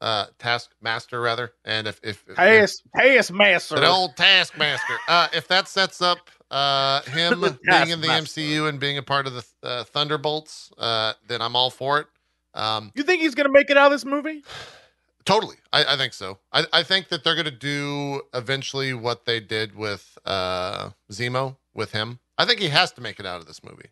uh, 0.00 0.26
Taskmaster 0.38 1.20
rather. 1.20 1.52
And 1.64 1.86
if 1.86 2.00
if, 2.02 2.24
if 2.28 2.36
Task, 2.36 2.82
Taskmaster. 2.96 3.76
an 3.76 3.84
old 3.84 4.16
Taskmaster, 4.16 4.96
uh, 5.08 5.28
if 5.32 5.48
that 5.48 5.68
sets 5.68 6.00
up 6.00 6.18
uh 6.50 7.02
him 7.10 7.40
being 7.40 7.88
in 7.90 8.00
the 8.00 8.08
MCU 8.08 8.68
and 8.68 8.78
being 8.78 8.98
a 8.98 9.02
part 9.02 9.26
of 9.26 9.34
the 9.34 9.44
uh, 9.62 9.84
Thunderbolts, 9.84 10.72
uh, 10.78 11.14
then 11.26 11.40
I'm 11.42 11.56
all 11.56 11.70
for 11.70 12.00
it. 12.00 12.06
Um, 12.54 12.92
You 12.94 13.02
think 13.02 13.22
he's 13.22 13.34
gonna 13.34 13.52
make 13.52 13.70
it 13.70 13.76
out 13.76 13.86
of 13.86 13.92
this 13.92 14.04
movie? 14.04 14.42
Totally. 15.24 15.56
I, 15.72 15.94
I 15.94 15.96
think 15.96 16.14
so. 16.14 16.38
I, 16.52 16.64
I 16.72 16.82
think 16.82 17.08
that 17.08 17.22
they're 17.22 17.36
going 17.36 17.44
to 17.44 17.52
do 17.52 18.22
eventually 18.34 18.92
what 18.92 19.24
they 19.24 19.38
did 19.38 19.76
with 19.76 20.18
uh, 20.24 20.90
Zemo 21.12 21.58
with 21.74 21.92
him. 21.92 22.18
I 22.38 22.44
think 22.44 22.58
he 22.58 22.70
has 22.70 22.90
to 22.94 23.00
make 23.00 23.20
it 23.20 23.26
out 23.26 23.40
of 23.40 23.46
this 23.46 23.62
movie. 23.62 23.90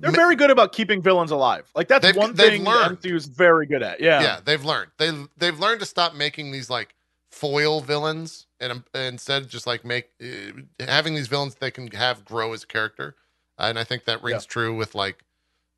They're 0.00 0.10
very 0.10 0.36
good 0.36 0.50
about 0.50 0.72
keeping 0.72 1.02
villains 1.02 1.30
alive. 1.30 1.70
Like 1.74 1.88
that's 1.88 2.04
They've- 2.04 2.16
one 2.16 2.34
they've 2.34 2.50
thing 2.52 2.64
learned. 2.64 2.98
the 3.02 3.08
MCU 3.10 3.16
is 3.16 3.26
very 3.26 3.66
good 3.66 3.82
at. 3.82 4.00
Yeah. 4.00 4.22
yeah, 4.22 4.40
they've 4.44 4.64
learned. 4.64 4.90
They 4.98 5.10
they've 5.36 5.58
learned 5.58 5.80
to 5.80 5.86
stop 5.86 6.14
making 6.14 6.52
these 6.52 6.68
like 6.70 6.94
foil 7.30 7.80
villains 7.80 8.46
and 8.60 8.72
um, 8.72 8.84
instead 8.94 9.48
just 9.48 9.66
like 9.66 9.84
make 9.84 10.10
uh, 10.22 10.52
having 10.84 11.14
these 11.14 11.28
villains 11.28 11.54
they 11.54 11.70
can 11.70 11.88
have 11.92 12.24
grow 12.24 12.52
as 12.52 12.62
a 12.64 12.66
character. 12.66 13.16
and 13.58 13.78
I 13.78 13.84
think 13.84 14.04
that 14.04 14.22
rings 14.22 14.44
true 14.46 14.74
with 14.76 14.94
like 14.94 15.24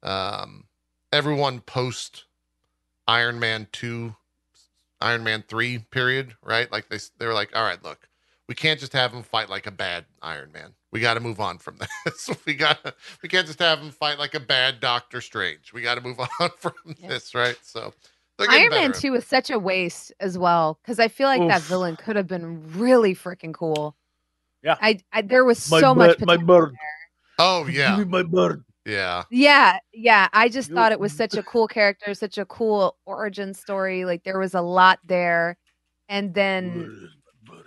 um, 0.02 0.64
everyone 1.12 1.60
post 1.60 2.24
Iron 3.06 3.38
Man 3.38 3.68
2 3.72 4.14
Iron 5.00 5.22
Man 5.24 5.44
3 5.46 5.78
period, 5.90 6.34
right? 6.42 6.70
Like 6.72 6.88
they 6.88 6.98
they 7.18 7.26
were 7.26 7.34
like, 7.34 7.54
"All 7.54 7.62
right, 7.64 7.82
look. 7.82 8.08
We 8.48 8.54
can't 8.54 8.78
just 8.78 8.92
have 8.92 9.12
him 9.12 9.22
fight 9.22 9.48
like 9.48 9.66
a 9.66 9.70
bad 9.70 10.04
Iron 10.22 10.52
Man. 10.52 10.74
We 10.94 11.00
got 11.00 11.14
to 11.14 11.20
move 11.20 11.40
on 11.40 11.58
from 11.58 11.76
this. 12.06 12.30
we 12.46 12.54
got 12.54 12.78
we 13.22 13.28
can't 13.28 13.46
just 13.46 13.58
have 13.58 13.80
him 13.80 13.90
fight 13.90 14.18
like 14.18 14.34
a 14.34 14.40
bad 14.40 14.78
Doctor 14.80 15.20
Strange. 15.20 15.72
We 15.72 15.82
got 15.82 15.96
to 15.96 16.00
move 16.00 16.18
on 16.40 16.50
from 16.58 16.72
Yeah. 16.98 17.08
this, 17.08 17.34
right? 17.34 17.58
So 17.62 17.92
they're 18.38 18.48
Iron 18.50 18.70
Man 18.70 18.90
better. 18.92 19.00
2 19.02 19.12
was 19.12 19.26
such 19.26 19.50
a 19.50 19.58
waste 19.58 20.12
as 20.20 20.38
well 20.38 20.78
because 20.82 20.98
I 21.00 21.08
feel 21.08 21.26
like 21.28 21.46
that 21.48 21.62
villain 21.62 21.96
could 21.96 22.14
have 22.16 22.28
been 22.28 22.62
really 22.78 23.14
freaking 23.14 23.52
cool. 23.52 23.96
Yeah. 24.62 24.76
I, 24.80 25.00
I 25.12 25.22
there 25.22 25.44
was 25.44 25.68
My 25.70 25.80
so 25.80 25.94
much 25.94 26.18
my 26.20 26.36
potential 26.36 26.46
bird. 26.46 26.72
there. 26.72 27.36
Oh 27.40 27.66
yeah, 27.66 27.96
Give 27.96 28.06
me 28.08 28.12
my 28.12 28.22
bird. 28.22 28.64
yeah. 28.86 29.24
Yeah, 29.30 29.78
yeah. 29.92 30.28
I 30.32 30.48
just 30.48 30.68
You- 30.68 30.76
thought 30.76 30.92
it 30.92 31.00
was 31.00 31.12
such 31.16 31.34
a 31.34 31.42
cool 31.42 31.66
character, 31.66 32.14
such 32.14 32.38
a 32.38 32.44
cool 32.46 32.96
origin 33.04 33.52
story. 33.52 34.04
Like 34.04 34.22
there 34.22 34.38
was 34.38 34.54
a 34.54 34.62
lot 34.62 35.00
there, 35.04 35.56
and 36.08 36.32
then 36.34 37.10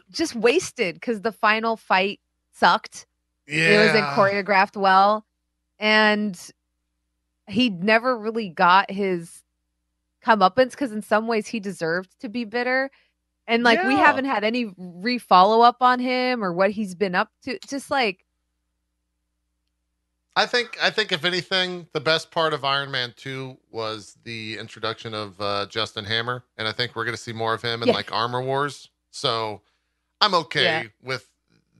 just 0.09 0.34
wasted 0.34 0.95
because 0.95 1.21
the 1.21 1.34
final 1.34 1.75
fight 1.75 2.21
sucked. 2.53 3.05
Yeah. 3.47 3.69
It 3.69 3.77
wasn't 3.77 4.07
choreographed 4.09 4.75
well, 4.75 5.25
and 5.79 6.37
he 7.47 7.69
never 7.69 8.17
really 8.17 8.49
got 8.49 8.91
his 8.91 9.43
comeuppance 10.25 10.71
because 10.71 10.91
in 10.91 11.01
some 11.01 11.27
ways 11.27 11.47
he 11.47 11.59
deserved 11.59 12.19
to 12.19 12.29
be 12.29 12.43
bitter. 12.43 12.89
And 13.47 13.63
like 13.63 13.81
we 13.83 13.95
haven't 13.95 14.25
had 14.25 14.43
any 14.43 14.73
re 14.77 15.17
follow 15.17 15.61
up 15.61 15.77
on 15.79 15.99
him 15.99 16.43
or 16.43 16.51
what 16.51 16.71
he's 16.71 16.95
been 16.95 17.15
up 17.15 17.29
to. 17.43 17.57
Just 17.67 17.89
like 17.89 18.25
I 20.35 20.45
think 20.45 20.77
I 20.83 20.89
think 20.91 21.11
if 21.11 21.23
anything, 21.25 21.87
the 21.93 22.01
best 22.01 22.29
part 22.29 22.53
of 22.53 22.63
Iron 22.65 22.91
Man 22.91 23.13
2 23.15 23.57
was 23.71 24.17
the 24.23 24.57
introduction 24.59 25.13
of 25.13 25.39
uh, 25.41 25.65
Justin 25.67 26.05
Hammer, 26.05 26.43
and 26.57 26.67
I 26.67 26.73
think 26.73 26.95
we're 26.95 27.05
going 27.05 27.15
to 27.15 27.21
see 27.21 27.33
more 27.33 27.53
of 27.53 27.61
him 27.61 27.81
in 27.81 27.87
Yeah. 27.87 27.95
like 27.95 28.11
Armor 28.11 28.41
Wars. 28.41 28.89
So 29.11 29.61
I'm 30.21 30.35
okay 30.35 30.81
Yeah. 30.83 30.87
with 31.01 31.27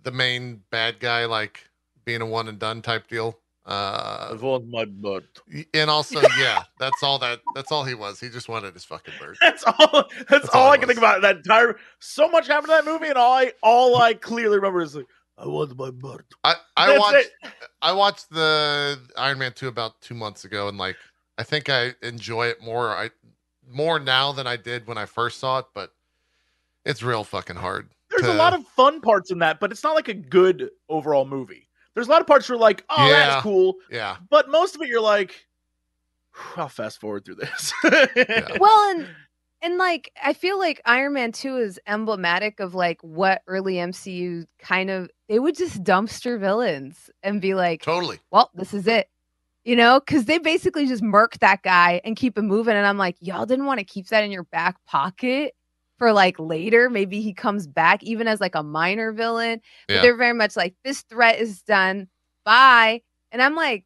the 0.08 0.12
main 0.14 0.62
bad 0.72 1.02
guy 1.02 1.26
like 1.26 1.70
being 2.06 2.22
a 2.22 2.26
one 2.26 2.48
and 2.48 2.58
done 2.58 2.82
type 2.82 3.10
deal. 3.10 3.38
I 3.68 3.74
Uh, 3.74 4.38
want 4.42 4.70
my 4.70 4.86
bird. 4.86 5.28
and 5.74 5.90
also, 5.90 6.22
yeah, 6.40 6.64
that's 6.80 7.04
all 7.04 7.20
that 7.20 7.42
that's 7.54 7.74
all 7.74 7.84
he 7.84 7.94
was. 7.94 8.18
He 8.22 8.30
just 8.30 8.48
wanted 8.48 8.74
his 8.74 8.86
fucking 8.86 9.16
bird. 9.20 9.36
That's 9.42 9.66
all. 9.66 10.06
That's, 10.30 10.48
all, 10.56 10.62
all 10.64 10.72
I 10.72 10.78
can 10.78 10.88
was. 10.88 10.96
think 10.96 10.98
about. 11.00 11.22
That 11.22 11.38
entire 11.38 11.76
so 12.00 12.30
much 12.30 12.48
happened 12.48 12.72
in 12.72 12.78
that 12.78 12.90
movie, 12.90 13.08
and 13.10 13.18
all 13.18 13.34
I 13.34 13.52
all 13.62 13.98
I 13.98 14.14
clearly 14.14 14.56
remember 14.56 14.82
is 14.82 14.96
like, 14.96 15.08
I 15.38 15.46
want 15.48 15.78
my 15.78 15.92
bird. 15.92 16.26
I 16.46 16.56
I 16.78 16.88
That's 16.88 17.00
watched 17.00 17.16
it. 17.44 17.52
I 17.82 17.92
watched 17.92 18.30
the 18.30 19.00
Iron 19.18 19.40
Man 19.40 19.52
2 19.52 19.68
about 19.68 20.00
2 20.00 20.14
months 20.16 20.46
ago 20.46 20.70
and 20.70 20.78
like 20.78 20.96
I 21.38 21.44
think 21.44 21.70
I 21.70 21.94
enjoy 22.02 22.48
it 22.48 22.62
more 22.64 22.90
I 22.96 23.10
more 23.70 24.00
now 24.00 24.32
than 24.32 24.48
I 24.48 24.56
did 24.56 24.88
when 24.88 24.98
I 24.98 25.06
first 25.06 25.40
saw 25.42 25.60
it, 25.60 25.66
but 25.74 25.92
it's 26.86 27.04
real 27.04 27.26
fucking 27.26 27.58
hard. 27.58 27.90
There's 28.18 28.34
a 28.34 28.38
lot 28.38 28.54
of 28.54 28.66
fun 28.68 29.02
parts 29.02 29.32
in 29.32 29.40
that, 29.40 29.60
but 29.60 29.72
it's 29.72 29.84
not 29.84 29.96
like 29.96 30.08
a 30.08 30.14
good 30.14 30.70
overall 30.90 31.26
movie. 31.26 31.68
There's 31.94 32.08
a 32.08 32.12
lot 32.12 32.22
of 32.22 32.28
parts 32.28 32.48
where 32.48 32.56
you're 32.56 32.62
like, 32.62 32.84
oh, 32.90 33.08
Yeah. 33.10 33.28
that's 33.28 33.42
cool, 33.44 33.76
Yeah. 33.90 34.18
but 34.30 34.50
most 34.50 34.76
of 34.76 34.82
it 34.82 34.88
you're 34.88 35.02
like, 35.02 35.34
I'll 36.56 36.70
fast 36.70 37.00
forward 37.00 37.26
through 37.26 37.36
this. 37.36 37.74
well 38.60 38.90
and 38.92 39.08
and 39.64 39.78
like 39.80 40.12
I 40.24 40.34
feel 40.34 40.60
like 40.60 40.80
Iron 40.86 41.14
Man 41.14 41.32
2 41.32 41.58
is 41.58 41.80
emblematic 41.88 42.60
of 42.60 42.76
like 42.76 43.02
what 43.02 43.42
early 43.48 43.76
MCU 43.76 44.46
kind 44.60 44.92
of 44.92 45.10
they 45.30 45.40
would 45.40 45.58
just 45.58 45.84
dumpster 45.84 46.40
villains 46.40 47.10
and 47.24 47.42
be 47.42 47.56
like, 47.56 47.82
Totally. 47.82 48.20
well, 48.32 48.52
this 48.54 48.74
is 48.74 48.86
it. 48.88 49.08
You 49.64 49.76
know, 49.76 50.00
because 50.00 50.26
they 50.26 50.38
basically 50.38 50.86
just 50.88 51.02
murk 51.04 51.40
that 51.40 51.62
guy 51.64 52.00
and 52.06 52.16
keep 52.16 52.38
him 52.38 52.48
moving. 52.48 52.76
And 52.78 52.86
I'm 52.86 52.98
like, 52.98 53.18
y'all 53.20 53.46
didn't 53.46 53.66
want 53.66 53.80
to 53.80 53.84
keep 53.86 54.08
that 54.10 54.24
in 54.24 54.32
your 54.32 54.46
back 54.46 54.78
pocket 54.86 55.56
for 55.98 56.14
like 56.14 56.40
later. 56.40 56.90
Maybe 56.90 57.22
he 57.22 57.34
comes 57.34 57.68
back 57.68 58.04
even 58.04 58.28
as 58.28 58.40
like 58.40 58.56
a 58.56 58.64
minor 58.64 59.12
villain. 59.12 59.62
But 59.88 59.94
Yeah. 59.96 60.02
they're 60.02 60.18
very 60.18 60.34
much 60.34 60.56
like, 60.56 60.76
this 60.84 61.02
threat 61.04 61.40
is 61.40 61.62
done. 61.64 62.08
Bye. 62.46 63.02
And 63.32 63.42
I'm 63.42 63.56
like, 63.56 63.86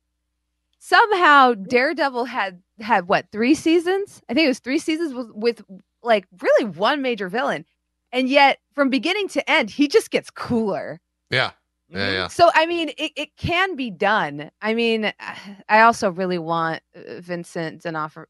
somehow 0.79 1.53
Daredevil 1.53 2.25
had 2.25 2.61
had 2.79 3.07
what 3.07 3.27
three 3.31 3.55
seasons? 3.55 4.21
I 4.29 4.33
think 4.33 4.45
it 4.45 4.49
was 4.49 4.59
three 4.59 4.79
seasons 4.79 5.13
with, 5.13 5.29
with 5.33 5.61
like 6.03 6.27
really 6.41 6.65
one 6.65 7.01
major 7.01 7.29
villain. 7.29 7.65
And 8.11 8.27
yet 8.27 8.59
from 8.73 8.89
beginning 8.89 9.27
to 9.29 9.49
end, 9.49 9.69
he 9.69 9.87
just 9.87 10.11
gets 10.11 10.29
cooler. 10.29 10.99
Yeah. 11.29 11.51
Mm-hmm. 11.91 11.97
Yeah, 11.97 12.11
yeah. 12.11 12.27
So 12.27 12.49
I 12.53 12.65
mean, 12.65 12.89
it, 12.97 13.11
it 13.15 13.29
can 13.37 13.75
be 13.75 13.89
done. 13.91 14.49
I 14.61 14.73
mean, 14.73 15.13
I 15.69 15.81
also 15.81 16.11
really 16.11 16.39
want 16.39 16.81
uh, 16.95 17.19
Vincent 17.21 17.83
D'Onofrio. 17.83 18.25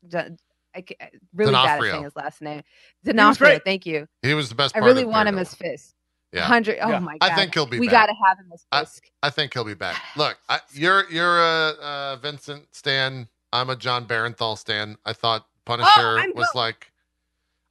D- 0.75 0.95
I 0.99 1.05
ca- 1.09 1.17
really 1.33 1.51
bad 1.53 1.79
at 1.79 1.91
saying 1.91 2.03
his 2.03 2.15
last 2.15 2.41
name. 2.41 2.57
was 3.03 3.13
D'Onofrio. 3.13 3.59
Thank 3.63 3.85
you. 3.85 4.07
He 4.21 4.33
was 4.33 4.49
the 4.49 4.55
best 4.55 4.75
I 4.75 4.79
really 4.79 5.03
of 5.03 5.09
want 5.09 5.27
him 5.29 5.37
as 5.37 5.53
Fisk. 5.55 5.93
Yeah. 6.33 6.41
Hundred. 6.43 6.77
Oh 6.81 6.89
Yeah. 6.89 6.99
my 6.99 7.17
god. 7.17 7.29
I 7.31 7.35
think 7.35 7.53
he'll 7.53 7.65
be 7.65 7.71
back. 7.77 7.81
We 7.81 7.87
back. 7.87 8.07
got 8.07 8.13
to 8.13 8.13
have 8.25 8.37
him 8.39 8.51
as 8.53 8.65
I- 8.71 8.79
Fisk. 8.81 9.03
I 9.21 9.29
think 9.29 9.53
he'll 9.53 9.65
be 9.65 9.73
back. 9.73 10.01
Look, 10.15 10.37
I, 10.49 10.59
you're 10.73 11.09
you're 11.11 11.39
a, 11.39 11.69
uh 11.81 12.15
Vincent 12.17 12.67
Stan. 12.71 13.27
I'm 13.53 13.69
a 13.69 13.75
Jon 13.75 14.05
Bernthal 14.07 14.57
Stan. 14.57 14.97
I 15.05 15.11
thought 15.13 15.45
Punisher 15.65 15.89
Oh, 15.97 16.25
was 16.35 16.49
go- 16.53 16.59
like. 16.59 16.87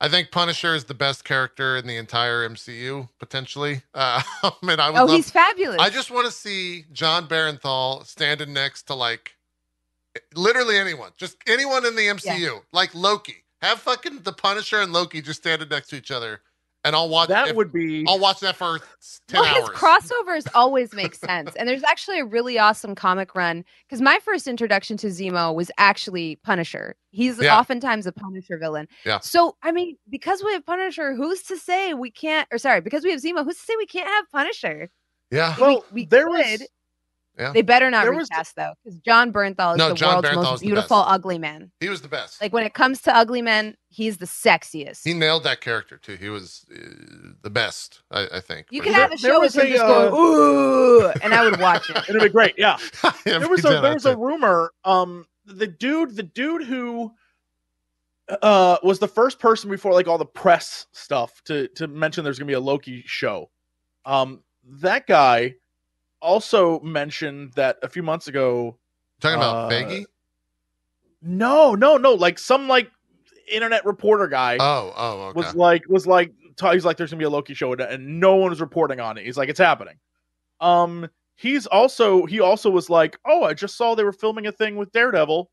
I 0.03 0.09
think 0.09 0.31
Punisher 0.31 0.75
is 0.75 0.85
the 0.85 0.95
best 0.95 1.25
character 1.25 1.77
in 1.77 1.87
the 1.87 1.97
entire 1.97 2.49
MCU 2.49 3.11
potentially. 3.19 3.83
Uh, 3.93 4.23
I 4.43 4.53
mean, 4.63 4.81
I 4.81 4.89
would 4.91 4.99
oh, 4.99 5.05
love. 5.05 5.15
he's 5.15 5.31
fabulous. 5.31 5.77
I 5.79 5.91
just 5.91 6.11
want 6.11 6.25
to 6.27 6.33
see 6.33 6.87
Jon 6.91 7.29
Bernthal 7.29 8.07
standing 8.07 8.55
next 8.55 8.85
to 8.85 8.95
like 8.95 9.37
literally 10.35 10.77
anyone, 10.79 11.11
just 11.17 11.37
anyone 11.47 11.85
in 11.87 11.95
the 11.97 12.03
MCU, 12.09 12.61
like 12.73 12.95
Loki. 12.95 13.37
Have 13.63 13.79
fucking 13.81 14.21
the 14.23 14.33
Punisher 14.33 14.81
and 14.81 14.93
Loki 14.93 15.21
just 15.21 15.41
standing 15.43 15.69
next 15.69 15.89
to 15.89 15.97
each 15.97 16.11
other, 16.11 16.41
and 16.83 16.97
I'll 16.97 17.11
watch. 17.11 17.29
that 17.29 17.49
if- 17.49 17.57
would 17.57 17.71
be 17.73 18.07
I'll 18.09 18.19
watch 18.19 18.41
that 18.41 18.57
for 18.57 18.79
ten 19.29 19.43
well, 19.43 19.65
hours. 19.65 19.77
crossovers 19.77 20.47
always 20.55 20.95
make 20.95 21.15
sense. 21.15 21.55
And 21.57 21.69
there's 21.69 21.83
actually 21.85 22.21
a 22.21 22.25
really 22.25 22.59
awesome 22.59 22.95
comic 22.95 23.35
run 23.35 23.63
because 23.87 24.01
my 24.01 24.19
first 24.25 24.47
introduction 24.47 24.97
to 24.97 25.09
Zemo 25.09 25.55
was 25.55 25.71
actually 25.77 26.37
Punisher. 26.37 26.97
He's 27.11 27.39
Yeah. 27.39 27.59
oftentimes 27.59 28.07
a 28.07 28.13
Punisher 28.13 28.57
villain. 28.57 28.89
Yeah. 29.05 29.19
So, 29.21 29.57
I 29.63 29.73
mean, 29.73 29.99
because 30.09 30.43
we 30.43 30.53
have 30.55 30.65
Punisher, 30.65 31.15
who's 31.15 31.43
to 31.43 31.59
say 31.59 31.93
we 31.93 32.11
can't, 32.11 32.49
or 32.51 32.57
sorry, 32.57 32.81
because 32.81 33.05
we 33.05 33.11
have 33.11 33.21
Zemo, 33.21 33.45
who's 33.45 33.59
to 33.59 33.63
say 33.65 33.75
we 33.77 33.85
can't 33.87 34.09
have 34.09 34.25
Punisher? 34.33 34.89
yeah, 35.31 35.55
well. 35.61 35.85
we 35.93 36.07
there 36.07 36.27
could. 36.29 36.61
was 36.61 36.67
Yeah. 37.41 37.53
They 37.53 37.63
better 37.63 37.91
not 37.91 38.05
There 38.05 38.13
was- 38.13 38.29
recast 38.31 38.55
though, 38.57 38.75
because 38.85 39.01
Jon 39.01 39.33
Bernthal 39.33 39.73
is 39.73 39.79
No, 39.79 39.89
the 39.89 39.95
John 39.95 40.17
world's 40.17 40.29
Bernthal 40.29 40.43
most 40.43 40.61
beautiful 40.61 40.99
ugly 40.99 41.39
man. 41.39 41.73
He 41.81 41.89
was 41.89 42.03
the 42.03 42.09
best. 42.09 42.41
Like 42.41 42.53
when 42.53 42.65
it 42.65 42.75
comes 42.75 43.01
to 43.03 43.17
ugly 43.17 43.41
men, 43.41 43.77
he's 43.89 44.19
the 44.19 44.27
sexiest. 44.27 45.03
he 45.05 45.15
nailed 45.15 45.45
that 45.45 45.61
character 45.63 45.97
too. 45.97 46.17
He 46.17 46.29
was 46.29 46.67
uh, 46.71 46.77
the 47.43 47.49
best, 47.51 48.03
I, 48.11 48.29
I 48.35 48.41
think. 48.41 48.67
you 48.71 48.83
can 48.83 48.93
sure. 48.93 49.01
have 49.03 49.13
a 49.13 49.17
show 49.17 49.41
was 49.41 49.57
with 49.57 49.65
him 49.65 49.71
a, 49.73 49.75
just 49.75 49.85
uh, 49.85 50.11
going 50.11 50.15
ooh, 50.15 51.13
and 51.23 51.33
I 51.35 51.43
would 51.49 51.59
watch 51.59 51.89
it. 51.89 51.97
It'd 52.09 52.21
be 52.21 52.29
great. 52.29 52.55
Yeah. 52.59 52.77
Yeah, 53.27 53.39
there 53.39 53.49
was 53.49 53.65
a 53.65 53.81
there 53.81 53.95
was 53.95 54.07
a 54.07 54.17
rumor 54.17 54.73
um 54.85 55.25
the 55.47 55.67
dude 55.67 56.17
the 56.17 56.23
dude 56.23 56.65
who 56.65 57.13
uh 58.43 58.77
was 58.83 58.99
the 58.99 59.09
first 59.09 59.39
person 59.41 59.71
before 59.71 59.93
like 59.93 60.07
all 60.07 60.19
the 60.19 60.25
press 60.27 60.87
stuff 60.93 61.43
to 61.47 61.69
to 61.69 61.89
mention 61.89 62.23
there's 62.25 62.39
gonna 62.39 62.47
be 62.47 62.53
a 62.55 62.61
loki 62.61 63.03
show 63.07 63.51
um 64.05 64.43
that 64.65 65.07
guy 65.07 65.55
also 66.21 66.81
mentioned 66.81 67.53
that 67.55 67.79
a 67.83 67.89
few 67.89 68.03
months 68.03 68.29
ago 68.29 68.77
talking 69.21 69.37
about 69.37 69.71
uh, 69.73 69.75
Feige. 69.75 70.05
no 71.23 71.75
no 71.75 71.97
no 71.97 72.15
like 72.15 72.39
some 72.39 72.69
like 72.69 72.91
internet 73.51 73.85
reporter 73.85 74.29
guy 74.29 74.57
Oh, 74.61 74.93
oh, 74.97 75.21
okay. 75.29 75.37
was 75.41 75.55
like 75.55 75.89
was 75.89 76.07
like 76.07 76.33
he's 76.73 76.85
like 76.85 76.97
there's 76.97 77.11
gonna 77.11 77.19
be 77.19 77.25
a 77.25 77.31
Loki 77.31 77.55
show 77.55 77.73
and- 77.73 78.21
no 78.21 78.37
one 78.37 78.51
was 78.51 78.61
reporting 78.61 79.01
on 79.01 79.17
it. 79.19 79.25
He's 79.25 79.37
like 79.39 79.49
it's 79.49 79.59
happening. 79.59 79.97
Um, 80.61 81.09
he's 81.37 81.67
also 81.67 82.27
he 82.27 82.41
also 82.41 82.69
was 82.69 82.91
like, 82.91 83.19
oh, 83.27 83.45
I 83.45 83.55
just 83.55 83.77
saw 83.79 83.95
they 83.95 84.05
were 84.05 84.13
filming 84.13 84.47
a 84.47 84.53
thing 84.53 84.77
with 84.77 84.93
Daredevil, 84.93 85.51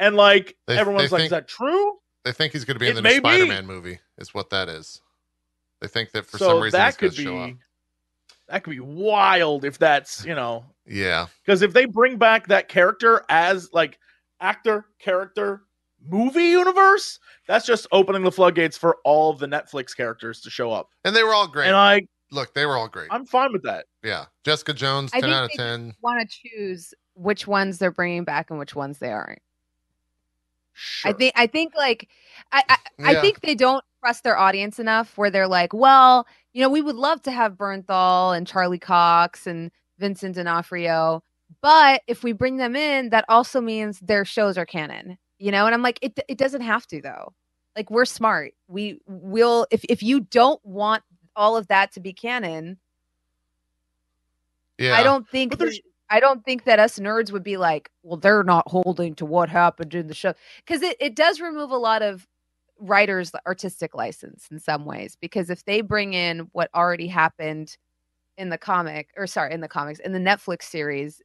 and 0.00 0.16
like 0.16 0.56
They- 0.66 0.76
everyone's 0.78 1.10
they 1.10 1.14
like, 1.14 1.20
think- 1.20 1.26
is 1.26 1.30
that 1.30 1.46
true? 1.48 1.98
they 2.24 2.32
think 2.32 2.52
he's 2.52 2.64
to 2.74 2.80
be 2.80 2.86
in 2.88 2.92
it 2.98 3.02
the 3.02 3.02
new 3.02 3.14
be. 3.14 3.18
Spider-Man 3.20 3.66
movie. 3.66 4.00
Is 4.18 4.34
what 4.34 4.50
that 4.50 4.68
is. 4.68 5.00
They 5.80 5.86
think 5.88 6.10
that 6.10 6.26
for 6.26 6.38
so 6.38 6.48
some 6.48 6.60
reason 6.60 6.78
that 6.78 6.98
could 6.98 7.12
to 7.12 7.22
show 7.22 7.38
up. 7.38 7.50
Be 8.50 8.54
that 8.54 8.62
could 8.64 8.70
be 8.70 8.80
wild 8.80 9.64
if 9.64 9.78
that's 9.78 10.24
you 10.24 10.34
know 10.34 10.64
Yeah, 10.86 11.26
because 11.44 11.62
if 11.62 11.72
they 11.72 11.84
bring 11.86 12.16
back 12.16 12.48
that 12.48 12.68
character 12.68 13.24
as 13.28 13.70
like 13.72 13.98
actor 14.40 14.86
character 14.98 15.62
movie 16.08 16.44
universe, 16.44 17.18
that's 17.46 17.66
just 17.66 17.86
opening 17.92 18.22
the 18.22 18.32
floodgates 18.32 18.76
for 18.78 18.96
all 19.04 19.30
of 19.30 19.38
the 19.38 19.46
Netflix 19.46 19.94
characters 19.96 20.40
to 20.42 20.50
show 20.50 20.72
up. 20.72 20.88
and 21.04 21.14
they 21.14 21.22
were 21.22 21.34
all 21.34 21.46
great. 21.48 21.66
And 21.68 21.76
I 21.76 22.02
Look, 22.32 22.54
they 22.54 22.64
were 22.64 22.76
all 22.76 22.86
great. 22.88 23.08
I'm 23.10 23.26
fine 23.26 23.52
with 23.52 23.64
that. 23.64 23.86
yeah, 24.04 24.26
Jessica 24.44 24.72
Jones, 24.72 25.10
I 25.12 25.20
ten 25.20 25.30
think 25.30 25.34
out 25.34 25.44
of 25.44 25.50
ten. 25.52 25.94
Want 26.00 26.28
to 26.30 26.48
choose 26.48 26.94
which 27.14 27.46
ones 27.46 27.78
they're 27.78 27.90
bringing 27.90 28.22
back 28.24 28.50
and 28.50 28.58
which 28.58 28.74
ones 28.76 28.98
they 28.98 29.10
aren't. 29.10 29.40
Sure. 30.72 31.10
I 31.10 31.12
think 31.12 31.32
I 31.36 31.46
think 31.46 31.74
like 31.76 32.08
I 32.52 32.62
I, 32.68 32.76
I 33.16 33.20
think 33.20 33.40
they 33.40 33.54
don't 33.54 33.84
trust 34.00 34.24
their 34.24 34.38
audience 34.38 34.78
enough 34.78 35.16
where 35.18 35.30
they're 35.30 35.48
like, 35.48 35.72
well, 35.72 36.26
you 36.52 36.62
know, 36.62 36.68
we 36.68 36.80
would 36.82 36.96
love 36.96 37.22
to 37.22 37.30
have 37.30 37.54
Bernthal 37.54 38.36
and 38.36 38.46
Charlie 38.46 38.78
Cox 38.78 39.46
and 39.46 39.70
Vincent 39.98 40.34
D'Onofrio, 40.36 41.22
but 41.62 42.02
if 42.06 42.22
we 42.24 42.32
bring 42.32 42.56
them 42.56 42.74
in, 42.74 43.10
that 43.10 43.24
also 43.28 43.60
means 43.60 44.00
their 44.00 44.24
shows 44.24 44.56
are 44.56 44.66
canon. 44.66 45.18
You 45.38 45.50
know, 45.52 45.66
and 45.66 45.74
I'm 45.74 45.82
like, 45.82 45.98
it 46.02 46.18
it 46.28 46.38
doesn't 46.38 46.60
have 46.62 46.86
to 46.88 47.00
though. 47.00 47.32
Like 47.76 47.90
we're 47.90 48.04
smart. 48.04 48.52
We 48.68 48.98
will 49.06 49.66
if 49.70 49.84
if 49.88 50.02
you 50.02 50.20
don't 50.20 50.60
want 50.64 51.02
all 51.36 51.56
of 51.56 51.68
that 51.68 51.92
to 51.92 52.00
be 52.00 52.12
canon, 52.12 52.78
Yeah, 54.78 54.96
I 54.96 55.02
don't 55.02 55.28
think 55.28 55.58
that- 55.58 55.80
I 56.12 56.18
don't 56.18 56.44
think 56.44 56.64
that 56.64 56.80
us 56.80 56.98
nerds 56.98 57.30
would 57.30 57.44
be 57.44 57.56
like, 57.56 57.88
well, 58.02 58.16
they're 58.16 58.42
not 58.42 58.66
holding 58.66 59.14
to 59.14 59.24
what 59.24 59.48
happened 59.48 59.94
in 59.94 60.08
the 60.08 60.14
show 60.14 60.34
because 60.66 60.82
it, 60.82 60.96
it 61.00 61.14
does 61.14 61.40
remove 61.40 61.70
a 61.70 61.76
lot 61.76 62.02
of 62.02 62.26
writers' 62.80 63.32
artistic 63.46 63.94
license 63.94 64.48
in 64.50 64.58
some 64.58 64.84
ways 64.84 65.16
because 65.20 65.50
if 65.50 65.64
they 65.64 65.80
bring 65.82 66.14
in 66.14 66.48
what 66.52 66.70
already 66.74 67.06
happened 67.06 67.76
in 68.38 68.48
the 68.48 68.58
comic 68.58 69.08
or 69.16 69.26
sorry 69.26 69.52
in 69.52 69.60
the 69.60 69.68
comics 69.68 70.00
in 70.00 70.12
the 70.12 70.18
Netflix 70.18 70.62
series, 70.64 71.20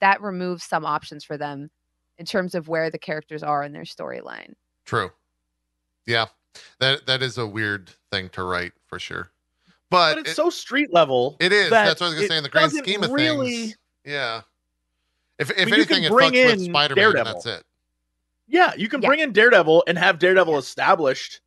that 0.00 0.20
removes 0.20 0.64
some 0.64 0.84
options 0.84 1.24
for 1.24 1.36
them 1.38 1.70
in 2.18 2.26
terms 2.26 2.54
of 2.54 2.68
where 2.68 2.90
the 2.90 2.98
characters 2.98 3.42
are 3.42 3.62
in 3.62 3.72
their 3.72 3.84
storyline. 3.84 4.52
True. 4.84 5.10
Yeah, 6.06 6.26
that 6.80 7.06
that 7.06 7.22
is 7.22 7.38
a 7.38 7.46
weird 7.46 7.90
thing 8.10 8.28
to 8.30 8.42
write 8.42 8.72
for 8.86 8.98
sure. 8.98 9.30
But, 9.90 10.16
but 10.16 10.18
it's 10.20 10.30
it, 10.32 10.34
so 10.36 10.50
street 10.50 10.92
level. 10.92 11.36
it 11.40 11.52
is. 11.52 11.70
that 11.70 11.86
That's 11.86 12.00
what 12.00 12.08
I 12.08 12.10
was 12.10 12.14
gonna 12.16 12.28
say. 12.28 12.36
In 12.38 12.42
the 12.42 12.48
grand 12.50 12.72
scheme 12.72 13.02
of 13.02 13.10
really- 13.10 13.56
things, 13.66 13.76
yeah. 14.04 14.42
If 15.38 15.50
if 15.52 15.66
mean, 15.66 15.78
you 15.78 15.86
can 15.86 15.96
anything, 15.98 16.04
it 16.04 16.10
bring 16.10 16.32
fucks 16.32 16.56
with 16.56 16.64
Spider-Man. 16.64 17.16
and 17.16 17.26
That's 17.26 17.46
it. 17.46 17.62
Yeah, 18.48 18.72
you 18.76 18.88
can 18.88 19.02
Yeah. 19.02 19.08
bring 19.08 19.20
in 19.20 19.32
Daredevil 19.32 19.84
and 19.86 19.98
have 19.98 20.18
Daredevil 20.18 20.56
established, 20.58 21.40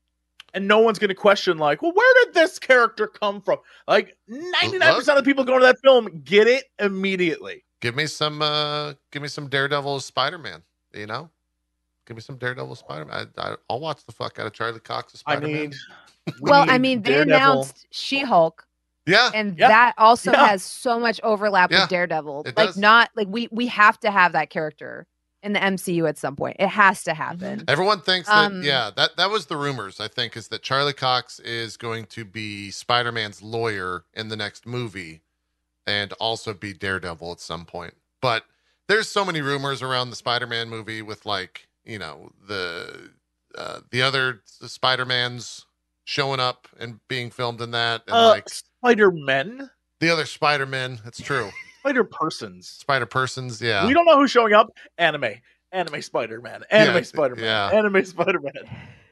and 0.53 0.67
no 0.67 0.79
one's 0.79 0.99
going 0.99 1.09
to 1.09 1.15
question 1.15 1.57
like, 1.57 1.81
well, 1.81 1.93
where 1.93 2.25
did 2.25 2.33
this 2.33 2.59
character 2.59 3.07
come 3.07 3.41
from? 3.41 3.57
Like 3.87 4.15
ninety 4.27 4.77
nine 4.77 4.93
percent 4.95 5.17
of 5.17 5.23
the 5.23 5.29
people 5.29 5.43
going 5.43 5.59
to 5.59 5.65
that 5.65 5.79
film 5.83 6.21
get 6.23 6.47
it 6.47 6.65
immediately. 6.79 7.65
Give 7.81 7.95
me 7.95 8.05
some. 8.05 8.41
uh 8.41 8.93
Give 9.11 9.21
me 9.21 9.27
some 9.27 9.47
Daredevil 9.47 9.99
Spider-Man. 10.01 10.61
You 10.93 11.07
know, 11.07 11.29
give 12.05 12.15
me 12.17 12.21
some 12.21 12.37
Daredevil 12.37 12.75
Spider-Man. 12.75 13.27
I, 13.37 13.41
I, 13.41 13.55
I'll 13.69 13.79
watch 13.79 14.05
the 14.05 14.11
fuck 14.11 14.37
out 14.39 14.45
of 14.45 14.53
Charlie 14.53 14.79
Cox 14.79 15.13
Spider-Man. 15.13 15.51
need. 15.51 15.75
we 16.41 16.51
well, 16.51 16.65
I 16.67 16.77
mean, 16.77 17.01
they 17.01 17.13
Daredevil. 17.13 17.37
announced 17.37 17.87
She-Hulk 17.91 18.65
yeah, 19.07 19.31
and 19.33 19.57
Yeah. 19.57 19.67
that 19.69 19.93
also 19.97 20.31
Yeah. 20.31 20.47
has 20.47 20.63
so 20.63 20.99
much 20.99 21.19
overlap 21.23 21.71
Yeah, 21.71 21.81
with 21.83 21.89
Daredevil. 21.89 22.43
it 22.45 22.55
Like 22.55 22.67
does. 22.67 22.77
not 22.77 23.09
like 23.15 23.27
we 23.29 23.47
we 23.51 23.67
have 23.67 23.99
to 24.01 24.11
have 24.11 24.33
that 24.33 24.49
character 24.49 25.07
in 25.43 25.53
the 25.53 25.59
MCU 25.59 26.07
at 26.07 26.17
some 26.17 26.35
point. 26.35 26.57
It 26.59 26.67
has 26.67 27.03
to 27.03 27.13
happen. 27.13 27.63
Everyone 27.67 28.01
thinks 28.01 28.27
that 28.27 28.51
Um, 28.51 28.63
yeah, 28.63 28.91
that 28.95 29.17
that 29.17 29.29
was 29.29 29.47
the 29.47 29.57
rumors, 29.57 29.99
I 29.99 30.07
think, 30.07 30.37
is 30.37 30.49
that 30.49 30.61
Charlie 30.61 30.93
Cox 30.93 31.39
is 31.39 31.77
going 31.77 32.05
to 32.07 32.23
be 32.25 32.71
Spider-Man's 32.71 33.41
lawyer 33.41 34.05
in 34.13 34.29
the 34.29 34.35
next 34.35 34.65
movie 34.65 35.21
and 35.87 36.13
also 36.13 36.53
be 36.53 36.73
Daredevil 36.73 37.31
at 37.31 37.39
some 37.39 37.65
point. 37.65 37.95
But 38.21 38.45
there's 38.87 39.07
so 39.09 39.25
many 39.25 39.41
rumors 39.41 39.81
around 39.81 40.09
the 40.09 40.15
Spider-Man 40.15 40.69
movie 40.69 41.01
with 41.01 41.25
like, 41.25 41.67
you 41.85 41.97
know, 41.97 42.31
the 42.47 43.11
uh, 43.55 43.79
the 43.89 44.01
other 44.01 44.41
Spider-Mans 44.45 45.65
showing 46.03 46.39
up 46.39 46.67
and 46.79 46.99
being 47.07 47.31
filmed 47.31 47.61
in 47.61 47.71
that 47.71 48.03
and 48.07 48.15
Uh, 48.15 48.27
like 48.29 48.49
Spider 48.49 49.11
Men, 49.11 49.69
the 49.99 50.09
other 50.09 50.25
Spider-Man, 50.25 50.99
that's 51.03 51.21
true. 51.21 51.49
Spider 51.82 52.03
Persons. 52.03 52.67
Spider-Persons, 52.67 53.59
yeah. 53.59 53.88
We 53.88 53.95
don't 53.95 54.05
know 54.05 54.15
who's 54.17 54.29
showing 54.29 54.53
up. 54.53 54.71
Anime, 54.99 55.34
anime 55.71 55.99
Spider 56.03 56.39
Man, 56.39 56.63
anime 56.69 56.97
Yeah, 56.97 57.01
Spider 57.01 57.36
Man, 57.36 57.43
yeah. 57.43 57.71
anime 57.73 58.05
Spider 58.05 58.39
Man. 58.39 58.53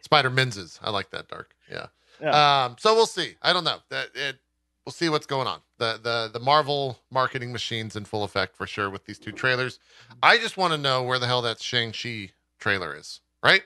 Spider-Menses. 0.02 0.80
I 0.84 0.92
like 0.92 1.10
that 1.10 1.28
dark. 1.28 1.56
Yeah. 1.70 1.88
Yeah. 2.22 2.66
Um, 2.66 2.76
so 2.78 2.94
we'll 2.94 3.08
see. 3.08 3.36
I 3.42 3.54
don't 3.54 3.64
know. 3.64 3.78
That 3.90 4.10
it 4.14 4.38
we'll 4.86 4.94
see 4.94 5.10
what's 5.10 5.26
going 5.26 5.48
on. 5.48 5.62
The 5.80 6.00
the 6.04 6.30
the 6.32 6.40
Marvel 6.40 7.00
marketing 7.10 7.52
machine's 7.52 7.96
in 7.96 8.06
full 8.06 8.24
effect 8.24 8.56
for 8.56 8.68
sure 8.68 8.92
with 8.92 9.06
these 9.06 9.18
two 9.18 9.32
trailers. 9.32 9.80
I 10.22 10.38
just 10.38 10.58
want 10.58 10.74
to 10.74 10.78
know 10.78 11.02
where 11.02 11.18
the 11.18 11.26
hell 11.28 11.42
that 11.42 11.60
Shang-Chi 11.60 12.32
trailer 12.60 12.96
is, 12.96 13.22
right? 13.42 13.64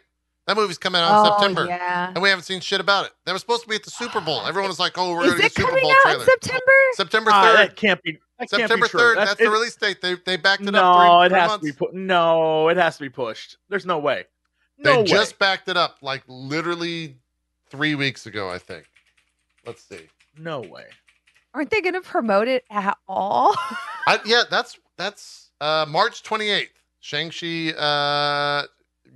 That 0.47 0.57
movie's 0.57 0.77
coming 0.77 0.99
out 1.01 1.21
in 1.25 1.25
oh 1.31 1.37
September. 1.39 1.65
yeah. 1.65 2.09
And 2.13 2.21
we 2.21 2.27
haven't 2.29 2.43
seen 2.43 2.59
shit 2.59 2.81
about 2.81 3.05
it. 3.05 3.13
That 3.25 3.31
was 3.31 3.41
supposed 3.41 3.63
to 3.63 3.69
be 3.69 3.75
at 3.75 3.83
the 3.83 3.91
Super 3.91 4.19
Bowl. 4.19 4.41
Everyone 4.45 4.69
was 4.69 4.79
like, 4.79 4.97
"Oh, 4.97 5.13
we're 5.13 5.23
gonna 5.25 5.37
get 5.37 5.45
it 5.45 5.55
Super 5.55 5.69
coming 5.69 5.83
Bowl 5.83 5.91
out 5.91 5.97
trailer." 6.03 6.19
in 6.19 6.25
September? 6.25 6.71
September 6.93 7.31
Ah, 7.33 7.43
third. 7.43 7.57
that 7.69 7.75
can't 7.77 8.01
be. 8.03 8.19
That 8.39 8.49
September 8.49 8.67
can't 8.67 8.81
be 8.83 8.89
true. 8.89 8.99
third. 8.99 9.17
That's 9.19 9.35
the 9.35 9.49
release 9.49 9.75
date. 9.77 10.01
They 10.01 10.15
they 10.25 10.35
backed 10.37 10.63
it 10.63 10.71
no, 10.71 10.79
up. 10.83 10.97
Three, 10.99 11.25
it 11.25 11.29
three 11.29 11.39
has 11.39 11.49
months. 11.49 11.65
to 11.67 11.71
be 11.73 11.77
put. 11.77 11.93
No, 11.93 12.67
it 12.67 12.75
has 12.77 12.97
to 12.97 13.03
be 13.03 13.09
pushed. 13.09 13.57
There's 13.69 13.85
no 13.85 13.99
way. 13.99 14.25
They 14.79 14.91
No 14.91 14.99
way. 15.01 15.05
just 15.05 15.39
backed 15.39 15.69
it 15.69 15.77
up 15.77 15.97
like 16.01 16.23
literally 16.27 17.15
three 17.69 17.95
weeks 17.95 18.25
ago, 18.25 18.49
I 18.49 18.57
think. 18.57 18.85
Let's 19.65 19.81
see. 19.83 20.09
no 20.37 20.59
way. 20.59 20.85
Aren't 21.53 21.69
they 21.69 21.79
going 21.81 21.93
to 21.93 22.01
promote 22.01 22.47
it 22.47 22.65
at 22.71 22.97
all? 23.07 23.55
I, 24.07 24.19
yeah, 24.25 24.43
that's 24.49 24.77
that's 24.97 25.51
uh, 25.61 25.85
March 25.87 26.23
28th. 26.23 26.67
Shang-Chi 26.99 27.69
uh, 27.77 28.63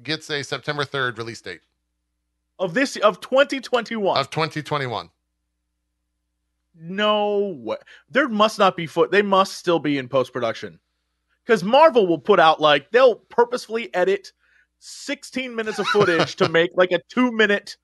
gets 0.03 0.29
a 0.29 0.43
September 0.43 0.83
3rd 0.85 1.17
release 1.17 1.41
date 1.41 1.61
Of 2.59 2.73
this 2.73 2.95
of 2.97 3.19
2021. 3.21 4.17
of 4.17 4.29
2021. 4.29 5.09
no 6.79 7.57
way. 7.59 7.77
There 8.09 8.29
must 8.29 8.59
not 8.59 8.75
be 8.77 8.85
foot. 8.87 9.11
They 9.11 9.21
must 9.21 9.53
still 9.57 9.79
be 9.79 9.97
in 9.97 10.07
post 10.07 10.31
production. 10.33 10.79
Because 11.45 11.63
Marvel 11.63 12.05
will 12.07 12.19
put 12.19 12.39
out 12.39 12.59
like 12.61 12.91
they'll 12.91 13.15
purposefully 13.15 13.93
edit 13.95 14.31
16 14.79 15.55
minutes 15.55 15.79
of 15.79 15.87
footage 15.87 16.35
to 16.35 16.49
make 16.57 16.71
like 16.75 16.91
a 16.91 16.99
two 17.09 17.31
minute 17.31 17.77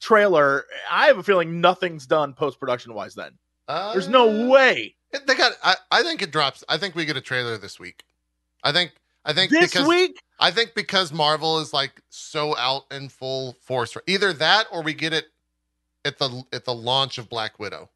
trailer. 0.00 0.64
I 0.90 1.06
have 1.06 1.18
a 1.18 1.22
feeling 1.22 1.60
nothing's 1.60 2.06
done 2.06 2.34
post 2.34 2.58
production 2.60 2.92
wise. 2.92 3.14
Then 3.14 3.38
Uh, 3.68 3.92
there's 3.92 4.08
no 4.08 4.48
way 4.50 4.94
They 5.12 5.34
got. 5.36 5.52
I, 5.62 5.76
I 5.90 6.02
think 6.02 6.20
it 6.22 6.32
drops. 6.32 6.64
I 6.68 6.76
think 6.76 6.94
we 6.94 7.04
get 7.06 7.16
a 7.16 7.20
trailer 7.22 7.56
this 7.56 7.78
week. 7.78 8.02
I 8.62 8.72
think. 8.72 8.92
I 9.24 9.32
think 9.32 9.50
this 9.50 9.72
because 9.72 9.86
week. 9.88 10.20
I 10.38 10.50
think 10.50 10.74
because 10.74 11.12
Marvel 11.12 11.58
is 11.60 11.72
like 11.72 12.02
so 12.08 12.56
out 12.56 12.84
in 12.90 13.08
full 13.08 13.56
force. 13.60 13.96
Either 14.06 14.32
that 14.32 14.66
or 14.72 14.82
we 14.82 14.94
get 14.94 15.12
it 15.12 15.26
at 16.04 16.18
the 16.18 16.44
at 16.52 16.64
the 16.64 16.74
launch 16.74 17.18
of 17.18 17.28
Black 17.28 17.58
Widow. 17.58 17.90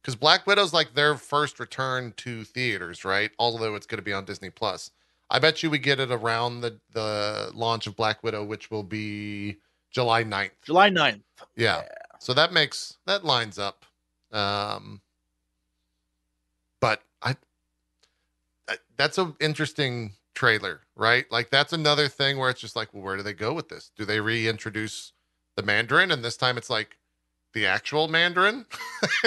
Because 0.00 0.16
Black 0.16 0.46
Widow's 0.46 0.72
like 0.72 0.94
their 0.94 1.16
first 1.16 1.60
return 1.60 2.12
to 2.18 2.44
theaters, 2.44 3.04
right? 3.04 3.30
Although 3.38 3.74
it's 3.76 3.86
going 3.86 3.98
to 3.98 4.02
be 4.02 4.12
on 4.12 4.24
Disney 4.24 4.50
Plus. 4.50 4.90
I 5.30 5.38
bet 5.38 5.62
you 5.62 5.70
we 5.70 5.78
get 5.78 6.00
it 6.00 6.10
around 6.10 6.60
the 6.60 6.78
the 6.92 7.50
launch 7.54 7.86
of 7.86 7.96
Black 7.96 8.22
Widow, 8.22 8.44
which 8.44 8.70
will 8.70 8.82
be 8.82 9.58
July 9.90 10.24
9th. 10.24 10.50
July 10.64 10.90
9th. 10.90 11.22
Yeah. 11.56 11.82
So 12.20 12.34
that 12.34 12.52
makes 12.52 12.98
that 13.06 13.24
lines 13.24 13.58
up. 13.58 13.84
Um 14.32 15.00
but 16.80 17.02
I, 17.22 17.36
I 18.68 18.76
that's 18.96 19.18
an 19.18 19.34
interesting 19.40 20.12
trailer, 20.34 20.80
right? 20.96 21.24
Like 21.30 21.50
that's 21.50 21.72
another 21.72 22.08
thing 22.08 22.38
where 22.38 22.50
it's 22.50 22.60
just 22.60 22.76
like, 22.76 22.92
well, 22.92 23.02
where 23.02 23.16
do 23.16 23.22
they 23.22 23.32
go 23.34 23.52
with 23.52 23.68
this? 23.68 23.90
Do 23.96 24.04
they 24.04 24.20
reintroduce 24.20 25.12
the 25.56 25.62
Mandarin, 25.62 26.10
and 26.10 26.24
this 26.24 26.36
time 26.36 26.56
it's 26.56 26.70
like 26.70 26.96
the 27.54 27.66
actual 27.66 28.08
Mandarin? 28.08 28.66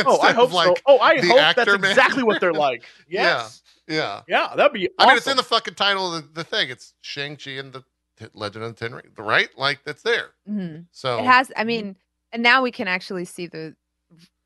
Oh, 0.05 0.19
I 0.19 0.33
hope 0.33 0.51
like, 0.51 0.67
so. 0.67 0.75
Oh, 0.87 0.99
I 0.99 1.19
the 1.21 1.27
hope 1.27 1.37
that's 1.37 1.59
actor 1.59 1.77
man. 1.77 1.91
exactly 1.91 2.23
what 2.23 2.39
they're 2.41 2.53
like. 2.67 2.83
Yeah. 3.07 3.23
Yes. 3.23 3.61
Yeah, 3.87 4.21
Yeah, 4.27 4.53
that'd 4.55 4.73
be. 4.73 4.89
I 4.97 5.05
mean, 5.07 5.17
it's 5.17 5.27
in 5.27 5.37
the 5.37 5.43
fucking 5.43 5.75
title 5.75 6.13
of 6.15 6.23
the, 6.33 6.41
the 6.41 6.43
thing. 6.43 6.69
It's 6.69 6.93
Shang 7.01 7.37
Chi 7.37 7.51
and 7.51 7.71
the 7.71 7.83
T- 8.17 8.25
Legend 8.33 8.65
of 8.65 8.75
the 8.75 8.79
Ten 8.79 8.95
Rings, 8.95 9.11
right? 9.17 9.49
Like 9.57 9.79
that's 9.85 10.01
there. 10.01 10.31
Mhm. 10.49 10.85
So 10.91 11.19
It 11.19 11.25
has. 11.25 11.51
I 11.55 11.63
mean, 11.65 11.95
and 12.31 12.41
now 12.41 12.61
we 12.63 12.71
can 12.71 12.87
actually 12.87 13.25
see 13.25 13.45
the 13.47 13.75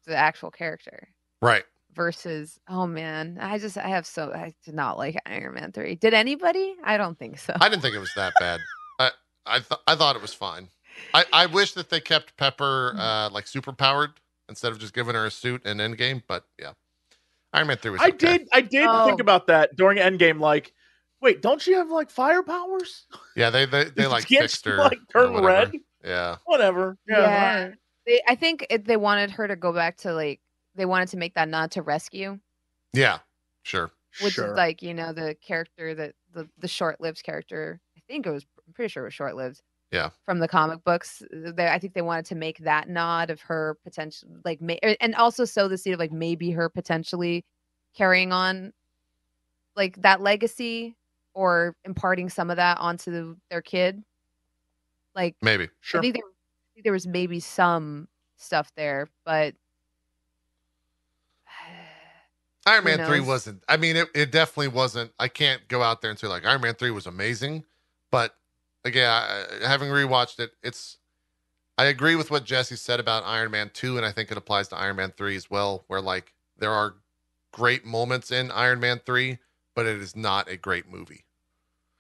the 0.06 0.16
actual 0.16 0.52
character 0.52 1.08
right. 1.42 1.64
Versus. 2.00 2.58
Oh 2.70 2.88
man, 2.88 3.38
I 3.42 3.58
just 3.60 3.78
I 3.78 3.90
have 3.90 4.06
so 4.06 4.32
I 4.34 4.54
did 4.64 4.74
not 4.74 4.98
like 4.98 5.18
Iron 5.26 5.54
Man 5.56 5.74
three. 5.74 5.96
Did 5.96 6.14
anybody? 6.14 6.76
I 6.84 6.96
don't 6.96 7.20
think 7.20 7.38
so. 7.38 7.54
I 7.60 7.68
didn't 7.68 7.82
think 7.82 7.94
it 7.94 8.00
was 8.00 8.14
that 8.16 8.32
bad. 8.40 8.62
I 8.98 9.12
I, 9.46 9.60
th- 9.60 9.82
I 9.86 9.96
thought 9.96 10.16
it 10.16 10.22
was 10.22 10.34
fine. 10.34 10.70
I, 11.14 11.26
I 11.34 11.46
wish 11.48 11.74
that 11.74 11.90
they 11.90 12.00
kept 12.00 12.38
Pepper 12.38 12.94
Mm. 12.96 13.00
uh, 13.00 13.30
like 13.32 13.48
super 13.48 13.74
powered 13.74 14.12
instead 14.48 14.72
of 14.72 14.80
just 14.80 14.94
giving 14.94 15.14
her 15.14 15.26
a 15.26 15.32
suit 15.32 15.62
and 15.66 15.80
Endgame. 15.82 16.24
But 16.26 16.46
yeah, 16.58 16.72
Iron 17.54 17.68
Man 17.68 17.78
three 17.78 17.92
was. 17.92 18.02
I 18.02 18.08
okay. 18.10 18.38
did. 18.38 18.48
I 18.54 18.62
did 18.62 18.88
Oh. 18.88 19.06
think 19.06 19.20
about 19.20 19.48
that 19.48 19.76
during 19.76 19.98
Endgame. 19.98 20.40
Like, 20.40 20.72
wait, 21.22 21.42
don't 21.42 21.66
you 21.68 21.76
have 21.76 21.90
like 21.90 22.10
fire 22.10 22.44
powers? 22.44 23.08
Yeah, 23.36 23.50
they 23.50 23.66
they, 23.66 23.86
they 23.86 24.08
like 24.16 24.26
fixed 24.28 24.64
she, 24.64 24.70
her. 24.70 24.78
like 24.78 25.00
turn 25.12 25.34
red? 25.44 25.74
Yeah, 26.06 26.38
Whatever. 26.46 26.98
Yeah. 27.10 27.18
Yeah. 27.20 27.26
all 27.60 27.66
right. 27.68 27.76
They, 28.06 28.22
I 28.28 28.36
think 28.36 28.66
it, 28.70 28.86
they 28.86 28.96
wanted 28.96 29.32
her 29.32 29.50
to 29.50 29.58
go 29.58 29.74
back 29.74 29.98
to 29.98 30.14
like 30.14 30.40
they 30.80 30.86
wanted 30.86 31.10
to 31.10 31.18
make 31.18 31.34
that 31.36 31.50
nod 31.50 31.72
to 31.72 31.82
rescue, 31.82 32.40
yeah, 32.94 33.20
sure. 33.64 33.92
which 34.22 34.34
Sure. 34.34 34.52
is 34.52 34.58
like 34.58 34.82
you 34.82 34.94
know 34.94 35.14
the 35.14 35.36
character 35.42 35.94
that 35.96 36.16
the 36.34 36.50
the 36.58 36.68
short 36.68 37.00
lived 37.02 37.24
character. 37.24 37.80
I 37.98 38.02
think 38.08 38.26
it 38.26 38.32
was. 38.32 38.46
I'm 38.68 38.74
pretty 38.74 38.90
sure 38.90 39.04
it 39.04 39.08
was 39.08 39.14
short 39.14 39.36
lived. 39.36 39.62
Yeah. 39.92 40.10
From 40.26 40.38
the 40.38 40.48
comic 40.48 40.84
books, 40.84 41.24
they, 41.32 41.68
I 41.68 41.80
think 41.80 41.96
they 41.96 42.04
wanted 42.04 42.26
to 42.26 42.36
make 42.36 42.60
that 42.60 42.88
nod 42.90 43.32
of 43.32 43.42
her 43.42 43.76
potential, 43.84 44.30
like, 44.46 44.62
ma- 44.62 44.76
and 45.02 45.16
also 45.16 45.46
sow 45.46 45.68
the 45.68 45.80
seed 45.80 45.94
of 45.94 46.00
like 46.00 46.12
maybe 46.12 46.52
her 46.52 46.70
potentially 46.70 47.44
carrying 47.96 48.32
on, 48.32 48.72
like 49.76 50.00
that 50.04 50.22
legacy 50.22 50.96
or 51.34 51.76
imparting 51.86 52.30
some 52.30 52.52
of 52.52 52.58
that 52.58 52.78
onto 52.78 53.10
the, 53.12 53.36
their 53.50 53.64
kid. 53.64 54.04
Like 55.16 55.36
Maybe. 55.42 55.70
Sure. 55.82 56.00
I 56.00 56.04
think 56.04 56.14
there, 56.16 56.24
I 56.24 56.70
think 56.76 56.84
there 56.84 56.94
was 56.94 57.08
maybe 57.08 57.40
some 57.40 58.08
stuff 58.38 58.72
there, 58.78 59.08
but 59.26 59.56
Iron 62.70 62.84
Man 62.84 63.06
three 63.06 63.20
wasn't. 63.20 63.64
I 63.68 63.78
mean, 63.78 63.96
it, 63.96 64.08
it 64.14 64.32
definitely 64.32 64.70
wasn't. 64.70 65.12
I 65.20 65.28
can't 65.28 65.68
go 65.68 65.82
out 65.82 66.02
there 66.02 66.12
and 66.12 66.20
say 66.20 66.28
like 66.28 66.46
Iron 66.46 66.62
Man 66.62 66.76
three 66.76 66.92
was 66.92 67.08
amazing, 67.08 67.66
but 68.12 68.36
again, 68.86 69.10
I, 69.10 69.46
having 69.68 69.90
rewatched 69.90 70.40
it, 70.40 70.52
it's. 70.64 70.98
I 71.78 71.86
agree 71.86 72.16
with 72.16 72.30
what 72.30 72.44
Jesse 72.44 72.76
said 72.76 73.00
about 73.00 73.24
Iron 73.26 73.52
Man 73.52 73.72
two, 73.74 73.98
and 73.98 74.06
I 74.06 74.12
think 74.12 74.32
it 74.32 74.38
applies 74.38 74.68
to 74.70 74.78
Iron 74.78 74.98
Man 74.98 75.14
three 75.18 75.36
as 75.36 75.50
well. 75.50 75.84
Where 75.88 76.02
like 76.02 76.34
there 76.58 76.72
are 76.72 76.96
great 77.52 77.86
moments 77.86 78.32
in 78.32 78.52
Iron 78.52 78.80
Man 78.80 79.00
three, 79.06 79.38
but 79.76 79.86
it 79.86 80.00
is 80.00 80.16
not 80.16 80.50
a 80.50 80.58
great 80.58 80.90
movie. 80.90 81.24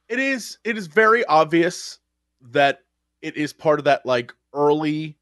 it 0.09 0.19
is 0.19 0.57
it 0.63 0.77
is 0.77 0.87
very 0.87 1.23
obvious 1.25 1.99
that 2.41 2.79
it 3.21 3.37
is 3.37 3.53
part 3.53 3.79
of 3.79 3.85
that 3.85 4.05
like 4.05 4.33
early 4.53 5.15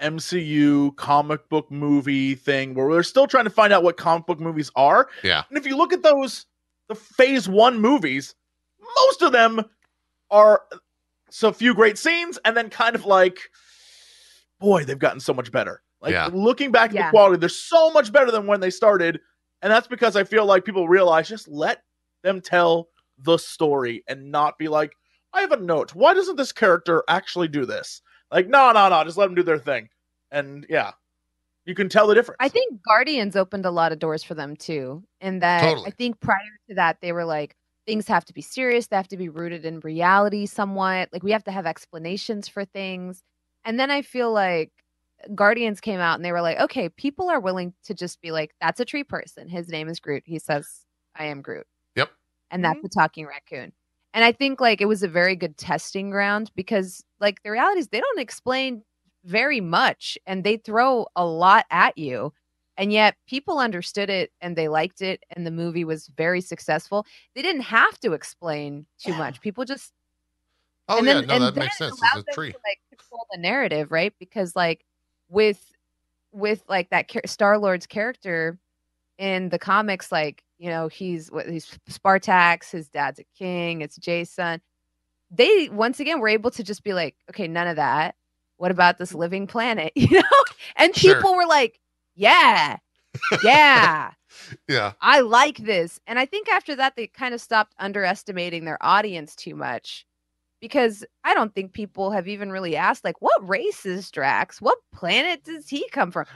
MCU 0.00 0.96
comic 0.96 1.48
book 1.48 1.70
movie 1.70 2.34
thing 2.34 2.74
where 2.74 2.86
we're 2.86 3.02
still 3.02 3.26
trying 3.26 3.44
to 3.44 3.50
find 3.50 3.72
out 3.72 3.82
what 3.82 3.96
comic 3.96 4.26
book 4.26 4.40
movies 4.40 4.70
are. 4.76 5.08
Yeah. 5.22 5.44
And 5.48 5.58
if 5.58 5.66
you 5.66 5.76
look 5.76 5.92
at 5.92 6.02
those 6.02 6.46
the 6.88 6.94
phase 6.94 7.48
1 7.48 7.80
movies, 7.80 8.34
most 8.96 9.22
of 9.22 9.32
them 9.32 9.62
are 10.30 10.62
so 11.30 11.52
few 11.52 11.74
great 11.74 11.96
scenes 11.98 12.38
and 12.44 12.56
then 12.56 12.68
kind 12.70 12.94
of 12.96 13.04
like 13.06 13.38
boy, 14.58 14.84
they've 14.84 14.98
gotten 14.98 15.20
so 15.20 15.32
much 15.32 15.50
better. 15.52 15.82
Like 16.00 16.12
Yeah. 16.12 16.28
looking 16.32 16.70
back 16.72 16.90
at 16.90 16.94
Yeah. 16.96 17.06
the 17.06 17.10
quality, 17.10 17.36
they're 17.38 17.48
so 17.48 17.90
much 17.92 18.12
better 18.12 18.30
than 18.30 18.46
when 18.46 18.60
they 18.60 18.70
started. 18.70 19.20
And 19.62 19.72
that's 19.72 19.86
because 19.88 20.16
I 20.16 20.24
feel 20.24 20.44
like 20.46 20.64
people 20.64 20.88
realize 20.88 21.28
just 21.28 21.48
let 21.48 21.82
them 22.22 22.40
tell 22.40 22.88
the 23.18 23.36
story 23.38 24.02
and 24.08 24.30
not 24.30 24.58
be 24.58 24.68
like, 24.68 24.92
I 25.32 25.40
have 25.42 25.52
a 25.52 25.56
note. 25.58 25.94
Why 25.94 26.12
doesn't 26.14 26.36
this 26.36 26.52
character 26.52 27.04
actually 27.08 27.48
do 27.48 27.64
this? 27.64 28.02
Like, 28.32 28.48
no, 28.48 28.72
no, 28.72 28.88
no, 28.88 29.04
just 29.04 29.16
let 29.16 29.26
them 29.26 29.34
do 29.34 29.42
their 29.42 29.58
thing. 29.58 29.88
And 30.30 30.64
yeah, 30.68 30.92
you 31.64 31.74
can 31.74 31.88
tell 31.88 32.06
the 32.06 32.14
difference. 32.14 32.36
I 32.40 32.48
think 32.48 32.82
Guardians 32.82 33.36
opened 33.36 33.66
a 33.66 33.70
lot 33.70 33.92
of 33.92 33.98
doors 33.98 34.22
for 34.22 34.34
them 34.34 34.56
too. 34.56 35.02
And 35.20 35.42
that 35.42 35.62
Totally. 35.62 35.86
I 35.86 35.90
think 35.90 36.20
prior 36.20 36.38
to 36.68 36.74
that, 36.76 36.98
they 37.00 37.12
were 37.12 37.24
like, 37.24 37.56
things 37.86 38.06
have 38.08 38.24
to 38.26 38.32
be 38.32 38.42
serious. 38.42 38.86
They 38.86 38.96
have 38.96 39.08
to 39.08 39.16
be 39.16 39.28
rooted 39.28 39.64
in 39.64 39.80
reality 39.80 40.46
somewhat. 40.46 41.08
Like 41.12 41.22
we 41.22 41.32
have 41.32 41.44
to 41.44 41.50
have 41.50 41.66
explanations 41.66 42.48
for 42.48 42.64
things. 42.64 43.22
And 43.64 43.78
then 43.78 43.90
I 43.90 44.02
feel 44.02 44.32
like 44.32 44.70
Guardians 45.34 45.80
came 45.80 46.00
out 46.00 46.14
and 46.14 46.24
they 46.24 46.32
were 46.32 46.40
like, 46.40 46.58
okay, 46.60 46.88
people 46.88 47.28
are 47.28 47.40
willing 47.40 47.74
to 47.84 47.94
just 47.94 48.20
be 48.20 48.30
like, 48.30 48.52
that's 48.60 48.80
a 48.80 48.84
tree 48.84 49.04
person. 49.04 49.48
His 49.48 49.68
name 49.68 49.88
is 49.88 50.00
Groot. 50.00 50.22
He 50.24 50.38
says, 50.38 50.66
I 51.14 51.26
am 51.26 51.42
Groot. 51.42 51.66
Yep. 51.96 52.10
And 52.50 52.64
that's 52.64 52.78
mm-hmm. 52.78 52.82
the 52.84 53.00
talking 53.00 53.26
raccoon. 53.26 53.72
And 54.12 54.24
I 54.24 54.32
think 54.32 54.60
like 54.60 54.80
it 54.80 54.86
was 54.86 55.02
a 55.02 55.08
very 55.08 55.36
good 55.36 55.56
testing 55.56 56.10
ground 56.10 56.50
because 56.56 57.04
like 57.20 57.42
the 57.42 57.50
reality 57.50 57.80
is 57.80 57.88
they 57.88 58.00
don't 58.00 58.18
explain 58.18 58.82
very 59.24 59.60
much 59.60 60.18
and 60.26 60.42
they 60.42 60.56
throw 60.56 61.06
a 61.16 61.24
lot 61.24 61.66
at 61.70 61.96
you. 61.96 62.32
And 62.76 62.92
yet 62.92 63.14
people 63.28 63.58
understood 63.58 64.08
it 64.08 64.32
and 64.40 64.56
they 64.56 64.68
liked 64.68 65.02
it 65.02 65.22
and 65.36 65.46
the 65.46 65.50
movie 65.50 65.84
was 65.84 66.10
very 66.16 66.40
successful. 66.40 67.06
They 67.34 67.42
didn't 67.42 67.62
have 67.62 67.98
to 68.00 68.12
explain 68.14 68.86
too 68.98 69.14
much. 69.14 69.40
People 69.40 69.64
just 69.64 69.92
Oh 70.88 70.98
and 70.98 71.06
yeah, 71.06 71.14
then- 71.14 71.26
no, 71.28 71.38
that 71.38 71.54
makes 71.54 71.78
sense. 71.78 72.00
It's 72.02 72.28
a 72.28 72.32
tree. 72.32 72.50
To, 72.50 72.58
like 72.64 72.80
control 72.88 73.26
the 73.30 73.38
narrative, 73.38 73.92
right? 73.92 74.12
Because 74.18 74.56
like 74.56 74.84
with 75.28 75.64
with 76.32 76.64
like 76.68 76.90
that 76.90 77.08
Star 77.28 77.58
Lord's 77.58 77.86
character 77.86 78.58
in 79.20 79.50
the 79.50 79.58
comics, 79.60 80.10
like 80.10 80.42
you 80.58 80.70
know 80.70 80.88
he's 80.88 81.30
what 81.30 81.48
he's 81.48 81.78
Spartax, 81.90 82.72
his 82.72 82.88
dad's 82.88 83.20
a 83.20 83.24
king, 83.38 83.82
it's 83.82 83.98
J'son. 84.00 84.60
They 85.30 85.68
once 85.70 86.00
again 86.00 86.20
were 86.20 86.28
able 86.28 86.50
to 86.52 86.64
just 86.64 86.82
be 86.82 86.94
like, 86.94 87.14
okay, 87.30 87.46
none 87.46 87.68
of 87.68 87.76
that. 87.76 88.16
What 88.56 88.72
about 88.72 88.98
this 88.98 89.14
living 89.14 89.46
planet? 89.46 89.92
You 89.96 90.10
know, 90.18 90.44
and 90.76 90.96
Sure. 90.96 91.14
people 91.14 91.36
were 91.36 91.46
like, 91.46 91.78
yeah, 92.16 92.78
yeah. 93.44 94.12
Yeah, 94.68 94.92
I 95.00 95.20
like 95.20 95.58
this. 95.58 96.00
And 96.06 96.18
I 96.18 96.24
think 96.24 96.48
after 96.48 96.76
that, 96.76 96.94
they 96.96 97.08
kind 97.08 97.34
of 97.34 97.40
stopped 97.40 97.74
underestimating 97.80 98.64
their 98.64 98.78
audience 98.80 99.34
too 99.36 99.56
much 99.56 100.06
because 100.60 101.04
I 101.24 101.34
don't 101.34 101.54
think 101.54 101.72
people 101.72 102.12
have 102.12 102.28
even 102.28 102.52
really 102.52 102.76
asked, 102.76 103.04
like, 103.04 103.20
what 103.20 103.48
race 103.48 103.84
is 103.84 104.10
Drax? 104.10 104.62
What 104.62 104.78
planet 104.94 105.44
does 105.44 105.68
he 105.68 105.88
come 105.90 106.12
from? 106.12 106.26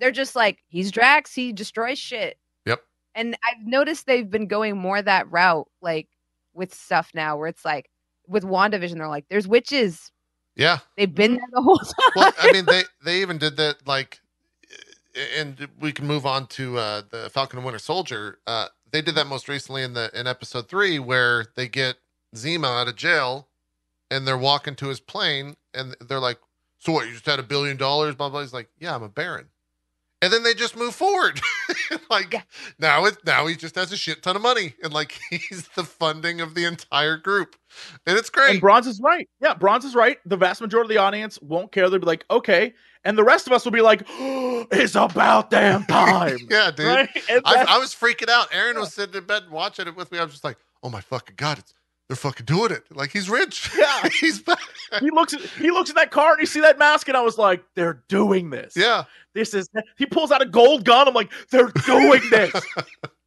They're 0.00 0.10
just 0.10 0.34
like, 0.34 0.58
he's 0.68 0.90
Drax, 0.90 1.34
he 1.34 1.52
destroys 1.52 1.98
shit. 1.98 2.38
Yep. 2.66 2.82
And 3.14 3.36
I've 3.44 3.64
noticed 3.66 4.06
they've 4.06 4.28
been 4.30 4.46
going 4.46 4.76
more 4.76 5.00
that 5.02 5.30
route, 5.30 5.68
like 5.82 6.08
with 6.54 6.74
stuff 6.74 7.10
now, 7.14 7.36
where 7.36 7.48
it's 7.48 7.64
like, 7.64 7.90
with 8.26 8.44
WandaVision, 8.44 8.96
they're 8.96 9.08
like, 9.08 9.26
there's 9.28 9.46
witches. 9.48 10.10
yeah. 10.56 10.78
They've 10.96 11.12
been 11.14 11.32
there 11.34 11.46
the 11.52 11.62
whole 11.62 11.78
time. 11.78 12.12
well, 12.16 12.32
I 12.40 12.52
mean, 12.52 12.64
they 12.64 12.82
they 13.04 13.20
even 13.22 13.38
did 13.38 13.56
that. 13.56 13.86
Like, 13.86 14.20
and 15.36 15.68
we 15.80 15.90
can 15.92 16.06
move 16.06 16.24
on 16.24 16.46
to 16.48 16.78
uh, 16.78 17.02
the 17.10 17.28
Falcon 17.30 17.58
and 17.58 17.66
Winter 17.66 17.80
Soldier. 17.80 18.38
Uh, 18.46 18.68
they 18.92 19.02
did 19.02 19.16
that 19.16 19.26
most 19.26 19.48
recently 19.48 19.82
in 19.82 19.94
the 19.94 20.10
in 20.18 20.26
episode 20.26 20.68
three, 20.68 20.98
where 21.00 21.46
they 21.56 21.66
get 21.68 21.96
Zemo 22.36 22.66
out 22.80 22.86
of 22.88 22.94
jail, 22.96 23.48
and 24.10 24.26
they're 24.26 24.38
walking 24.38 24.76
to 24.76 24.86
his 24.88 25.00
plane, 25.00 25.56
and 25.74 25.96
they're 26.00 26.20
like, 26.20 26.38
"So 26.78 26.92
what? 26.92 27.06
You 27.06 27.14
just 27.14 27.26
had 27.26 27.40
a 27.40 27.44
billion 27.44 27.76
dollars?" 27.76 28.14
Blah 28.14 28.28
blah. 28.28 28.40
He's 28.42 28.52
like, 28.54 28.68
"Yeah, 28.78 28.94
I'm 28.94 29.02
a 29.02 29.08
baron." 29.08 29.48
And 30.22 30.30
then 30.32 30.42
they 30.42 30.52
just 30.52 30.76
move 30.76 30.94
forward. 30.94 31.40
like 32.10 32.32
Yeah. 32.34 32.42
now 32.78 33.06
it 33.06 33.16
now 33.24 33.46
he 33.46 33.56
just 33.56 33.74
has 33.76 33.90
a 33.90 33.96
shit 33.96 34.22
ton 34.22 34.36
of 34.36 34.42
money, 34.42 34.74
and 34.82 34.92
like 34.92 35.18
he's 35.30 35.68
the 35.76 35.84
funding 35.84 36.40
of 36.42 36.54
the 36.54 36.64
entire 36.66 37.16
group, 37.16 37.56
and 38.06 38.18
it's 38.18 38.28
great. 38.30 38.50
And 38.50 38.60
Bronze 38.60 38.86
is 38.86 39.00
right. 39.00 39.28
Yeah, 39.40 39.54
Bronze 39.54 39.84
is 39.84 39.94
right. 39.94 40.18
The 40.26 40.36
vast 40.36 40.60
majority 40.60 40.86
of 40.94 40.98
the 40.98 41.02
audience 41.02 41.40
won't 41.40 41.72
care. 41.72 41.88
They'll 41.88 42.00
be 42.00 42.06
like, 42.06 42.24
okay. 42.30 42.74
And 43.04 43.16
the 43.16 43.24
rest 43.24 43.46
of 43.46 43.54
us 43.54 43.64
will 43.64 43.72
be 43.72 43.80
like, 43.80 44.02
it's 44.08 44.94
about 44.94 45.48
damn 45.50 45.84
time. 45.86 46.36
yeah, 46.50 46.70
dude. 46.70 46.86
Right? 46.86 47.08
I, 47.46 47.64
I 47.70 47.78
was 47.78 47.94
freaking 47.94 48.28
out. 48.28 48.48
Aaron 48.52 48.78
was 48.78 48.92
sitting 48.92 49.14
in 49.14 49.24
bed 49.24 49.44
watching 49.50 49.86
it 49.86 49.96
with 49.96 50.12
me. 50.12 50.18
I 50.18 50.22
was 50.24 50.32
just 50.32 50.44
like, 50.44 50.58
"Oh 50.82 50.90
my 50.90 51.00
fucking 51.00 51.36
god, 51.36 51.58
it's 51.58 51.72
they're 52.10 52.16
fucking 52.16 52.44
doing 52.46 52.72
it! 52.72 52.82
Like 52.90 53.12
he's 53.12 53.30
rich. 53.30 53.70
Yeah. 53.78 54.08
he's 54.20 54.42
back. 54.42 54.58
he 54.98 55.10
looks 55.12 55.32
at 55.32 55.40
he 55.42 55.70
looks 55.70 55.90
at 55.90 55.96
that 55.96 56.10
car 56.10 56.32
and 56.32 56.40
you 56.40 56.46
see 56.46 56.58
that 56.60 56.76
mask, 56.76 57.06
and 57.06 57.16
I 57.16 57.20
was 57.20 57.38
like, 57.38 57.62
they're 57.76 58.02
doing 58.08 58.50
this. 58.50 58.74
Yeah, 58.76 59.04
This 59.32 59.54
is 59.54 59.68
he 59.96 60.06
pulls 60.06 60.32
out 60.32 60.42
a 60.42 60.46
gold 60.46 60.84
gun. 60.84 61.06
I'm 61.06 61.14
like, 61.14 61.30
they're 61.50 61.70
doing 61.86 62.20
this. 62.30 62.52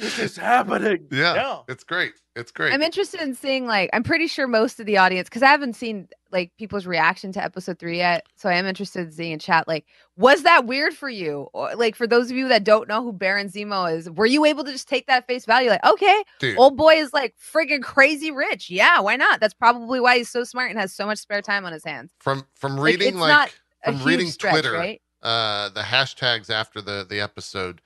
this 0.00 0.18
is 0.18 0.36
happening. 0.36 1.06
Yeah. 1.12 1.58
It's 1.68 1.84
great. 1.84 2.12
It's 2.36 2.50
great. 2.52 2.72
I'm 2.72 2.82
interested 2.82 3.20
in 3.20 3.34
seeing 3.34 3.66
like 3.66 3.90
I'm 3.92 4.02
pretty 4.02 4.26
sure 4.26 4.46
most 4.46 4.80
of 4.80 4.86
the 4.86 4.96
audience 4.96 5.28
because 5.28 5.42
I 5.42 5.48
haven't 5.48 5.74
seen 5.74 6.08
like 6.32 6.52
people's 6.58 6.86
reaction 6.86 7.32
to 7.32 7.42
episode 7.42 7.78
three 7.78 7.98
yet. 7.98 8.26
So 8.36 8.48
I 8.48 8.54
am 8.54 8.66
interested 8.66 9.00
in 9.06 9.12
seeing 9.12 9.32
in 9.32 9.38
chat 9.38 9.68
like 9.68 9.84
was 10.16 10.42
that 10.44 10.64
weird 10.66 10.94
for 10.94 11.08
you? 11.08 11.48
Or 11.52 11.74
like 11.74 11.96
for 11.96 12.06
those 12.06 12.30
of 12.30 12.36
you 12.36 12.48
that 12.48 12.64
don't 12.64 12.88
know 12.88 13.02
who 13.02 13.12
Baron 13.12 13.48
Zemo 13.48 13.94
is, 13.94 14.08
were 14.10 14.26
you 14.26 14.44
able 14.44 14.64
to 14.64 14.72
just 14.72 14.88
take 14.88 15.06
that 15.06 15.26
face 15.26 15.44
value? 15.44 15.70
Like, 15.70 15.84
okay, 15.84 16.22
Dude. 16.38 16.58
old 16.58 16.76
boy 16.76 16.94
is 16.94 17.12
like 17.12 17.34
friggin' 17.38 17.82
crazy 17.82 18.30
rich. 18.30 18.70
Yeah, 18.70 19.00
why 19.00 19.16
not? 19.16 19.40
That's 19.40 19.54
probably 19.54 20.00
why 20.00 20.18
he's 20.18 20.30
so 20.30 20.44
smart 20.44 20.70
and 20.70 20.78
has 20.78 20.92
so 20.92 21.06
much 21.06 21.18
spare 21.18 21.42
time 21.42 21.64
on 21.66 21.72
his 21.72 21.84
hands. 21.84 22.12
from 22.20 22.46
from 22.54 22.78
reading 22.78 23.08
it's 23.08 23.16
like, 23.16 23.30
not 23.30 23.54
A 23.84 23.92
from 23.92 24.06
reading 24.06 24.28
stretch, 24.28 24.52
Twitter, 24.52 24.72
right? 24.72 25.02
uh 25.22 25.68
the 25.70 25.82
hashtags 25.82 26.48
after 26.48 26.80
the 26.80 27.04
the 27.08 27.20
episode 27.20 27.82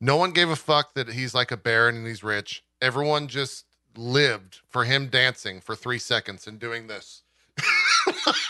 no 0.00 0.16
one 0.16 0.30
gave 0.32 0.48
a 0.48 0.56
fuck 0.56 0.94
that 0.94 1.08
he's 1.08 1.34
like 1.34 1.50
a 1.50 1.56
baron 1.56 1.96
and 1.96 2.06
he's 2.06 2.22
rich 2.22 2.62
everyone 2.82 3.28
just 3.28 3.64
lived 3.96 4.60
for 4.68 4.84
him 4.84 5.06
dancing 5.08 5.60
for 5.60 5.74
three 5.74 5.98
seconds 5.98 6.46
and 6.46 6.58
doing 6.58 6.86
this 6.86 7.22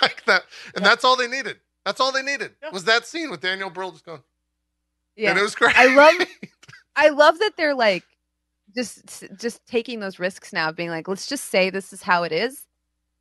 like 0.02 0.24
that 0.26 0.44
and 0.74 0.82
Yeah. 0.84 0.88
that's 0.90 1.04
all 1.04 1.16
they 1.16 1.28
needed 1.28 1.58
that's 1.84 2.00
all 2.00 2.12
they 2.12 2.22
needed 2.22 2.52
Yeah. 2.62 2.70
was 2.70 2.84
that 2.84 3.06
scene 3.06 3.30
with 3.30 3.40
Daniel 3.40 3.70
Brühl 3.70 3.92
just 3.92 4.04
going 4.04 4.22
Yeah. 5.16 5.30
and 5.30 5.38
it 5.38 5.42
was 5.42 5.54
great 5.54 5.76
I 5.78 5.94
love 5.94 6.26
I 6.96 7.08
love 7.10 7.38
that 7.38 7.56
they're 7.56 7.74
like 7.74 8.04
just 8.74 9.24
just 9.38 9.64
taking 9.66 10.00
those 10.00 10.18
risks 10.18 10.52
now, 10.52 10.72
being 10.72 10.90
like, 10.90 11.06
let's 11.08 11.26
just 11.26 11.44
say 11.44 11.70
this 11.70 11.92
is 11.92 12.02
how 12.02 12.24
it 12.24 12.32
is, 12.32 12.66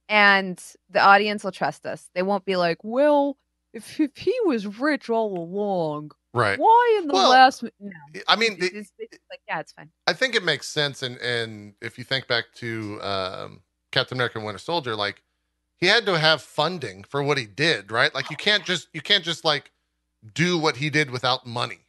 and 0.09 0.61
the 0.89 0.99
audience 0.99 1.43
will 1.43 1.51
trust 1.51 1.85
us. 1.85 2.09
They 2.15 2.23
won't 2.23 2.45
be 2.45 2.55
like, 2.55 2.79
well, 2.83 3.37
if, 3.73 3.99
if 3.99 4.17
he 4.17 4.33
was 4.45 4.65
rich 4.79 5.09
all 5.09 5.37
along, 5.37 6.11
right 6.35 6.59
why 6.59 6.99
in 7.01 7.07
the 7.07 7.13
Well, 7.13 7.29
last? 7.31 7.63
mi-" 7.63 7.71
No, 7.79 7.91
i 8.27 8.35
mean 8.35 8.53
it's, 8.53 8.65
it- 8.65 8.73
it's- 8.77 8.91
it's 8.99 9.25
like 9.29 9.41
yeah, 9.47 9.59
it's 9.59 9.71
fine. 9.71 9.89
I 10.07 10.13
think 10.13 10.35
it 10.35 10.43
makes 10.43 10.67
sense, 10.67 11.01
and 11.03 11.17
and 11.17 11.73
if 11.81 11.97
you 11.97 12.03
think 12.03 12.27
back 12.27 12.45
to 12.55 13.01
um, 13.01 13.61
Captain 13.91 14.17
America: 14.17 14.37
and 14.37 14.45
Winter 14.45 14.59
Soldier, 14.59 14.95
like 14.95 15.23
he 15.77 15.87
had 15.87 16.05
to 16.05 16.17
have 16.19 16.41
funding 16.41 17.03
for 17.03 17.23
what 17.23 17.37
he 17.37 17.45
did, 17.45 17.91
right? 17.91 18.13
Like 18.13 18.29
you 18.29 18.37
can't 18.37 18.63
just 18.63 18.87
you 18.93 19.01
can't 19.01 19.23
just 19.23 19.43
like 19.45 19.71
do 20.33 20.57
what 20.57 20.77
he 20.77 20.89
did 20.89 21.09
without 21.11 21.45
money. 21.45 21.79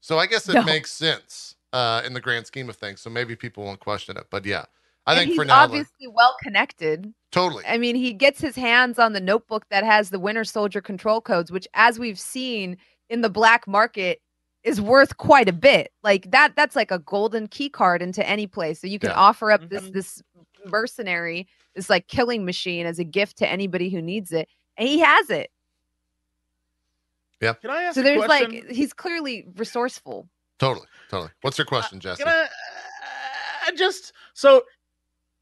So 0.00 0.18
I 0.18 0.26
guess 0.26 0.48
it 0.48 0.54
No. 0.54 0.62
makes 0.64 0.92
sense 0.92 1.56
uh, 1.72 2.02
in 2.06 2.12
the 2.14 2.20
grand 2.20 2.46
scheme 2.46 2.68
of 2.68 2.76
things. 2.76 3.00
So 3.00 3.10
maybe 3.10 3.36
people 3.36 3.64
won't 3.64 3.80
question 3.80 4.16
it, 4.16 4.26
but 4.30 4.44
yeah, 4.46 4.64
I 5.06 5.12
And 5.12 5.20
think 5.20 5.28
he's 5.30 5.36
for 5.36 5.44
now, 5.44 5.62
like, 5.62 5.64
obviously 5.64 6.06
well 6.08 6.36
connected. 6.42 7.12
totally, 7.32 7.64
I 7.66 7.78
mean, 7.78 7.96
he 7.96 8.12
gets 8.12 8.40
his 8.40 8.56
hands 8.56 8.98
on 8.98 9.12
the 9.12 9.20
notebook 9.20 9.66
that 9.70 9.84
has 9.84 10.10
the 10.10 10.18
Winter 10.20 10.44
Soldier 10.44 10.80
control 10.80 11.20
codes, 11.20 11.50
which, 11.50 11.66
as 11.74 11.98
we've 11.98 12.18
seen 12.20 12.76
in 13.10 13.20
the 13.20 13.30
black 13.30 13.66
market, 13.66 14.20
is 14.62 14.80
worth 14.80 15.16
quite 15.16 15.48
a 15.48 15.52
bit. 15.52 15.92
Like 16.02 16.30
that, 16.32 16.54
that's 16.56 16.74
like 16.74 16.90
a 16.90 16.98
golden 16.98 17.46
key 17.46 17.68
card 17.68 18.02
into 18.02 18.26
any 18.28 18.46
place. 18.46 18.80
So 18.80 18.86
you 18.88 18.98
can 18.98 19.10
Yeah. 19.10 19.16
offer 19.16 19.50
up 19.52 19.68
this 19.68 19.84
Mhm. 19.84 19.92
this 19.92 20.22
mercenary, 20.64 21.46
this 21.76 21.88
like 21.88 22.08
killing 22.08 22.44
machine 22.44 22.86
as 22.86 22.98
a 22.98 23.04
gift 23.04 23.38
to 23.38 23.48
anybody 23.48 23.88
who 23.90 24.02
needs 24.02 24.32
it, 24.32 24.48
and 24.76 24.88
he 24.88 24.98
has 24.98 25.30
it. 25.30 25.50
Yeah. 27.40 27.52
Can 27.54 27.70
I 27.70 27.82
ask 27.84 27.94
So 27.94 28.00
a 28.00 28.04
there's 28.04 28.24
question? 28.24 28.52
like 28.52 28.70
he's 28.70 28.92
clearly 28.92 29.46
resourceful. 29.56 30.28
totally, 30.58 30.86
totally. 31.10 31.30
What's 31.42 31.58
your 31.58 31.66
question, 31.66 32.00
Jesse? 32.00 32.22
Can 32.24 32.32
I 32.32 32.48
uh, 33.68 33.72
just 33.76 34.12
so 34.34 34.62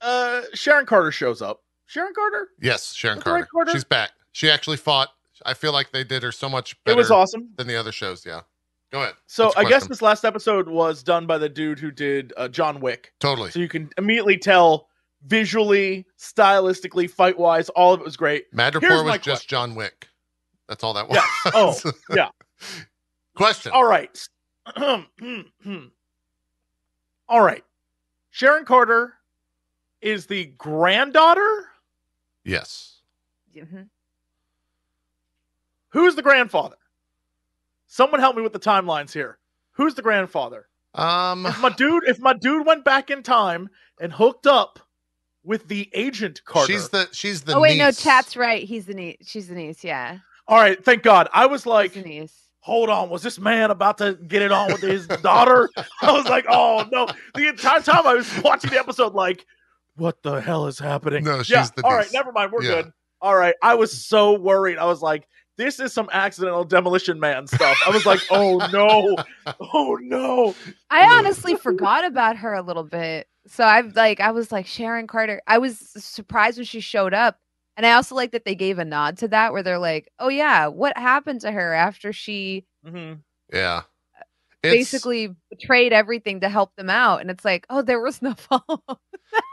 uh 0.00 0.42
Sharon 0.54 0.86
Carter 0.86 1.12
shows 1.12 1.40
up. 1.40 1.62
Sharon 1.86 2.12
Carter? 2.14 2.48
yes, 2.60 2.92
Sharon 2.92 3.16
That's 3.18 3.24
the 3.24 3.30
right 3.30 3.36
Carter. 3.38 3.48
Carter? 3.52 3.72
She's 3.72 3.84
back. 3.84 4.10
She 4.32 4.50
actually 4.50 4.76
fought. 4.76 5.10
I 5.44 5.54
feel 5.54 5.72
like 5.72 5.92
they 5.92 6.04
did 6.04 6.22
her 6.22 6.32
so 6.32 6.48
much 6.48 6.82
better 6.84 6.94
It 6.94 6.98
was 6.98 7.10
awesome. 7.10 7.48
than 7.56 7.66
the 7.66 7.76
other 7.76 7.92
shows. 7.92 8.24
Yeah, 8.24 8.40
go 8.90 9.02
ahead. 9.02 9.14
So 9.26 9.52
I 9.56 9.64
guess 9.64 9.86
this 9.86 10.02
last 10.02 10.24
episode 10.24 10.68
was 10.68 11.02
done 11.02 11.26
by 11.26 11.38
the 11.38 11.48
dude 11.48 11.78
who 11.78 11.90
did 11.90 12.32
uh, 12.36 12.48
John 12.48 12.80
Wick. 12.80 13.12
totally. 13.20 13.50
So 13.50 13.58
you 13.60 13.68
can 13.68 13.90
immediately 13.98 14.38
tell 14.38 14.88
visually, 15.26 16.06
stylistically, 16.18 17.10
fight 17.10 17.38
wise, 17.38 17.68
all 17.70 17.94
of 17.94 18.00
it 18.00 18.04
was 18.04 18.16
great. 18.16 18.50
Madripoor 18.52 18.80
Here's 18.80 19.02
was 19.02 19.12
just 19.14 19.24
question. 19.24 19.48
John 19.48 19.74
Wick. 19.74 20.08
That's 20.68 20.82
all 20.84 20.94
that 20.94 21.08
was. 21.08 21.16
Yes. 21.44 21.52
Oh, 21.54 21.92
yeah. 22.14 22.28
Question. 23.36 23.72
All 23.72 23.84
right. 23.84 24.28
all 27.28 27.42
right. 27.42 27.64
Sharon 28.30 28.64
Carter 28.64 29.14
is 30.00 30.26
the 30.26 30.46
granddaughter. 30.58 31.66
Yes. 32.44 33.00
Mhm. 33.56 33.88
Who's 35.94 36.16
the 36.16 36.22
grandfather? 36.22 36.74
Someone 37.86 38.18
help 38.20 38.34
me 38.36 38.42
with 38.42 38.52
the 38.52 38.58
timelines 38.58 39.12
here. 39.12 39.38
Who's 39.72 39.94
the 39.94 40.02
grandfather? 40.02 40.66
Um. 40.94 41.46
If 41.46 41.60
my 41.60 41.70
dude, 41.70 42.04
if 42.08 42.18
my 42.20 42.32
dude 42.34 42.66
went 42.66 42.84
back 42.84 43.10
in 43.10 43.22
time 43.22 43.68
and 44.00 44.12
hooked 44.12 44.46
up 44.46 44.80
with 45.44 45.68
the 45.68 45.88
agent 45.94 46.44
Carter. 46.44 46.72
She's 46.72 46.88
the. 46.88 47.08
She's 47.12 47.42
the. 47.42 47.54
oh 47.54 47.60
wait, 47.60 47.78
no, 47.78 47.86
niece. 47.86 48.02
chat's 48.02 48.36
right. 48.36 48.64
He's 48.64 48.86
the 48.86 48.94
niece. 48.94 49.18
She's 49.22 49.46
the 49.48 49.54
niece. 49.54 49.84
Yeah, 49.84 50.18
all 50.48 50.58
right, 50.58 50.84
thank 50.84 51.04
God. 51.04 51.28
I 51.32 51.46
was 51.46 51.64
like, 51.64 51.92
the 51.92 52.02
niece. 52.02 52.48
hold 52.58 52.90
on, 52.90 53.08
was 53.08 53.22
this 53.22 53.38
man 53.38 53.70
about 53.70 53.98
to 53.98 54.14
get 54.14 54.42
it 54.42 54.50
on 54.50 54.72
with 54.72 54.82
his 54.82 55.06
daughter? 55.22 55.70
I 56.02 56.10
was 56.12 56.26
like, 56.26 56.46
oh 56.48 56.86
no. 56.90 57.06
The 57.34 57.48
entire 57.48 57.82
time 57.82 58.04
I 58.06 58.14
was 58.14 58.42
watching 58.42 58.70
the 58.70 58.78
episode, 58.80 59.14
like, 59.14 59.46
what 59.96 60.22
the 60.24 60.40
hell 60.40 60.66
is 60.66 60.78
happening? 60.78 61.22
No, 61.24 61.38
she's 61.38 61.50
yeah, 61.50 61.68
the 61.76 61.84
all 61.84 61.92
right, 61.92 62.04
niece. 62.06 62.12
never 62.12 62.32
mind, 62.32 62.50
we're 62.50 62.62
Yeah. 62.64 62.82
good. 62.82 62.92
All 63.20 63.34
right. 63.34 63.54
I 63.62 63.74
was 63.74 64.04
so 64.06 64.38
worried. 64.38 64.76
I 64.76 64.84
was 64.84 65.00
like, 65.00 65.26
this 65.56 65.80
is 65.80 65.92
some 65.92 66.08
accidental 66.12 66.64
demolition 66.64 67.20
man 67.20 67.46
stuff. 67.46 67.78
I 67.86 67.90
was 67.90 68.06
like, 68.06 68.20
oh 68.30 68.58
no. 68.72 69.16
Oh 69.74 69.98
no. 70.00 70.54
I 70.90 71.02
honestly 71.18 71.54
forgot 71.56 72.04
about 72.04 72.36
her 72.38 72.54
a 72.54 72.62
little 72.62 72.84
bit. 72.84 73.26
So 73.46 73.64
I've 73.64 73.94
like 73.94 74.20
I 74.20 74.30
was 74.30 74.50
like 74.50 74.66
Sharon 74.66 75.06
Carter. 75.06 75.42
I 75.46 75.58
was 75.58 75.78
surprised 75.78 76.58
when 76.58 76.64
she 76.64 76.80
showed 76.80 77.14
up. 77.14 77.38
And 77.76 77.84
I 77.84 77.92
also 77.92 78.14
like 78.14 78.30
that 78.32 78.44
they 78.44 78.54
gave 78.54 78.78
a 78.78 78.84
nod 78.84 79.18
to 79.18 79.28
that 79.28 79.52
where 79.52 79.62
they're 79.62 79.78
like, 79.80 80.08
"Oh 80.20 80.28
yeah, 80.28 80.68
what 80.68 80.96
happened 80.96 81.40
to 81.40 81.50
her 81.50 81.72
after 81.74 82.12
she 82.12 82.66
Mhm. 82.86 83.20
Yeah. 83.52 83.82
It's, 84.64 84.74
basically 84.74 85.34
betrayed 85.50 85.92
everything 85.92 86.40
to 86.40 86.48
help 86.48 86.74
them 86.76 86.90
out?" 86.90 87.20
And 87.20 87.30
it's 87.30 87.44
like, 87.44 87.66
"Oh, 87.70 87.82
there 87.82 88.00
was 88.00 88.22
no 88.22 88.34
follow." 88.36 88.82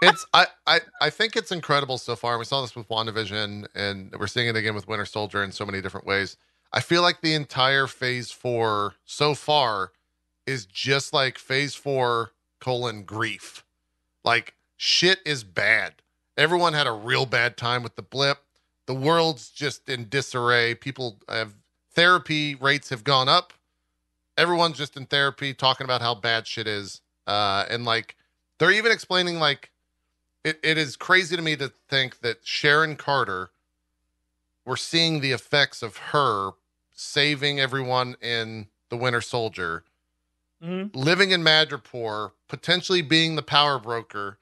it's 0.01 0.25
I, 0.33 0.47
I 0.67 0.81
I 1.01 1.09
think 1.09 1.35
it's 1.35 1.51
incredible 1.51 1.97
so 1.97 2.15
far. 2.15 2.37
We 2.37 2.45
saw 2.45 2.61
this 2.61 2.75
with 2.75 2.87
WandaVision 2.89 3.67
and 3.75 4.15
we're 4.17 4.27
seeing 4.27 4.47
it 4.47 4.55
again 4.55 4.75
with 4.75 4.87
Winter 4.87 5.05
Soldier 5.05 5.43
in 5.43 5.51
so 5.51 5.65
many 5.65 5.81
different 5.81 6.05
ways. 6.07 6.37
I 6.73 6.79
feel 6.79 7.01
like 7.01 7.21
the 7.21 7.33
entire 7.33 7.87
phase 7.87 8.31
four 8.31 8.95
so 9.05 9.35
far 9.35 9.91
is 10.45 10.65
just 10.65 11.13
like 11.13 11.37
phase 11.37 11.75
four 11.75 12.31
colon 12.59 13.03
grief. 13.03 13.65
Like 14.23 14.55
shit 14.77 15.19
is 15.25 15.43
bad. 15.43 15.95
Everyone 16.37 16.73
had 16.73 16.87
a 16.87 16.91
real 16.91 17.25
bad 17.25 17.57
time 17.57 17.83
with 17.83 17.95
the 17.95 18.01
blip. 18.01 18.39
The 18.87 18.95
world's 18.95 19.49
just 19.49 19.87
in 19.89 20.09
disarray. 20.09 20.75
People 20.75 21.19
have 21.29 21.53
therapy 21.93 22.55
rates 22.55 22.89
have 22.89 23.03
gone 23.03 23.29
up. 23.29 23.53
Everyone's 24.37 24.77
just 24.77 24.97
in 24.97 25.05
therapy 25.05 25.53
talking 25.53 25.85
about 25.85 26.01
how 26.01 26.15
bad 26.15 26.47
shit 26.47 26.67
is. 26.67 27.01
Uh, 27.27 27.65
and 27.69 27.85
like 27.85 28.15
they're 28.57 28.71
even 28.71 28.91
explaining 28.91 29.39
like 29.39 29.71
it, 30.43 30.59
it 30.63 30.77
is 30.77 30.95
crazy 30.95 31.35
to 31.35 31.41
me 31.41 31.55
to 31.57 31.71
think 31.87 32.19
that 32.21 32.39
Sharon 32.43 32.95
Carter, 32.95 33.51
we're 34.65 34.75
seeing 34.75 35.21
the 35.21 35.31
effects 35.31 35.81
of 35.83 35.97
her 35.97 36.51
saving 36.93 37.59
everyone 37.59 38.15
in 38.21 38.67
the 38.89 38.97
Winter 38.97 39.21
Soldier, 39.21 39.83
Mhm. 40.63 40.91
living 40.95 41.31
in 41.31 41.41
Madripoor, 41.43 42.33
potentially 42.47 43.01
being 43.01 43.35
the 43.35 43.41
power 43.41 43.79
broker, 43.79 44.37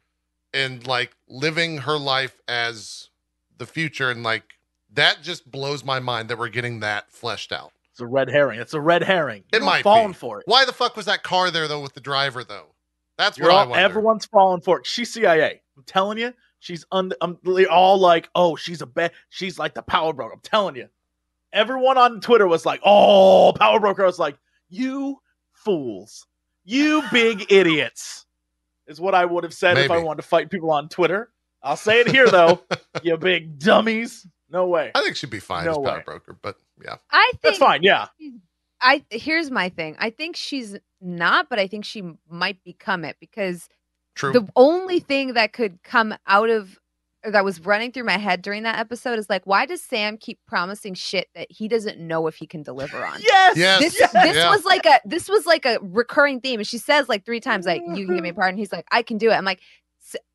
and 0.54 0.86
like 0.86 1.16
living 1.28 1.80
her 1.80 1.98
life 1.98 2.42
as 2.48 3.10
the 3.58 3.66
future. 3.66 4.10
And 4.10 4.24
like 4.24 4.60
that 4.90 5.22
just 5.22 5.50
blows 5.50 5.84
my 5.84 6.00
mind 6.00 6.30
that 6.30 6.38
we're 6.38 6.50
getting 6.50 6.80
that 6.80 7.12
fleshed 7.12 7.52
out. 7.52 7.74
It's 8.00 8.04
a 8.04 8.08
red 8.08 8.30
herring. 8.30 8.62
It's 8.62 8.74
a 8.74 8.80
red 8.80 9.04
herring. 9.04 9.44
It 9.52 9.58
You're 9.58 9.66
might 9.66 9.84
falling 9.84 10.14
be. 10.14 10.14
for 10.14 10.40
it. 10.40 10.48
Why 10.48 10.64
the 10.64 10.72
fuck 10.72 10.96
was 10.96 11.08
that 11.08 11.22
car 11.22 11.52
there 11.52 11.68
though 11.68 11.82
with 11.82 11.96
the 11.96 12.00
driver 12.00 12.46
though? 12.46 12.68
That's 13.18 13.38
You're 13.38 13.50
what 13.50 13.58
I 13.58 13.66
wonder. 13.66 13.84
Everyone's 13.84 14.26
falling 14.26 14.62
for 14.62 14.80
it. 14.80 14.86
She's 14.86 15.12
CIA. 15.12 15.62
I'm 15.76 15.84
telling 15.84 16.18
you, 16.18 16.34
she's 16.60 16.86
un, 16.94 17.12
they're 17.44 17.70
all 17.70 17.98
like, 17.98 18.30
oh, 18.36 18.56
she's 18.56 18.82
a 18.82 18.86
bad, 18.86 19.12
she's 19.28 19.60
like 19.60 19.74
the 19.74 19.82
power 19.82 20.14
broker. 20.14 20.36
I'm 20.36 20.40
telling 20.40 20.78
you. 20.78 20.88
Everyone 21.52 21.98
on 21.98 22.22
Twitter 22.22 22.48
was 22.48 22.66
like, 22.66 22.80
oh, 22.86 23.52
power 23.60 23.82
broker. 23.82 24.04
I 24.04 24.06
was 24.06 24.18
like, 24.18 24.38
you 24.70 25.20
fools, 25.52 26.26
you 26.64 27.04
big 27.12 27.52
idiots, 27.52 28.26
is 28.88 29.02
what 29.02 29.14
I 29.14 29.26
would 29.26 29.44
have 29.44 29.54
said 29.54 29.78
if 29.78 29.92
I 29.92 29.98
wanted 29.98 30.22
to 30.22 30.28
fight 30.30 30.50
people 30.50 30.72
on 30.72 30.88
Twitter. 30.88 31.32
I'll 31.62 31.76
say 31.76 32.00
it 32.00 32.08
here 32.08 32.30
though, 32.30 32.62
you 33.04 33.18
big 33.18 33.60
dummies. 33.60 34.26
No 34.52 34.68
way. 34.68 34.92
I 34.96 35.02
think 35.02 35.16
she'd 35.16 35.30
be 35.30 35.40
fine 35.40 35.66
No 35.66 35.72
as 35.72 35.78
power 35.78 35.98
way. 35.98 36.02
broker, 36.06 36.38
but 36.42 36.58
yeah. 36.84 36.96
I 37.12 37.30
think 37.34 37.42
That's 37.42 37.58
fine. 37.58 37.84
Yeah. 37.84 38.08
I 38.82 39.04
here's 39.10 39.52
my 39.52 39.70
thing. 39.70 39.96
I 40.00 40.10
think 40.10 40.36
she's 40.36 40.78
not, 41.02 41.50
but 41.50 41.60
I 41.60 41.68
think 41.68 41.86
she 41.86 42.04
might 42.30 42.64
become 42.64 43.04
it 43.06 43.18
because 43.20 43.68
True. 44.16 44.32
the 44.34 44.48
only 44.56 45.00
thing 45.00 45.34
that 45.34 45.54
could 45.54 45.84
come 45.84 46.16
out 46.28 46.50
of 46.50 46.80
that 47.26 47.44
was 47.44 47.60
running 47.66 47.92
through 47.92 48.06
my 48.06 48.18
head 48.18 48.42
during 48.42 48.64
that 48.64 48.80
episode 48.80 49.20
is 49.20 49.30
like, 49.30 49.46
why 49.46 49.66
does 49.66 49.82
Sam 49.82 50.16
keep 50.18 50.40
promising 50.48 50.94
shit 50.94 51.28
that 51.36 51.48
he 51.52 51.68
doesn't 51.68 52.00
know 52.00 52.28
if 52.28 52.36
he 52.36 52.48
can 52.48 52.64
deliver 52.64 53.06
on? 53.06 53.20
Yes. 53.22 53.58
Yes. 53.58 53.80
This 53.82 54.00
Yes. 54.00 54.12
this 54.14 54.36
Yeah. 54.38 54.50
was 54.50 54.64
like 54.64 54.86
a 54.86 55.02
this 55.04 55.28
was 55.28 55.46
like 55.46 55.66
a 55.66 55.80
recurring 55.82 56.40
theme, 56.40 56.62
and 56.62 56.68
she 56.68 56.78
says 56.78 57.10
like 57.10 57.26
three 57.26 57.42
times, 57.42 57.66
like, 57.66 57.82
"You 57.86 58.06
can 58.06 58.16
give 58.16 58.24
me 58.24 58.30
a 58.30 58.34
pardon." 58.34 58.58
He's 58.58 58.72
like, 58.72 58.88
"I 58.92 59.04
can 59.04 59.18
do 59.18 59.30
it." 59.30 59.34
I'm 59.34 59.44
like, 59.46 59.60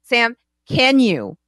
"Sam, 0.02 0.36
can 0.68 1.00
you?" 1.00 1.38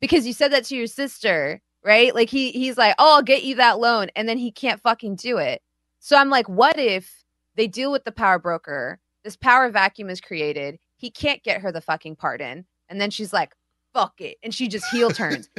Because 0.00 0.26
you 0.26 0.32
said 0.34 0.52
that 0.52 0.64
to 0.66 0.76
your 0.76 0.86
sister, 0.86 1.60
right? 1.88 2.14
Like 2.14 2.28
he 2.28 2.52
he's 2.52 2.76
like, 2.76 2.94
"Oh, 2.98 3.16
I'll 3.16 3.22
get 3.22 3.42
you 3.42 3.56
that 3.56 3.80
loan," 3.80 4.08
and 4.14 4.28
then 4.28 4.38
he 4.38 4.52
can't 4.52 4.80
fucking 4.80 5.16
do 5.16 5.38
it. 5.38 5.62
So 5.98 6.16
I'm 6.16 6.28
like, 6.30 6.48
what 6.48 6.78
if 6.78 7.24
they 7.56 7.66
deal 7.66 7.90
with 7.90 8.04
the 8.04 8.12
power 8.12 8.38
broker? 8.38 9.00
This 9.24 9.36
power 9.36 9.68
vacuum 9.70 10.10
is 10.10 10.20
created. 10.20 10.78
He 10.96 11.10
can't 11.10 11.42
get 11.42 11.62
her 11.62 11.72
the 11.72 11.80
fucking 11.80 12.16
pardon, 12.16 12.66
and 12.88 13.00
then 13.00 13.10
she's 13.10 13.32
like, 13.32 13.54
"Fuck 13.94 14.20
it," 14.20 14.36
and 14.42 14.54
she 14.54 14.68
just 14.68 14.84
heel 14.90 15.10
turns. 15.10 15.48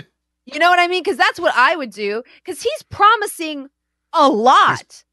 You 0.51 0.57
know 0.57 0.71
what 0.71 0.79
I 0.79 0.87
mean? 0.87 1.03
Because 1.03 1.17
that's 1.17 1.39
what 1.39 1.53
I 1.55 1.75
would 1.75 1.91
do. 1.91 2.23
Because 2.43 2.63
he's 2.63 2.81
promising 2.89 3.67
a 4.13 4.27
lot. 4.27 5.03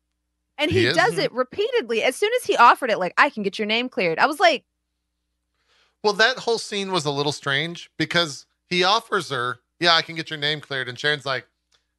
and 0.57 0.71
he, 0.71 0.87
He 0.87 0.93
does 0.95 1.19
it 1.19 1.31
repeatedly. 1.31 2.03
As 2.03 2.17
soon 2.17 2.31
as 2.41 2.47
he 2.47 2.57
offered 2.57 2.91
it, 2.91 2.99
like, 2.99 3.12
I 3.19 3.29
can 3.29 3.43
get 3.43 3.59
your 3.59 3.67
name 3.67 3.91
cleared. 3.91 4.19
I 4.19 4.25
was 4.25 4.41
like, 4.41 4.64
Well, 6.03 6.14
that 6.14 6.39
whole 6.39 6.57
scene 6.57 6.91
was 6.91 7.05
a 7.05 7.11
little 7.11 7.33
strange 7.33 7.91
because 7.99 8.47
he 8.67 8.83
offers 8.83 9.29
her, 9.29 9.59
"Yeah, 9.81 9.95
I 9.95 10.03
can 10.03 10.14
get 10.14 10.31
your 10.31 10.39
name 10.39 10.61
cleared," 10.61 10.89
and 10.89 10.99
Sharon's 10.99 11.27
like, 11.27 11.47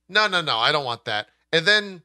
"No, 0.10 0.28
no, 0.28 0.42
no, 0.42 0.58
I 0.58 0.72
don't 0.72 0.86
want 0.86 1.06
that." 1.06 1.28
And 1.52 1.66
then, 1.66 2.02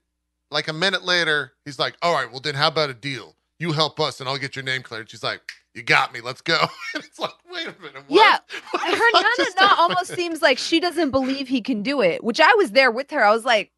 like 0.51 0.69
a 0.69 0.73
minute 0.73 1.05
later, 1.05 1.53
he's 1.65 1.79
like, 1.79 1.97
"All 2.03 2.15
right, 2.15 2.31
well 2.31 2.41
then, 2.41 2.55
how 2.55 2.69
about 2.69 2.91
a 2.91 2.95
deal? 2.95 3.37
You 3.59 3.73
help 3.73 4.01
us, 4.01 4.21
and 4.21 4.29
I'll 4.29 4.39
get 4.39 4.57
your 4.57 4.65
name 4.65 4.83
cleared." 4.83 5.11
She's 5.11 5.23
like, 5.23 5.41
"You 5.75 5.83
got 5.83 6.13
me. 6.13 6.21
Let's 6.21 6.41
go." 6.41 6.59
and 6.95 7.05
it's 7.05 7.19
like, 7.19 7.33
wait 7.51 7.67
a 7.67 7.83
minute, 7.83 8.05
what? 8.09 8.11
Yeah, 8.11 8.39
What 8.71 8.83
her 8.83 8.97
the 8.97 9.11
fuck 9.13 9.39
nana 9.39 9.51
na 9.69 9.75
almost 9.79 10.15
seems 10.15 10.43
like 10.43 10.59
she 10.59 10.81
doesn't 10.81 11.11
believe 11.11 11.49
he 11.49 11.61
can 11.61 11.83
do 11.83 12.01
it, 12.03 12.23
which 12.25 12.41
I 12.41 12.55
was 12.55 12.73
there 12.73 12.91
with 12.91 13.11
her. 13.11 13.25
I 13.25 13.33
was 13.33 13.45
like, 13.45 13.73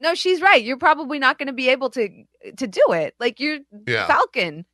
no, 0.00 0.14
she's 0.14 0.40
right. 0.40 0.62
You're 0.62 0.78
probably 0.78 1.18
not 1.18 1.38
going 1.38 1.48
to 1.48 1.52
be 1.52 1.68
able 1.68 1.90
to 1.90 2.08
to 2.56 2.66
do 2.66 2.82
it. 2.90 3.14
Like 3.20 3.38
you're 3.40 3.58
Yeah, 3.86 4.06
Falcon, 4.06 4.64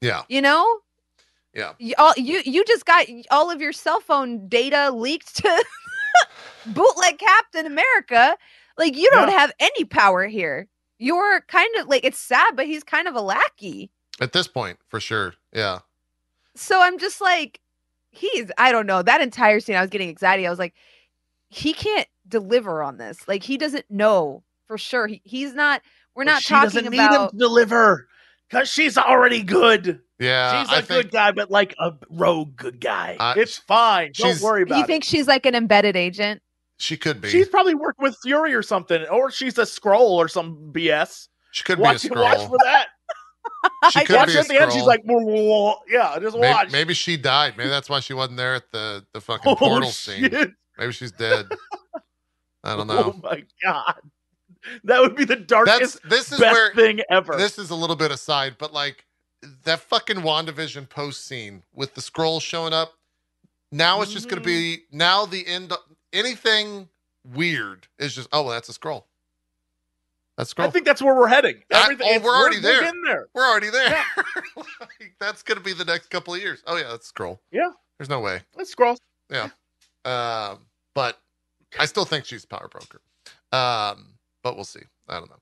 yeah, 0.00 0.22
you 0.28 0.40
know? 0.40 0.78
Yeah. 1.54 1.72
You, 1.78 1.94
all, 1.98 2.12
you 2.16 2.42
you 2.44 2.64
just 2.64 2.84
got 2.86 3.06
all 3.30 3.50
of 3.50 3.60
your 3.60 3.72
cell 3.72 4.00
phone 4.00 4.48
data 4.48 4.90
leaked 4.90 5.36
to 5.36 5.64
bootleg 6.66 7.18
Captain 7.18 7.66
America. 7.66 8.36
Like 8.78 8.96
you 8.96 9.08
don't 9.10 9.28
Yeah. 9.28 9.38
have 9.38 9.52
any 9.60 9.84
power 9.84 10.26
here. 10.26 10.68
You're 10.98 11.40
kind 11.42 11.74
of 11.78 11.88
like 11.88 12.04
it's 12.04 12.18
sad, 12.18 12.56
but 12.56 12.66
he's 12.66 12.84
kind 12.84 13.08
of 13.08 13.14
a 13.14 13.20
lackey. 13.20 13.90
At 14.20 14.32
this 14.32 14.46
point, 14.48 14.78
for 14.88 15.00
sure. 15.00 15.34
Yeah, 15.52 15.78
So 16.54 16.80
I'm 16.80 16.98
just 16.98 17.20
like, 17.22 17.60
he's 18.10 18.50
I 18.58 18.70
don't 18.70 18.86
know. 18.86 19.02
That 19.02 19.20
entire 19.22 19.60
scene, 19.60 19.76
I 19.76 19.80
was 19.80 19.90
getting 19.90 20.08
anxiety. 20.10 20.46
I 20.46 20.50
was 20.50 20.58
like, 20.58 20.74
he 21.48 21.72
can't 21.72 22.06
deliver 22.28 22.82
on 22.82 22.98
this. 22.98 23.26
Like 23.26 23.42
he 23.42 23.56
doesn't 23.56 23.86
know 23.90 24.42
for 24.66 24.76
sure. 24.78 25.06
He, 25.06 25.20
he's 25.24 25.54
not. 25.54 25.82
We're 26.14 26.24
But 26.24 26.32
not 26.32 26.42
she 26.42 26.48
talking 26.50 26.64
doesn't 26.66 26.86
about. 26.88 27.10
need 27.10 27.16
him 27.16 27.30
to 27.30 27.36
deliver 27.36 28.06
because 28.48 28.68
she's 28.68 28.98
already 28.98 29.42
good. 29.42 30.00
Yeah. 30.20 30.62
she's 30.62 30.70
a 30.70 30.72
I 30.76 30.80
good 30.82 30.86
think 30.86 31.10
guy, 31.12 31.32
but 31.32 31.50
like 31.50 31.74
a 31.80 31.92
rogue 32.10 32.54
good 32.56 32.80
guy. 32.80 33.16
Uh, 33.18 33.34
it's 33.36 33.56
fine. 33.58 34.12
Don't 34.14 34.28
she's- 34.28 34.42
worry 34.42 34.62
about 34.62 34.74
it. 34.74 34.78
you 34.78 34.84
it. 34.84 34.86
think 34.86 35.04
she's 35.04 35.26
like 35.26 35.46
an 35.46 35.54
embedded 35.54 35.96
agent? 35.96 36.42
she 36.78 36.96
could 36.96 37.20
be. 37.20 37.28
She's 37.28 37.46
probably 37.48 37.74
working 37.74 38.02
with 38.02 38.16
Fury 38.22 38.54
or 38.54 38.62
something, 38.62 39.02
or 39.08 39.30
she's 39.30 39.58
a 39.58 39.62
Skrull 39.62 40.10
or 40.12 40.28
some 40.28 40.72
BS. 40.72 41.28
she 41.52 41.62
could 41.64 41.78
Watch, 41.78 42.02
be 42.02 42.08
a 42.08 42.10
Skrull. 42.12 42.22
watch 42.22 42.46
for 42.48 42.56
that. 42.64 42.86
She 43.90 44.00
I 44.00 44.04
could 44.04 44.16
Watch 44.16 44.26
be 44.28 44.32
her 44.34 44.38
a 44.38 44.42
at 44.42 44.48
the 44.48 44.60
end. 44.62 44.72
She's 44.72 44.84
like, 44.84 45.02
"Whoa, 45.04 45.18
whoa, 45.18 45.42
whoa." 45.42 45.74
yeah, 45.88 46.18
just 46.20 46.36
Maybe, 46.36 46.52
watch. 46.54 46.72
maybe 46.72 46.94
she 46.94 47.16
died. 47.18 47.56
Maybe 47.58 47.68
that's 47.68 47.88
why 47.90 48.00
she 48.00 48.14
wasn't 48.14 48.36
there 48.38 48.54
at 48.54 48.70
the 48.72 49.04
the 49.12 49.20
fucking 49.20 49.50
oh, 49.52 49.56
portal 49.56 49.90
scene. 49.90 50.54
Maybe 50.78 50.92
she's 50.92 51.12
dead. 51.12 51.46
I 52.64 52.76
don't 52.76 52.86
know. 52.86 53.14
Oh 53.14 53.20
my 53.22 53.42
god, 53.62 53.94
that 54.84 55.00
would 55.00 55.14
be 55.16 55.24
the 55.24 55.36
darkest, 55.36 56.00
That's 56.02 56.08
this 56.08 56.32
is 56.32 56.38
best 56.40 56.52
where 56.54 56.74
thing 56.74 57.00
ever. 57.10 57.36
this 57.36 57.58
is 57.58 57.68
a 57.70 57.74
little 57.74 57.96
bit 57.96 58.10
aside, 58.10 58.56
but 58.58 58.72
like 58.72 59.04
that 59.64 59.80
fucking 59.80 60.16
WandaVision 60.18 60.88
post 60.88 61.26
scene 61.26 61.62
with 61.74 61.94
the 61.94 62.00
Skrull 62.00 62.40
showing 62.40 62.72
up. 62.72 62.94
Now 63.72 64.02
it's 64.02 64.12
just 64.12 64.28
gonna 64.28 64.40
be 64.42 64.80
now 64.90 65.26
the 65.26 65.46
end. 65.46 65.72
Anything 66.12 66.88
weird 67.34 67.86
is 67.98 68.14
just 68.14 68.28
oh 68.32 68.42
well, 68.42 68.52
that's 68.52 68.68
a 68.68 68.72
Skrull. 68.72 69.04
That's 70.36 70.52
Skrull. 70.54 70.64
I 70.64 70.70
think 70.70 70.84
that's 70.86 71.02
where 71.02 71.14
we're 71.14 71.28
heading. 71.28 71.62
I- 71.72 71.82
Everything. 71.82 72.06
oh, 72.10 72.24
we're 72.24 72.36
already 72.36 72.60
there. 72.60 72.80
getting 72.80 73.02
there. 73.02 73.28
We're 73.34 73.46
already 73.48 73.70
there. 73.70 73.96
Like, 74.80 75.14
that's 75.20 75.42
gonna 75.42 75.60
be 75.60 75.72
the 75.72 75.84
next 75.84 76.08
couple 76.10 76.34
of 76.34 76.40
years. 76.40 76.62
Oh 76.66 76.76
yeah, 76.76 76.88
that's 76.88 77.10
a 77.10 77.12
Skrull. 77.12 77.38
Yeah. 77.52 77.70
There's 77.98 78.08
no 78.08 78.20
way. 78.20 78.40
Let's 78.56 78.74
Skrull. 78.74 78.96
Yeah. 79.30 79.48
Um, 80.04 80.60
but 80.94 81.18
I 81.78 81.86
still 81.86 82.04
think 82.04 82.24
she's 82.24 82.44
a 82.44 82.46
power 82.48 82.68
broker. 82.68 83.00
Um, 83.52 84.14
but 84.42 84.56
we'll 84.56 84.64
see. 84.64 84.80
I 85.08 85.18
don't 85.18 85.28
know. 85.30 85.36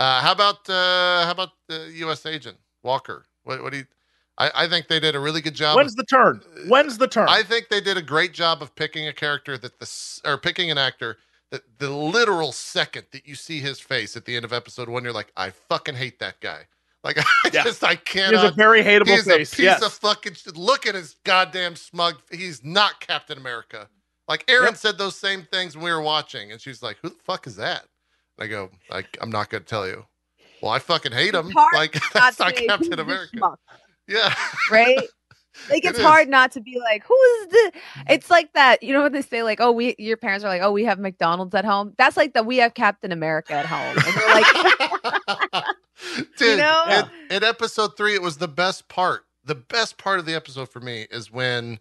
Uh, 0.00 0.20
how 0.20 0.32
about 0.32 0.68
uh, 0.70 1.24
how 1.24 1.32
about 1.32 1.50
the 1.68 1.90
U.S. 1.96 2.24
agent 2.26 2.56
Walker? 2.82 3.24
What, 3.44 3.62
what 3.62 3.72
do 3.72 3.78
you? 3.78 3.84
I, 4.36 4.50
I 4.54 4.68
think 4.68 4.88
they 4.88 4.98
did 4.98 5.14
a 5.14 5.20
really 5.20 5.40
good 5.40 5.54
job. 5.54 5.76
When's 5.76 5.92
of- 5.92 5.98
the 5.98 6.04
turn? 6.04 6.40
Uh, 6.56 6.60
When's 6.68 6.98
the 6.98 7.06
turn? 7.06 7.28
I 7.28 7.42
think 7.42 7.68
they 7.68 7.80
did 7.80 7.96
a 7.96 8.02
great 8.02 8.32
job 8.32 8.62
of 8.62 8.74
picking 8.74 9.06
a 9.06 9.12
character 9.12 9.56
that 9.58 9.78
the 9.78 10.20
or 10.24 10.38
picking 10.38 10.70
an 10.70 10.78
actor 10.78 11.18
that 11.50 11.62
the 11.78 11.90
literal 11.90 12.50
second 12.50 13.06
that 13.12 13.28
you 13.28 13.34
see 13.36 13.60
his 13.60 13.78
face 13.78 14.16
at 14.16 14.24
the 14.24 14.34
end 14.34 14.44
of 14.44 14.52
episode 14.52 14.88
one, 14.88 15.04
you're 15.04 15.12
like, 15.12 15.30
I 15.36 15.50
fucking 15.50 15.94
hate 15.94 16.18
that 16.18 16.40
guy. 16.40 16.66
Like 17.04 17.18
I 17.44 17.50
Yeah. 17.52 17.62
just 17.62 17.84
I 17.84 17.90
he 17.90 18.18
has 18.18 18.30
cannot. 18.30 18.52
a 18.52 18.56
very 18.56 18.82
hateable 18.82 19.06
face. 19.06 19.24
He's 19.24 19.24
face. 19.26 19.52
a 19.52 19.56
piece 19.56 19.64
yes. 19.64 19.82
of 19.84 19.92
fucking. 19.92 20.34
Look 20.56 20.86
at 20.86 20.94
his 20.96 21.16
goddamn 21.24 21.76
smug. 21.76 22.16
He's 22.32 22.64
not 22.64 22.98
Captain 23.00 23.38
America. 23.38 23.88
Like 24.26 24.44
Aaron 24.48 24.68
Yep. 24.68 24.76
said 24.78 24.98
those 24.98 25.14
same 25.16 25.42
things 25.52 25.76
when 25.76 25.84
we 25.84 25.92
were 25.92 26.00
watching, 26.00 26.50
and 26.50 26.58
she's 26.60 26.82
like, 26.82 26.96
"Who 27.02 27.10
the 27.10 27.16
fuck 27.22 27.46
is 27.46 27.56
that?" 27.56 27.84
And 28.38 28.46
I 28.46 28.48
go, 28.48 28.70
"Like 28.90 29.16
I'm 29.20 29.30
not 29.30 29.50
gonna 29.50 29.64
tell 29.64 29.86
you." 29.86 30.06
Well, 30.64 30.72
I 30.72 30.78
fucking 30.78 31.12
hate 31.12 31.34
him. 31.34 31.52
Like 31.74 32.00
that's 32.14 32.38
not 32.38 32.56
Captain 32.56 32.98
America. 32.98 33.36
schmuck, 33.36 33.56
Yeah, 34.08 34.34
right? 34.70 34.98
Like 35.70 35.84
it's 35.84 35.98
is. 35.98 36.04
hard 36.04 36.28
not 36.28 36.50
to 36.52 36.60
be 36.60 36.80
like, 36.80 37.04
who 37.06 37.14
is 37.14 37.46
the? 37.46 37.72
Mm-hmm. 37.74 38.00
It's 38.08 38.28
like 38.28 38.52
that. 38.54 38.82
You 38.82 38.92
know 38.92 39.02
when 39.04 39.12
they 39.12 39.22
say 39.22 39.44
like, 39.44 39.60
oh, 39.60 39.70
we 39.70 39.94
your 39.98 40.16
parents 40.16 40.44
are 40.44 40.48
like, 40.48 40.62
oh, 40.62 40.72
we 40.72 40.84
have 40.84 40.98
McDonald's 40.98 41.54
at 41.54 41.64
home. 41.64 41.94
That's 41.96 42.16
like 42.16 42.32
that 42.34 42.44
we 42.44 42.56
have 42.56 42.74
Captain 42.74 43.12
America 43.12 43.52
at 43.52 43.64
home, 43.64 43.96
and 44.04 44.16
you're 44.16 44.34
like, 45.54 45.64
Dude, 46.38 46.58
know? 46.58 47.06
in, 47.30 47.36
in 47.36 47.44
episode 47.44 47.96
three, 47.96 48.14
it 48.14 48.22
was 48.22 48.38
the 48.38 48.48
best 48.48 48.88
part. 48.88 49.26
The 49.44 49.54
best 49.54 49.96
part 49.96 50.18
of 50.18 50.26
the 50.26 50.34
episode 50.34 50.70
for 50.70 50.80
me 50.80 51.06
is 51.08 51.30
when 51.30 51.78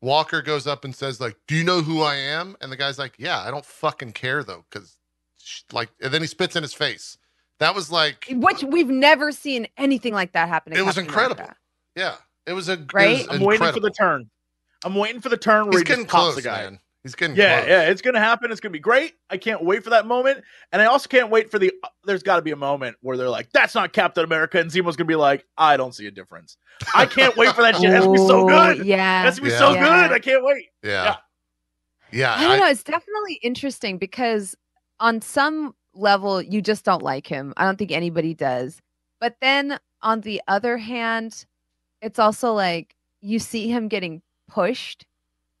Walker 0.00 0.40
goes 0.40 0.66
up 0.66 0.82
and 0.86 0.94
says, 0.94 1.20
like, 1.20 1.36
do 1.46 1.54
you 1.54 1.64
know 1.64 1.82
who 1.82 2.00
I 2.00 2.14
am? 2.14 2.56
And 2.62 2.72
the 2.72 2.76
guy's 2.76 2.98
like, 2.98 3.12
yeah, 3.18 3.40
I 3.40 3.50
don't 3.50 3.66
fucking 3.66 4.12
care 4.12 4.42
though. 4.42 4.64
Cause 4.70 4.96
like, 5.70 5.90
and 6.00 6.14
then 6.14 6.22
he 6.22 6.26
spits 6.26 6.56
in 6.56 6.62
his 6.62 6.72
face. 6.72 7.18
That 7.62 7.74
was 7.74 7.90
like, 7.90 8.26
which 8.30 8.62
we've 8.64 8.88
never 8.88 9.32
seen 9.32 9.66
anything 9.76 10.12
like 10.14 10.32
that 10.32 10.48
happen. 10.48 10.72
in 10.72 10.78
It 10.78 10.82
was 10.82 10.96
Captain 10.96 11.04
incredible. 11.06 11.34
America. 11.44 11.56
yeah, 11.96 12.14
it 12.46 12.52
was 12.54 12.68
a, 12.68 12.72
it 12.72 12.92
Right? 12.92 13.18
was 13.28 13.28
I'm 13.28 13.40
waiting 13.44 13.72
for 13.72 13.80
the 13.80 13.90
turn. 13.90 14.28
I'm 14.84 14.94
waiting 14.96 15.20
for 15.20 15.28
the 15.28 15.36
turn 15.36 15.64
where 15.66 15.72
He's 15.72 15.80
he 15.80 15.84
getting 15.84 16.04
just 16.04 16.12
pops 16.12 16.22
close, 16.24 16.34
the 16.36 16.42
guy. 16.42 16.62
man. 16.64 16.80
He's 17.04 17.14
getting 17.14 17.36
Yeah, 17.36 17.58
close. 17.58 17.68
yeah, 17.68 17.82
it's 17.88 18.02
gonna 18.02 18.18
happen. 18.20 18.50
It's 18.52 18.60
gonna 18.60 18.72
be 18.72 18.78
great. 18.80 19.14
I 19.30 19.36
can't 19.36 19.64
wait 19.64 19.82
for 19.84 19.90
that 19.90 20.06
moment, 20.06 20.42
and 20.72 20.80
I 20.82 20.84
also 20.86 21.08
can't 21.08 21.30
wait 21.30 21.50
for 21.50 21.58
the. 21.58 21.72
There's 22.04 22.22
got 22.22 22.36
to 22.36 22.42
be 22.42 22.50
a 22.52 22.56
moment 22.56 22.96
where 23.00 23.16
they're 23.16 23.28
like, 23.28 23.50
"That's 23.52 23.74
not 23.74 23.92
Captain 23.92 24.22
America," 24.24 24.58
and 24.60 24.70
Zemo's 24.70 24.94
gonna 24.96 25.06
be 25.08 25.16
like, 25.16 25.44
"I 25.56 25.76
don't 25.76 25.94
see 25.94 26.06
a 26.06 26.10
difference." 26.12 26.56
I 26.94 27.06
can't 27.06 27.36
wait 27.36 27.54
for 27.54 27.62
that 27.62 27.74
shit. 27.76 27.90
That's 27.90 28.04
gonna 28.06 28.18
be 28.18 28.26
so 28.26 28.46
good. 28.46 28.86
Yeah. 28.86 29.22
That's 29.24 29.38
gonna 29.38 29.48
be 29.50 29.52
Yeah. 29.52 29.58
so 29.58 29.72
Yeah. 29.74 29.80
good. 30.08 30.12
I 30.14 30.18
can't 30.20 30.44
wait. 30.44 30.66
Yeah. 30.84 31.16
Yeah. 32.12 32.34
I 32.36 32.42
don't 32.42 32.58
know. 32.60 32.68
It's 32.68 32.82
definitely 32.84 33.34
interesting 33.42 33.98
because 33.98 34.56
on 35.00 35.20
some 35.22 35.74
level, 35.94 36.40
you 36.40 36.62
just 36.62 36.84
don't 36.84 37.02
like 37.02 37.26
him. 37.26 37.52
I 37.56 37.64
don't 37.64 37.78
think 37.78 37.92
anybody 37.92 38.34
does. 38.34 38.80
But 39.20 39.36
then 39.40 39.78
on 40.02 40.22
the 40.22 40.42
other 40.48 40.76
hand, 40.78 41.46
it's 42.00 42.18
also 42.18 42.52
like 42.52 42.96
you 43.20 43.38
see 43.38 43.68
him 43.68 43.88
getting 43.88 44.22
pushed 44.48 45.06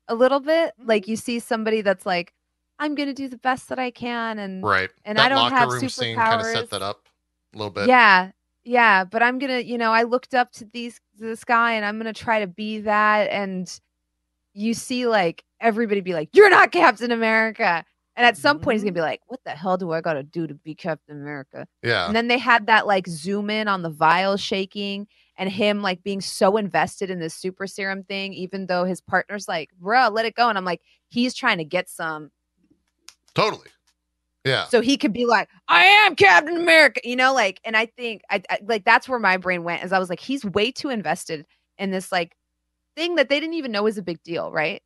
a 0.08 0.14
little 0.14 0.40
bit. 0.40 0.72
Mm-hmm. 0.78 0.88
Like 0.88 1.08
you 1.08 1.16
see 1.16 1.38
somebody 1.38 1.80
that's 1.80 2.04
like, 2.04 2.32
I'm 2.78 2.94
to 3.08 3.14
do 3.14 3.28
the 3.28 3.38
best 3.38 3.68
that 3.68 3.78
I 3.78 3.90
can. 3.90 4.38
And 4.38 4.62
right. 4.62 4.90
and 5.04 5.18
that 5.18 5.26
I 5.26 5.28
don't 5.28 5.52
have 5.52 5.70
room 5.70 5.88
scene 5.88 6.16
kind 6.16 6.40
of 6.40 6.46
superpowers. 6.46 6.52
set 6.54 6.70
that 6.70 6.82
up 6.82 7.08
a 7.54 7.58
little 7.58 7.70
bit. 7.70 7.88
yeah. 7.88 8.32
Yeah. 8.64 9.04
But 9.04 9.22
I'm 9.22 9.38
to, 9.40 9.64
you 9.64 9.78
know, 9.78 9.92
I 9.92 10.02
looked 10.02 10.34
up 10.34 10.52
to 10.52 10.64
these, 10.64 11.00
this 11.18 11.44
guy 11.44 11.72
and 11.72 11.84
I'm 11.84 11.96
to 12.12 12.20
try 12.20 12.40
to 12.40 12.46
be 12.46 12.80
that. 12.80 13.30
And 13.30 13.68
you 14.54 14.74
see 14.74 15.06
like 15.06 15.44
everybody 15.60 16.00
be 16.00 16.14
like, 16.14 16.30
you're 16.32 16.50
not 16.50 16.72
Captain 16.72 17.10
America. 17.10 17.84
And 18.14 18.26
at 18.26 18.36
some 18.36 18.58
point, 18.58 18.74
he's 18.74 18.82
gonna 18.82 18.90
mm-hmm. 18.90 18.96
be 18.96 19.00
like, 19.00 19.20
"What 19.26 19.40
the 19.44 19.52
hell 19.52 19.76
do 19.78 19.92
I 19.92 20.00
gotta 20.00 20.22
do 20.22 20.46
to 20.46 20.54
be 20.54 20.74
Captain 20.74 21.16
America?" 21.16 21.66
Yeah. 21.82 22.06
And 22.06 22.14
then 22.14 22.28
they 22.28 22.38
had 22.38 22.66
that 22.66 22.86
like 22.86 23.06
zoom 23.06 23.48
in 23.48 23.68
on 23.68 23.82
the 23.82 23.90
vial 23.90 24.36
shaking 24.36 25.06
and 25.36 25.50
him 25.50 25.80
like 25.80 26.02
being 26.02 26.20
so 26.20 26.58
invested 26.58 27.08
in 27.10 27.20
this 27.20 27.34
super 27.34 27.66
serum 27.66 28.04
thing, 28.04 28.34
even 28.34 28.66
though 28.66 28.84
his 28.84 29.00
partner's 29.00 29.48
like, 29.48 29.70
"Bro, 29.80 30.08
let 30.10 30.26
it 30.26 30.34
go." 30.34 30.48
And 30.48 30.58
I'm 30.58 30.64
like, 30.64 30.82
he's 31.08 31.34
trying 31.34 31.58
to 31.58 31.64
get 31.64 31.88
some, 31.88 32.30
Totally. 33.34 33.68
Yeah. 34.44 34.64
so 34.66 34.80
he 34.80 34.96
could 34.98 35.12
be 35.12 35.24
like, 35.24 35.48
"I 35.68 35.84
am 35.84 36.14
Captain 36.14 36.56
America," 36.56 37.00
you 37.04 37.16
know, 37.16 37.32
like. 37.32 37.60
And 37.64 37.76
I 37.76 37.86
think 37.86 38.22
I, 38.28 38.42
I 38.50 38.58
like 38.64 38.84
that's 38.84 39.08
where 39.08 39.18
my 39.20 39.38
brain 39.38 39.64
went, 39.64 39.84
is 39.84 39.92
I 39.92 39.98
was 39.98 40.10
like, 40.10 40.20
he's 40.20 40.44
way 40.44 40.70
too 40.70 40.90
invested 40.90 41.46
in 41.78 41.90
this 41.92 42.12
like 42.12 42.36
thing 42.94 43.14
that 43.14 43.30
they 43.30 43.40
didn't 43.40 43.54
even 43.54 43.72
know 43.72 43.84
was 43.84 43.98
a 43.98 44.02
big 44.02 44.22
deal, 44.22 44.52
right? 44.52 44.82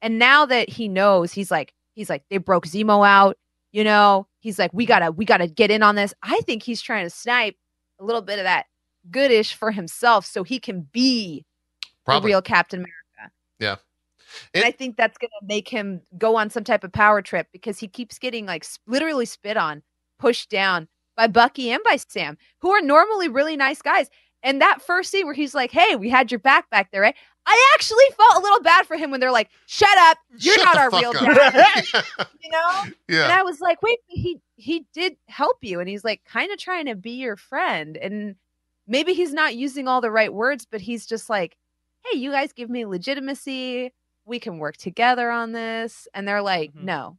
And 0.00 0.18
now 0.18 0.46
that 0.46 0.68
he 0.68 0.88
knows, 0.88 1.32
he's 1.32 1.50
like, 1.50 1.74
he's 1.98 2.08
like, 2.08 2.22
they 2.30 2.38
broke 2.38 2.66
Zemo 2.66 3.06
out. 3.06 3.36
You 3.72 3.84
know, 3.84 4.26
he's 4.40 4.58
like, 4.58 4.70
we 4.72 4.86
gotta, 4.86 5.10
we 5.10 5.24
gotta 5.24 5.46
get 5.46 5.70
in 5.70 5.82
on 5.82 5.96
this. 5.96 6.14
I 6.22 6.40
think 6.46 6.62
he's 6.62 6.80
trying 6.80 7.04
to 7.04 7.10
snipe 7.10 7.56
a 8.00 8.04
little 8.04 8.22
bit 8.22 8.38
of 8.38 8.44
that 8.44 8.66
goodish 9.10 9.52
for 9.54 9.70
himself, 9.70 10.24
so 10.24 10.42
he 10.42 10.58
can 10.58 10.88
be 10.92 11.44
Probably. 12.04 12.28
the 12.30 12.32
real 12.34 12.42
Captain 12.42 12.78
America. 12.80 13.34
Yeah. 13.58 13.76
and 14.54 14.64
I 14.64 14.70
think 14.70 14.96
that's 14.96 15.18
gonna 15.18 15.30
make 15.42 15.68
him 15.68 16.00
go 16.16 16.36
on 16.36 16.48
some 16.50 16.64
type 16.64 16.84
of 16.84 16.92
power 16.92 17.20
trip 17.20 17.48
because 17.52 17.78
he 17.78 17.88
keeps 17.88 18.18
getting 18.18 18.46
like 18.46 18.64
literally 18.86 19.26
spit 19.26 19.56
on, 19.56 19.82
pushed 20.18 20.48
down 20.48 20.88
by 21.16 21.26
Bucky 21.26 21.70
and 21.70 21.82
by 21.84 21.96
Sam, 21.96 22.38
who 22.60 22.70
are 22.70 22.80
normally 22.80 23.28
really 23.28 23.56
nice 23.56 23.82
guys. 23.82 24.08
And 24.44 24.60
that 24.62 24.80
first 24.80 25.10
scene 25.10 25.26
where 25.26 25.34
he's 25.34 25.54
like, 25.54 25.72
"Hey, 25.72 25.96
we 25.96 26.08
had 26.08 26.30
your 26.30 26.38
back 26.38 26.70
back 26.70 26.90
there, 26.92 27.02
right?" 27.02 27.16
I 27.50 27.72
actually 27.74 28.04
felt 28.16 28.36
a 28.36 28.40
little 28.40 28.60
bad 28.60 28.86
for 28.86 28.96
him 28.96 29.10
when 29.10 29.20
they're 29.20 29.32
like, 29.32 29.48
"Shut 29.66 29.96
up, 29.98 30.18
you're 30.38 30.54
Shut 30.56 30.64
not 30.66 30.76
our 30.76 30.90
real 30.90 31.10
up. 31.16 31.52
dad," 31.54 31.84
you 32.42 32.50
know. 32.50 32.84
Yeah. 33.08 33.24
And. 33.24 33.32
I 33.32 33.42
was 33.42 33.60
like, 33.60 33.82
"Wait, 33.82 34.00
he 34.06 34.38
he 34.56 34.84
did 34.92 35.16
help 35.28 35.56
you," 35.62 35.80
and 35.80 35.88
he's 35.88 36.04
like, 36.04 36.22
kind 36.24 36.52
of 36.52 36.58
trying 36.58 36.86
to 36.86 36.94
be 36.94 37.12
your 37.12 37.36
friend, 37.36 37.96
and 37.96 38.36
maybe 38.86 39.14
he's 39.14 39.32
not 39.32 39.56
using 39.56 39.88
all 39.88 40.00
the 40.02 40.10
right 40.10 40.32
words, 40.32 40.66
but 40.70 40.82
he's 40.82 41.06
just 41.06 41.30
like, 41.30 41.56
"Hey, 42.04 42.18
you 42.18 42.30
guys 42.30 42.52
give 42.52 42.68
me 42.68 42.84
legitimacy. 42.84 43.92
We 44.26 44.38
can 44.38 44.58
work 44.58 44.76
together 44.76 45.30
on 45.30 45.52
this," 45.52 46.06
and 46.12 46.28
they're 46.28 46.42
like, 46.42 46.74
Mhm. 46.74 46.82
"No, 46.84 47.18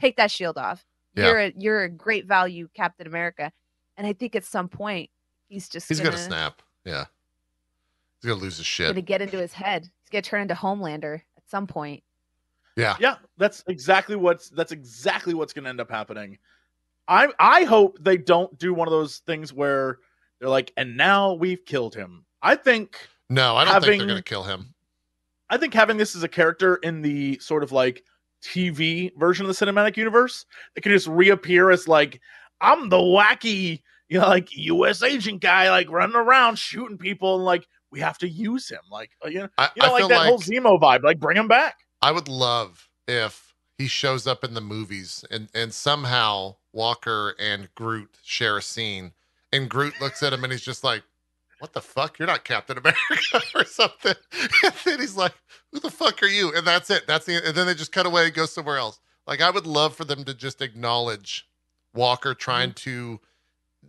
take 0.00 0.16
that 0.16 0.32
shield 0.32 0.58
off. 0.58 0.84
Yeah. 1.14 1.26
You're 1.28 1.38
a 1.40 1.52
you're 1.56 1.82
a 1.84 1.88
great 1.88 2.26
value, 2.26 2.68
Captain 2.74 3.06
America." 3.06 3.52
And 3.96 4.06
I 4.08 4.12
think 4.12 4.34
at 4.34 4.44
some 4.44 4.68
point 4.68 5.10
he's 5.48 5.68
just 5.68 5.88
He's 5.88 5.98
gonna, 6.00 6.10
gonna 6.10 6.22
snap. 6.22 6.62
Yeah. 6.84 7.04
He's 8.22 8.30
gonna 8.30 8.40
lose 8.40 8.56
his 8.56 8.66
shit. 8.66 8.88
gonna 8.88 9.02
get 9.02 9.20
into 9.20 9.38
his 9.38 9.52
head. 9.52 9.82
He's 9.82 10.10
gonna 10.10 10.22
turn 10.22 10.42
into 10.42 10.54
Homelander 10.54 11.16
at 11.36 11.48
some 11.48 11.66
point. 11.66 12.02
Yeah. 12.76 12.96
Yeah, 13.00 13.16
that's 13.36 13.62
exactly 13.66 14.16
what's 14.16 14.48
that's 14.50 14.72
exactly 14.72 15.34
what's 15.34 15.52
going 15.52 15.64
to 15.64 15.70
end 15.70 15.80
up 15.80 15.90
happening. 15.90 16.38
I 17.08 17.28
I 17.38 17.64
hope 17.64 17.98
they 18.00 18.16
don't 18.16 18.56
do 18.58 18.72
one 18.72 18.88
of 18.88 18.92
those 18.92 19.18
things 19.18 19.52
where 19.52 19.98
they're 20.40 20.48
like, 20.48 20.72
and 20.76 20.96
now 20.96 21.34
we've 21.34 21.64
killed 21.64 21.94
him. 21.94 22.24
I 22.42 22.54
think 22.54 22.96
No, 23.28 23.56
I 23.56 23.64
don't 23.64 23.82
think 23.82 23.98
they're 24.00 24.08
gonna 24.08 24.22
kill 24.22 24.44
him. 24.44 24.74
I 25.50 25.58
think 25.58 25.74
having 25.74 25.96
this 25.96 26.16
as 26.16 26.22
a 26.22 26.28
character 26.28 26.76
in 26.76 27.02
the 27.02 27.38
sort 27.40 27.62
of 27.62 27.72
like 27.72 28.02
TV 28.42 29.12
version 29.18 29.46
of 29.46 29.54
the 29.56 29.66
cinematic 29.66 29.96
universe, 29.96 30.46
it 30.74 30.80
can 30.80 30.92
just 30.92 31.06
reappear 31.06 31.70
as 31.70 31.86
like 31.86 32.20
I'm 32.60 32.88
the 32.88 32.96
wacky, 32.96 33.82
you 34.08 34.20
know, 34.20 34.28
like 34.28 34.56
U.S. 34.56 35.02
agent 35.02 35.42
guy, 35.42 35.68
like 35.68 35.90
running 35.90 36.16
around 36.16 36.58
shooting 36.58 36.96
people, 36.96 37.36
and 37.36 37.44
like 37.44 37.66
we 37.92 38.00
have 38.00 38.18
to 38.18 38.28
use 38.28 38.68
him, 38.68 38.80
like 38.90 39.10
uh, 39.24 39.28
you 39.28 39.40
know, 39.40 39.48
I, 39.58 39.68
you 39.76 39.82
know, 39.82 39.88
I 39.88 39.92
like 39.92 40.08
that 40.08 40.18
like 40.18 40.28
whole 40.28 40.38
Zemo 40.38 40.80
vibe, 40.80 41.04
like 41.04 41.20
bring 41.20 41.36
him 41.36 41.46
back. 41.46 41.76
I 42.00 42.10
would 42.10 42.26
love 42.26 42.88
if 43.06 43.54
he 43.76 43.86
shows 43.86 44.26
up 44.26 44.42
in 44.42 44.54
the 44.54 44.60
movies 44.60 45.24
and 45.30 45.48
and 45.54 45.72
somehow 45.72 46.56
Walker 46.72 47.36
and 47.38 47.68
Groot 47.74 48.16
share 48.24 48.56
a 48.56 48.62
scene, 48.62 49.12
and 49.52 49.68
Groot 49.68 50.00
looks 50.00 50.22
at 50.22 50.32
him 50.32 50.42
and 50.42 50.52
he's 50.52 50.62
just 50.62 50.82
like, 50.82 51.02
"What 51.58 51.74
the 51.74 51.82
fuck? 51.82 52.18
You're 52.18 52.26
not 52.28 52.44
Captain 52.44 52.78
America 52.78 53.42
or 53.54 53.64
something." 53.66 54.14
And 54.64 54.74
then 54.84 55.00
he's 55.00 55.16
like, 55.16 55.34
"Who 55.70 55.78
the 55.78 55.90
fuck 55.90 56.22
are 56.22 56.26
you?" 56.26 56.52
And 56.56 56.66
that's 56.66 56.88
it. 56.90 57.06
That's 57.06 57.26
the. 57.26 57.46
And 57.46 57.54
then 57.54 57.66
they 57.66 57.74
just 57.74 57.92
cut 57.92 58.06
away 58.06 58.24
and 58.24 58.34
go 58.34 58.46
somewhere 58.46 58.78
else. 58.78 58.98
Like 59.26 59.42
I 59.42 59.50
would 59.50 59.66
love 59.66 59.94
for 59.94 60.04
them 60.04 60.24
to 60.24 60.34
just 60.34 60.62
acknowledge 60.62 61.46
Walker 61.94 62.34
trying 62.34 62.72
to. 62.72 63.20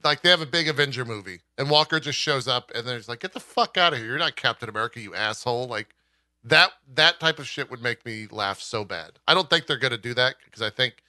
Like 0.03 0.21
they 0.21 0.29
have 0.29 0.41
a 0.41 0.45
big 0.45 0.67
Avenger 0.67 1.05
movie, 1.05 1.41
and 1.57 1.69
Walker 1.69 1.99
just 1.99 2.17
shows 2.17 2.47
up, 2.47 2.71
and 2.73 2.85
then 2.87 2.95
he's 2.95 3.07
like, 3.07 3.19
"Get 3.19 3.33
the 3.33 3.39
fuck 3.39 3.77
out 3.77 3.93
of 3.93 3.99
here! 3.99 4.07
You're 4.07 4.17
not 4.17 4.35
Captain 4.35 4.67
America, 4.69 4.99
you 4.99 5.13
asshole!" 5.13 5.67
Like, 5.67 5.95
that 6.43 6.71
that 6.95 7.19
type 7.19 7.39
of 7.39 7.47
shit 7.47 7.69
would 7.69 7.81
make 7.81 8.05
me 8.05 8.27
laugh 8.31 8.59
so 8.59 8.83
bad. 8.83 9.19
I 9.27 9.33
don't 9.33 9.49
think 9.49 9.67
they're 9.67 9.77
going 9.77 9.91
to 9.91 9.97
do 9.97 10.13
that 10.15 10.35
because 10.43 10.61
I 10.61 10.69
think 10.71 11.03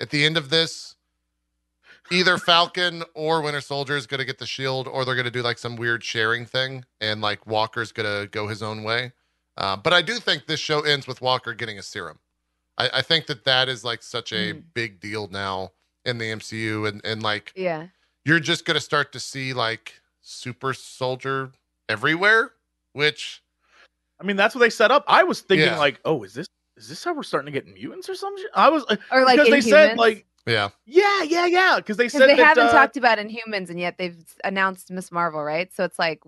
at 0.00 0.10
the 0.10 0.24
end 0.24 0.36
of 0.36 0.50
this, 0.50 0.94
either 2.10 2.38
Falcon 2.38 3.02
or 3.14 3.42
Winter 3.42 3.60
Soldier 3.60 3.96
is 3.96 4.06
going 4.06 4.20
to 4.20 4.24
get 4.24 4.38
the 4.38 4.46
shield, 4.46 4.86
or 4.88 5.04
they're 5.04 5.14
going 5.14 5.24
to 5.24 5.30
do 5.30 5.42
like 5.42 5.58
some 5.58 5.76
weird 5.76 6.04
sharing 6.04 6.46
thing, 6.46 6.84
and 7.00 7.20
like 7.20 7.46
Walker's 7.46 7.92
going 7.92 8.22
to 8.22 8.28
go 8.28 8.46
his 8.48 8.62
own 8.62 8.82
way. 8.82 9.12
Uh, 9.56 9.76
but 9.76 9.92
I 9.92 10.02
do 10.02 10.14
think 10.14 10.46
this 10.46 10.60
show 10.60 10.82
ends 10.82 11.06
with 11.06 11.20
Walker 11.20 11.52
getting 11.52 11.78
a 11.78 11.82
serum. 11.82 12.20
I, 12.78 12.90
I 12.94 13.02
think 13.02 13.26
that 13.26 13.44
that 13.44 13.68
is 13.68 13.84
like 13.84 14.02
such 14.02 14.32
a 14.32 14.54
Mm. 14.54 14.62
big 14.72 15.00
deal 15.00 15.26
now 15.28 15.72
in 16.04 16.18
the 16.18 16.30
MCU, 16.30 16.88
and 16.88 17.00
and 17.04 17.22
like 17.22 17.52
Yeah. 17.56 17.88
You're 18.28 18.40
just 18.40 18.66
going 18.66 18.74
to 18.74 18.80
start 18.80 19.12
to 19.12 19.20
see 19.20 19.54
like 19.54 19.94
super 20.20 20.74
soldier 20.74 21.50
everywhere, 21.88 22.52
which 22.92 23.42
I 24.20 24.24
mean, 24.24 24.36
that's 24.36 24.54
what 24.54 24.60
they 24.60 24.70
set 24.70 24.90
up. 24.90 25.04
I 25.08 25.24
was 25.24 25.40
thinking 25.40 25.66
Yeah. 25.68 25.78
like, 25.78 25.98
oh, 26.04 26.22
is 26.24 26.34
this 26.34 26.46
is 26.76 26.88
this 26.90 27.02
how 27.02 27.14
we're 27.14 27.22
starting 27.22 27.52
to 27.52 27.52
get 27.52 27.66
mutants 27.66 28.08
or 28.08 28.14
something? 28.14 28.44
I 28.54 28.68
was 28.68 28.84
like, 28.88 29.00
Or 29.10 29.24
like 29.24 29.36
because 29.36 29.50
they 29.50 29.60
said 29.62 29.96
like, 29.96 30.26
yeah, 30.46 30.68
yeah, 30.86 31.22
yeah, 31.22 31.46
yeah, 31.46 31.76
because 31.76 31.96
they 31.96 32.08
said 32.08 32.28
they 32.28 32.36
that, 32.36 32.38
haven't 32.38 32.66
uh, 32.66 32.72
talked 32.72 32.96
about 32.96 33.18
Inhumans, 33.18 33.70
and 33.70 33.80
yet 33.80 33.96
they've 33.98 34.16
announced 34.44 34.90
Miss 34.90 35.10
Marvel, 35.10 35.42
right? 35.42 35.72
So 35.72 35.84
it's 35.84 35.98
like, 35.98 36.22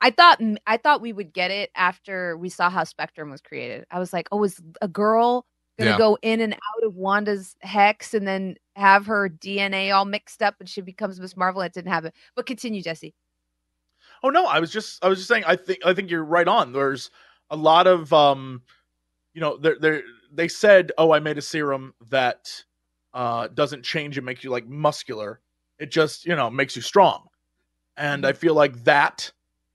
I 0.00 0.10
thought 0.10 0.40
I 0.66 0.76
thought 0.76 1.00
we 1.00 1.12
would 1.12 1.32
get 1.32 1.50
it 1.50 1.70
after 1.74 2.36
we 2.36 2.48
saw 2.50 2.70
how 2.70 2.84
Spectrum 2.84 3.30
was 3.30 3.40
created. 3.40 3.86
I 3.90 3.98
was 3.98 4.12
like, 4.12 4.28
oh, 4.32 4.44
is 4.44 4.60
a 4.82 4.88
girl 4.88 5.46
gonna 5.80 5.90
Yeah. 5.92 5.98
go 5.98 6.18
in 6.22 6.40
and 6.40 6.54
out 6.54 6.84
of 6.86 6.94
Wanda's 6.94 7.56
hex 7.62 8.14
and 8.14 8.26
then 8.28 8.56
have 8.76 9.06
her 9.06 9.28
DNA 9.28 9.94
all 9.94 10.04
mixed 10.04 10.42
up 10.42 10.56
and 10.60 10.68
she 10.68 10.80
becomes 10.80 11.20
Miss 11.20 11.36
Marvel? 11.36 11.62
It 11.62 11.72
didn't 11.72 11.90
happen. 11.92 12.12
But 12.36 12.46
continue, 12.46 12.82
Jesse. 12.82 13.14
Oh 14.22 14.30
no, 14.30 14.46
I 14.46 14.60
was 14.60 14.70
just 14.70 15.04
I 15.04 15.08
was 15.08 15.18
just 15.18 15.28
saying 15.28 15.44
I 15.46 15.56
think 15.56 15.80
I 15.84 15.94
think 15.94 16.10
you're 16.10 16.24
right 16.24 16.48
on. 16.48 16.72
There's 16.72 17.10
a 17.50 17.56
lot 17.56 17.86
of 17.86 18.12
um 18.12 18.62
you 19.34 19.40
know, 19.40 19.56
they 19.56 19.74
they 19.80 20.02
they 20.32 20.48
said, 20.48 20.92
"Oh, 20.98 21.12
I 21.12 21.20
made 21.20 21.38
a 21.38 21.42
serum 21.42 21.94
that 22.10 22.64
uh 23.14 23.48
doesn't 23.48 23.84
change 23.84 24.16
and 24.16 24.26
make 24.26 24.44
you 24.44 24.50
like 24.50 24.66
muscular. 24.66 25.40
It 25.78 25.90
just, 25.90 26.26
you 26.26 26.36
know, 26.36 26.50
makes 26.50 26.76
you 26.76 26.82
strong." 26.82 27.26
And 27.96 28.26
I 28.26 28.32
feel 28.32 28.54
like 28.54 28.84
that 28.84 29.30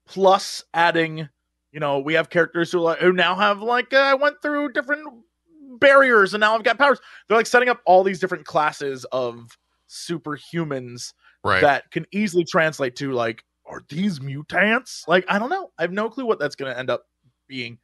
plus 0.06 0.62
adding, 0.74 1.28
you 1.72 1.80
know, 1.80 1.98
we 1.98 2.14
have 2.14 2.28
characters 2.30 2.70
who 2.72 2.80
like 2.80 2.98
who 2.98 3.12
now 3.12 3.34
have 3.34 3.62
like 3.62 3.92
uh, 3.92 3.98
I 3.98 4.14
went 4.14 4.40
through 4.42 4.72
different 4.72 5.08
barriers 5.78 6.34
and 6.34 6.40
now 6.40 6.54
I've 6.54 6.62
got 6.62 6.78
powers. 6.78 7.00
They're 7.28 7.36
like 7.36 7.46
setting 7.46 7.68
up 7.68 7.80
all 7.86 8.02
these 8.02 8.18
different 8.18 8.44
classes 8.44 9.04
of 9.12 9.56
superhumans 9.88 11.12
right. 11.44 11.60
that 11.60 11.90
can 11.90 12.06
easily 12.12 12.44
translate 12.44 12.96
to 12.96 13.12
like 13.12 13.44
are 13.66 13.82
these 13.88 14.20
mutants 14.20 15.04
like 15.06 15.24
i 15.28 15.38
don't 15.38 15.50
know 15.50 15.70
i 15.78 15.82
have 15.82 15.92
no 15.92 16.10
clue 16.10 16.26
what 16.26 16.40
that's 16.40 16.56
going 16.56 16.72
to 16.72 16.76
end 16.76 16.90
up 16.90 17.06
being 17.48 17.78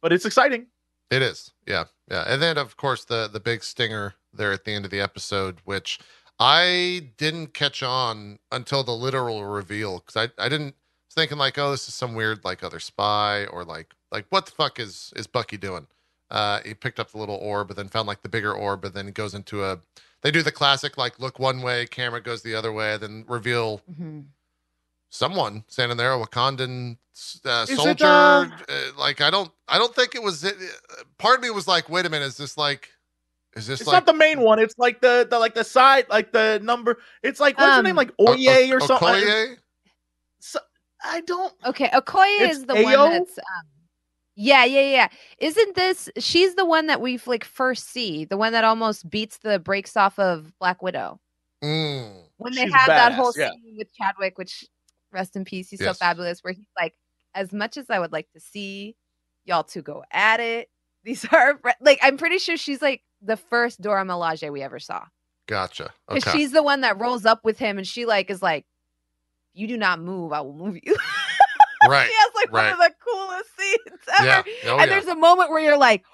but 0.00 0.12
it's 0.12 0.24
exciting 0.24 0.66
It 1.10 1.22
is. 1.22 1.52
Yeah. 1.66 1.84
Yeah. 2.10 2.24
And 2.26 2.40
then 2.42 2.58
of 2.58 2.76
course 2.76 3.04
the 3.04 3.28
the 3.32 3.40
big 3.40 3.64
stinger 3.64 4.14
there 4.32 4.52
at 4.52 4.64
the 4.64 4.72
end 4.72 4.84
of 4.84 4.90
the 4.90 5.00
episode, 5.00 5.58
which 5.64 5.98
I 6.38 7.10
didn't 7.16 7.54
catch 7.54 7.82
on 7.82 8.38
until 8.52 8.84
the 8.84 8.92
literal 8.92 9.44
reveal 9.44 9.98
because 9.98 10.16
I, 10.16 10.44
I 10.44 10.48
didn't 10.48 10.74
I 10.74 11.08
was 11.08 11.14
thinking 11.14 11.38
like, 11.38 11.58
oh, 11.58 11.70
this 11.70 11.88
is 11.88 11.94
some 11.94 12.14
weird 12.14 12.44
like 12.44 12.62
other 12.62 12.80
spy 12.80 13.46
or 13.46 13.64
like 13.64 13.94
like 14.12 14.26
what 14.30 14.46
the 14.46 14.52
fuck 14.52 14.78
is 14.78 15.12
is 15.16 15.26
Bucky 15.26 15.56
doing? 15.56 15.86
Uh 16.30 16.60
he 16.64 16.74
picked 16.74 17.00
up 17.00 17.10
the 17.10 17.18
little 17.18 17.36
orb 17.36 17.68
but 17.68 17.76
then 17.76 17.88
found 17.88 18.06
like 18.06 18.22
the 18.22 18.28
bigger 18.28 18.52
orb, 18.52 18.82
but 18.82 18.94
then 18.94 19.06
he 19.06 19.12
goes 19.12 19.34
into 19.34 19.64
a 19.64 19.78
they 20.22 20.30
do 20.30 20.42
the 20.42 20.52
classic 20.52 20.98
like 20.98 21.18
look 21.20 21.38
one 21.38 21.62
way, 21.62 21.86
camera 21.86 22.20
goes 22.20 22.42
the 22.42 22.54
other 22.54 22.72
way, 22.72 22.96
then 22.98 23.24
reveal 23.28 23.80
someone 25.10 25.64
standing 25.68 25.96
there, 25.96 26.12
a 26.12 26.18
Wakandan 26.18 26.96
uh, 27.44 27.62
Is 27.62 27.70
it, 27.70 27.76
soldier. 27.76 28.06
uh, 28.06 28.46
uh, 28.68 28.74
like 28.98 29.20
I 29.20 29.30
don't, 29.30 29.50
I 29.66 29.78
don't 29.78 29.94
think 29.94 30.14
it 30.14 30.22
was. 30.22 30.44
It, 30.44 30.54
uh, 30.56 31.02
part 31.18 31.36
of 31.36 31.42
me 31.42 31.50
was 31.50 31.66
like, 31.66 31.88
wait 31.88 32.04
a 32.06 32.10
minute, 32.10 32.26
is 32.26 32.36
this 32.36 32.56
like, 32.58 32.90
is 33.56 33.66
this 33.66 33.80
it's 33.80 33.86
like 33.88 33.94
not 33.94 34.06
the 34.06 34.12
main 34.12 34.40
one 34.40 34.58
it's 34.58 34.76
like 34.78 35.00
the, 35.00 35.26
the 35.30 35.38
like 35.38 35.54
the 35.54 35.64
side 35.64 36.06
like 36.10 36.30
the 36.32 36.60
number 36.62 36.98
it's 37.22 37.40
like 37.40 37.58
what's 37.58 37.74
her 37.74 37.80
Um, 37.80 37.86
name 37.86 37.96
like 37.96 38.12
O- 38.18 38.32
oye 38.34 38.70
O- 38.70 38.74
or 38.74 38.80
something 38.80 39.08
I, 39.08 39.20
Okoye? 39.20 39.56
so- 40.40 40.60
I 41.02 41.20
don't 41.22 41.52
Okay, 41.64 41.88
Okoye 41.88 42.40
It's 42.40 42.58
is 42.58 42.66
the 42.66 42.74
Ayo? 42.74 42.84
one 42.84 43.10
that's 43.10 43.38
um 43.38 43.64
yeah, 44.40 44.64
yeah, 44.64 44.82
yeah. 44.82 45.08
Isn't 45.38 45.74
this 45.74 46.08
she's 46.18 46.54
the 46.54 46.64
one 46.64 46.86
that 46.86 47.00
we 47.00 47.18
like 47.26 47.42
first 47.42 47.90
see, 47.90 48.24
the 48.24 48.36
one 48.36 48.52
that 48.52 48.62
almost 48.62 49.10
beats 49.10 49.38
the 49.38 49.58
breaks 49.58 49.96
off 49.96 50.16
of 50.16 50.56
Black 50.60 50.80
Widow. 50.80 51.18
Mm. 51.62 52.22
When 52.36 52.54
they 52.54 52.70
have 52.70 52.86
that 52.86 53.12
badass, 53.12 53.14
whole 53.16 53.32
yeah. 53.36 53.50
scene 53.50 53.74
with 53.76 53.92
Chadwick, 53.92 54.38
which 54.38 54.64
rest 55.10 55.34
in 55.34 55.44
peace, 55.44 55.70
he's 55.70 55.80
so 55.80 55.92
fabulous, 55.92 56.44
where 56.44 56.52
he's 56.52 56.68
like, 56.78 56.94
as 57.34 57.52
much 57.52 57.76
as 57.76 57.90
I 57.90 57.98
would 57.98 58.12
like 58.12 58.30
to 58.30 58.38
see 58.38 58.94
y'all 59.44 59.64
two 59.64 59.82
go 59.82 60.04
at 60.12 60.38
it, 60.38 60.68
these 61.02 61.26
are 61.32 61.60
like 61.80 61.98
I'm 62.00 62.16
pretty 62.16 62.38
sure 62.38 62.56
she's 62.56 62.80
like 62.80 63.02
the 63.20 63.36
first 63.36 63.80
Dora 63.80 64.04
Milaje 64.04 64.52
we 64.52 64.62
ever 64.62 64.78
saw. 64.78 65.04
Gotcha. 65.48 65.90
Because 66.06 66.28
Okay. 66.28 66.38
she's 66.38 66.52
the 66.52 66.62
one 66.62 66.82
that 66.82 67.00
rolls 67.00 67.26
up 67.26 67.44
with 67.44 67.58
him 67.58 67.76
and 67.76 67.86
she 67.86 68.06
like 68.06 68.30
is 68.30 68.40
like, 68.40 68.66
You 69.52 69.66
do 69.66 69.76
not 69.76 70.00
move, 70.00 70.32
I 70.32 70.42
will 70.42 70.54
move 70.54 70.78
you. 70.80 70.96
right. 71.88 72.08
She 72.08 72.14
has 72.14 72.30
like 72.34 72.52
right. 72.52 72.72
one 72.72 72.72
of 72.72 72.78
the 72.78 72.94
coolest 73.06 73.50
scenes 73.58 74.00
ever. 74.18 74.26
Yeah. 74.26 74.42
Oh, 74.64 74.78
and 74.78 74.80
yeah. 74.80 74.86
there's 74.86 75.06
a 75.06 75.16
moment 75.16 75.50
where 75.50 75.60
you're 75.60 75.78
like, 75.78 76.04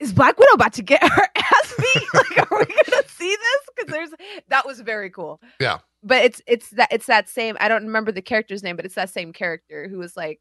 is 0.00 0.12
Black 0.12 0.38
Widow 0.38 0.52
about 0.52 0.72
to 0.74 0.82
get 0.82 1.02
her 1.02 1.28
ass 1.36 1.74
beat? 1.78 2.02
like, 2.14 2.52
are 2.52 2.58
we 2.58 2.66
gonna 2.66 3.08
see 3.08 3.36
this? 3.36 3.60
Because 3.76 3.92
there's 3.92 4.10
that 4.48 4.66
was 4.66 4.80
very 4.80 5.10
cool. 5.10 5.40
Yeah. 5.60 5.78
But 6.02 6.24
it's 6.24 6.42
it's 6.46 6.70
that 6.70 6.88
it's 6.92 7.06
that 7.06 7.28
same. 7.28 7.56
I 7.60 7.68
don't 7.68 7.84
remember 7.84 8.12
the 8.12 8.22
character's 8.22 8.62
name, 8.62 8.76
but 8.76 8.84
it's 8.84 8.94
that 8.94 9.10
same 9.10 9.32
character 9.32 9.88
who 9.88 9.98
was 9.98 10.16
like 10.16 10.40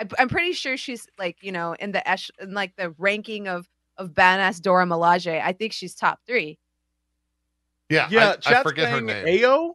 I, 0.00 0.06
I'm 0.18 0.28
pretty 0.28 0.52
sure 0.52 0.76
she's 0.76 1.06
like 1.18 1.38
you 1.42 1.52
know 1.52 1.74
in 1.78 1.92
the 1.92 2.06
esh 2.08 2.30
in 2.40 2.54
like 2.54 2.76
the 2.76 2.94
ranking 2.98 3.48
of 3.48 3.68
of 3.98 4.10
badass 4.10 4.60
Dora 4.60 4.86
Milaje. 4.86 5.40
I 5.42 5.52
think 5.52 5.72
she's 5.72 5.94
top 5.94 6.20
three. 6.26 6.58
Yeah, 7.88 8.08
Yeah, 8.10 8.34
I, 8.44 8.54
I 8.54 8.62
forget 8.62 8.88
her 8.88 8.96
saying 8.96 9.06
name. 9.06 9.26
Ayo, 9.26 9.72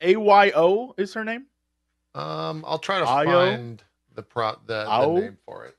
A 0.00 0.16
Y 0.16 0.52
O 0.54 0.94
is 0.98 1.12
her 1.14 1.24
name. 1.24 1.46
Um, 2.18 2.64
I'll 2.66 2.78
try 2.78 2.98
to 2.98 3.04
Ayo? 3.04 3.52
find 3.52 3.82
the 4.14 4.22
pro 4.22 4.52
the, 4.66 4.84
the 4.84 4.88
Ao? 4.90 5.14
name 5.14 5.38
for 5.44 5.66
it. 5.66 5.76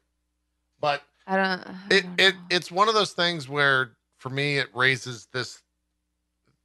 But 0.79 1.03
I 1.27 1.35
don't. 1.35 1.45
I 1.67 1.75
it 1.89 2.03
don't 2.03 2.19
it 2.19 2.35
know. 2.35 2.41
it's 2.49 2.71
one 2.71 2.87
of 2.87 2.93
those 2.93 3.11
things 3.11 3.49
where 3.49 3.91
for 4.17 4.29
me 4.29 4.57
it 4.57 4.67
raises 4.73 5.27
this 5.33 5.61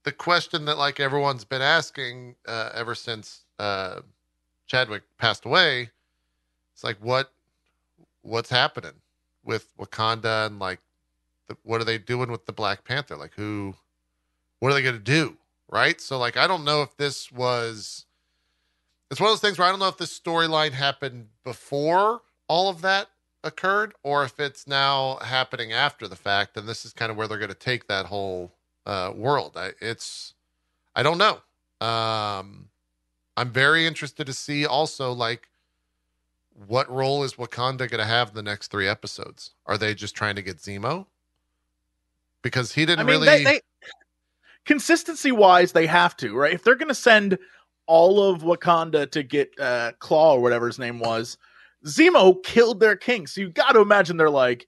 the 0.05 0.12
question 0.12 0.66
that 0.66 0.79
like 0.79 1.01
everyone's 1.01 1.45
been 1.45 1.62
asking 1.62 2.37
uh, 2.47 2.70
ever 2.75 2.95
since 2.95 3.45
uh, 3.59 4.01
Chadwick 4.66 5.03
passed 5.18 5.45
away. 5.45 5.91
It's 6.72 6.85
like 6.85 6.99
what 7.01 7.33
what's 8.22 8.51
happening 8.51 8.93
with 9.45 9.77
Wakanda 9.77 10.47
and 10.47 10.59
like 10.59 10.81
the, 11.49 11.57
what 11.62 11.81
are 11.81 11.85
they 11.85 11.99
doing 11.99 12.31
with 12.31 12.47
the 12.47 12.53
Black 12.53 12.85
Panther? 12.85 13.16
Like 13.16 13.35
who 13.35 13.75
what 14.61 14.70
are 14.70 14.75
they 14.75 14.83
going 14.83 14.95
to 14.95 15.01
do? 15.01 15.37
Right? 15.68 16.01
So 16.01 16.18
like 16.18 16.37
I 16.37 16.47
don't 16.47 16.64
know 16.64 16.83
if 16.83 16.97
this 16.97 17.33
was 17.33 18.07
it's 19.15 19.21
one 19.21 19.29
of 19.29 19.35
those 19.35 19.49
things 19.49 19.61
where 19.61 19.69
I 19.69 19.71
don't 19.71 19.79
know 19.79 19.87
if 19.87 19.97
this 19.97 20.19
storyline 20.19 20.73
happened 20.73 21.29
before 21.45 22.23
all 22.49 22.69
of 22.69 22.83
that 22.83 23.07
occurred 23.45 23.95
or 24.03 24.25
if 24.25 24.41
it's 24.41 24.67
now 24.67 25.19
happening 25.23 25.73
after 25.73 26.09
the 26.09 26.17
fact 26.17 26.57
and 26.57 26.69
this 26.69 26.85
is 26.85 26.93
kind 26.93 27.12
of 27.12 27.17
where 27.17 27.29
they're 27.29 27.39
going 27.39 27.49
to 27.49 27.55
take 27.55 27.87
that 27.87 28.07
whole 28.07 28.51
uh, 28.87 29.12
world. 29.15 29.53
I, 29.57 29.71
it's 29.81 30.35
i 30.97 31.05
don't 31.05 31.19
know. 31.19 31.39
Um 31.81 32.71
i'm 33.37 33.51
very 33.51 33.87
interested 33.87 34.27
to 34.27 34.33
see 34.33 34.67
also 34.67 35.12
like 35.12 35.49
what 36.67 36.91
role 36.91 37.23
is 37.23 37.35
wakanda 37.35 37.89
going 37.89 37.99
to 37.99 38.05
have 38.05 38.31
in 38.31 38.35
the 38.35 38.43
next 38.43 38.73
three 38.73 38.89
episodes? 38.89 39.53
Are 39.65 39.79
they 39.79 39.95
just 39.95 40.17
trying 40.17 40.35
to 40.35 40.43
get 40.43 40.57
zemo? 40.57 41.07
Because 42.43 42.73
he 42.73 42.85
didn't 42.85 42.99
I 42.99 43.05
mean, 43.05 43.21
really 43.21 43.27
they, 43.27 43.45
they 43.45 43.61
consistency 44.65 45.31
wise, 45.31 45.71
they 45.71 45.87
have 45.87 46.17
to, 46.17 46.35
right? 46.35 46.53
If 46.53 46.65
they're 46.65 46.75
going 46.75 46.89
to 46.89 46.97
send 46.97 47.39
all 47.87 48.22
of 48.22 48.43
Wakanda 48.43 49.11
to 49.11 49.22
get 49.22 49.51
uh, 49.59 49.93
Klaue 50.01 50.35
or 50.37 50.41
whatever 50.41 50.66
his 50.66 50.78
name 50.78 50.99
was, 50.99 51.37
Zemo 51.87 52.43
killed 52.43 52.80
their 52.80 52.97
king. 52.97 53.26
So 53.26 53.41
you 53.43 53.51
got 53.51 53.72
to 53.72 53.80
imagine 53.80 54.16
they're 54.16 54.30
like, 54.30 54.66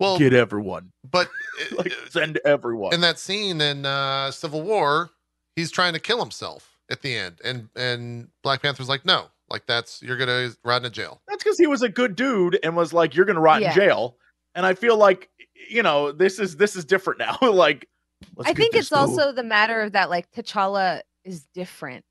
well 0.00 0.18
get 0.18 0.34
everyone, 0.34 0.90
but 1.08 1.28
like 1.78 1.92
send 2.10 2.40
everyone. 2.44 2.92
in 2.94 3.00
that 3.02 3.18
scene 3.18 3.60
in 3.60 3.86
uh, 3.86 4.30
Civil 4.30 4.62
War, 4.62 5.10
he's 5.56 5.70
trying 5.70 5.92
to 5.92 6.00
kill 6.00 6.18
himself 6.18 6.78
at 6.90 7.02
the 7.02 7.14
end, 7.16 7.40
and 7.44 7.68
and 7.76 8.28
Black 8.42 8.60
Panther's 8.62 8.88
like, 8.88 9.04
no, 9.04 9.26
like 9.48 9.66
that's 9.66 10.02
you're 10.02 10.16
gonna 10.16 10.50
rot 10.64 10.84
in 10.84 10.92
jail. 10.92 11.20
That's 11.28 11.42
because 11.44 11.58
he 11.58 11.66
was 11.68 11.82
a 11.82 11.88
good 11.88 12.16
dude 12.16 12.58
and 12.64 12.76
was 12.76 12.92
like, 12.92 13.14
"You're 13.14 13.24
gonna 13.26 13.40
rot 13.40 13.60
Yeah. 13.62 13.70
in 13.70 13.76
jail." 13.76 14.16
And 14.56 14.64
I 14.66 14.74
feel 14.74 14.96
like, 14.96 15.30
you 15.68 15.82
know, 15.82 16.12
this 16.12 16.38
is 16.38 16.56
this 16.56 16.74
is 16.76 16.84
different 16.84 17.20
now. 17.20 17.38
like, 17.42 17.88
let's 18.36 18.48
I 18.48 18.52
get 18.52 18.56
think 18.56 18.72
this 18.72 18.86
it's 18.86 18.92
also 18.92 19.32
the 19.32 19.42
matter 19.44 19.80
of 19.80 19.92
that 19.92 20.10
like 20.10 20.30
T'Challa 20.32 21.02
is 21.24 21.46
different. 21.54 22.04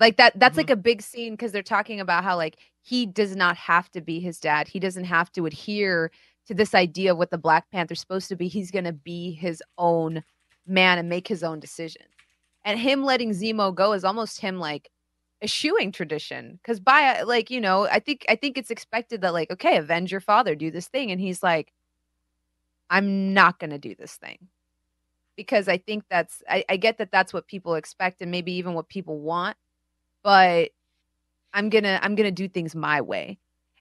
Like 0.00 0.16
that 0.16 0.38
that's 0.40 0.54
Mhm. 0.54 0.58
like 0.58 0.70
a 0.70 0.76
big 0.76 1.02
scene 1.02 1.34
because 1.34 1.52
they're 1.52 1.62
talking 1.62 2.00
about 2.00 2.24
how 2.24 2.36
like 2.36 2.58
he 2.82 3.06
does 3.06 3.36
not 3.36 3.56
have 3.56 3.90
to 3.92 4.00
be 4.00 4.20
his 4.20 4.40
dad. 4.40 4.68
He 4.68 4.80
doesn't 4.80 5.04
have 5.04 5.30
to 5.32 5.46
adhere 5.46 6.10
to 6.46 6.54
this 6.54 6.74
idea 6.74 7.12
of 7.12 7.18
what 7.18 7.30
the 7.30 7.38
Black 7.38 7.70
Panther's 7.70 8.00
supposed 8.00 8.28
to 8.30 8.36
be. 8.36 8.48
He's 8.48 8.70
gonna 8.70 8.92
be 8.94 9.32
his 9.32 9.62
own 9.78 10.24
man 10.66 10.98
and 10.98 11.08
make 11.08 11.28
his 11.28 11.42
own 11.44 11.60
decision. 11.60 12.02
And 12.64 12.78
him 12.80 13.04
letting 13.04 13.30
Zemo 13.30 13.74
go 13.74 13.92
is 13.92 14.04
almost 14.04 14.40
him 14.40 14.58
like 14.58 14.90
eschewing 15.42 15.92
tradition. 15.92 16.58
Cause 16.64 16.80
by 16.80 17.22
like, 17.22 17.50
you 17.50 17.60
know, 17.60 17.86
I 17.88 18.00
think 18.00 18.24
I 18.28 18.36
think 18.36 18.58
it's 18.58 18.70
expected 18.70 19.20
that 19.22 19.32
like, 19.34 19.50
okay, 19.50 19.76
avenge 19.78 20.12
your 20.12 20.20
father, 20.20 20.54
do 20.54 20.70
this 20.70 20.88
thing. 20.88 21.10
And 21.10 21.20
he's 21.20 21.42
like, 21.42 21.72
I'm 22.90 23.32
not 23.34 23.58
gonna 23.58 23.78
do 23.78 23.94
this 23.94 24.16
thing 24.16 24.48
because 25.36 25.68
I 25.68 25.78
think 25.78 26.04
that's 26.10 26.42
I, 26.48 26.64
I 26.68 26.76
get 26.76 26.98
that 26.98 27.12
that's 27.12 27.32
what 27.32 27.46
people 27.46 27.74
expect 27.74 28.20
and 28.22 28.30
maybe 28.30 28.52
even 28.52 28.74
what 28.74 28.88
people 28.88 29.20
want, 29.20 29.56
but 30.22 30.70
I'm 31.52 31.68
gonna 31.70 31.98
I'm 32.02 32.14
gonna 32.14 32.30
do 32.30 32.48
things 32.48 32.74
my 32.74 33.00
way. 33.00 33.38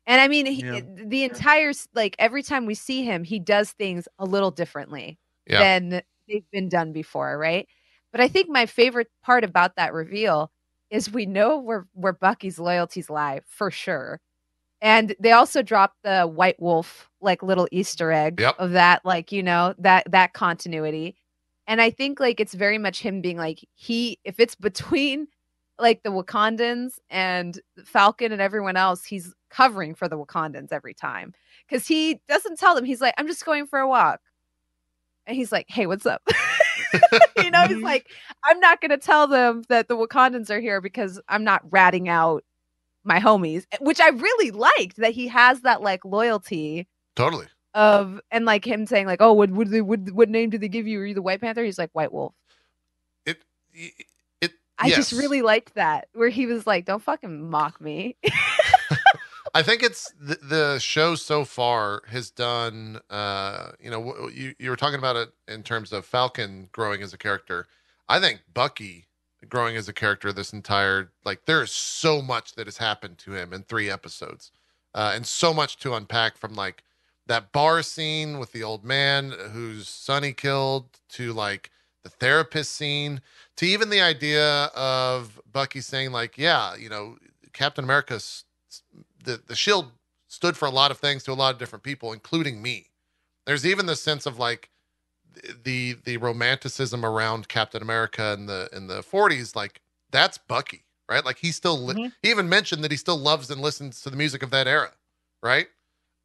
And 0.07 0.19
I 0.21 0.27
mean, 0.27 0.45
he, 0.47 0.63
Yeah. 0.65 0.81
the 1.05 1.23
entire 1.23 1.71
like 1.93 2.15
every 2.19 2.41
time 2.43 2.65
we 2.65 2.75
see 2.75 3.03
him, 3.03 3.23
he 3.23 3.39
does 3.39 3.71
things 3.73 4.07
a 4.17 4.25
little 4.25 4.51
differently 4.51 5.19
Yeah. 5.47 5.59
than 5.59 6.01
they've 6.27 6.49
been 6.51 6.69
done 6.69 6.93
before, 6.93 7.37
right? 7.37 7.67
But 8.11 8.21
I 8.21 8.27
think 8.27 8.49
my 8.49 8.65
favorite 8.65 9.09
part 9.23 9.43
about 9.43 9.75
that 9.75 9.93
reveal 9.93 10.51
is 10.89 11.11
we 11.11 11.25
know 11.27 11.59
where 11.59 11.87
where 11.93 12.13
Bucky's 12.13 12.59
loyalties 12.59 13.09
lie 13.09 13.41
for 13.47 13.69
sure. 13.71 14.19
And 14.81 15.15
they 15.19 15.33
also 15.33 15.61
dropped 15.61 15.97
the 16.03 16.23
White 16.23 16.59
Wolf 16.61 17.09
like 17.21 17.43
little 17.43 17.67
Easter 17.71 18.11
egg 18.11 18.39
Yep. 18.41 18.55
of 18.59 18.71
that, 18.71 19.05
like, 19.05 19.31
you 19.31 19.43
know, 19.43 19.75
that 19.79 20.09
that 20.11 20.33
continuity. 20.33 21.17
And 21.67 21.81
I 21.81 21.91
think 21.91 22.19
like 22.19 22.39
it's 22.39 22.53
very 22.55 22.77
much 22.79 23.01
him 23.01 23.21
being 23.21 23.37
like 23.37 23.59
he 23.75 24.19
if 24.23 24.39
it's 24.39 24.55
between 24.55 25.27
like 25.79 26.03
the 26.03 26.09
Wakandans 26.09 26.93
and 27.09 27.59
Falcon 27.85 28.31
and 28.31 28.41
everyone 28.41 28.75
else, 28.75 29.03
he's 29.03 29.33
covering 29.49 29.95
for 29.95 30.07
the 30.07 30.17
Wakandans 30.17 30.71
every 30.71 30.93
time. 30.93 31.33
Cause 31.69 31.87
he 31.87 32.19
doesn't 32.27 32.57
tell 32.57 32.75
them, 32.75 32.85
he's 32.85 33.01
like, 33.01 33.13
I'm 33.17 33.27
just 33.27 33.45
going 33.45 33.67
for 33.67 33.79
a 33.79 33.87
walk. 33.87 34.21
And 35.27 35.35
he's 35.35 35.51
like, 35.51 35.67
Hey, 35.69 35.85
what's 35.85 36.05
up? 36.05 36.21
you 37.37 37.51
know, 37.51 37.65
he's 37.67 37.83
like, 37.83 38.07
I'm 38.43 38.59
not 38.59 38.81
gonna 38.81 38.97
tell 38.97 39.27
them 39.27 39.63
that 39.69 39.87
the 39.87 39.95
Wakandans 39.95 40.49
are 40.49 40.59
here 40.59 40.81
because 40.81 41.19
I'm 41.27 41.43
not 41.43 41.61
ratting 41.71 42.09
out 42.09 42.43
my 43.03 43.19
homies, 43.19 43.65
eh, 43.71 43.77
which 43.81 43.99
I 43.99 44.09
really 44.09 44.51
liked 44.51 44.97
that 44.97 45.11
he 45.11 45.27
has 45.27 45.61
that 45.61 45.81
like 45.81 46.03
loyalty 46.05 46.87
totally. 47.15 47.47
of 47.73 48.19
and 48.31 48.45
like 48.45 48.65
him 48.65 48.85
saying 48.85 49.07
like, 49.07 49.21
oh, 49.21 49.33
what 49.33 49.51
what, 49.51 49.69
they, 49.69 49.81
what 49.81 49.99
what 50.11 50.29
name 50.29 50.49
did 50.49 50.61
they 50.61 50.67
give 50.67 50.87
you? 50.87 50.99
Are 50.99 51.05
you 51.05 51.13
the 51.13 51.21
White 51.21 51.41
Panther? 51.41 51.63
He's 51.63 51.77
like 51.77 51.91
White 51.93 52.11
Wolf. 52.11 52.33
It 53.25 53.43
it. 53.73 54.05
I 54.79 54.89
just 54.89 55.11
really 55.11 55.41
liked 55.41 55.75
that 55.75 56.07
where 56.13 56.29
he 56.29 56.45
was 56.45 56.65
like, 56.65 56.85
don't 56.85 57.03
fucking 57.03 57.49
mock 57.49 57.79
me. 57.81 58.15
I 59.53 59.63
think 59.63 59.83
it's 59.83 60.13
the, 60.19 60.35
the 60.35 60.79
show 60.79 61.15
so 61.15 61.43
far 61.43 62.03
has 62.07 62.29
done. 62.29 62.99
Uh, 63.09 63.71
you 63.81 63.89
know, 63.89 64.29
you 64.29 64.53
you 64.59 64.69
were 64.69 64.75
talking 64.75 64.99
about 64.99 65.15
it 65.15 65.29
in 65.47 65.63
terms 65.63 65.91
of 65.91 66.05
Falcon 66.05 66.69
growing 66.71 67.01
as 67.01 67.13
a 67.13 67.17
character. 67.17 67.67
I 68.07 68.19
think 68.19 68.41
Bucky 68.53 69.07
growing 69.47 69.75
as 69.75 69.87
a 69.87 69.93
character 69.93 70.33
this 70.33 70.51
entire 70.51 71.11
like 71.23 71.45
there 71.45 71.63
is 71.63 71.71
so 71.71 72.21
much 72.21 72.55
that 72.55 72.67
has 72.67 72.77
happened 72.77 73.17
to 73.19 73.33
him 73.33 73.53
in 73.53 73.63
three 73.63 73.89
episodes, 73.89 74.51
uh, 74.93 75.13
and 75.15 75.25
so 75.25 75.53
much 75.53 75.77
to 75.77 75.93
unpack 75.93 76.37
from 76.37 76.53
like 76.53 76.83
that 77.27 77.51
bar 77.51 77.81
scene 77.81 78.39
with 78.39 78.51
the 78.51 78.63
old 78.63 78.83
man 78.83 79.31
whose 79.51 79.87
son 79.87 80.23
he 80.23 80.33
killed 80.33 80.99
to 81.09 81.33
like 81.33 81.71
the 82.03 82.09
therapist 82.09 82.73
scene 82.73 83.21
to 83.57 83.65
even 83.65 83.89
the 83.89 84.01
idea 84.01 84.65
of 84.75 85.39
Bucky 85.51 85.81
saying 85.81 86.11
like, 86.11 86.37
yeah, 86.37 86.75
you 86.75 86.89
know, 86.89 87.17
Captain 87.53 87.83
America's 87.83 88.45
the 89.23 89.41
the 89.45 89.55
shield 89.55 89.91
stood 90.27 90.55
for 90.57 90.67
a 90.67 90.71
lot 90.71 90.91
of 90.91 90.97
things 90.99 91.23
to 91.23 91.31
a 91.31 91.33
lot 91.33 91.53
of 91.53 91.59
different 91.59 91.83
people, 91.83 92.13
including 92.13 92.61
me. 92.61 92.87
There's 93.45 93.65
even 93.65 93.85
the 93.87 93.95
sense 93.95 94.25
of 94.25 94.37
like 94.39 94.69
the 95.63 95.93
the 96.05 96.17
romanticism 96.17 97.05
around 97.05 97.47
Captain 97.47 97.81
America 97.81 98.33
in 98.33 98.45
the 98.45 98.69
in 98.73 98.87
the 98.87 99.03
40s, 99.03 99.55
like 99.55 99.81
that's 100.11 100.37
Bucky, 100.37 100.85
right? 101.09 101.23
Like 101.23 101.37
he 101.37 101.51
still 101.51 101.77
li- 101.77 101.95
Mhm. 101.95 102.13
he 102.21 102.29
even 102.29 102.49
mentioned 102.49 102.83
that 102.83 102.91
he 102.91 102.97
still 102.97 103.17
loves 103.17 103.49
and 103.49 103.61
listens 103.61 104.01
to 104.01 104.09
the 104.09 104.17
music 104.17 104.43
of 104.43 104.49
that 104.51 104.67
era, 104.67 104.93
right? 105.43 105.67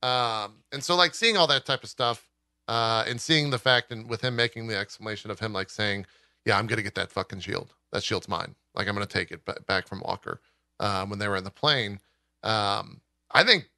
Um, 0.03 0.65
and 0.73 0.83
so 0.85 0.97
like 0.97 1.15
seeing 1.15 1.37
all 1.37 1.47
that 1.49 1.67
type 1.67 1.83
of 1.85 1.91
stuff, 1.91 2.29
uh, 2.69 3.05
and 3.07 3.21
seeing 3.21 3.51
the 3.51 3.59
fact 3.59 3.93
and 3.93 4.09
with 4.09 4.23
him 4.23 4.37
making 4.37 4.67
the 4.67 4.77
exclamation 4.77 5.31
of 5.31 5.41
him 5.41 5.53
like 5.53 5.71
saying, 5.71 6.07
"Yeah, 6.45 6.59
I'm 6.59 6.67
gonna 6.67 6.83
get 6.83 6.95
that 6.97 7.13
fucking 7.13 7.41
shield. 7.41 7.75
That 7.93 8.03
shield's 8.05 8.29
mine. 8.29 8.55
Like 8.75 8.89
I'm 8.89 8.95
gonna 8.95 9.07
take 9.07 9.31
it 9.31 9.45
ba- 9.45 9.61
back 9.67 9.89
from 9.89 10.01
Walker." 10.01 10.41
Um, 10.81 11.11
when 11.11 11.19
they 11.19 11.29
were 11.29 11.37
in 11.37 11.45
the 11.45 11.51
plane, 11.51 12.01
um, 12.43 13.01
I 13.31 13.45
think 13.45 13.71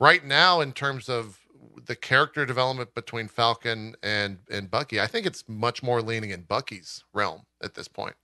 right 0.00 0.24
now, 0.24 0.60
in 0.60 0.72
terms 0.72 1.08
of 1.08 1.38
the 1.86 1.96
character 1.96 2.44
development 2.44 2.94
between 2.94 3.28
Falcon 3.28 3.94
and 4.02 4.38
and 4.50 4.70
Bucky, 4.70 5.00
I 5.00 5.06
think 5.06 5.26
it's 5.26 5.44
much 5.48 5.82
more 5.82 6.02
leaning 6.02 6.30
in 6.30 6.42
Bucky's 6.42 7.04
realm 7.14 7.42
at 7.62 7.74
this 7.74 7.88
point. 7.88 8.16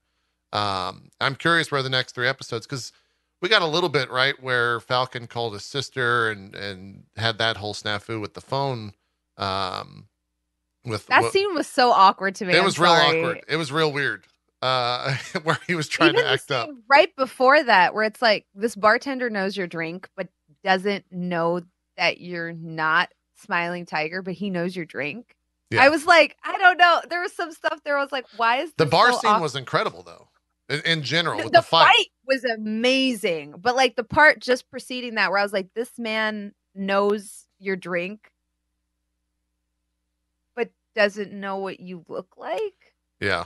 Um, 0.51 1.09
I'm 1.21 1.35
curious 1.35 1.71
where 1.71 1.83
the 1.83 1.89
next 1.89 2.13
three 2.13 2.27
episodes 2.27 2.65
because 2.65 2.91
we 3.41 3.49
got 3.49 3.61
a 3.61 3.67
little 3.67 3.89
bit 3.89 4.09
right 4.09 4.41
where 4.41 4.79
Falcon 4.79 5.27
called 5.27 5.53
his 5.53 5.65
sister 5.65 6.31
and 6.31 6.55
and 6.55 7.03
had 7.17 7.37
that 7.37 7.57
whole 7.57 7.73
snafu 7.73 8.19
with 8.19 8.33
the 8.33 8.41
phone. 8.41 8.93
Um, 9.39 10.07
with 10.85 11.07
That 11.07 11.23
what- 11.23 11.33
scene 11.33 11.53
was 11.55 11.67
so 11.67 11.91
awkward 11.91 12.35
to 12.35 12.45
me. 12.45 12.53
it 12.53 12.59
I'm 12.59 12.65
was 12.65 12.79
real 12.79 12.95
sorry. 12.95 13.19
awkward. 13.21 13.41
It 13.47 13.55
was 13.57 13.71
real 13.71 13.91
weird. 13.91 14.25
Uh, 14.61 15.15
where 15.43 15.57
he 15.67 15.75
was 15.75 15.87
trying 15.87 16.11
Even 16.13 16.25
to 16.25 16.31
act 16.31 16.51
up. 16.51 16.69
right 16.89 17.15
before 17.15 17.63
that, 17.63 17.93
where 17.93 18.03
it's 18.03 18.21
like 18.21 18.45
this 18.53 18.75
bartender 18.75 19.29
knows 19.29 19.55
your 19.55 19.67
drink, 19.67 20.09
but 20.17 20.27
doesn't 20.63 21.05
know 21.11 21.61
that 21.95 22.19
you're 22.19 22.51
not 22.53 23.09
smiling 23.37 23.85
tiger, 23.85 24.21
but 24.21 24.33
he 24.33 24.49
knows 24.49 24.75
your 24.75 24.83
drink. 24.85 25.35
Yeah. 25.69 25.83
I 25.83 25.89
was 25.89 26.05
like, 26.05 26.35
I 26.43 26.57
don't 26.57 26.77
know. 26.77 26.99
There 27.09 27.21
was 27.21 27.31
some 27.31 27.51
stuff 27.53 27.79
there. 27.85 27.97
I 27.97 28.01
was 28.01 28.11
like, 28.11 28.25
why 28.35 28.57
is 28.57 28.73
The 28.77 28.85
bar 28.85 29.13
so 29.13 29.19
scene 29.19 29.29
awkward? 29.31 29.43
was 29.43 29.55
incredible 29.55 30.03
though. 30.03 30.27
In, 30.67 30.81
in 30.81 31.03
general, 31.03 31.37
the, 31.37 31.43
with 31.45 31.53
the 31.53 31.59
the 31.59 31.65
fight. 31.65 31.85
fight 31.95 32.07
was 32.27 32.43
amazing. 32.43 33.55
But 33.57 33.75
like 33.77 33.95
the 33.95 34.03
part 34.03 34.39
just 34.41 34.69
preceding 34.69 35.15
that, 35.15 35.29
where 35.31 35.39
I 35.39 35.43
was 35.43 35.53
like, 35.53 35.69
this 35.73 35.97
man 35.97 36.53
knows 36.75 37.45
your 37.59 37.75
drink, 37.77 38.29
doesn't 40.99 41.31
know 41.31 41.55
what 41.55 41.79
you 41.79 42.03
look 42.09 42.35
like. 42.35 42.93
Yeah, 43.21 43.45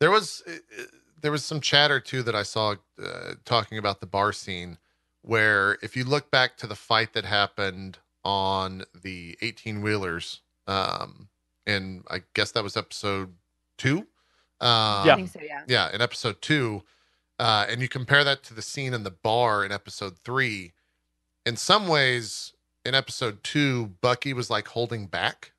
there 0.00 0.10
was 0.10 0.42
uh, 0.44 0.52
uh, 0.52 0.84
there 1.20 1.30
was 1.30 1.44
some 1.44 1.60
chatter 1.60 2.00
too 2.00 2.24
that 2.24 2.34
I 2.34 2.42
saw 2.42 2.74
uh, 3.00 3.34
talking 3.44 3.78
about 3.78 4.00
the 4.00 4.06
bar 4.06 4.32
scene, 4.32 4.78
where 5.22 5.78
if 5.82 5.96
you 5.96 6.02
look 6.02 6.32
back 6.32 6.56
to 6.58 6.66
the 6.66 6.74
fight 6.74 7.12
that 7.12 7.24
happened 7.24 7.98
on 8.24 8.82
the 9.02 9.38
eighteen 9.40 9.82
wheelers, 9.82 10.40
um, 10.66 11.28
and 11.64 12.02
I 12.10 12.22
guess 12.34 12.50
that 12.52 12.64
was 12.64 12.76
episode 12.76 13.34
two. 13.78 13.98
Um, 14.60 15.08
I 15.08 15.14
think 15.14 15.28
so, 15.28 15.40
yeah. 15.40 15.62
yeah, 15.68 15.94
in 15.94 16.00
episode 16.00 16.42
two, 16.42 16.82
uh, 17.38 17.66
and 17.68 17.80
you 17.80 17.88
compare 17.88 18.24
that 18.24 18.42
to 18.44 18.54
the 18.54 18.62
scene 18.62 18.94
in 18.94 19.04
the 19.04 19.12
bar 19.12 19.64
in 19.64 19.70
episode 19.70 20.18
three. 20.24 20.72
In 21.46 21.56
some 21.56 21.86
ways, 21.86 22.52
in 22.84 22.96
episode 22.96 23.44
two, 23.44 23.92
Bucky 24.00 24.32
was 24.32 24.50
like 24.50 24.68
holding 24.68 25.06
back 25.06 25.52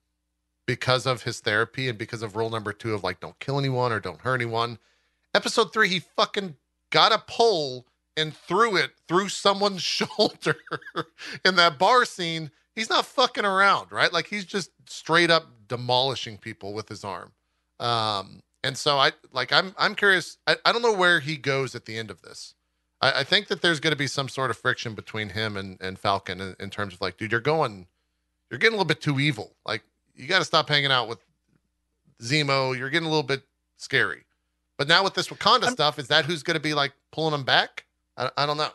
because 0.66 1.06
of 1.06 1.24
his 1.24 1.40
therapy 1.40 1.88
and 1.90 1.98
because 1.98 2.22
of 2.22 2.36
rule 2.36 2.50
number 2.50 2.74
two 2.74 2.94
of 2.94 3.04
like 3.04 3.20
don't 3.20 3.40
kill 3.40 3.60
anyone 3.60 3.92
or 3.92 4.00
don't 4.00 4.22
hurt 4.22 4.36
anyone. 4.36 4.80
Episode 5.34 5.74
three, 5.74 5.90
he 5.90 6.00
fucking 6.00 6.56
got 6.92 7.12
a 7.12 7.20
pole 7.28 7.86
and 8.18 8.36
threw 8.36 8.76
it 8.76 8.92
through 9.08 9.30
someone's 9.30 9.82
shoulder 9.84 10.58
in 11.44 11.56
that 11.56 11.78
bar 11.78 12.06
scene. 12.06 12.52
He's 12.74 12.90
not 12.90 13.06
fucking 13.06 13.46
around, 13.46 13.92
right? 13.92 14.12
Like 14.12 14.28
he's 14.28 14.46
just 14.46 14.72
straight 14.88 15.32
up 15.32 15.48
demolishing 15.68 16.38
people 16.38 16.74
with 16.74 16.90
his 16.90 17.04
arm. 17.04 17.32
Um, 17.80 18.42
and 18.64 18.78
so 18.78 18.98
I 18.98 19.12
like 19.32 19.54
I'm 19.54 19.76
I'm 19.78 19.96
curious. 19.96 20.38
I, 20.48 20.58
I 20.66 20.72
don't 20.72 20.82
know 20.82 20.94
where 20.94 21.20
he 21.20 21.38
goes 21.38 21.76
at 21.76 21.86
the 21.86 21.98
end 21.98 22.10
of 22.10 22.22
this. 22.22 22.56
I, 23.02 23.20
I 23.20 23.24
think 23.24 23.48
that 23.48 23.62
there's 23.62 23.80
to 23.80 23.96
be 23.96 24.08
some 24.08 24.30
sort 24.30 24.50
of 24.50 24.58
friction 24.58 24.96
between 24.96 25.30
him 25.30 25.56
and, 25.58 25.78
and 25.82 26.00
Falcon 26.00 26.42
in, 26.42 26.56
in 26.60 26.70
terms 26.70 26.94
of 26.94 27.02
like, 27.02 27.18
dude, 27.18 27.32
you're 27.32 27.42
going, 27.42 27.88
you're 28.50 28.58
getting 28.58 28.74
a 28.74 28.78
little 28.78 28.88
bit 28.88 29.02
too 29.02 29.20
evil. 29.20 29.56
Like 29.66 29.84
you 30.16 30.28
got 30.28 30.40
to 30.40 30.46
stop 30.46 30.68
hanging 30.70 30.92
out 30.92 31.08
with 31.08 31.20
Zemo. 32.22 32.78
You're 32.78 32.90
getting 32.90 33.08
a 33.08 33.10
little 33.10 33.24
bit 33.24 33.44
scary. 33.78 34.26
But 34.78 34.88
now 34.88 35.04
with 35.04 35.14
this 35.14 35.28
Wakanda 35.30 35.64
I'm- 35.66 35.74
stuff, 35.74 36.00
is 36.00 36.08
that 36.10 36.26
who's 36.26 36.44
going 36.44 36.56
to 36.56 36.62
be 36.62 36.74
like 36.74 36.94
pulling 37.12 37.32
them 37.32 37.44
back? 37.44 37.86
I, 38.18 38.30
I 38.38 38.46
don't 38.46 38.58
know. 38.58 38.70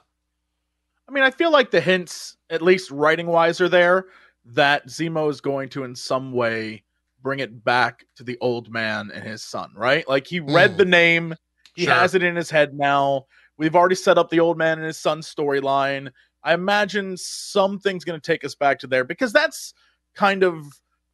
I 1.09 1.13
mean, 1.13 1.25
I 1.25 1.31
feel 1.31 1.51
like 1.51 1.71
the 1.71 1.81
hints, 1.81 2.37
at 2.51 2.63
least 2.63 2.91
writing 2.91 3.27
wise, 3.27 3.61
are 3.61 3.69
there 3.69 4.07
that 4.45 4.87
Zemo 4.87 5.29
is 5.29 5.41
going 5.41 5.69
to, 5.71 5.85
in 5.85 5.95
some 5.95 6.33
way, 6.33 6.85
bring 7.23 7.41
it 7.41 7.65
back 7.65 8.05
to 8.17 8.23
the 8.25 8.39
old 8.41 8.71
man 8.73 9.11
and 9.13 9.25
his 9.25 9.43
son, 9.43 9.71
right? 9.75 10.09
Like 10.09 10.27
he 10.27 10.41
read 10.41 10.73
Mm. 10.75 10.77
the 10.79 10.85
name, 10.85 11.35
he 11.75 11.85
Sure. 11.85 11.95
has 11.95 12.15
it 12.15 12.23
in 12.23 12.37
his 12.37 12.49
head 12.49 12.75
now. 12.75 13.27
We've 13.59 13.77
already 13.77 13.97
set 13.97 14.17
up 14.19 14.31
the 14.31 14.41
old 14.41 14.57
man 14.57 14.79
and 14.79 14.87
his 14.87 14.97
son 14.99 15.21
storyline. 15.21 16.11
I 16.43 16.55
imagine 16.55 17.17
something's 17.19 18.05
going 18.05 18.19
to 18.19 18.25
take 18.25 18.45
us 18.45 18.55
back 18.55 18.79
to 18.79 18.87
there 18.87 19.05
because 19.05 19.33
that's 19.33 19.75
kind 20.15 20.43
of 20.43 20.65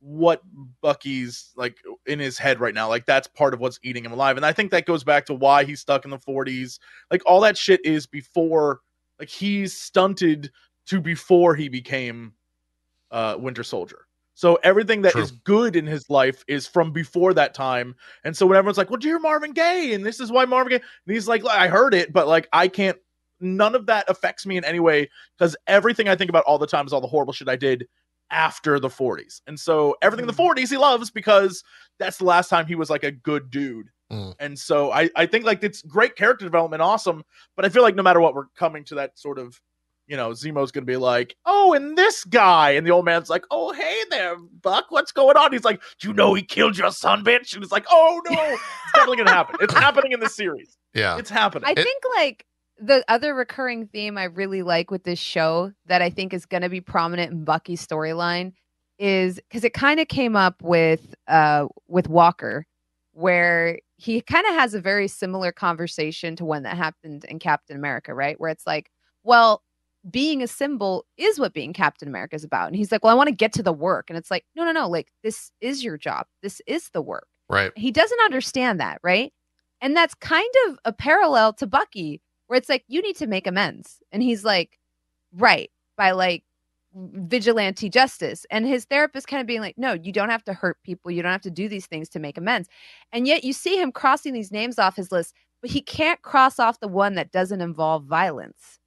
what 0.06 0.40
Bucky's 0.82 1.52
like 1.56 1.78
in 2.06 2.20
his 2.20 2.38
head 2.38 2.60
right 2.60 2.74
now. 2.74 2.88
Like 2.88 3.06
that's 3.06 3.26
part 3.26 3.52
of 3.52 3.58
what's 3.58 3.80
eating 3.82 4.04
him 4.04 4.12
alive. 4.12 4.36
And 4.36 4.46
I 4.46 4.52
think 4.52 4.70
that 4.70 4.86
goes 4.86 5.02
back 5.02 5.26
to 5.26 5.34
why 5.34 5.64
he's 5.64 5.80
stuck 5.80 6.04
in 6.04 6.12
the 6.12 6.18
40s. 6.18 6.78
Like 7.10 7.22
all 7.26 7.40
that 7.40 7.58
shit 7.58 7.84
is 7.84 8.06
before 8.06 8.80
like 9.18 9.28
he's 9.28 9.76
stunted 9.76 10.52
to 10.86 11.00
before 11.00 11.56
he 11.56 11.68
became 11.68 12.34
uh 13.10 13.36
Winter 13.36 13.64
Soldier. 13.64 14.06
So 14.34 14.60
everything 14.62 15.02
that 15.02 15.16
is 15.16 15.30
True. 15.30 15.40
good 15.42 15.76
in 15.76 15.86
his 15.86 16.08
life 16.08 16.44
is 16.46 16.68
from 16.68 16.92
before 16.92 17.34
that 17.34 17.52
time. 17.52 17.96
And 18.22 18.36
so 18.36 18.46
when 18.46 18.56
everyone's 18.56 18.78
like, 18.78 18.90
"Well, 18.90 19.00
dear 19.00 19.18
Marvin 19.18 19.52
Gaye," 19.52 19.92
and 19.92 20.06
this 20.06 20.20
is 20.20 20.30
why 20.30 20.44
Marvin 20.44 20.70
Gaye, 20.70 20.84
and 21.06 21.14
he's 21.14 21.26
like, 21.26 21.44
"I 21.46 21.66
heard 21.66 21.94
it, 21.94 22.12
but 22.12 22.28
like 22.28 22.48
I 22.52 22.68
can't. 22.68 22.98
None 23.40 23.74
of 23.74 23.86
that 23.86 24.08
affects 24.08 24.46
me 24.46 24.56
in 24.56 24.64
any 24.64 24.78
way 24.78 25.10
because 25.36 25.56
everything 25.66 26.08
I 26.08 26.16
think 26.16 26.30
about 26.30 26.44
all 26.44 26.58
the 26.58 26.66
time 26.66 26.86
is 26.86 26.92
all 26.92 27.00
the 27.00 27.06
horrible 27.06 27.32
shit 27.32 27.48
I 27.48 27.56
did 27.56 27.86
after 28.30 28.78
the 28.80 28.88
40s. 28.88 29.40
And 29.46 29.58
so 29.58 29.96
everything 30.02 30.24
in 30.28 30.34
the 30.34 30.42
40s 30.42 30.68
he 30.68 30.76
loves 30.76 31.10
because 31.10 31.62
that's 31.98 32.18
the 32.18 32.24
last 32.24 32.48
time 32.48 32.66
he 32.66 32.74
was 32.74 32.90
like 32.90 33.04
a 33.04 33.12
good 33.12 33.50
dude. 33.50 33.86
Mm. 34.12 34.34
And 34.40 34.58
so 34.58 34.92
I 34.92 35.10
I 35.16 35.26
think 35.26 35.44
like 35.44 35.62
it's 35.64 35.82
great 35.82 36.14
character 36.16 36.44
development, 36.44 36.82
awesome. 36.82 37.24
But 37.56 37.64
I 37.64 37.68
feel 37.68 37.82
like 37.82 37.94
no 37.96 38.02
matter 38.02 38.20
what, 38.20 38.34
we're 38.34 38.46
coming 38.56 38.84
to 38.84 38.94
that 38.96 39.18
sort 39.18 39.38
of 39.38 39.60
you 40.08 40.16
know, 40.16 40.30
Zemo's 40.30 40.70
gonna 40.70 40.86
be 40.86 40.96
like, 40.96 41.34
"Oh, 41.46 41.72
and 41.72 41.98
this 41.98 42.22
guy," 42.22 42.70
and 42.70 42.86
the 42.86 42.92
old 42.92 43.04
man's 43.04 43.28
like, 43.28 43.42
"Oh, 43.50 43.72
hey 43.72 43.96
there, 44.08 44.36
Buck, 44.62 44.84
what's 44.90 45.10
going 45.10 45.36
on?" 45.36 45.50
He's 45.52 45.64
like, 45.64 45.82
"Do 45.98 46.06
you 46.06 46.14
know 46.14 46.32
he 46.32 46.42
killed 46.44 46.78
your 46.78 46.92
son, 46.92 47.24
bitch?" 47.24 47.54
And 47.54 47.62
it's 47.64 47.72
like, 47.72 47.86
"Oh 47.90 48.22
no, 48.30 48.40
it's 48.40 48.62
definitely 48.94 49.16
gonna 49.16 49.32
happen. 49.32 49.56
It's 49.60 49.74
happening 49.74 50.12
in 50.12 50.20
the 50.20 50.28
series. 50.28 50.78
Yeah. 50.94 51.18
It's 51.18 51.28
happening." 51.28 51.66
I 51.68 51.72
It- 51.72 51.82
think 51.82 52.00
like 52.14 52.46
the 52.78 53.04
other 53.08 53.34
recurring 53.34 53.86
theme 53.86 54.18
I 54.18 54.24
really 54.24 54.62
like 54.62 54.90
with 54.90 55.04
this 55.04 55.18
show 55.18 55.72
that 55.86 56.02
I 56.02 56.10
think 56.10 56.34
is 56.34 56.46
going 56.46 56.62
to 56.62 56.68
be 56.68 56.80
prominent 56.80 57.32
in 57.32 57.44
Bucky's 57.44 57.86
storyline 57.86 58.52
is 58.98 59.36
because 59.36 59.64
it 59.64 59.72
kind 59.74 60.00
of 60.00 60.08
came 60.08 60.36
up 60.36 60.62
with 60.62 61.14
uh 61.28 61.66
with 61.88 62.08
Walker, 62.08 62.66
where 63.12 63.78
he 63.96 64.20
kind 64.20 64.46
of 64.46 64.54
has 64.54 64.74
a 64.74 64.80
very 64.80 65.08
similar 65.08 65.52
conversation 65.52 66.36
to 66.36 66.44
one 66.44 66.62
that 66.64 66.76
happened 66.76 67.24
in 67.26 67.38
Captain 67.38 67.76
America, 67.76 68.14
right? 68.14 68.38
Where 68.40 68.50
it's 68.50 68.66
like, 68.66 68.90
well, 69.24 69.62
being 70.10 70.42
a 70.42 70.46
symbol 70.46 71.04
is 71.16 71.38
what 71.38 71.52
being 71.54 71.72
Captain 71.72 72.08
America 72.08 72.36
is 72.36 72.44
about, 72.44 72.68
and 72.68 72.76
he's 72.76 72.92
like, 72.92 73.02
well, 73.04 73.12
I 73.12 73.16
want 73.16 73.28
to 73.28 73.34
get 73.34 73.52
to 73.54 73.62
the 73.62 73.72
work, 73.72 74.06
and 74.08 74.16
it's 74.18 74.30
like, 74.30 74.44
no, 74.54 74.64
no, 74.64 74.72
no, 74.72 74.88
like 74.88 75.08
this 75.22 75.50
is 75.60 75.82
your 75.84 75.98
job, 75.98 76.26
this 76.42 76.60
is 76.66 76.90
the 76.92 77.02
work 77.02 77.26
Right. 77.48 77.72
he 77.76 77.90
doesn't 77.92 78.20
understand 78.24 78.80
that, 78.80 78.98
right? 79.02 79.32
And 79.80 79.96
that's 79.96 80.14
kind 80.14 80.48
of 80.68 80.78
a 80.84 80.92
parallel 80.92 81.52
to 81.54 81.66
Bucky, 81.66 82.20
where 82.46 82.56
it's 82.58 82.68
like, 82.68 82.84
you 82.88 83.02
need 83.02 83.16
to 83.16 83.26
make 83.26 83.46
amends. 83.46 83.98
And 84.12 84.22
he's 84.22 84.44
like, 84.44 84.78
right, 85.32 85.70
by 85.96 86.12
like 86.12 86.44
vigilante 86.94 87.88
justice. 87.90 88.46
And 88.50 88.66
his 88.66 88.84
therapist 88.86 89.28
kind 89.28 89.40
of 89.40 89.46
being 89.46 89.60
like, 89.60 89.76
no, 89.78 89.92
you 89.94 90.12
don't 90.12 90.30
have 90.30 90.44
to 90.44 90.54
hurt 90.54 90.78
people. 90.84 91.10
You 91.10 91.22
don't 91.22 91.32
have 91.32 91.42
to 91.42 91.50
do 91.50 91.68
these 91.68 91.86
things 91.86 92.08
to 92.10 92.18
make 92.18 92.38
amends. 92.38 92.68
And 93.12 93.26
yet 93.26 93.44
you 93.44 93.52
see 93.52 93.80
him 93.80 93.92
crossing 93.92 94.32
these 94.32 94.52
names 94.52 94.78
off 94.78 94.96
his 94.96 95.12
list, 95.12 95.34
but 95.60 95.70
he 95.70 95.80
can't 95.82 96.22
cross 96.22 96.58
off 96.58 96.80
the 96.80 96.88
one 96.88 97.14
that 97.14 97.32
doesn't 97.32 97.60
involve 97.60 98.04
violence. 98.04 98.78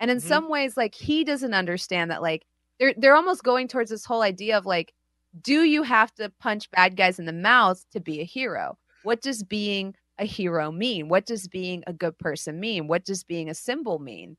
And 0.00 0.10
in 0.10 0.20
Mhm. 0.20 0.20
some 0.20 0.48
ways, 0.48 0.76
like 0.76 0.94
he 0.94 1.24
doesn't 1.24 1.54
understand 1.54 2.10
that, 2.10 2.22
like, 2.22 2.44
they're 2.78 2.94
they're 2.98 3.16
almost 3.16 3.42
going 3.42 3.68
towards 3.68 3.90
this 3.90 4.04
whole 4.04 4.22
idea 4.22 4.56
of 4.58 4.66
like, 4.66 4.92
do 5.40 5.62
you 5.64 5.82
have 5.82 6.14
to 6.16 6.30
punch 6.40 6.70
bad 6.70 6.96
guys 6.96 7.18
in 7.18 7.24
the 7.26 7.32
mouth 7.32 7.82
to 7.92 8.00
be 8.00 8.20
a 8.20 8.24
hero? 8.24 8.76
What 9.02 9.22
does 9.22 9.42
being 9.42 9.94
a 10.18 10.24
hero 10.26 10.72
mean? 10.72 11.08
What 11.08 11.26
does 11.26 11.48
being 11.48 11.84
a 11.86 11.92
good 11.92 12.18
person 12.18 12.60
mean? 12.60 12.88
What 12.88 13.04
does 13.04 13.24
being 13.24 13.48
a 13.50 13.54
symbol 13.54 13.98
mean? 13.98 14.36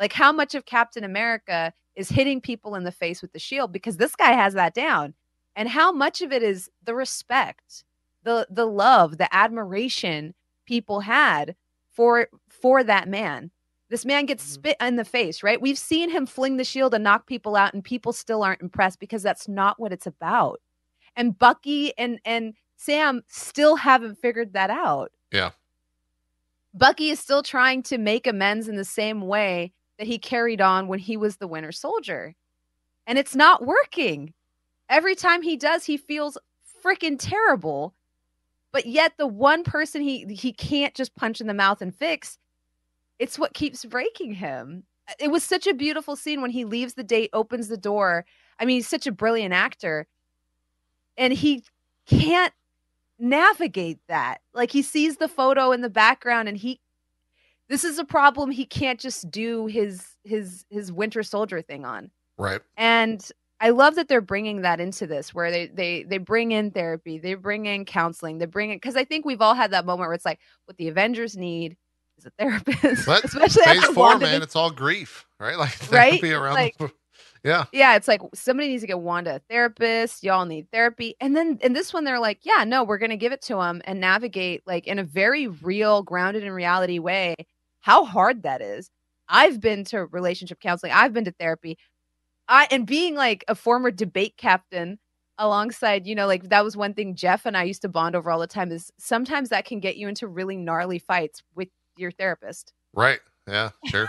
Like 0.00 0.12
how 0.12 0.32
much 0.32 0.54
of 0.54 0.66
Captain 0.66 1.04
America 1.04 1.72
is 1.96 2.08
hitting 2.08 2.40
people 2.40 2.74
in 2.74 2.84
the 2.84 2.92
face 2.92 3.22
with 3.22 3.32
the 3.32 3.38
shield 3.38 3.72
because 3.72 3.96
this 3.96 4.16
guy 4.16 4.32
has 4.32 4.54
that 4.54 4.74
down. 4.74 5.14
And 5.56 5.68
how 5.68 5.92
much 5.92 6.22
of 6.22 6.32
it 6.32 6.42
is 6.42 6.70
the 6.84 6.94
respect, 6.94 7.84
the 8.24 8.46
the 8.50 8.66
love, 8.66 9.18
the 9.18 9.32
admiration 9.34 10.34
people 10.66 11.00
had 11.00 11.54
for 11.92 12.28
for 12.48 12.82
that 12.84 13.08
man. 13.08 13.50
This 13.90 14.04
man 14.06 14.26
gets 14.26 14.44
Mhm. 14.44 14.48
spit 14.48 14.76
in 14.80 14.96
the 14.96 15.04
face, 15.04 15.42
right? 15.42 15.60
We've 15.60 15.78
seen 15.78 16.10
him 16.10 16.26
fling 16.26 16.56
the 16.56 16.64
shield 16.64 16.94
and 16.94 17.04
knock 17.04 17.26
people 17.26 17.56
out 17.56 17.74
and 17.74 17.84
people 17.84 18.12
still 18.14 18.42
aren't 18.42 18.62
impressed 18.62 18.98
because 19.00 19.22
that's 19.22 19.48
not 19.48 19.78
what 19.78 19.92
it's 19.92 20.06
about. 20.06 20.60
And 21.16 21.38
Bucky 21.38 21.96
and 21.98 22.20
and 22.24 22.54
Sam 22.76 23.22
still 23.28 23.76
haven't 23.76 24.18
figured 24.18 24.52
that 24.54 24.70
out. 24.70 25.12
Yeah. 25.30 25.50
Bucky 26.74 27.10
is 27.10 27.20
still 27.20 27.42
trying 27.42 27.82
to 27.84 27.98
make 27.98 28.26
amends 28.26 28.68
in 28.68 28.76
the 28.76 28.84
same 28.84 29.20
way 29.20 29.72
that 29.98 30.06
he 30.06 30.18
carried 30.18 30.60
on 30.60 30.88
when 30.88 30.98
he 30.98 31.16
was 31.16 31.36
the 31.36 31.46
Winter 31.46 31.72
Soldier. 31.72 32.34
And 33.06 33.18
it's 33.18 33.36
not 33.36 33.66
working. 33.66 34.32
Every 34.88 35.14
time 35.14 35.42
he 35.42 35.56
does, 35.56 35.84
he 35.84 35.96
feels 35.96 36.38
freaking 36.82 37.16
terrible. 37.18 37.94
But 38.72 38.86
yet 38.86 39.12
the 39.18 39.26
one 39.26 39.64
person 39.64 40.00
he 40.00 40.24
he 40.34 40.52
can't 40.52 40.94
just 40.94 41.14
punch 41.14 41.40
in 41.40 41.46
the 41.46 41.54
mouth 41.54 41.82
and 41.82 41.94
fix, 41.94 42.38
it's 43.18 43.38
what 43.38 43.54
keeps 43.54 43.84
breaking 43.84 44.34
him. 44.34 44.84
It 45.18 45.30
was 45.30 45.44
such 45.44 45.66
a 45.66 45.74
beautiful 45.74 46.16
scene 46.16 46.40
when 46.40 46.50
he 46.50 46.64
leaves 46.64 46.94
the 46.94 47.04
date, 47.04 47.30
opens 47.32 47.68
the 47.68 47.76
door. 47.76 48.24
I 48.58 48.64
mean, 48.64 48.76
he's 48.76 48.88
such 48.88 49.06
a 49.06 49.12
brilliant 49.12 49.52
actor. 49.52 50.06
And 51.18 51.32
he 51.32 51.64
can't 52.06 52.54
navigate 53.18 53.98
that. 54.08 54.38
Like 54.54 54.70
he 54.70 54.82
sees 54.82 55.16
the 55.16 55.28
photo 55.28 55.72
in 55.72 55.80
the 55.80 55.90
background 55.90 56.48
and 56.48 56.56
he 56.56 56.80
this 57.68 57.84
is 57.84 57.98
a 57.98 58.04
problem 58.04 58.50
he 58.50 58.66
can't 58.66 59.00
just 59.00 59.30
do 59.30 59.66
his 59.66 60.06
his 60.24 60.64
his 60.70 60.92
winter 60.92 61.22
soldier 61.22 61.62
thing 61.62 61.84
on. 61.84 62.10
Right. 62.38 62.60
And 62.76 63.26
I 63.60 63.70
love 63.70 63.94
that 63.94 64.08
they're 64.08 64.20
bringing 64.20 64.62
that 64.62 64.80
into 64.80 65.06
this 65.06 65.32
where 65.32 65.50
they 65.50 65.66
they 65.68 66.02
they 66.02 66.18
bring 66.18 66.52
in 66.52 66.70
therapy, 66.72 67.18
they 67.18 67.34
bring 67.34 67.66
in 67.66 67.84
counseling, 67.84 68.38
they 68.38 68.46
bring 68.46 68.70
in 68.70 68.80
cuz 68.80 68.96
I 68.96 69.04
think 69.04 69.24
we've 69.24 69.40
all 69.40 69.54
had 69.54 69.70
that 69.70 69.86
moment 69.86 70.08
where 70.08 70.14
it's 70.14 70.24
like 70.24 70.40
what 70.66 70.76
the 70.76 70.88
Avengers 70.88 71.36
need 71.36 71.76
is 72.18 72.26
a 72.26 72.30
therapist, 72.30 73.06
But 73.06 73.24
especially 73.24 73.62
Phase 73.64 73.78
after 73.78 73.94
four, 73.94 74.18
man, 74.18 74.42
it's 74.42 74.56
all 74.56 74.70
grief, 74.70 75.26
right? 75.38 75.56
Like 75.58 75.70
Right? 75.92 76.20
therapy 76.20 76.32
around 76.32 76.54
Like- 76.54 76.76
the 76.78 76.90
Yeah. 77.44 77.64
yeah, 77.72 77.96
it's 77.96 78.06
like 78.06 78.20
somebody 78.34 78.68
needs 78.68 78.82
to 78.82 78.86
get 78.86 79.00
Wanda 79.00 79.36
a 79.36 79.38
therapist. 79.50 80.22
Y'all 80.22 80.46
need 80.46 80.70
therapy. 80.70 81.16
And 81.20 81.34
then 81.36 81.58
in 81.60 81.72
this 81.72 81.92
one, 81.92 82.04
they're 82.04 82.20
like, 82.20 82.40
yeah, 82.42 82.62
no, 82.64 82.84
we're 82.84 82.98
going 82.98 83.10
to 83.10 83.16
give 83.16 83.32
it 83.32 83.42
to 83.42 83.60
him 83.60 83.82
and 83.84 84.00
navigate 84.00 84.62
like 84.64 84.86
in 84.86 85.00
a 85.00 85.04
very 85.04 85.48
real, 85.48 86.02
grounded 86.02 86.44
in 86.44 86.52
reality 86.52 87.00
way 87.00 87.34
how 87.82 88.04
hard 88.04 88.44
that 88.44 88.62
is. 88.62 88.90
I've 89.28 89.60
been 89.60 89.84
to 89.86 90.06
relationship 90.06 90.60
counseling, 90.60 90.92
I've 90.92 91.12
been 91.12 91.24
to 91.26 91.32
therapy. 91.32 91.78
I 92.48 92.66
and 92.70 92.86
being 92.86 93.14
like 93.14 93.44
a 93.48 93.54
former 93.54 93.90
debate 93.90 94.36
captain 94.36 94.98
alongside, 95.38 96.06
you 96.06 96.14
know, 96.14 96.26
like 96.26 96.48
that 96.48 96.64
was 96.64 96.76
one 96.76 96.94
thing 96.94 97.14
Jeff 97.14 97.46
and 97.46 97.56
I 97.56 97.64
used 97.64 97.82
to 97.82 97.88
bond 97.88 98.16
over 98.16 98.30
all 98.30 98.38
the 98.38 98.46
time 98.46 98.70
is 98.72 98.90
sometimes 98.98 99.50
that 99.50 99.64
can 99.64 99.80
get 99.80 99.96
you 99.96 100.08
into 100.08 100.26
really 100.26 100.56
gnarly 100.56 100.98
fights 100.98 101.42
with 101.54 101.68
your 101.96 102.10
therapist. 102.10 102.72
Right. 102.94 103.20
Yeah, 103.48 103.70
sure. 103.86 104.08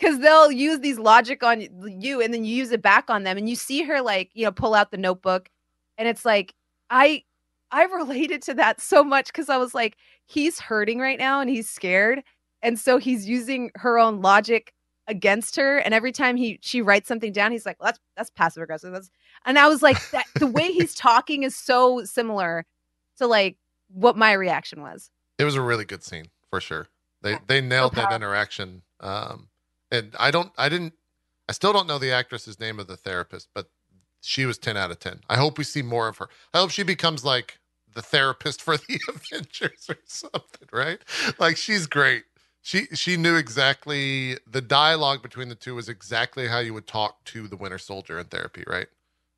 Cuz 0.00 0.18
they'll 0.18 0.50
use 0.50 0.80
these 0.80 0.98
logic 0.98 1.42
on 1.42 1.60
you 2.00 2.20
and 2.20 2.32
then 2.32 2.44
you 2.44 2.54
use 2.54 2.72
it 2.72 2.82
back 2.82 3.08
on 3.08 3.22
them 3.22 3.36
and 3.36 3.48
you 3.48 3.56
see 3.56 3.82
her 3.82 4.00
like, 4.00 4.30
you 4.34 4.44
know, 4.44 4.52
pull 4.52 4.74
out 4.74 4.90
the 4.90 4.96
notebook 4.96 5.48
and 5.98 6.08
it's 6.08 6.24
like 6.24 6.54
I 6.90 7.24
I 7.70 7.84
related 7.94 8.42
to 8.42 8.54
that 8.54 8.80
so 8.80 9.04
much 9.04 9.32
cuz 9.32 9.48
I 9.48 9.56
was 9.56 9.74
like 9.74 9.96
he's 10.26 10.60
hurting 10.60 10.98
right 10.98 11.18
now 11.18 11.40
and 11.40 11.50
he's 11.50 11.68
scared 11.70 12.22
and 12.62 12.78
so 12.78 12.98
he's 12.98 13.28
using 13.28 13.70
her 13.76 13.98
own 13.98 14.22
logic 14.22 14.72
against 15.08 15.54
her 15.54 15.78
and 15.78 15.94
every 15.94 16.10
time 16.10 16.36
he 16.36 16.58
she 16.62 16.82
writes 16.82 17.06
something 17.06 17.32
down 17.32 17.52
he's 17.52 17.64
like 17.64 17.78
well, 17.80 17.86
that's 17.86 18.00
that's 18.16 18.30
passive 18.30 18.60
aggressive 18.60 18.92
that's 18.92 19.08
and 19.44 19.56
i 19.56 19.68
was 19.68 19.80
like 19.80 19.96
that 20.10 20.26
the 20.34 20.48
way 20.48 20.72
he's 20.72 20.96
talking 20.96 21.44
is 21.44 21.54
so 21.54 22.02
similar 22.04 22.66
to 23.16 23.24
like 23.24 23.56
what 23.88 24.16
my 24.16 24.32
reaction 24.32 24.82
was 24.82 25.12
It 25.38 25.44
was 25.44 25.54
a 25.54 25.62
really 25.62 25.84
good 25.84 26.02
scene 26.02 26.26
for 26.48 26.60
sure. 26.60 26.88
They 27.22 27.38
they 27.46 27.60
nailed 27.60 27.94
that 27.94 28.12
interaction. 28.12 28.82
Um, 29.00 29.48
and 29.90 30.14
I 30.18 30.30
don't, 30.30 30.52
I 30.56 30.68
didn't, 30.68 30.94
I 31.48 31.52
still 31.52 31.72
don't 31.72 31.86
know 31.86 31.98
the 31.98 32.12
actress's 32.12 32.58
name 32.58 32.80
of 32.80 32.86
the 32.86 32.96
therapist, 32.96 33.48
but 33.54 33.68
she 34.20 34.46
was 34.46 34.58
ten 34.58 34.76
out 34.76 34.90
of 34.90 34.98
ten. 34.98 35.20
I 35.28 35.36
hope 35.36 35.58
we 35.58 35.64
see 35.64 35.82
more 35.82 36.08
of 36.08 36.18
her. 36.18 36.28
I 36.52 36.58
hope 36.58 36.70
she 36.70 36.82
becomes 36.82 37.24
like 37.24 37.58
the 37.94 38.02
therapist 38.02 38.62
for 38.62 38.76
the 38.88 39.00
Avengers 39.08 39.86
or 39.88 39.98
something, 40.04 40.68
right? 40.72 40.98
Like 41.38 41.56
she's 41.56 41.86
great. 41.86 42.24
She 42.62 42.86
she 42.94 43.16
knew 43.16 43.36
exactly 43.36 44.38
the 44.46 44.60
dialogue 44.60 45.22
between 45.22 45.48
the 45.48 45.54
two 45.54 45.76
was 45.76 45.88
exactly 45.88 46.48
how 46.48 46.58
you 46.58 46.74
would 46.74 46.88
talk 46.88 47.24
to 47.26 47.46
the 47.46 47.56
Winter 47.56 47.78
Soldier 47.78 48.18
in 48.18 48.26
therapy, 48.26 48.64
right? 48.66 48.88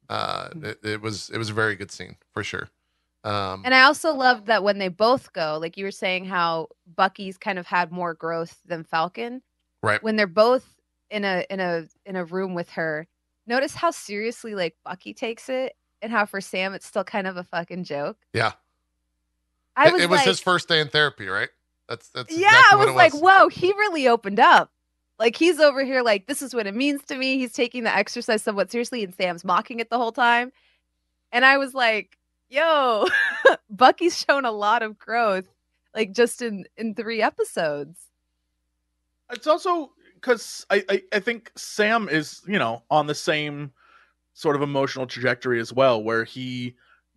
Uh, 0.09 0.49
it, 0.63 0.79
it 0.83 1.03
was 1.03 1.29
it 1.31 1.37
was 1.37 1.51
a 1.51 1.55
very 1.55 1.77
good 1.77 1.91
scene 1.91 2.17
for 2.33 2.43
sure. 2.43 2.71
Um, 3.25 3.63
and 3.65 3.75
i 3.75 3.83
also 3.83 4.15
loved 4.15 4.47
that 4.47 4.63
when 4.63 4.79
they 4.79 4.87
both 4.87 5.33
go 5.33 5.59
like 5.61 5.77
you 5.77 5.85
were 5.85 5.91
saying 5.91 6.25
how 6.25 6.69
bucky's 6.97 7.37
kind 7.37 7.59
of 7.59 7.67
had 7.67 7.91
more 7.91 8.15
growth 8.15 8.61
than 8.65 8.85
falcon 8.85 9.43
right. 9.83 10.03
when 10.03 10.17
they're 10.17 10.27
both 10.27 10.67
in 11.11 11.25
a 11.25 11.45
in 11.51 11.61
a 11.61 11.85
in 12.07 12.17
a 12.17 12.25
room 12.25 12.55
with 12.55 12.69
her 12.71 13.07
notice 13.47 13.75
how 13.75 13.91
seriously 13.91 14.55
like 14.55 14.77
bucky 14.85 15.15
takes 15.15 15.49
it 15.49 15.75
and 16.03 16.13
how 16.13 16.27
for 16.27 16.41
sam 16.41 16.75
it's 16.75 16.87
still 16.87 17.05
kind 17.05 17.27
of 17.27 17.37
a 17.37 17.45
fucking 17.45 17.85
joke 17.85 18.17
Yeah. 18.35 18.53
i 19.77 19.89
It- 19.89 19.93
was 19.95 20.03
it 20.03 20.11
was 20.11 20.19
like, 20.19 20.27
his 20.27 20.41
first 20.41 20.69
day 20.69 20.81
in 20.81 20.89
therapy, 20.89 21.27
right? 21.29 21.49
That's 21.89 22.11
that's 22.11 22.31
yeah 22.37 22.49
exactly 22.49 22.69
i 22.73 22.77
what 22.77 22.87
was 22.89 22.95
like 22.97 23.15
whoa 23.15 23.49
he 23.49 23.69
really 23.73 24.07
opened 24.09 24.39
up 24.39 24.71
like 25.19 25.35
he's 25.37 25.59
over 25.59 25.83
here 25.83 26.03
like 26.03 26.27
this 26.27 26.43
is 26.43 26.55
what 26.55 26.67
it 26.67 26.75
means 26.75 27.03
to 27.07 27.17
me 27.17 27.39
he's 27.39 27.55
taking 27.55 27.85
the 27.85 27.97
exercise 27.97 28.43
somewhat 28.43 28.71
seriously 28.71 29.03
and 29.03 29.15
sam's 29.15 29.43
mocking 29.45 29.81
it 29.81 29.89
the 29.89 29.97
whole 29.97 30.13
time 30.13 30.53
and 31.33 31.47
i 31.47 31.57
was 31.57 31.73
like 31.73 32.19
yo 32.51 33.07
bucky's 33.71 34.19
shown 34.19 34.45
a 34.45 34.53
lot 34.53 34.83
of 34.83 34.99
growth 34.99 35.49
like 35.95 36.13
just 36.13 36.43
in 36.43 36.67
in 36.77 36.95
three 36.95 37.23
episodes 37.23 37.99
It's 39.31 39.47
also 39.47 39.93
because 40.15 40.67
I, 40.71 40.85
I 40.89 41.03
I 41.15 41.21
think 41.21 41.53
Sam 41.57 42.09
is 42.09 42.43
you 42.47 42.59
know 42.59 42.83
on 42.91 43.07
the 43.07 43.15
same 43.15 43.73
sort 44.35 44.57
of 44.57 44.63
emotional 44.63 45.07
trajectory 45.07 45.61
as 45.61 45.73
well, 45.73 46.03
where 46.03 46.25
he 46.25 46.77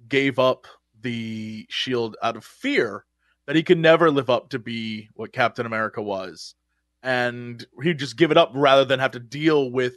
gave 0.09 0.39
up 0.39 0.67
the 1.01 1.65
shield 1.69 2.17
out 2.23 2.35
of 2.35 2.43
fear 2.45 3.05
that 3.45 3.55
he 3.55 3.63
could 3.63 3.77
never 3.77 4.11
live 4.11 4.29
up 4.29 4.49
to 4.49 4.59
be 4.59 5.09
what 5.15 5.33
Captain 5.33 5.65
America 5.65 6.01
was, 6.01 6.55
and 7.03 7.65
he'd 7.83 7.99
just 7.99 8.17
give 8.17 8.31
it 8.31 8.37
up 8.37 8.51
rather 8.53 8.85
than 8.85 8.99
have 8.99 9.11
to 9.11 9.19
deal 9.19 9.71
with 9.71 9.95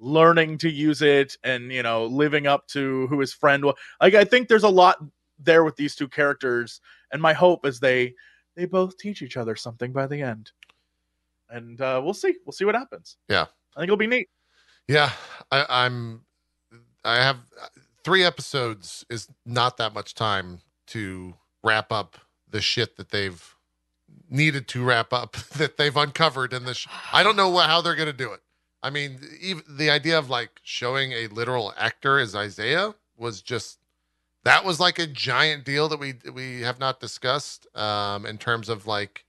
learning 0.00 0.58
to 0.58 0.70
use 0.70 1.02
it 1.02 1.36
and 1.44 1.72
you 1.72 1.82
know 1.82 2.06
living 2.06 2.46
up 2.46 2.66
to 2.68 3.06
who 3.08 3.20
his 3.20 3.32
friend 3.32 3.64
was. 3.64 3.76
Like 4.00 4.14
I 4.14 4.24
think 4.24 4.48
there's 4.48 4.64
a 4.64 4.68
lot 4.68 4.98
there 5.38 5.64
with 5.64 5.76
these 5.76 5.94
two 5.94 6.08
characters, 6.08 6.80
and 7.12 7.20
my 7.20 7.32
hope 7.32 7.66
is 7.66 7.80
they 7.80 8.14
they 8.56 8.66
both 8.66 8.96
teach 8.98 9.22
each 9.22 9.36
other 9.36 9.56
something 9.56 9.92
by 9.92 10.06
the 10.06 10.22
end 10.22 10.52
and 11.50 11.80
uh, 11.80 12.00
we'll 12.02 12.14
see. 12.14 12.34
We'll 12.44 12.52
see 12.52 12.64
what 12.64 12.74
happens. 12.74 13.16
Yeah. 13.28 13.46
I 13.76 13.80
think 13.80 13.88
it'll 13.88 13.96
be 13.96 14.06
neat. 14.06 14.28
Yeah, 14.88 15.10
I, 15.50 15.66
I'm. 15.68 16.22
I 17.04 17.16
have 17.16 17.38
three 18.02 18.24
episodes 18.24 19.04
is 19.10 19.28
not 19.44 19.76
that 19.78 19.94
much 19.94 20.14
time 20.14 20.60
to 20.88 21.34
wrap 21.62 21.90
up 21.90 22.16
the 22.48 22.60
shit 22.60 22.96
that 22.96 23.10
they've 23.10 23.54
needed 24.30 24.68
to 24.68 24.84
wrap 24.84 25.12
up 25.12 25.32
that 25.56 25.76
they've 25.76 25.96
uncovered 25.96 26.52
in 26.52 26.64
this. 26.64 26.86
I 27.12 27.22
don't 27.22 27.36
know 27.36 27.56
how 27.58 27.80
they're 27.80 27.94
going 27.94 28.06
to 28.06 28.12
do 28.12 28.32
it. 28.32 28.40
I 28.82 28.90
mean, 28.90 29.18
even 29.40 29.64
the 29.68 29.90
idea 29.90 30.18
of 30.18 30.28
like 30.28 30.60
showing 30.62 31.12
a 31.12 31.26
literal 31.28 31.72
actor 31.76 32.18
as 32.18 32.34
Isaiah 32.34 32.94
was 33.16 33.40
just 33.40 33.78
that 34.44 34.64
was 34.64 34.78
like 34.78 34.98
a 34.98 35.06
giant 35.06 35.64
deal 35.64 35.88
that 35.88 35.98
we 35.98 36.14
we 36.32 36.60
have 36.60 36.78
not 36.78 37.00
discussed 37.00 37.66
um, 37.76 38.26
in 38.26 38.36
terms 38.36 38.68
of 38.68 38.86
like 38.86 39.24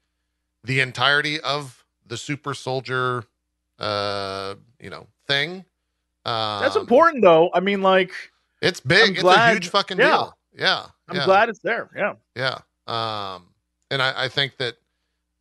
the 0.63 0.81
entirety 0.81 1.39
of 1.39 1.84
the 2.05 2.17
super 2.17 2.53
soldier 2.53 3.23
uh 3.79 4.55
you 4.79 4.89
know 4.89 5.07
thing 5.27 5.65
um, 6.27 6.63
That's 6.63 6.75
important, 6.75 7.21
though. 7.21 7.51
I 7.53 7.59
mean, 7.59 7.83
like, 7.83 8.11
it's 8.59 8.79
big 8.79 9.19
I'm 9.19 9.27
it's 9.27 9.37
a 9.37 9.51
huge 9.51 9.69
fucking 9.69 9.99
yeah. 9.99 10.07
deal 10.07 10.37
yeah 10.57 10.85
I'm 11.07 11.17
yeah. 11.17 11.25
glad 11.25 11.49
it's 11.49 11.59
there. 11.59 11.89
Yeah. 11.95 12.13
Yeah. 12.35 12.59
Um, 12.87 13.47
and 13.91 14.01
I, 14.01 14.25
I 14.25 14.27
think 14.27 14.57
that 14.57 14.75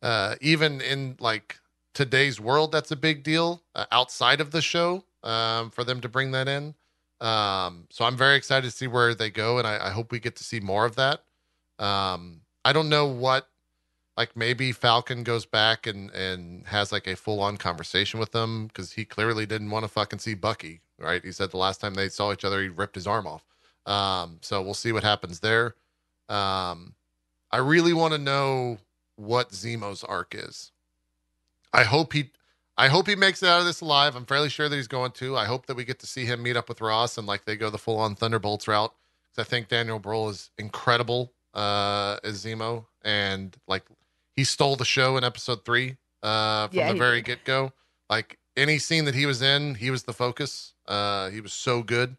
uh, 0.01 0.35
even 0.41 0.81
in 0.81 1.15
like 1.19 1.59
today's 1.93 2.39
world, 2.39 2.71
that's 2.71 2.91
a 2.91 2.95
big 2.95 3.23
deal 3.23 3.63
uh, 3.73 3.85
outside 3.91 4.41
of 4.41 4.51
the 4.51 4.61
show 4.61 5.03
um, 5.23 5.71
for 5.71 5.83
them 5.83 6.01
to 6.01 6.09
bring 6.09 6.31
that 6.31 6.47
in. 6.47 6.75
Um, 7.21 7.87
so 7.89 8.05
I'm 8.05 8.17
very 8.17 8.35
excited 8.35 8.69
to 8.69 8.75
see 8.75 8.87
where 8.87 9.15
they 9.15 9.31
go, 9.31 9.57
and 9.57 9.65
I, 9.65 9.87
I 9.87 9.89
hope 9.89 10.11
we 10.11 10.19
get 10.19 10.35
to 10.35 10.43
see 10.43 10.59
more 10.59 10.85
of 10.85 10.95
that. 10.97 11.23
Um, 11.79 12.41
I 12.63 12.73
don't 12.73 12.89
know 12.89 13.07
what, 13.07 13.47
like 14.17 14.35
maybe 14.35 14.71
Falcon 14.71 15.23
goes 15.23 15.45
back 15.45 15.87
and 15.87 16.11
and 16.11 16.65
has 16.67 16.91
like 16.91 17.07
a 17.07 17.15
full 17.15 17.39
on 17.41 17.57
conversation 17.57 18.19
with 18.19 18.31
them 18.31 18.67
because 18.67 18.93
he 18.93 19.05
clearly 19.05 19.45
didn't 19.45 19.71
want 19.71 19.83
to 19.83 19.89
fucking 19.89 20.19
see 20.19 20.33
Bucky, 20.35 20.81
right? 20.99 21.23
He 21.23 21.31
said 21.31 21.51
the 21.51 21.57
last 21.57 21.81
time 21.81 21.95
they 21.95 22.09
saw 22.09 22.31
each 22.33 22.45
other, 22.45 22.61
he 22.61 22.69
ripped 22.69 22.95
his 22.95 23.07
arm 23.07 23.27
off. 23.27 23.43
Um, 23.85 24.39
so 24.41 24.61
we'll 24.61 24.73
see 24.73 24.91
what 24.91 25.03
happens 25.03 25.39
there. 25.41 25.75
Um, 26.29 26.95
I 27.51 27.57
really 27.59 27.93
want 27.93 28.13
to 28.13 28.19
know 28.19 28.79
what 29.17 29.51
Zemo's 29.51 30.03
arc 30.03 30.35
is. 30.35 30.71
I 31.73 31.83
hope 31.83 32.13
he, 32.13 32.31
I 32.77 32.87
hope 32.89 33.07
he 33.07 33.15
makes 33.15 33.43
it 33.43 33.49
out 33.49 33.59
of 33.61 33.65
this 33.65 33.81
alive. 33.81 34.15
I'm 34.15 34.25
fairly 34.25 34.49
sure 34.49 34.69
that 34.69 34.75
he's 34.75 34.87
going 34.87 35.11
to. 35.13 35.37
I 35.37 35.45
hope 35.45 35.67
that 35.67 35.75
we 35.77 35.85
get 35.85 35.99
to 35.99 36.07
see 36.07 36.25
him 36.25 36.43
meet 36.43 36.57
up 36.57 36.69
with 36.69 36.81
Ross 36.81 37.17
and 37.17 37.27
like 37.27 37.45
they 37.45 37.55
go 37.57 37.69
the 37.69 37.77
full 37.77 37.99
on 37.99 38.15
Thunderbolts 38.15 38.67
route. 38.67 38.93
'Cause 39.35 39.45
I 39.45 39.49
think 39.49 39.69
Daniel 39.69 39.99
Brühl 39.99 40.29
is 40.31 40.49
incredible 40.57 41.33
uh, 41.53 42.17
as 42.23 42.43
Zemo, 42.45 42.85
and 43.03 43.55
like 43.67 43.83
he 44.35 44.43
stole 44.43 44.75
the 44.75 44.85
show 44.85 45.17
in 45.17 45.23
episode 45.23 45.65
three 45.65 45.97
uh, 46.23 46.67
from 46.67 46.77
Yeah, 46.77 46.91
the 46.93 46.99
very 46.99 47.21
get 47.21 47.43
go. 47.45 47.71
Like 48.09 48.37
any 48.57 48.77
scene 48.77 49.05
that 49.05 49.15
he 49.15 49.25
was 49.25 49.41
in, 49.41 49.75
he 49.75 49.91
was 49.91 50.03
the 50.03 50.13
focus. 50.13 50.73
Uh, 50.87 51.29
he 51.29 51.41
was 51.41 51.53
so 51.53 51.83
good. 51.83 52.17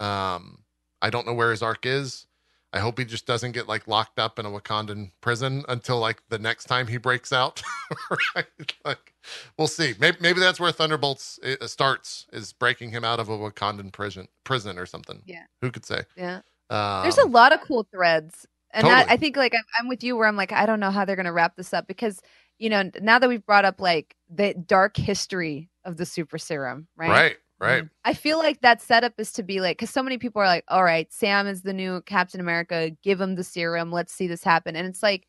Um, 0.00 0.64
I 1.02 1.10
don't 1.10 1.26
know 1.26 1.34
where 1.34 1.50
his 1.50 1.62
arc 1.62 1.86
is. 1.86 2.26
I 2.72 2.80
hope 2.80 2.98
he 2.98 3.04
just 3.06 3.26
doesn't 3.26 3.52
get 3.52 3.66
like 3.66 3.88
locked 3.88 4.18
up 4.18 4.38
in 4.38 4.44
a 4.44 4.50
Wakandan 4.50 5.12
prison 5.22 5.64
until 5.68 5.98
like 5.98 6.22
the 6.28 6.38
next 6.38 6.64
time 6.64 6.86
he 6.86 6.98
breaks 6.98 7.32
out. 7.32 7.62
right? 8.34 8.46
Like, 8.84 9.14
we'll 9.56 9.68
see. 9.68 9.94
Maybe, 9.98 10.18
maybe 10.20 10.40
that's 10.40 10.60
where 10.60 10.70
Thunderbolts 10.70 11.38
uh, 11.42 11.66
starts 11.66 12.26
is 12.32 12.52
breaking 12.52 12.90
him 12.90 13.04
out 13.04 13.20
of 13.20 13.30
a 13.30 13.38
Wakandan 13.38 13.92
prison, 13.92 14.28
prison 14.44 14.78
or 14.78 14.84
something. 14.84 15.22
Yeah. 15.24 15.44
Who 15.62 15.70
could 15.70 15.86
say? 15.86 16.02
yeah 16.16 16.40
Um, 16.68 17.02
There's 17.02 17.18
a 17.18 17.26
lot 17.26 17.52
of 17.52 17.60
cool 17.62 17.86
threads. 17.90 18.46
And 18.72 18.84
Totally. 18.84 19.08
I, 19.08 19.14
I 19.14 19.16
think 19.16 19.36
like 19.36 19.54
I'm, 19.54 19.64
I'm 19.78 19.88
with 19.88 20.04
you 20.04 20.16
where 20.16 20.28
I'm 20.28 20.36
like, 20.36 20.52
I 20.52 20.66
don't 20.66 20.80
know 20.80 20.90
how 20.90 21.04
they're 21.04 21.16
going 21.16 21.26
to 21.26 21.32
wrap 21.32 21.56
this 21.56 21.72
up 21.72 21.86
because, 21.86 22.20
you 22.58 22.68
know, 22.68 22.90
now 23.00 23.18
that 23.18 23.28
we've 23.28 23.44
brought 23.44 23.64
up 23.64 23.80
like 23.80 24.14
the 24.28 24.54
dark 24.54 24.96
history 24.96 25.70
of 25.84 25.96
the 25.96 26.06
super 26.06 26.38
serum, 26.38 26.86
right? 26.96 27.08
right, 27.08 27.36
right. 27.58 27.84
I 28.04 28.14
feel 28.14 28.38
like 28.38 28.60
that 28.60 28.82
setup 28.82 29.14
is 29.18 29.32
to 29.34 29.42
be 29.42 29.60
like, 29.60 29.78
because 29.78 29.90
so 29.90 30.02
many 30.02 30.18
people 30.18 30.42
are 30.42 30.46
like, 30.46 30.64
all 30.68 30.84
right, 30.84 31.10
Sam 31.12 31.46
is 31.46 31.62
the 31.62 31.72
new 31.72 32.02
Captain 32.02 32.40
America. 32.40 32.90
Give 33.02 33.20
him 33.20 33.36
the 33.36 33.44
serum. 33.44 33.90
Let's 33.90 34.12
see 34.12 34.26
this 34.26 34.44
happen. 34.44 34.76
And 34.76 34.86
it's 34.86 35.02
like, 35.02 35.26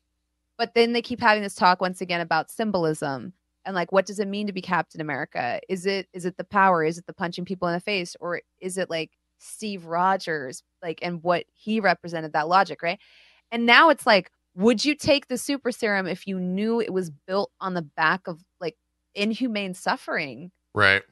but 0.58 0.74
then 0.74 0.92
they 0.92 1.02
keep 1.02 1.20
having 1.20 1.42
this 1.42 1.54
talk 1.54 1.80
once 1.80 2.02
again 2.02 2.20
about 2.20 2.50
symbolism 2.50 3.32
and 3.64 3.74
like, 3.74 3.92
what 3.92 4.06
does 4.06 4.18
it 4.18 4.28
mean 4.28 4.46
to 4.46 4.52
be 4.52 4.62
Captain 4.62 5.00
America? 5.00 5.60
Is 5.68 5.86
it 5.86 6.08
is 6.12 6.24
it 6.24 6.36
the 6.36 6.44
power? 6.44 6.84
Is 6.84 6.98
it 6.98 7.06
the 7.06 7.12
punching 7.12 7.44
people 7.44 7.68
in 7.68 7.74
the 7.74 7.80
face, 7.80 8.16
or 8.20 8.40
is 8.60 8.78
it 8.78 8.90
like 8.90 9.12
Steve 9.38 9.86
Rogers, 9.86 10.62
like, 10.82 10.98
and 11.02 11.22
what 11.22 11.44
he 11.52 11.80
represented 11.80 12.32
that 12.32 12.48
logic, 12.48 12.82
right? 12.82 12.98
And 13.52 13.66
now 13.66 13.88
it's 13.90 14.06
like, 14.06 14.30
would 14.54 14.84
you 14.84 14.94
take 14.94 15.28
the 15.28 15.38
super 15.38 15.72
serum 15.72 16.06
if 16.06 16.26
you 16.26 16.38
knew 16.38 16.80
it 16.80 16.92
was 16.92 17.10
built 17.10 17.50
on 17.60 17.74
the 17.74 17.82
back 17.82 18.26
of 18.26 18.44
like 18.60 18.76
inhumane 19.14 19.74
suffering? 19.74 20.50
Right. 20.74 21.02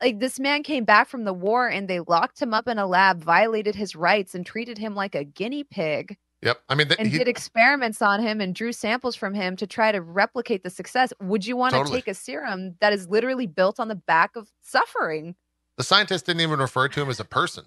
like 0.00 0.20
this 0.20 0.38
man 0.38 0.62
came 0.62 0.84
back 0.84 1.08
from 1.08 1.24
the 1.24 1.32
war 1.32 1.66
and 1.68 1.88
they 1.88 2.00
locked 2.00 2.40
him 2.40 2.54
up 2.54 2.68
in 2.68 2.78
a 2.78 2.86
lab, 2.86 3.22
violated 3.22 3.74
his 3.74 3.96
rights, 3.96 4.34
and 4.34 4.46
treated 4.46 4.78
him 4.78 4.94
like 4.94 5.14
a 5.16 5.24
guinea 5.24 5.64
pig. 5.64 6.16
Yep. 6.42 6.60
I 6.68 6.74
mean, 6.76 6.86
th- 6.86 7.00
and 7.00 7.08
he- 7.08 7.18
did 7.18 7.26
experiments 7.26 8.00
on 8.00 8.20
him 8.20 8.40
and 8.40 8.54
drew 8.54 8.72
samples 8.72 9.16
from 9.16 9.34
him 9.34 9.56
to 9.56 9.66
try 9.66 9.90
to 9.90 10.00
replicate 10.00 10.62
the 10.62 10.70
success. 10.70 11.12
Would 11.20 11.44
you 11.46 11.56
want 11.56 11.72
to 11.72 11.78
Totally. 11.78 11.96
take 11.98 12.06
a 12.06 12.14
serum 12.14 12.76
that 12.80 12.92
is 12.92 13.08
literally 13.08 13.48
built 13.48 13.80
on 13.80 13.88
the 13.88 13.96
back 13.96 14.36
of 14.36 14.48
suffering? 14.62 15.34
the 15.76 15.84
scientist 15.84 16.26
didn't 16.26 16.40
even 16.42 16.58
refer 16.60 16.86
to 16.88 17.02
him 17.02 17.08
as 17.08 17.18
a 17.20 17.24
person, 17.24 17.64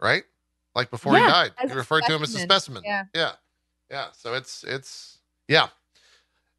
right? 0.00 0.22
Like 0.78 0.92
before 0.92 1.18
he 1.18 1.24
died, 1.24 1.50
he 1.60 1.72
referred 1.72 2.04
to 2.04 2.14
him 2.14 2.22
as 2.22 2.32
a 2.36 2.38
specimen. 2.38 2.82
specimen. 2.82 2.82
Yeah. 2.84 3.04
Yeah. 3.12 3.32
Yeah. 3.90 4.06
So 4.12 4.34
it's, 4.34 4.62
it's, 4.62 5.18
yeah. 5.48 5.70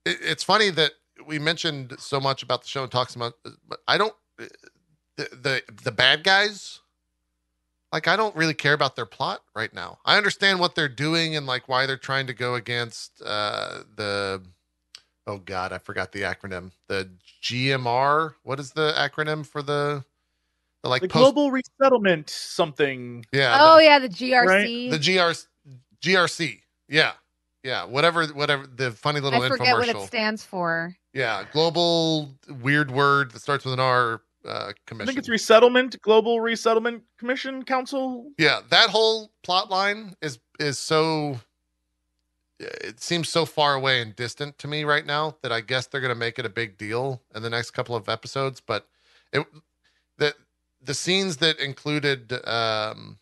It, 0.03 0.17
it's 0.21 0.43
funny 0.43 0.71
that 0.71 0.91
we 1.25 1.39
mentioned 1.39 1.95
so 1.99 2.19
much 2.19 2.43
about 2.43 2.63
the 2.63 2.67
show 2.67 2.83
and 2.83 2.91
talks 2.91 3.15
about, 3.15 3.35
but 3.65 3.79
I 3.87 3.97
don't, 3.97 4.13
the, 4.35 4.49
the, 5.15 5.63
the 5.85 5.91
bad 5.93 6.25
guys, 6.25 6.81
like, 7.93 8.09
I 8.09 8.17
don't 8.17 8.35
really 8.35 8.53
care 8.53 8.73
about 8.73 8.97
their 8.97 9.05
plot 9.05 9.41
right 9.55 9.73
now. 9.73 9.99
I 10.03 10.17
understand 10.17 10.59
what 10.59 10.75
they're 10.75 10.89
doing 10.89 11.37
and 11.37 11.45
like 11.45 11.69
why 11.69 11.85
they're 11.85 11.95
trying 11.95 12.27
to 12.27 12.33
go 12.33 12.55
against 12.55 13.21
uh, 13.25 13.83
the, 13.95 14.43
oh 15.27 15.37
God, 15.37 15.71
I 15.71 15.77
forgot 15.77 16.11
the 16.11 16.23
acronym. 16.23 16.71
The 16.89 17.09
GMR. 17.41 18.33
What 18.43 18.59
is 18.59 18.73
the 18.73 18.93
acronym 18.97 19.45
for 19.45 19.61
the, 19.61 20.03
the 20.83 20.89
like 20.89 21.01
the 21.01 21.07
post- 21.07 21.21
global 21.23 21.51
resettlement 21.51 22.29
something. 22.29 23.25
yeah. 23.31 23.57
oh 23.59 23.77
the- 23.77 23.83
yeah, 23.83 23.99
the 23.99 24.09
GRC. 24.09 24.91
the 24.91 24.97
GR, 24.97 26.07
GRC. 26.07 26.59
Yeah. 26.87 27.11
Yeah. 27.63 27.85
Whatever, 27.85 28.25
whatever 28.27 28.65
the 28.67 28.91
funny 28.91 29.19
little 29.19 29.41
I 29.41 29.47
forget 29.49 29.77
what 29.77 29.89
it 29.89 29.99
stands 30.01 30.43
for. 30.43 30.95
yeah. 31.13 31.43
Global 31.51 32.29
weird 32.61 32.91
word 32.91 33.31
that 33.31 33.41
starts 33.41 33.65
with 33.65 33.73
an 33.73 33.79
R 33.79 34.21
uh, 34.45 34.71
commission. 34.87 35.01
I 35.01 35.05
think 35.05 35.19
it's 35.19 35.29
resettlement, 35.29 36.01
global 36.01 36.39
resettlement 36.39 37.03
commission 37.17 37.63
council. 37.63 38.31
yeah. 38.37 38.61
That 38.69 38.89
whole 38.89 39.31
plot 39.43 39.69
line 39.69 40.15
is, 40.21 40.39
is 40.59 40.79
so, 40.79 41.37
it 42.59 43.01
seems 43.01 43.27
so 43.27 43.45
far 43.45 43.75
away 43.75 44.01
and 44.01 44.15
distant 44.15 44.57
to 44.59 44.67
me 44.69 44.85
right 44.85 45.05
now 45.05 45.35
that 45.43 45.51
I 45.51 45.59
guess 45.59 45.87
they're 45.87 46.01
going 46.01 46.13
to 46.13 46.15
make 46.15 46.39
it 46.39 46.45
a 46.45 46.49
big 46.49 46.77
deal 46.77 47.21
in 47.35 47.43
the 47.43 47.49
next 47.49 47.71
couple 47.71 47.95
of 47.97 48.07
episodes. 48.07 48.61
But 48.65 48.87
it, 49.33 49.45
the, 50.17 50.33
the 50.81 50.93
scenes 50.93 51.37
that 51.37 51.59
included, 51.59 52.31
um, 52.47 53.17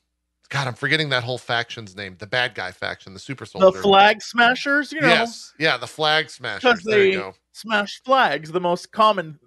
God, 0.49 0.67
I'm 0.67 0.73
forgetting 0.75 1.09
that 1.09 1.23
whole 1.23 1.37
faction's 1.37 1.95
name. 1.95 2.15
The 2.19 2.27
bad 2.27 2.55
guy 2.55 2.71
faction, 2.71 3.13
the 3.13 3.19
super 3.19 3.45
soldier. 3.45 3.77
The 3.77 3.81
flag 3.83 4.21
smashers, 4.21 4.91
you 4.91 5.01
know, 5.01 5.07
Yes. 5.07 5.53
Yeah, 5.59 5.77
the 5.77 5.87
flag 5.87 6.29
smashers. 6.29 6.61
because 6.61 6.83
they 6.83 7.21
smash 7.51 8.01
flags, 8.05 8.51
the 8.51 8.61
most 8.61 8.91
common 8.91 9.39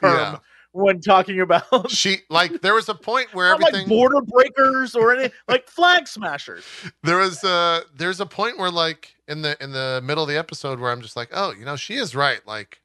term 0.00 0.14
Yeah. 0.32 0.38
when 0.72 1.00
talking 1.00 1.40
about 1.40 1.90
She 1.90 2.18
like 2.30 2.60
there 2.62 2.74
was 2.74 2.88
a 2.88 2.94
point 2.94 3.32
where 3.34 3.50
not 3.50 3.60
like 3.60 3.74
everything 3.74 3.88
border 3.88 4.20
breakers 4.22 4.94
or 4.96 5.14
any 5.14 5.30
like 5.46 5.68
flag 5.68 6.08
smashers. 6.08 6.64
there 7.02 7.18
was 7.18 7.44
uh 7.44 7.82
there's 7.94 8.20
a 8.20 8.26
point 8.26 8.58
where 8.58 8.70
like 8.70 9.14
in 9.28 9.42
the 9.42 9.56
in 9.62 9.72
the 9.72 10.00
middle 10.02 10.24
of 10.24 10.28
the 10.28 10.38
episode 10.38 10.80
where 10.80 10.90
I'm 10.90 11.02
just 11.02 11.16
like, 11.16 11.28
"Oh, 11.32 11.52
you 11.52 11.64
know, 11.64 11.76
she 11.76 11.94
is 11.96 12.14
right. 12.16 12.40
Like 12.46 12.80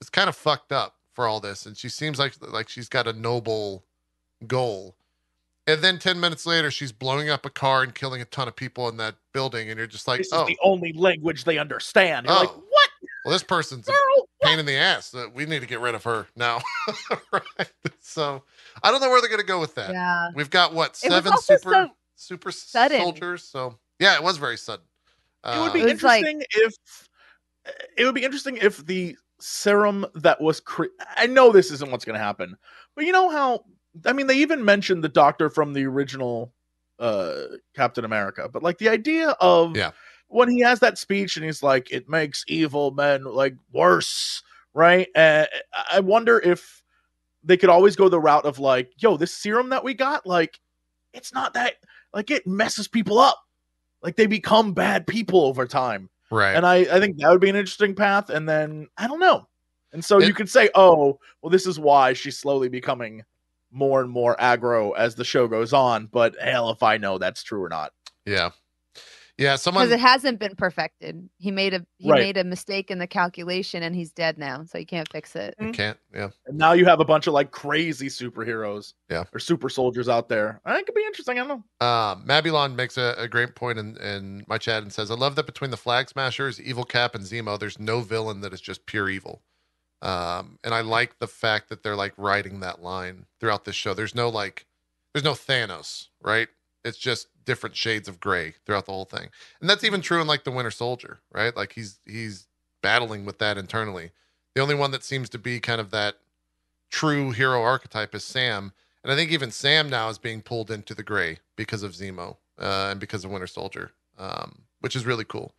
it's 0.00 0.10
kind 0.10 0.28
of 0.28 0.36
fucked 0.36 0.70
up 0.72 0.96
for 1.14 1.26
all 1.26 1.40
this 1.40 1.66
and 1.66 1.76
she 1.76 1.88
seems 1.88 2.18
like 2.18 2.34
like 2.40 2.68
she's 2.68 2.88
got 2.88 3.06
a 3.08 3.12
noble 3.12 3.84
goal." 4.46 4.96
And 5.66 5.82
then 5.82 5.98
10 5.98 6.18
minutes 6.18 6.46
later, 6.46 6.70
she's 6.70 6.90
blowing 6.90 7.28
up 7.30 7.46
a 7.46 7.50
car 7.50 7.82
and 7.82 7.94
killing 7.94 8.20
a 8.20 8.24
ton 8.24 8.48
of 8.48 8.56
people 8.56 8.88
in 8.88 8.96
that 8.96 9.14
building 9.32 9.68
and 9.70 9.78
you're 9.78 9.86
just 9.86 10.08
like, 10.08 10.18
This 10.18 10.30
"Oh, 10.32 10.42
is 10.42 10.48
the 10.48 10.58
only 10.62 10.92
language 10.94 11.44
they 11.44 11.58
understand. 11.58 12.26
You're 12.26 12.34
like, 12.34 12.48
Oh. 12.48 12.64
what, 12.68 12.90
well 13.24 13.32
this 13.32 13.42
person's 13.44 13.86
a 13.88 13.92
girl? 13.92 14.28
pain 14.42 14.58
in 14.58 14.66
the 14.66 14.74
ass. 14.74 15.14
Uh, 15.14 15.26
We 15.34 15.44
need 15.46 15.60
to 15.60 15.66
get 15.66 15.80
rid 15.80 15.94
of 15.94 16.02
her 16.04 16.26
now." 16.34 16.60
right. 17.32 17.70
So, 18.00 18.42
I 18.82 18.90
don't 18.90 19.00
know 19.00 19.10
where 19.10 19.20
they're 19.20 19.28
going 19.30 19.40
to 19.42 19.46
go 19.46 19.60
with 19.60 19.74
that. 19.76 19.90
Yeah. 19.92 20.30
We've 20.34 20.50
got 20.50 20.74
what 20.74 20.96
seven 20.96 21.30
also 21.32 21.54
super 21.56 21.70
so 21.72 21.90
super 22.16 22.50
sudden. 22.50 23.00
soldiers. 23.00 23.44
So 23.44 23.78
yeah, 24.00 24.14
it 24.16 24.22
was 24.22 24.38
very 24.38 24.56
sudden. 24.56 24.84
It 25.44 25.60
would 25.60 25.72
be 25.72 25.80
It 25.80 25.92
was 25.92 26.02
like- 26.02 26.24
interesting 26.24 26.42
if 26.50 26.74
it 27.96 28.04
would 28.04 28.14
be 28.14 28.24
interesting 28.24 28.56
if 28.56 28.84
the 28.86 29.16
serum 29.38 30.04
that 30.14 30.40
was 30.40 30.58
cre- 30.60 30.86
I 31.16 31.26
know 31.26 31.52
this 31.52 31.70
isn't 31.70 31.90
what's 31.92 32.04
going 32.04 32.18
to 32.18 32.24
happen, 32.24 32.56
but 32.96 33.04
you 33.04 33.12
know 33.12 33.30
how 33.30 33.64
I 34.04 34.12
mean 34.12 34.26
they 34.26 34.36
even 34.38 34.64
mentioned 34.64 35.02
the 35.04 35.08
doctor 35.08 35.48
from 35.50 35.72
the 35.72 35.84
original 35.86 36.52
uh 36.98 37.44
Captain 37.74 38.04
America, 38.04 38.48
but 38.52 38.62
like 38.62 38.78
the 38.78 38.88
idea 38.88 39.30
of 39.40 39.76
Yeah. 39.76 39.90
when 40.28 40.48
he 40.50 40.60
has 40.60 40.80
that 40.80 40.98
speech 40.98 41.36
and 41.36 41.44
he's 41.44 41.62
like 41.62 41.90
it 41.90 42.08
makes 42.08 42.44
evil 42.48 42.90
men 42.92 43.24
like 43.24 43.54
worse, 43.72 44.42
right? 44.74 45.08
Uh, 45.16 45.46
I 45.92 46.00
wonder 46.00 46.38
if 46.38 46.82
they 47.42 47.56
could 47.56 47.70
always 47.70 47.96
go 47.96 48.08
the 48.08 48.20
route 48.20 48.44
of 48.44 48.58
like, 48.58 48.90
yo, 48.98 49.16
this 49.16 49.32
serum 49.32 49.70
that 49.70 49.82
we 49.84 49.94
got 49.94 50.26
like 50.26 50.60
it's 51.12 51.32
not 51.32 51.54
that 51.54 51.74
like 52.12 52.30
it 52.30 52.46
messes 52.46 52.86
people 52.88 53.18
up. 53.18 53.38
Like 54.02 54.16
they 54.16 54.26
become 54.26 54.72
bad 54.72 55.06
people 55.06 55.44
over 55.44 55.66
time 55.66 56.08
right. 56.30 56.54
and 56.54 56.64
I, 56.64 56.76
I 56.76 57.00
think 57.00 57.18
that 57.18 57.28
would 57.30 57.40
be 57.40 57.50
an 57.50 57.56
interesting 57.56 57.94
path 57.94 58.30
and 58.30 58.48
then 58.48 58.88
i 58.96 59.06
don't 59.06 59.20
know 59.20 59.46
and 59.92 60.02
so 60.02 60.18
It- 60.18 60.26
you 60.28 60.32
could 60.32 60.48
say 60.48 60.70
oh 60.74 61.18
well 61.42 61.50
this 61.50 61.66
is 61.66 61.78
why 61.78 62.14
she's 62.14 62.38
slowly 62.38 62.68
becoming 62.70 63.22
more 63.72 64.00
and 64.00 64.10
more 64.10 64.36
aggro 64.36 64.92
as 64.96 65.14
the 65.14 65.24
show 65.24 65.46
goes 65.48 65.72
on 65.72 66.06
but 66.06 66.34
hell 66.40 66.70
if 66.70 66.82
i 66.82 66.96
know 66.96 67.18
that's 67.18 67.42
true 67.42 67.62
or 67.62 67.68
not 67.68 67.92
yeah, 68.26 68.50
yeah. 69.38 69.56
someone 69.56 69.86
Because 69.86 69.94
it 69.98 70.00
hasn't 70.00 70.38
been 70.38 70.54
perfected. 70.54 71.28
He 71.38 71.50
made 71.50 71.72
a 71.72 71.84
he 71.96 72.10
Right. 72.10 72.20
made 72.20 72.36
a 72.36 72.44
mistake 72.44 72.90
in 72.90 72.98
the 72.98 73.06
calculation 73.06 73.82
and 73.82 73.96
he's 73.96 74.12
dead 74.12 74.36
now, 74.36 74.64
so 74.64 74.76
you 74.76 74.84
can't 74.86 75.10
fix 75.10 75.34
it. 75.34 75.54
I 75.58 75.70
can't. 75.70 75.98
Yeah, 76.14 76.28
and 76.46 76.58
now 76.58 76.72
you 76.72 76.84
have 76.84 77.00
a 77.00 77.04
bunch 77.04 77.26
of 77.26 77.32
like 77.32 77.50
crazy 77.50 78.08
superheroes 78.08 78.92
Yeah. 79.08 79.24
or 79.32 79.38
super 79.40 79.68
soldiers 79.70 80.08
out 80.08 80.28
there 80.28 80.60
i 80.66 80.72
think 80.74 80.82
it 80.82 80.86
could 80.86 80.94
be 81.00 81.04
interesting 81.06 81.38
i 81.38 81.44
don't 81.44 81.48
know 81.48 81.64
uh, 81.86 82.16
Mabulon 82.16 82.74
makes 82.74 82.98
a, 82.98 83.14
a 83.16 83.26
great 83.26 83.54
point 83.54 83.78
in, 83.78 83.96
in 83.96 84.44
my 84.46 84.58
chat 84.58 84.82
and 84.82 84.92
says, 84.92 85.10
"I 85.10 85.14
love 85.14 85.34
that 85.36 85.46
between 85.46 85.70
the 85.70 85.76
Flag 85.78 86.10
Smashers, 86.10 86.60
Evil 86.60 86.84
Cap, 86.84 87.14
and 87.14 87.24
Zemo, 87.24 87.58
there's 87.58 87.78
no 87.78 88.00
villain 88.00 88.42
that 88.42 88.52
is 88.52 88.60
just 88.60 88.84
pure 88.84 89.08
evil." 89.08 89.42
Um, 90.02 90.58
and 90.64 90.72
I 90.74 90.80
like 90.80 91.18
the 91.18 91.26
fact 91.26 91.68
that 91.68 91.82
they're 91.82 91.96
like 91.96 92.14
writing 92.16 92.60
that 92.60 92.82
line 92.82 93.26
throughout 93.38 93.64
this 93.64 93.76
show. 93.76 93.92
There's 93.94 94.14
no 94.14 94.28
like, 94.28 94.66
there's 95.12 95.24
no 95.24 95.32
Thanos, 95.32 96.08
right? 96.22 96.48
It's 96.84 96.96
just 96.98 97.28
different 97.44 97.76
shades 97.76 98.08
of 98.08 98.20
gray 98.20 98.54
throughout 98.64 98.86
the 98.86 98.92
whole 98.92 99.04
thing, 99.04 99.28
and 99.60 99.68
that's 99.68 99.84
even 99.84 100.00
true 100.00 100.20
in 100.20 100.26
like 100.26 100.44
the 100.44 100.50
Winter 100.50 100.70
Soldier, 100.70 101.20
right? 101.32 101.54
Like 101.54 101.72
he's 101.74 102.00
he's 102.06 102.46
battling 102.82 103.26
with 103.26 103.38
that 103.38 103.58
internally. 103.58 104.12
The 104.54 104.62
only 104.62 104.74
one 104.74 104.90
that 104.92 105.04
seems 105.04 105.28
to 105.30 105.38
be 105.38 105.60
kind 105.60 105.80
of 105.80 105.90
that 105.90 106.14
true 106.90 107.30
hero 107.32 107.62
archetype 107.62 108.14
is 108.14 108.24
Sam, 108.24 108.72
and 109.04 109.12
I 109.12 109.16
think 109.16 109.30
even 109.30 109.50
Sam 109.50 109.90
now 109.90 110.08
is 110.08 110.18
being 110.18 110.40
pulled 110.42 110.70
into 110.70 110.94
the 110.94 111.02
gray 111.02 111.38
because 111.56 111.82
of 111.82 111.92
Zemo 111.92 112.36
uh, 112.58 112.88
and 112.90 112.98
because 113.00 113.24
of 113.24 113.30
Winter 113.30 113.46
Soldier, 113.46 113.92
um, 114.18 114.62
which 114.80 114.96
is 114.96 115.04
really 115.04 115.24
cool. 115.24 115.54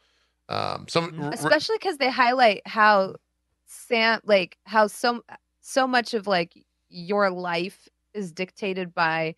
Um, 0.49 0.87
some 0.89 1.11
Mhm. 1.11 1.19
r- 1.19 1.25
r- 1.27 1.33
especially 1.33 1.77
because 1.77 1.97
they 1.97 2.09
highlight 2.09 2.65
how 2.67 3.15
sam 3.71 4.19
like 4.25 4.57
how 4.65 4.87
so 4.87 5.23
so 5.61 5.87
much 5.87 6.13
of 6.13 6.27
like 6.27 6.53
your 6.89 7.29
life 7.29 7.87
is 8.13 8.31
dictated 8.31 8.93
by 8.93 9.35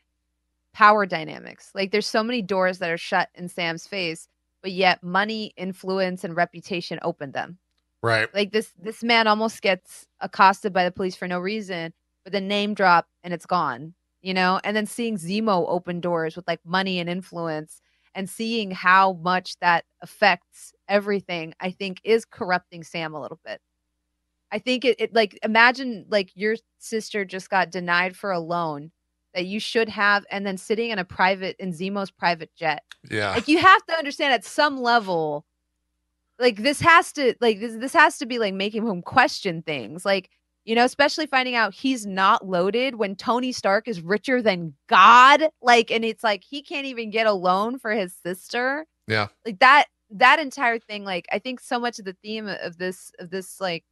power 0.74 1.06
dynamics. 1.06 1.70
Like 1.76 1.92
there's 1.92 2.08
so 2.08 2.24
many 2.24 2.42
doors 2.42 2.80
that 2.80 2.90
are 2.90 2.98
shut 2.98 3.30
in 3.36 3.48
sam's 3.48 3.88
face 3.88 4.28
but 4.64 4.72
yet 4.72 5.04
money 5.04 5.54
influence 5.58 6.24
and 6.24 6.36
reputation 6.36 6.98
open 7.02 7.32
them. 7.32 7.60
Right, 8.02 8.34
like 8.34 8.52
this 8.52 8.74
this 8.82 9.04
man 9.04 9.28
almost 9.28 9.62
gets 9.62 10.08
accosted 10.20 10.74
by 10.74 10.84
the 10.86 10.92
police 10.92 11.16
for 11.16 11.28
no 11.28 11.40
reason 11.40 11.94
but 12.24 12.34
the 12.34 12.42
name 12.42 12.74
drop 12.74 13.08
and 13.24 13.34
it's 13.34 13.46
gone 13.46 13.94
you 14.24 14.34
know? 14.34 14.58
And 14.64 14.76
then 14.76 14.86
seeing 14.86 15.18
zemo 15.18 15.66
open 15.68 16.00
doors 16.00 16.38
with 16.38 16.48
like 16.48 16.62
money 16.66 16.98
and 17.00 17.10
influence 17.10 17.82
and 18.16 18.30
seeing 18.30 18.72
how 18.72 19.14
much 19.22 19.60
that 19.60 19.86
affects 20.02 20.74
everything 20.88 21.54
i 21.60 21.72
think 21.72 22.00
is 22.04 22.26
corrupting 22.26 22.84
sam 22.84 23.14
a 23.14 23.22
little 23.22 23.40
bit 23.46 23.60
i 24.54 24.60
think 24.60 24.86
it, 24.86 24.96
it 25.00 25.14
like 25.14 25.38
imagine 25.44 26.06
like 26.10 26.32
your 26.36 26.56
sister 26.80 27.26
just 27.26 27.50
got 27.50 27.72
denied 27.72 28.16
for 28.16 28.32
a 28.32 28.40
loan 28.40 28.92
that 29.34 29.46
you 29.46 29.60
should 29.60 29.90
have 29.90 30.26
and 30.30 30.46
then 30.46 30.58
sitting 30.58 30.92
in 30.92 31.00
a 31.00 31.06
private 31.06 31.56
in 31.60 31.72
zemo's 31.72 32.12
private 32.12 32.52
jet. 32.56 32.84
Yeah, 33.10 33.32
like 33.32 33.48
you 33.48 33.58
have 33.58 33.86
to 33.88 33.94
understand 33.94 34.34
at 34.34 34.46
some 34.46 34.80
level 34.80 35.46
like 36.40 36.58
this 36.58 36.80
has 36.82 37.12
to 37.14 37.36
like 37.42 37.60
this 37.60 37.76
this 37.76 37.94
has 37.94 38.18
to 38.20 38.26
be 38.26 38.40
like 38.40 38.54
making 38.54 38.86
him 38.88 39.02
question 39.02 39.62
things. 39.62 40.06
Like 40.06 40.30
you 40.66 40.76
know 40.76 40.86
especially 40.86 41.26
finding 41.26 41.56
out 41.56 41.74
he's 41.74 42.06
not 42.06 42.48
loaded 42.48 42.96
when 42.96 43.16
tony 43.16 43.52
stark 43.52 43.88
is 43.88 44.02
richer 44.02 44.42
than 44.42 44.74
god. 44.88 45.50
Like 45.62 45.92
and 45.92 46.06
it's 46.06 46.24
like 46.24 46.44
he 46.44 46.62
can't 46.62 46.86
even 46.86 47.10
get 47.10 47.28
a 47.28 47.34
loan 47.34 47.80
for 47.80 47.92
his 47.92 48.14
sister. 48.24 48.86
Yeah. 49.08 49.28
like 49.46 49.60
that 49.60 49.88
that 50.12 50.40
entire 50.40 50.80
thing 50.80 51.04
like 51.04 51.26
i 51.30 51.40
think 51.40 51.60
so 51.60 51.78
much 51.78 52.00
of 52.00 52.06
the 52.06 52.16
theme 52.24 52.48
of 52.48 52.78
this 52.78 53.12
of 53.20 53.32
this 53.32 53.60
like 53.60 53.84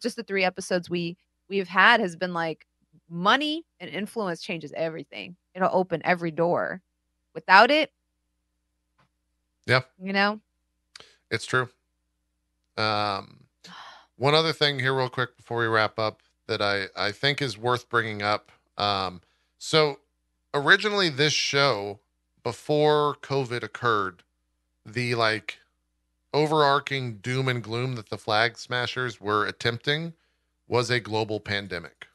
just 0.00 0.16
the 0.16 0.22
three 0.22 0.44
episodes 0.44 0.90
we 0.90 1.16
we've 1.48 1.68
had 1.68 2.00
has 2.00 2.16
been 2.16 2.32
like 2.34 2.66
money 3.08 3.64
and 3.80 3.90
influence 3.90 4.40
changes 4.42 4.72
everything 4.76 5.36
it'll 5.54 5.70
open 5.72 6.00
every 6.04 6.30
door 6.30 6.80
without 7.34 7.70
it 7.70 7.92
Yeah. 9.66 9.82
you 10.00 10.12
know 10.12 10.40
It's 11.30 11.46
true. 11.46 11.68
Um, 12.76 13.44
one 14.16 14.34
other 14.34 14.52
thing 14.52 14.78
here, 14.78 14.94
real 14.94 15.08
quick, 15.08 15.36
before 15.36 15.58
we 15.58 15.66
wrap 15.66 15.98
up, 15.98 16.22
that 16.46 16.60
I 16.60 16.86
I 16.96 17.12
think 17.12 17.40
is 17.42 17.56
worth 17.58 17.88
bringing 17.88 18.22
up. 18.22 18.52
Um, 18.76 19.20
so 19.58 19.98
originally, 20.52 21.08
this 21.08 21.32
show 21.32 22.00
before 22.42 23.16
COVID 23.22 23.62
occurred 23.62 24.22
the 24.84 25.14
like 25.14 25.58
overarching 26.34 27.18
doom 27.18 27.48
and 27.48 27.62
gloom 27.62 27.94
that 27.94 28.10
the 28.10 28.18
flag 28.18 28.58
smashers 28.58 29.20
were 29.20 29.46
attempting 29.46 30.12
was 30.68 30.90
a 30.90 31.00
global 31.00 31.40
pandemic. 31.40 32.08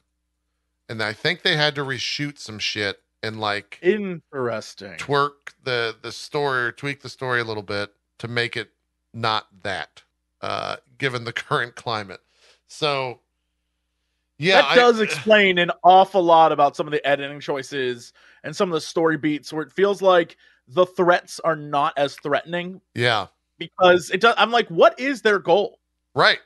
And 0.88 1.02
I 1.02 1.12
think 1.12 1.42
they 1.42 1.56
had 1.56 1.74
to 1.76 1.82
reshoot 1.82 2.38
some 2.38 2.58
shit 2.58 3.00
and 3.22 3.40
like 3.40 3.78
Interesting. 3.82 4.92
twerk 4.98 5.54
the 5.64 5.96
the 6.02 6.12
story 6.12 6.64
or 6.66 6.72
tweak 6.72 7.02
the 7.02 7.08
story 7.08 7.40
a 7.40 7.44
little 7.44 7.62
bit 7.62 7.92
to 8.18 8.28
make 8.28 8.56
it 8.56 8.70
not 9.12 9.46
that 9.62 10.02
uh 10.42 10.76
given 10.98 11.24
the 11.24 11.32
current 11.34 11.74
climate. 11.74 12.20
So 12.66 13.20
yeah, 14.38 14.62
that 14.62 14.70
I- 14.70 14.74
does 14.74 15.00
explain 15.00 15.58
an 15.58 15.70
awful 15.82 16.22
lot 16.22 16.52
about 16.52 16.76
some 16.76 16.86
of 16.86 16.92
the 16.92 17.06
editing 17.06 17.40
choices 17.40 18.12
and 18.44 18.54
some 18.54 18.68
of 18.70 18.74
the 18.74 18.80
story 18.80 19.16
beats 19.16 19.52
where 19.52 19.62
it 19.62 19.72
feels 19.72 20.02
like 20.02 20.36
the 20.66 20.86
threats 20.86 21.40
are 21.40 21.56
not 21.56 21.92
as 21.96 22.16
threatening 22.16 22.80
yeah, 22.94 23.26
because 23.60 24.10
it 24.10 24.20
does 24.20 24.34
I'm 24.36 24.50
like, 24.50 24.66
what 24.68 24.98
is 24.98 25.22
their 25.22 25.38
goal? 25.38 25.78
right. 26.16 26.40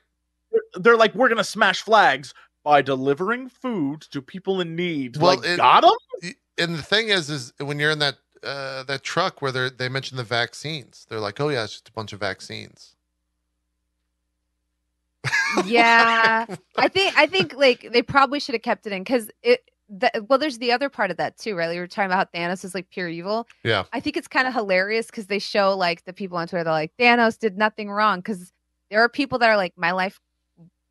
They're, 0.53 0.83
they're 0.83 0.97
like, 0.97 1.15
we're 1.15 1.31
gonna 1.31 1.43
smash 1.43 1.81
flags 1.81 2.35
by 2.63 2.83
delivering 2.83 3.49
food 3.49 4.03
to 4.11 4.21
people 4.21 4.61
in 4.61 4.77
need. 4.77 5.17
Well, 5.17 5.37
like, 5.37 5.47
it- 5.47 5.57
got 5.57 5.81
them? 5.83 6.33
and 6.59 6.75
the 6.77 6.83
thing 6.83 7.09
is 7.09 7.31
is 7.31 7.53
when 7.59 7.79
you're 7.79 7.91
in 7.91 7.99
that 8.01 8.17
uh 8.43 8.83
that 8.85 9.03
truck 9.03 9.41
where 9.43 9.51
they 9.53 9.71
they 9.71 9.89
mention 9.89 10.17
the 10.17 10.25
vaccines 10.25 11.07
they're 11.09 11.21
like 11.21 11.41
oh 11.41 11.49
yeah 11.49 11.65
it's 11.65 11.73
just 11.73 11.89
a 11.89 11.93
bunch 11.93 12.13
of 12.13 12.21
vaccines 12.21 12.95
yeah 15.67 16.45
i 16.77 16.89
think 16.89 17.17
i 17.17 17.27
think 17.27 17.55
like 17.55 17.89
they 17.93 18.03
probably 18.03 18.39
should 18.39 18.55
have 18.55 18.63
kept 18.63 18.87
it 18.87 18.93
in 18.93 19.03
because 19.03 19.31
it 19.43 19.61
the, 19.89 20.11
well 20.29 20.39
there's 20.39 20.59
the 20.59 20.73
other 20.73 20.89
part 20.89 21.11
of 21.11 21.17
that 21.19 21.37
too 21.39 21.55
right? 21.55 21.69
We 21.69 21.79
were 21.79 21.87
talking 21.87 22.11
about 22.11 22.29
how 22.33 22.39
thanos 22.39 22.65
is 22.65 22.75
like 22.75 22.91
pure 22.91 23.09
evil. 23.09 23.47
Yeah. 23.65 23.85
i 23.93 24.01
think 24.01 24.17
it's 24.17 24.29
kind 24.29 24.49
of 24.49 24.55
hilarious 24.55 25.07
because 25.07 25.27
they 25.27 25.39
show 25.39 25.77
like 25.77 26.05
the 26.05 26.13
people 26.13 26.39
on 26.39 26.49
twitter 26.49 26.65
they're 26.65 26.73
like 26.73 26.93
thanos 26.99 27.39
did 27.39 27.59
nothing 27.59 27.91
wrong 27.91 28.21
because 28.21 28.53
there 28.91 29.01
are 29.01 29.09
people 29.09 29.39
that 29.39 29.51
are 29.51 29.57
like 29.57 29.75
my 29.77 29.93
life 29.93 30.21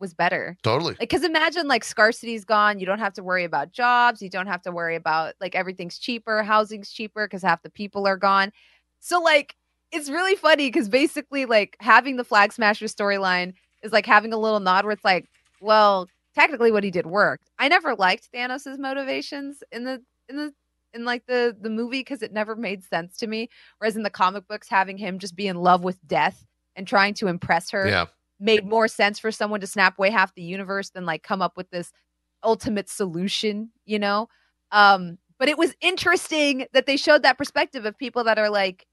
was 0.03 0.13
better. 0.13 0.57
Totally. 0.63 0.95
Because 0.99 1.23
imagine 1.23 1.67
like 1.67 1.83
scarcity's 1.83 2.43
gone 2.45 2.79
you 2.79 2.85
don't 2.85 2.99
have 2.99 3.13
to 3.13 3.23
worry 3.23 3.45
about 3.45 3.71
jobs 3.71 4.21
you 4.21 4.29
don't 4.29 4.47
have 4.47 4.61
to 4.63 4.71
worry 4.71 4.95
about 4.95 5.33
like 5.39 5.55
everything's 5.55 5.97
cheaper 5.97 6.43
housing's 6.43 6.91
cheaper 6.91 7.25
because 7.25 7.41
half 7.41 7.63
the 7.63 7.69
people 7.69 8.05
are 8.05 8.17
gone. 8.17 8.51
So 8.99 9.21
like 9.21 9.55
it's 9.91 10.09
really 10.09 10.35
funny 10.35 10.67
because 10.67 10.89
basically 10.89 11.45
like 11.45 11.77
having 11.79 12.17
the 12.17 12.23
flag 12.23 12.51
smasher 12.51 12.85
storyline 12.85 13.53
is 13.81 13.91
like 13.91 14.05
having 14.05 14.33
a 14.33 14.37
little 14.37 14.59
nod 14.59 14.83
where 14.83 14.91
it's 14.91 15.05
like 15.05 15.29
well 15.61 16.07
technically 16.35 16.71
what 16.71 16.83
he 16.83 16.91
did 16.91 17.05
worked 17.05 17.49
i 17.59 17.67
never 17.67 17.95
liked 17.95 18.29
thanos's 18.31 18.77
motivations 18.77 19.63
in 19.71 19.83
the 19.83 20.01
in 20.29 20.37
the 20.37 20.53
in 20.93 21.05
like 21.05 21.25
the 21.25 21.55
the 21.59 21.69
movie 21.69 21.99
because 21.99 22.21
it 22.21 22.31
never 22.31 22.55
made 22.55 22.83
sense 22.83 23.17
to 23.17 23.27
me 23.27 23.49
whereas 23.77 23.95
in 23.95 24.03
the 24.03 24.09
comic 24.09 24.47
books 24.47 24.67
having 24.69 24.97
him 24.97 25.19
just 25.19 25.35
be 25.35 25.47
in 25.47 25.57
love 25.57 25.83
with 25.83 26.05
death 26.07 26.45
and 26.75 26.87
trying 26.87 27.13
to 27.13 27.27
impress 27.27 27.69
her 27.71 27.87
yeah 27.87 28.05
made 28.43 28.65
more 28.65 28.87
sense 28.87 29.19
for 29.19 29.31
someone 29.31 29.61
to 29.61 29.67
snap 29.67 29.97
away 29.97 30.09
half 30.09 30.35
the 30.35 30.41
universe 30.41 30.89
than 30.89 31.05
like 31.05 31.23
come 31.23 31.41
up 31.41 31.55
with 31.55 31.69
this 31.69 31.91
ultimate 32.43 32.89
solution, 32.89 33.71
you 33.85 33.97
know? 33.97 34.27
Um, 34.71 35.17
but 35.39 35.47
it 35.47 35.57
was 35.57 35.73
interesting 35.81 36.67
that 36.73 36.85
they 36.85 36.97
showed 36.97 37.23
that 37.23 37.37
perspective 37.37 37.85
of 37.85 37.97
people 37.97 38.23
that 38.25 38.37
are 38.37 38.49
like, 38.49 38.85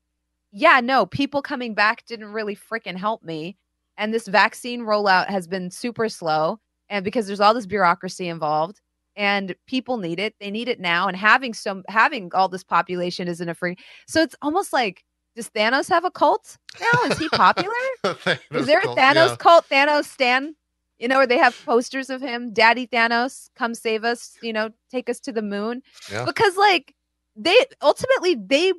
yeah, 0.52 0.80
no, 0.80 1.04
people 1.04 1.42
coming 1.42 1.74
back 1.74 2.06
didn't 2.06 2.32
really 2.32 2.56
freaking 2.56 2.96
help 2.96 3.22
me. 3.22 3.56
And 3.96 4.14
this 4.14 4.28
vaccine 4.28 4.80
rollout 4.80 5.28
has 5.28 5.46
been 5.46 5.70
super 5.70 6.08
slow. 6.08 6.60
And 6.90 7.04
because 7.04 7.26
there's 7.26 7.40
all 7.40 7.54
this 7.54 7.66
bureaucracy 7.66 8.28
involved 8.28 8.80
and 9.16 9.54
people 9.66 9.96
need 9.96 10.18
it, 10.18 10.34
they 10.40 10.50
need 10.50 10.68
it 10.68 10.80
now. 10.80 11.08
And 11.08 11.16
having 11.16 11.54
some 11.54 11.84
having 11.88 12.30
all 12.34 12.48
this 12.48 12.64
population 12.64 13.28
isn't 13.28 13.48
a 13.48 13.54
free. 13.54 13.76
So 14.06 14.20
it's 14.20 14.34
almost 14.42 14.72
like, 14.72 15.04
does 15.36 15.48
Thanos 15.50 15.88
have 15.88 16.04
a 16.04 16.10
cult 16.10 16.58
now? 16.80 17.10
Is 17.10 17.18
he 17.18 17.28
popular? 17.30 17.70
Is 18.50 18.66
there 18.66 18.80
a 18.80 18.82
cult, 18.82 18.98
Thanos 18.98 19.28
yeah. 19.28 19.36
cult? 19.36 19.68
Thanos 19.70 20.04
Stan? 20.04 20.54
You 20.98 21.08
know, 21.08 21.16
where 21.16 21.26
they 21.26 21.38
have 21.38 21.58
posters 21.64 22.10
of 22.10 22.20
him, 22.20 22.52
Daddy 22.52 22.86
Thanos, 22.86 23.48
come 23.56 23.74
save 23.74 24.04
us, 24.04 24.36
you 24.42 24.52
know, 24.52 24.68
take 24.90 25.08
us 25.08 25.18
to 25.20 25.32
the 25.32 25.40
moon. 25.40 25.82
Yeah. 26.12 26.26
Because 26.26 26.56
like 26.56 26.94
they 27.36 27.56
ultimately 27.80 28.34
they 28.34 28.72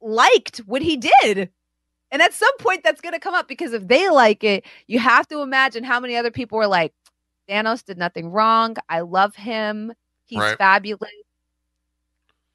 liked 0.00 0.58
what 0.66 0.82
he 0.82 0.96
did. 0.96 1.50
And 2.10 2.22
at 2.22 2.32
some 2.32 2.56
point 2.58 2.84
that's 2.84 3.00
gonna 3.00 3.18
come 3.18 3.34
up 3.34 3.48
because 3.48 3.72
if 3.72 3.88
they 3.88 4.08
like 4.10 4.44
it, 4.44 4.64
you 4.86 4.98
have 4.98 5.26
to 5.28 5.40
imagine 5.40 5.82
how 5.82 5.98
many 5.98 6.14
other 6.14 6.30
people 6.30 6.58
were 6.58 6.68
like, 6.68 6.92
Thanos 7.48 7.84
did 7.84 7.98
nothing 7.98 8.30
wrong. 8.30 8.76
I 8.88 9.00
love 9.00 9.34
him. 9.36 9.92
He's 10.26 10.40
Right. 10.40 10.58
fabulous. 10.58 11.10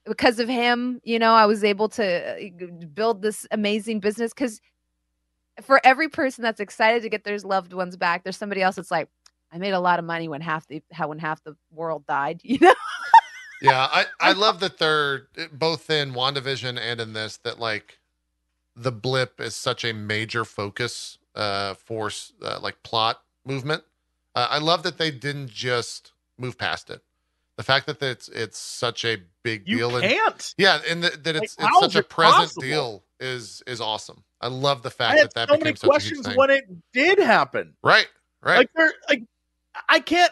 Because 0.05 0.39
of 0.39 0.47
him, 0.47 0.99
you 1.03 1.19
know, 1.19 1.33
I 1.33 1.45
was 1.45 1.63
able 1.63 1.89
to 1.89 2.03
uh, 2.03 2.85
build 2.93 3.21
this 3.21 3.45
amazing 3.51 3.99
business 3.99 4.33
because 4.33 4.59
for 5.61 5.81
every 5.83 6.09
person 6.09 6.41
that's 6.41 6.59
excited 6.59 7.03
to 7.03 7.09
get 7.09 7.23
their 7.23 7.37
loved 7.39 7.73
ones 7.73 7.95
back, 7.97 8.23
there's 8.23 8.37
somebody 8.37 8.61
else 8.61 8.75
that's 8.77 8.91
like, 8.91 9.09
I 9.51 9.57
made 9.57 9.71
a 9.71 9.79
lot 9.79 9.99
of 9.99 10.05
money 10.05 10.27
when 10.27 10.41
half 10.41 10.67
the 10.67 10.81
how 10.91 11.07
when 11.09 11.19
half 11.19 11.43
the 11.43 11.55
world 11.71 12.05
died. 12.07 12.41
You 12.43 12.59
know? 12.59 12.73
Yeah, 13.61 13.87
I, 13.91 14.05
I 14.19 14.33
love 14.33 14.59
that 14.61 14.77
they're 14.77 15.27
both 15.51 15.89
in 15.89 16.13
WandaVision 16.13 16.79
and 16.79 17.01
in 17.01 17.13
this 17.13 17.37
that 17.37 17.59
like 17.59 17.99
the 18.75 18.91
blip 18.91 19.41
is 19.41 19.55
such 19.55 19.83
a 19.83 19.93
major 19.93 20.45
focus 20.45 21.17
uh 21.35 21.73
for 21.73 22.11
uh, 22.41 22.59
like 22.61 22.81
plot 22.83 23.21
movement. 23.45 23.83
Uh, 24.39 24.47
I 24.49 24.59
love 24.59 24.83
that 24.83 24.97
they 24.97 25.11
didn't 25.11 25.49
just 25.49 26.13
move 26.37 26.57
past 26.57 26.89
it. 26.89 27.01
The 27.57 27.63
fact 27.63 27.87
that 27.87 28.01
it's 28.01 28.29
it's 28.29 28.57
such 28.57 29.03
a 29.03 29.17
big 29.43 29.63
You 29.67 29.79
deal 29.79 29.97
and 29.97 30.05
can't. 30.09 30.53
yeah, 30.57 30.79
and 30.89 31.03
that, 31.03 31.25
that 31.25 31.35
it's 31.35 31.59
Like, 31.59 31.69
it's 31.69 31.79
such 31.81 31.95
a 31.95 32.03
present 32.03 32.35
possible? 32.43 32.61
deal 32.61 33.03
is 33.19 33.61
is 33.67 33.81
awesome. 33.81 34.23
I 34.39 34.47
love 34.47 34.81
the 34.81 34.89
fact 34.91 35.17
that 35.19 35.33
that 35.33 35.49
so 35.49 35.55
became 35.55 35.63
many 35.65 35.75
such 35.75 35.83
a 35.83 35.87
huge 35.87 35.91
questions 35.91 36.25
thing. 36.27 36.37
when 36.37 36.49
it 36.51 36.63
did 36.93 37.19
happen. 37.19 37.73
right, 37.83 38.07
right. 38.41 38.59
Like 38.59 38.69
there, 38.75 38.93
like 39.09 39.23
I 39.89 39.99
can't. 39.99 40.31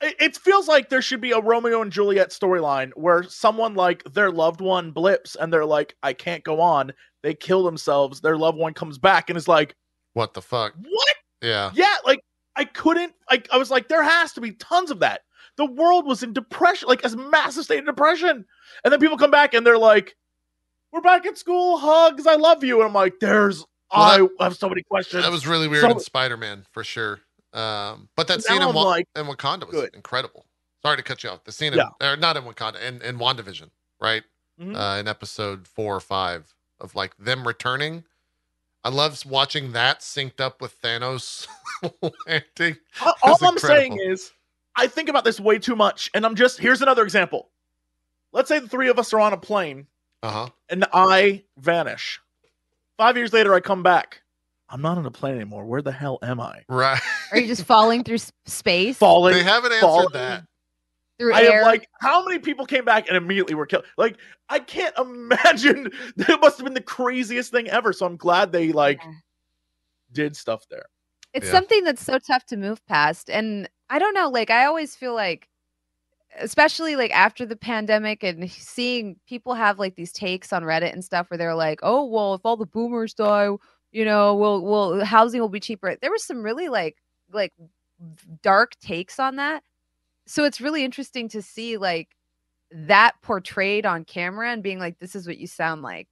It, 0.00 0.16
it 0.18 0.36
feels 0.38 0.66
like 0.66 0.88
there 0.88 1.02
should 1.02 1.20
be 1.20 1.32
a 1.32 1.40
Romeo 1.40 1.82
and 1.82 1.92
Juliet 1.92 2.30
storyline 2.30 2.92
where 2.96 3.22
someone 3.24 3.74
like 3.74 4.02
their 4.14 4.30
loved 4.30 4.62
one 4.62 4.92
blips 4.92 5.36
and 5.36 5.52
they're 5.52 5.66
like, 5.66 5.94
"I 6.02 6.14
can't 6.14 6.42
go 6.42 6.58
on." 6.62 6.90
They 7.22 7.34
kill 7.34 7.64
themselves. 7.64 8.22
Their 8.22 8.38
loved 8.38 8.56
one 8.56 8.72
comes 8.72 8.96
back 8.96 9.28
and 9.28 9.36
is 9.36 9.46
like, 9.46 9.74
what 10.14 10.32
the 10.32 10.40
fuck? 10.42 10.72
"What?" 10.80 11.16
Yeah, 11.44 11.70
Yeah, 11.74 11.96
like 12.04 12.20
I 12.56 12.64
couldn't. 12.64 13.12
I, 13.28 13.42
I 13.52 13.58
was 13.58 13.70
like, 13.70 13.88
there 13.88 14.02
has 14.02 14.32
to 14.34 14.40
be 14.40 14.52
tons 14.52 14.90
of 14.90 15.00
that. 15.00 15.22
The 15.56 15.66
world 15.66 16.06
was 16.06 16.22
in 16.22 16.32
depression, 16.32 16.88
like 16.88 17.04
a 17.04 17.10
massive 17.16 17.64
state 17.64 17.78
of 17.80 17.86
depression, 17.86 18.44
and 18.84 18.92
then 18.92 18.98
people 19.00 19.16
come 19.18 19.30
back 19.30 19.54
and 19.54 19.64
they're 19.66 19.78
like, 19.78 20.16
"We're 20.92 21.00
back 21.00 21.26
at 21.26 21.38
school, 21.38 21.78
hugs, 21.78 22.26
I 22.26 22.34
love 22.36 22.64
you," 22.64 22.78
and 22.80 22.88
I'm 22.88 22.94
like, 22.94 23.14
"There's." 23.20 23.64
Well, 23.94 24.28
I 24.40 24.44
have 24.44 24.56
so 24.56 24.68
many 24.68 24.82
questions. 24.82 25.22
that 25.22 25.30
was 25.30 25.46
really 25.46 25.68
weird 25.68 25.82
So- 25.82 25.90
in 25.90 26.00
Spider-Man 26.00 26.66
for 26.72 26.82
sure. 26.82 27.20
Um, 27.52 28.08
but 28.16 28.26
that 28.26 28.42
scene 28.42 28.60
in, 28.60 28.74
Wa- 28.74 28.82
like, 28.82 29.06
in 29.14 29.26
Wakanda 29.26 29.66
was 29.66 29.70
good. 29.76 29.94
incredible. 29.94 30.46
Sorry 30.82 30.96
to 30.96 31.02
cut 31.04 31.22
you 31.22 31.30
off. 31.30 31.44
The 31.44 31.52
scene, 31.52 31.72
in, 31.72 31.78
Yeah. 31.78 31.90
or 32.10 32.16
not 32.16 32.36
in 32.36 32.42
Wakanda, 32.42 32.80
in 32.82 33.00
in 33.02 33.18
Wandavision, 33.18 33.70
right? 34.00 34.24
Mhm. 34.60 34.74
Uh, 34.76 34.98
in 34.98 35.06
episode 35.06 35.68
four 35.68 35.94
or 35.94 36.00
five 36.00 36.52
of 36.80 36.96
like 36.96 37.16
them 37.18 37.46
returning. 37.46 38.04
I 38.84 38.90
love 38.90 39.24
watching 39.26 39.72
that 39.72 40.00
synced 40.00 40.40
up 40.40 40.60
with 40.60 40.80
Thanos 40.82 41.46
landing. 42.26 42.76
all, 43.02 43.14
all 43.22 43.38
I'm 43.42 43.58
saying 43.58 43.98
is, 44.00 44.32
I 44.76 44.86
think 44.88 45.08
about 45.08 45.24
this 45.24 45.40
way 45.40 45.58
too 45.58 45.74
much, 45.76 46.10
and 46.14 46.26
I'm 46.26 46.34
just 46.34 46.58
here's 46.58 46.82
another 46.82 47.02
example. 47.02 47.48
Let's 48.32 48.48
say 48.48 48.58
the 48.58 48.68
three 48.68 48.88
of 48.88 48.98
us 48.98 49.12
are 49.14 49.20
on 49.20 49.32
a 49.32 49.36
plane 49.38 49.86
Uh 50.22 50.30
huh. 50.30 50.48
and 50.68 50.84
I 50.92 51.44
vanish. 51.58 52.20
Five 52.98 53.16
years 53.16 53.32
later, 53.32 53.54
I 53.54 53.60
come 53.60 53.82
back. 53.82 54.20
I'm 54.68 54.82
not 54.82 54.98
on 54.98 55.06
a 55.06 55.10
plane 55.10 55.36
anymore. 55.36 55.64
Where 55.64 55.82
the 55.82 55.92
hell 55.92 56.18
am 56.22 56.40
I? 56.40 56.62
Right. 56.68 57.00
Are 57.32 57.38
you 57.38 57.46
just 57.46 57.64
falling 57.64 58.02
through 58.04 58.18
space, 58.46 58.98
Falling. 58.98 59.34
they 59.34 59.42
haven't 59.42 59.72
answered 59.72 59.86
falling. 59.86 60.12
that. 60.14 60.44
Through 61.18 61.34
I 61.34 61.42
air? 61.44 61.58
am 61.60 61.64
like, 61.64 61.88
how 62.00 62.24
many 62.24 62.38
people 62.38 62.66
came 62.66 62.84
back 62.84 63.08
and 63.08 63.16
immediately 63.16 63.54
were 63.54 63.66
killed? 63.66 63.84
Like, 63.96 64.16
I 64.48 64.58
can't 64.58 64.96
imagine. 64.98 65.90
It 66.16 66.40
must 66.40 66.58
have 66.58 66.64
been 66.64 66.74
the 66.74 66.80
craziest 66.80 67.50
thing 67.50 67.68
ever. 67.68 67.92
So 67.92 68.06
I'm 68.06 68.16
glad 68.16 68.52
they 68.52 68.72
like 68.72 69.00
Yeah. 69.02 69.12
did 70.12 70.36
stuff 70.36 70.64
there. 70.70 70.86
it's 71.32 71.46
Yeah. 71.46 71.52
something 71.52 71.84
that's 71.84 72.04
so 72.04 72.18
tough 72.18 72.44
to 72.46 72.56
move 72.56 72.84
past 72.86 73.28
and 73.28 73.68
i 73.90 73.98
don't 73.98 74.14
know 74.14 74.28
like 74.28 74.50
i 74.50 74.64
always 74.66 74.94
feel 74.94 75.14
like 75.14 75.48
especially 76.40 76.94
like 76.96 77.10
after 77.12 77.44
the 77.46 77.56
pandemic 77.56 78.22
and 78.22 78.48
seeing 78.50 79.16
people 79.26 79.54
have 79.54 79.78
like 79.80 79.96
these 79.96 80.12
takes 80.12 80.52
on 80.52 80.62
reddit 80.62 80.92
and 80.92 81.04
stuff 81.04 81.28
where 81.30 81.38
they're 81.38 81.54
like 81.54 81.80
oh 81.82 82.04
well 82.04 82.34
if 82.34 82.40
all 82.44 82.56
the 82.56 82.66
boomers 82.66 83.14
die 83.14 83.48
you 83.90 84.04
know 84.04 84.34
will 84.36 84.62
will 84.62 85.04
housing 85.04 85.40
will 85.40 85.48
be 85.48 85.58
cheaper 85.60 85.96
there 86.00 86.10
was 86.12 86.22
some 86.24 86.42
really 86.42 86.68
like 86.68 86.96
like 87.32 87.52
dark 88.42 88.72
takes 88.80 89.18
on 89.18 89.34
that 89.36 89.62
so 90.26 90.44
it's 90.44 90.60
really 90.60 90.84
interesting 90.84 91.28
to 91.30 91.42
see 91.42 91.76
like 91.76 92.08
that 92.70 93.14
portrayed 93.22 93.86
on 93.86 94.04
camera 94.04 94.50
and 94.50 94.62
being 94.62 94.78
like 94.78 94.98
this 94.98 95.14
is 95.14 95.26
what 95.26 95.38
you 95.38 95.46
sound 95.46 95.82
like. 95.82 96.08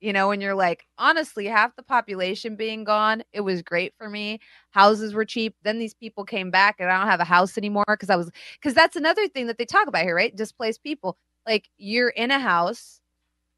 You 0.00 0.14
know 0.14 0.30
and 0.30 0.40
you're 0.42 0.54
like 0.54 0.86
honestly 0.98 1.46
half 1.46 1.76
the 1.76 1.82
population 1.82 2.56
being 2.56 2.84
gone 2.84 3.22
it 3.32 3.42
was 3.42 3.62
great 3.62 3.94
for 3.98 4.08
me. 4.08 4.40
Houses 4.70 5.12
were 5.14 5.26
cheap. 5.26 5.54
Then 5.62 5.78
these 5.78 5.94
people 5.94 6.24
came 6.24 6.50
back 6.50 6.76
and 6.80 6.90
i 6.90 6.98
don't 6.98 7.08
have 7.08 7.20
a 7.20 7.24
house 7.24 7.58
anymore 7.58 7.84
because 7.88 8.10
i 8.10 8.16
was 8.16 8.30
because 8.54 8.74
that's 8.74 8.96
another 8.96 9.28
thing 9.28 9.46
that 9.48 9.58
they 9.58 9.66
talk 9.66 9.86
about 9.88 10.02
here 10.04 10.16
right? 10.16 10.34
Displaced 10.34 10.82
people. 10.82 11.18
Like 11.46 11.68
you're 11.76 12.10
in 12.10 12.30
a 12.30 12.38
house 12.38 13.00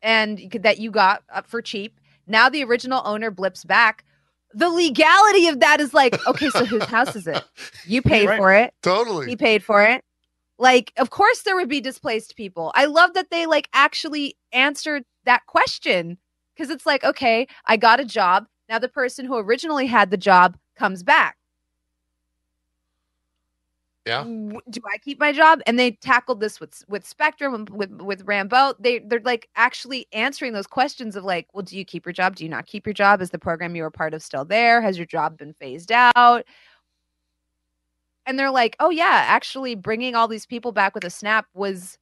and 0.02 0.52
that 0.62 0.78
you 0.78 0.90
got 0.90 1.22
up 1.32 1.46
for 1.46 1.62
cheap. 1.62 2.00
Now 2.26 2.48
the 2.48 2.64
original 2.64 3.02
owner 3.04 3.30
blips 3.30 3.64
back. 3.64 4.04
The 4.54 4.68
legality 4.68 5.48
of 5.48 5.60
that 5.60 5.80
is 5.80 5.94
like, 5.94 6.14
okay, 6.26 6.50
so 6.50 6.64
whose 6.64 6.84
house 6.96 7.16
is 7.16 7.26
it? 7.26 7.42
You 7.86 8.02
paid 8.02 8.28
Right. 8.28 8.38
for 8.38 8.52
it. 8.52 8.74
Totally. 8.82 9.26
He 9.26 9.36
paid 9.36 9.62
for 9.64 9.82
it. 9.82 10.04
Like, 10.58 10.92
of 10.96 11.10
course 11.10 11.42
there 11.42 11.56
would 11.56 11.68
be 11.68 11.80
displaced 11.80 12.36
people. 12.36 12.72
I 12.74 12.84
love 12.84 13.14
that 13.14 13.30
they 13.30 13.46
like 13.46 13.68
actually 13.72 14.36
answered 14.52 15.04
that 15.24 15.46
question 15.46 16.18
because 16.54 16.70
it's 16.70 16.86
like, 16.86 17.02
okay, 17.04 17.46
I 17.66 17.76
got 17.76 18.00
a 18.00 18.04
job. 18.04 18.46
Now 18.68 18.78
the 18.78 18.88
person 18.88 19.24
who 19.26 19.36
originally 19.36 19.86
had 19.86 20.10
the 20.10 20.16
job 20.16 20.56
comes 20.76 21.02
back. 21.02 21.36
Yeah. 24.04 24.24
Do 24.24 24.80
I 24.92 24.98
keep 24.98 25.20
my 25.20 25.32
job? 25.32 25.60
And 25.64 25.78
they 25.78 25.92
tackled 25.92 26.40
this 26.40 26.58
with 26.58 26.84
with 26.88 27.06
Spectrum 27.06 27.66
with 27.70 27.92
with 28.00 28.26
Rambeau. 28.26 28.74
They 28.80 28.98
they're 28.98 29.20
like 29.20 29.48
actually 29.54 30.08
answering 30.12 30.54
those 30.54 30.66
questions 30.66 31.14
of 31.14 31.24
like, 31.24 31.46
well, 31.52 31.62
do 31.62 31.78
you 31.78 31.84
keep 31.84 32.04
your 32.04 32.12
job? 32.12 32.34
Do 32.34 32.42
you 32.42 32.50
not 32.50 32.66
keep 32.66 32.84
your 32.84 32.94
job? 32.94 33.22
Is 33.22 33.30
the 33.30 33.38
program 33.38 33.76
you 33.76 33.82
were 33.82 33.90
part 33.90 34.12
of 34.12 34.22
still 34.22 34.44
there? 34.44 34.82
Has 34.82 34.96
your 34.96 35.06
job 35.06 35.38
been 35.38 35.52
phased 35.54 35.92
out? 35.92 36.44
And 38.26 38.38
they're 38.38 38.50
like, 38.50 38.76
oh 38.80 38.90
yeah, 38.90 39.24
actually 39.28 39.76
bringing 39.76 40.16
all 40.16 40.26
these 40.26 40.46
people 40.46 40.72
back 40.72 40.94
with 40.94 41.04
a 41.04 41.10
snap 41.10 41.46
was 41.54 41.96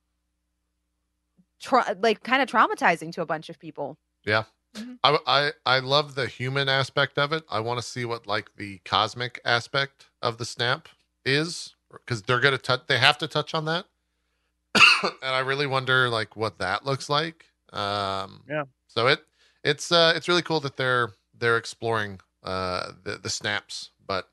tra- 1.61 1.97
like 2.01 2.23
kind 2.23 2.41
of 2.41 2.49
traumatizing 2.49 3.13
to 3.13 3.23
a 3.23 3.27
bunch 3.27 3.51
of 3.51 3.59
people. 3.59 3.99
Mm-hmm. 4.75 4.95
I, 5.05 5.19
I 5.27 5.51
I 5.67 5.79
love 5.81 6.15
the 6.15 6.27
human 6.27 6.69
aspect 6.69 7.19
of 7.19 7.33
it. 7.33 7.45
I 7.51 7.61
want 7.61 7.79
to 7.79 7.87
see 7.87 8.07
what 8.07 8.27
like 8.27 8.51
the 8.57 8.79
cosmic 8.85 9.41
aspect 9.45 10.07
of 10.23 10.39
the 10.39 10.45
snap 10.45 10.89
is 11.25 11.75
because 11.93 12.23
they're 12.23 12.41
gonna 12.41 12.59
touch. 12.59 12.83
They 12.87 12.99
have 12.99 13.19
to 13.19 13.29
touch 13.29 13.55
on 13.55 13.65
that, 13.67 13.87
and 15.03 15.13
I 15.23 15.41
really 15.41 15.67
wonder 15.67 16.09
like 16.09 16.37
what 16.37 16.59
that 16.59 16.85
looks 16.85 17.09
like. 17.09 17.47
Um, 17.73 18.43
Yeah. 18.49 18.65
So 18.89 19.07
it 19.07 19.21
it's 19.65 19.93
uh 19.93 20.13
it's 20.17 20.29
really 20.29 20.43
cool 20.43 20.61
that 20.61 20.77
they're 20.77 21.11
they're 21.39 21.57
exploring 21.57 22.21
uh 22.43 22.93
the 23.05 23.19
the 23.19 23.31
snaps, 23.31 23.91
but 24.07 24.29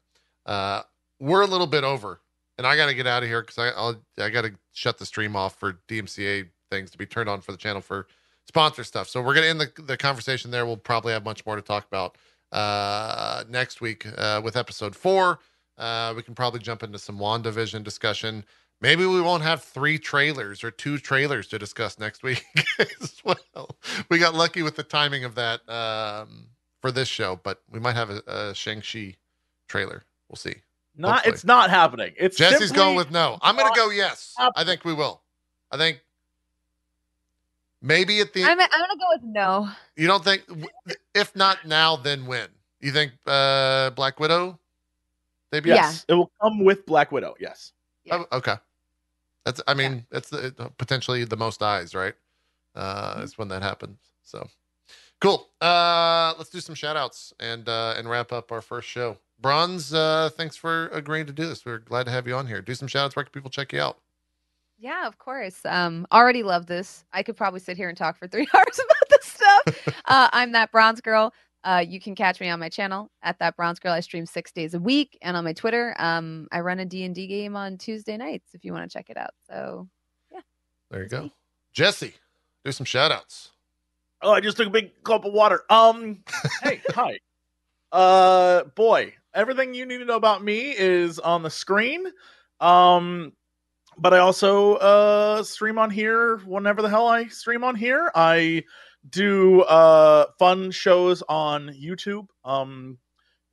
uh 0.45 0.83
we're 1.19 1.41
a 1.41 1.47
little 1.47 1.67
bit 1.67 1.83
over, 1.83 2.21
and 2.57 2.67
I 2.67 2.75
got 2.75 2.87
to 2.87 2.93
get 2.93 3.07
out 3.07 3.23
of 3.23 3.29
here 3.29 3.41
because 3.41 3.57
I 3.57 3.69
I'll, 3.69 4.01
I 4.19 4.29
got 4.29 4.43
to 4.43 4.53
shut 4.73 4.97
the 4.99 5.05
stream 5.05 5.35
off 5.35 5.55
for 5.59 5.79
DMCA 5.87 6.49
things 6.69 6.91
to 6.91 6.97
be 6.97 7.05
turned 7.05 7.29
on 7.29 7.41
for 7.41 7.51
the 7.51 7.57
channel 7.57 7.81
for 7.81 8.07
sponsor 8.47 8.83
stuff. 8.83 9.07
So 9.09 9.21
we're 9.21 9.33
gonna 9.33 9.47
end 9.47 9.61
the, 9.61 9.71
the 9.81 9.97
conversation 9.97 10.51
there. 10.51 10.65
We'll 10.65 10.77
probably 10.77 11.13
have 11.13 11.23
much 11.23 11.45
more 11.45 11.55
to 11.55 11.61
talk 11.61 11.85
about 11.87 12.17
uh, 12.51 13.43
next 13.49 13.81
week 13.81 14.05
uh, 14.17 14.41
with 14.43 14.55
episode 14.55 14.95
four. 14.95 15.39
Uh, 15.77 16.13
we 16.15 16.23
can 16.23 16.35
probably 16.35 16.59
jump 16.59 16.83
into 16.83 16.99
some 16.99 17.19
WandaVision 17.19 17.83
discussion. 17.83 18.43
Maybe 18.81 19.05
we 19.05 19.21
won't 19.21 19.43
have 19.43 19.63
three 19.63 19.97
trailers 19.97 20.63
or 20.63 20.71
two 20.71 20.97
trailers 20.97 21.47
to 21.47 21.59
discuss 21.59 21.97
next 21.97 22.23
week 22.23 22.43
as 22.79 23.21
well. 23.23 23.77
We 24.09 24.19
got 24.19 24.35
lucky 24.35 24.61
with 24.61 24.75
the 24.75 24.83
timing 24.83 25.23
of 25.23 25.35
that 25.35 25.67
um, 25.69 26.47
for 26.81 26.91
this 26.91 27.07
show, 27.07 27.39
but 27.43 27.61
we 27.71 27.79
might 27.79 27.95
have 27.95 28.09
a, 28.09 28.21
a 28.27 28.55
Shang-Chi 28.55 29.15
trailer. 29.67 30.03
We'll 30.29 30.35
see. 30.35 30.55
Not 30.95 31.15
Hopefully. 31.15 31.33
it's 31.33 31.43
not 31.43 31.69
happening. 31.69 32.13
It's 32.17 32.37
Jesse's 32.37 32.71
going 32.71 32.95
with 32.95 33.11
no. 33.11 33.37
I'm 33.41 33.55
going 33.55 33.71
to 33.71 33.79
go 33.79 33.89
yes. 33.89 34.33
I 34.55 34.63
think 34.63 34.83
we 34.83 34.93
will. 34.93 35.21
I 35.71 35.77
think 35.77 36.01
maybe 37.81 38.19
at 38.19 38.33
the 38.33 38.43
I'm 38.43 38.59
I'm 38.59 38.67
gonna 38.69 38.99
go 38.99 39.05
with 39.13 39.23
no. 39.23 39.69
you 39.95 40.07
don't 40.07 40.23
think, 40.23 40.43
if 41.13 41.35
not 41.35 41.65
now, 41.65 41.95
then 41.97 42.25
when? 42.25 42.47
You 42.79 42.91
think 42.91 43.11
uh 43.25 43.91
Black 43.91 44.19
Widow? 44.19 44.59
Maybe. 45.51 45.69
Yes, 45.69 46.05
it 46.07 46.13
will 46.13 46.31
come 46.41 46.63
with 46.63 46.85
Black 46.85 47.11
Widow. 47.11 47.35
Yes. 47.39 47.73
Yeah. 48.03 48.23
Oh, 48.31 48.37
okay. 48.37 48.55
That's. 49.45 49.61
I 49.67 49.73
mean, 49.73 50.05
that's 50.11 50.29
the, 50.29 50.71
potentially 50.77 51.23
the 51.23 51.37
most 51.37 51.61
eyes, 51.63 51.95
right? 51.95 52.13
Uh, 52.75 53.15
Mhm. 53.15 53.23
is 53.23 53.37
when 53.37 53.47
that 53.47 53.63
happens. 53.63 53.97
So, 54.23 54.47
cool. 55.21 55.49
Uh, 55.61 56.33
let's 56.37 56.49
do 56.49 56.59
some 56.59 56.75
shout 56.75 56.97
outs 56.97 57.33
and 57.39 57.67
uh, 57.67 57.95
and 57.97 58.09
wrap 58.09 58.31
up 58.31 58.51
our 58.51 58.61
first 58.61 58.87
show. 58.87 59.17
Bronze, 59.39 59.93
uh, 59.93 60.29
thanks 60.35 60.55
for 60.55 60.87
agreeing 60.87 61.27
to 61.27 61.33
do 61.33 61.47
this. 61.47 61.65
We're 61.65 61.77
glad 61.77 62.05
to 62.05 62.11
have 62.11 62.27
you 62.27 62.35
on 62.35 62.47
here. 62.47 62.61
Do 62.61 62.73
some 62.75 62.87
shout 62.87 63.05
outs. 63.05 63.15
Where 63.15 63.23
can 63.23 63.31
people 63.31 63.49
check 63.51 63.71
you 63.71 63.79
out? 63.79 63.99
Yeah, 64.79 65.07
of 65.07 65.17
course. 65.17 65.59
Um, 65.65 66.05
already 66.11 66.43
love 66.43 66.65
this. 66.67 67.03
I 67.13 67.23
could 67.23 67.35
probably 67.37 67.59
sit 67.59 67.77
here 67.77 67.89
and 67.89 67.97
talk 67.97 68.17
for 68.17 68.27
three 68.27 68.47
hours 68.53 68.79
about 68.79 69.09
this 69.09 69.25
stuff. 69.25 70.01
uh, 70.05 70.29
I'm 70.33 70.51
that 70.51 70.71
bronze 70.71 71.01
girl. 71.01 71.33
Uh, 71.63 71.83
you 71.85 71.99
can 71.99 72.15
catch 72.15 72.39
me 72.39 72.49
on 72.49 72.59
my 72.59 72.69
channel 72.69 73.09
at 73.23 73.39
that 73.39 73.55
bronze 73.55 73.79
girl. 73.79 73.91
I 73.91 73.99
stream 73.99 74.25
six 74.25 74.51
days 74.51 74.73
a 74.73 74.79
week, 74.79 75.17
and 75.21 75.35
on 75.35 75.43
my 75.43 75.53
Twitter, 75.53 75.95
um, 75.99 76.47
I 76.51 76.61
run 76.61 76.79
a 76.79 76.85
D 76.85 77.03
and 77.03 77.13
D 77.13 77.27
game 77.27 77.55
on 77.55 77.77
Tuesday 77.77 78.17
nights 78.17 78.53
if 78.53 78.63
you 78.63 78.73
want 78.73 78.89
to 78.89 78.97
check 78.97 79.09
it 79.09 79.17
out. 79.17 79.31
So 79.49 79.87
yeah. 80.31 80.41
There 80.91 81.03
you 81.03 81.09
go. 81.09 81.23
me. 81.23 81.33
Jesse, 81.73 82.13
do 82.63 82.71
some 82.71 82.85
shout 82.85 83.11
outs. 83.11 83.51
Oh, 84.21 84.31
I 84.31 84.39
just 84.39 84.57
took 84.57 84.67
a 84.67 84.71
big 84.71 84.91
gulp 85.03 85.25
of 85.25 85.33
water. 85.33 85.63
Um, 85.69 86.23
hey, 86.63 86.81
hi. 86.89 87.19
Uh, 87.91 88.63
boy, 88.75 89.13
everything 89.33 89.73
you 89.73 89.85
need 89.85 89.99
to 89.99 90.05
know 90.05 90.15
about 90.15 90.43
me 90.43 90.73
is 90.77 91.19
on 91.19 91.43
the 91.43 91.49
screen. 91.49 92.05
Um, 92.59 93.33
but 93.97 94.13
I 94.13 94.19
also 94.19 94.75
uh 94.75 95.43
stream 95.43 95.77
on 95.77 95.89
here 95.89 96.37
whenever 96.39 96.81
the 96.81 96.89
hell 96.89 97.07
I 97.07 97.27
stream 97.27 97.63
on 97.63 97.75
here. 97.75 98.11
I 98.13 98.63
do 99.09 99.61
uh 99.61 100.25
fun 100.39 100.71
shows 100.71 101.23
on 101.29 101.69
YouTube. 101.69 102.27
Um, 102.43 102.97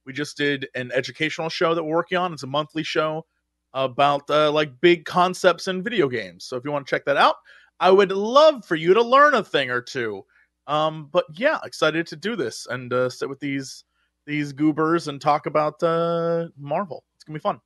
we 0.06 0.12
just 0.12 0.36
did 0.36 0.68
an 0.74 0.90
educational 0.92 1.48
show 1.48 1.74
that 1.74 1.82
we're 1.82 1.96
working 1.96 2.18
on. 2.18 2.32
It's 2.32 2.42
a 2.42 2.46
monthly 2.46 2.82
show 2.82 3.26
about 3.72 4.28
uh, 4.30 4.52
like 4.52 4.80
big 4.80 5.04
concepts 5.04 5.66
in 5.68 5.82
video 5.82 6.08
games. 6.08 6.44
So 6.44 6.56
if 6.56 6.64
you 6.64 6.70
want 6.70 6.86
to 6.86 6.90
check 6.90 7.04
that 7.06 7.16
out, 7.16 7.36
I 7.80 7.90
would 7.90 8.12
love 8.12 8.64
for 8.64 8.76
you 8.76 8.94
to 8.94 9.02
learn 9.02 9.34
a 9.34 9.42
thing 9.42 9.70
or 9.70 9.80
two. 9.80 10.24
Um, 10.66 11.08
but 11.12 11.24
yeah, 11.34 11.58
excited 11.64 12.06
to 12.08 12.16
do 12.16 12.36
this 12.36 12.66
and 12.70 12.92
uh, 12.92 13.10
sit 13.10 13.28
with 13.28 13.40
these 13.40 13.84
these 14.26 14.52
goobers 14.52 15.08
and 15.08 15.20
talk 15.20 15.46
about 15.46 15.82
uh, 15.82 16.48
Marvel. 16.56 17.04
It's 17.14 17.24
gonna 17.24 17.38
be 17.38 17.42
fun. 17.42 17.60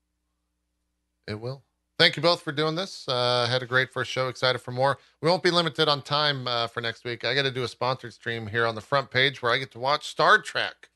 It 1.29 1.39
will. 1.39 1.63
Thank 1.99 2.17
you 2.17 2.23
both 2.23 2.43
for 2.43 2.53
doing 2.53 2.77
this. 2.77 3.09
Uh, 3.09 3.49
had 3.51 3.61
a 3.63 3.67
great 3.67 3.93
first 3.93 4.11
show. 4.13 4.29
Excited 4.29 4.61
for 4.61 4.71
more. 4.71 4.99
We 5.21 5.29
won't 5.29 5.43
be 5.43 5.51
limited 5.51 5.89
on 5.89 6.01
time 6.03 6.47
uh, 6.47 6.69
for 6.69 6.81
next 6.81 7.03
week. 7.03 7.25
I 7.25 7.35
got 7.35 7.43
to 7.43 7.51
do 7.51 7.65
a 7.65 7.69
sponsored 7.69 8.13
stream 8.13 8.47
here 8.47 8.67
on 8.67 8.77
the 8.77 8.81
front 8.81 9.11
page 9.11 9.43
where 9.43 9.51
I 9.51 9.59
get 9.59 9.73
to 9.73 9.81
watch 9.81 10.07
Star 10.07 10.41
Trek 10.41 10.91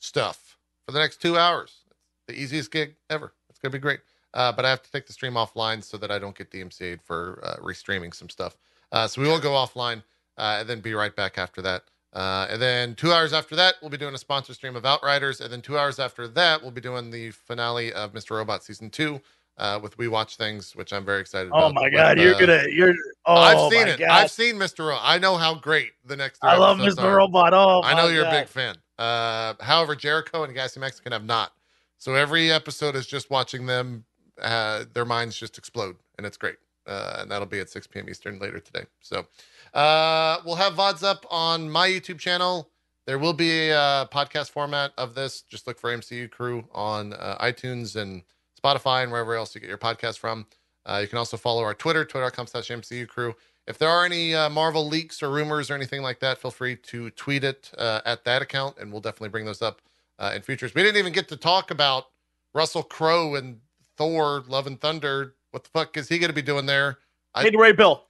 stuff 0.00 0.56
for 0.84 0.92
the 0.92 0.98
next 0.98 1.22
two 1.22 1.38
hours. 1.38 1.84
The 2.26 2.34
easiest 2.34 2.72
gig 2.72 2.96
ever. 3.08 3.32
It's 3.48 3.58
gonna 3.58 3.72
be 3.72 3.78
great. 3.78 4.00
Uh, 4.34 4.52
but 4.52 4.64
I 4.64 4.70
have 4.70 4.82
to 4.82 4.90
take 4.90 5.06
the 5.06 5.12
stream 5.12 5.34
offline 5.34 5.82
so 5.82 5.96
that 5.96 6.10
I 6.10 6.18
don't 6.18 6.36
get 6.36 6.50
DMCA'd 6.50 7.00
for 7.02 7.40
uh, 7.42 7.56
restreaming 7.62 8.14
some 8.14 8.28
stuff. 8.28 8.56
Uh, 8.92 9.06
so 9.06 9.22
we 9.22 9.28
will 9.28 9.40
go 9.40 9.50
offline 9.50 10.02
uh, 10.36 10.58
and 10.60 10.68
then 10.68 10.80
be 10.80 10.94
right 10.94 11.14
back 11.14 11.38
after 11.38 11.62
that. 11.62 11.84
Uh, 12.12 12.46
and 12.50 12.60
then 12.60 12.94
two 12.94 13.12
hours 13.12 13.32
after 13.32 13.54
that, 13.56 13.74
we'll 13.80 13.90
be 13.90 13.96
doing 13.96 14.14
a 14.14 14.18
sponsored 14.18 14.56
stream 14.56 14.76
of 14.76 14.84
Outriders. 14.84 15.40
And 15.40 15.52
then 15.52 15.60
two 15.60 15.78
hours 15.78 15.98
after 15.98 16.26
that, 16.28 16.62
we'll 16.62 16.70
be 16.70 16.80
doing 16.80 17.10
the 17.10 17.30
finale 17.30 17.92
of 17.92 18.12
Mr. 18.12 18.32
Robot 18.32 18.64
season 18.64 18.90
two 18.90 19.20
uh, 19.58 19.78
with 19.82 19.98
We 19.98 20.08
Watch 20.08 20.36
Things, 20.36 20.74
which 20.74 20.92
I'm 20.92 21.04
very 21.04 21.20
excited 21.20 21.48
about. 21.48 21.70
Oh 21.70 21.72
my 21.72 21.84
With, 21.84 21.92
god, 21.92 22.18
you're 22.18 22.34
uh, 22.34 22.38
gonna 22.38 22.64
you're 22.70 22.94
oh 23.26 23.34
I've 23.34 23.72
seen 23.72 23.86
my 23.86 23.92
it. 23.92 23.98
God. 23.98 24.08
I've 24.08 24.30
seen 24.30 24.54
Mr. 24.54 24.88
Robot. 24.88 25.02
I 25.04 25.18
know 25.18 25.36
how 25.36 25.54
great 25.54 25.92
the 26.04 26.16
next. 26.16 26.38
I 26.42 26.56
love 26.56 26.78
Mr. 26.78 27.02
are. 27.02 27.16
Robot. 27.16 27.52
Oh, 27.52 27.82
I 27.82 27.94
know 27.94 28.06
my 28.06 28.12
you're 28.12 28.24
a 28.24 28.30
big 28.30 28.48
fan. 28.48 28.76
Uh, 28.98 29.54
however, 29.60 29.94
Jericho 29.94 30.44
and 30.44 30.54
Gassy 30.54 30.80
Mexican 30.80 31.12
have 31.12 31.24
not. 31.24 31.52
So 31.98 32.14
every 32.14 32.50
episode 32.52 32.94
is 32.94 33.06
just 33.06 33.28
watching 33.30 33.66
them, 33.66 34.04
uh, 34.40 34.84
their 34.94 35.04
minds 35.04 35.36
just 35.36 35.58
explode, 35.58 35.96
and 36.16 36.26
it's 36.26 36.36
great. 36.36 36.56
Uh, 36.86 37.18
and 37.20 37.30
that'll 37.30 37.46
be 37.46 37.58
at 37.58 37.68
6 37.68 37.86
p.m. 37.88 38.08
Eastern 38.08 38.38
later 38.38 38.60
today. 38.60 38.84
So 39.00 39.26
uh, 39.74 40.38
we'll 40.46 40.54
have 40.54 40.74
VODs 40.74 41.02
up 41.02 41.26
on 41.30 41.68
my 41.68 41.88
YouTube 41.88 42.18
channel. 42.18 42.70
There 43.06 43.18
will 43.18 43.34
be 43.34 43.68
a 43.68 43.78
uh, 43.78 44.06
podcast 44.06 44.50
format 44.50 44.92
of 44.96 45.14
this. 45.14 45.42
Just 45.42 45.66
look 45.66 45.78
for 45.78 45.94
MCU 45.94 46.30
Crew 46.30 46.64
on 46.72 47.12
uh, 47.12 47.36
iTunes 47.40 47.96
and 47.96 48.22
Spotify 48.60 49.02
and 49.02 49.12
wherever 49.12 49.34
else 49.34 49.54
you 49.54 49.60
get 49.60 49.68
your 49.68 49.78
podcast 49.78 50.18
from. 50.18 50.46
Uh, 50.86 50.98
you 51.02 51.08
can 51.08 51.18
also 51.18 51.36
follow 51.36 51.62
our 51.62 51.74
Twitter, 51.74 52.04
twitter.com 52.04 52.46
slash 52.46 52.68
MCU 52.68 53.06
Crew. 53.06 53.34
If 53.66 53.76
there 53.76 53.90
are 53.90 54.04
any 54.04 54.34
uh, 54.34 54.48
Marvel 54.48 54.88
leaks 54.88 55.22
or 55.22 55.30
rumors 55.30 55.70
or 55.70 55.74
anything 55.74 56.00
like 56.00 56.20
that, 56.20 56.38
feel 56.38 56.50
free 56.50 56.76
to 56.76 57.10
tweet 57.10 57.44
it 57.44 57.70
uh, 57.76 58.00
at 58.06 58.24
that 58.24 58.40
account, 58.40 58.78
and 58.78 58.90
we'll 58.90 59.02
definitely 59.02 59.28
bring 59.28 59.44
those 59.44 59.60
up 59.60 59.82
uh, 60.18 60.32
in 60.34 60.40
futures. 60.42 60.74
We 60.74 60.82
didn't 60.82 60.96
even 60.96 61.12
get 61.12 61.28
to 61.28 61.36
talk 61.36 61.70
about 61.70 62.06
Russell 62.54 62.82
Crowe 62.82 63.34
and 63.34 63.60
Thor: 63.98 64.42
Love 64.48 64.66
and 64.66 64.80
Thunder. 64.80 65.34
What 65.50 65.64
the 65.64 65.70
fuck 65.70 65.96
is 65.98 66.08
he 66.08 66.18
going 66.18 66.30
to 66.30 66.34
be 66.34 66.42
doing 66.42 66.64
there? 66.66 66.98
I- 67.34 67.42
Hey, 67.42 67.50
Ray 67.54 67.72
Bill. 67.72 68.04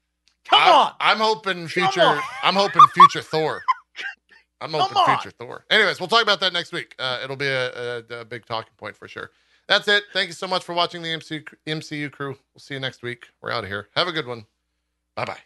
Come 0.48 0.60
I'm, 0.62 0.72
on. 0.72 0.92
I'm 1.00 1.18
hoping 1.18 1.66
future. 1.68 2.20
I'm 2.42 2.54
hoping 2.54 2.82
future 2.94 3.20
Thor. 3.22 3.60
I'm 4.60 4.72
hoping 4.72 5.02
future 5.04 5.30
Thor. 5.38 5.64
Anyways, 5.70 6.00
we'll 6.00 6.08
talk 6.08 6.22
about 6.22 6.40
that 6.40 6.52
next 6.52 6.72
week. 6.72 6.94
Uh, 6.98 7.20
it'll 7.22 7.36
be 7.36 7.46
a, 7.46 7.98
a, 7.98 8.20
a 8.20 8.24
big 8.24 8.46
talking 8.46 8.72
point 8.76 8.96
for 8.96 9.06
sure. 9.08 9.30
That's 9.68 9.86
it. 9.88 10.04
Thank 10.12 10.28
you 10.28 10.32
so 10.34 10.46
much 10.48 10.64
for 10.64 10.74
watching 10.74 11.02
the 11.02 11.08
MCU, 11.10 11.44
MCU 11.66 12.10
crew. 12.10 12.36
We'll 12.54 12.60
see 12.60 12.74
you 12.74 12.80
next 12.80 13.02
week. 13.02 13.26
We're 13.42 13.50
out 13.52 13.64
of 13.64 13.70
here. 13.70 13.88
Have 13.94 14.08
a 14.08 14.12
good 14.12 14.26
one. 14.26 14.46
Bye 15.14 15.26
bye. 15.26 15.38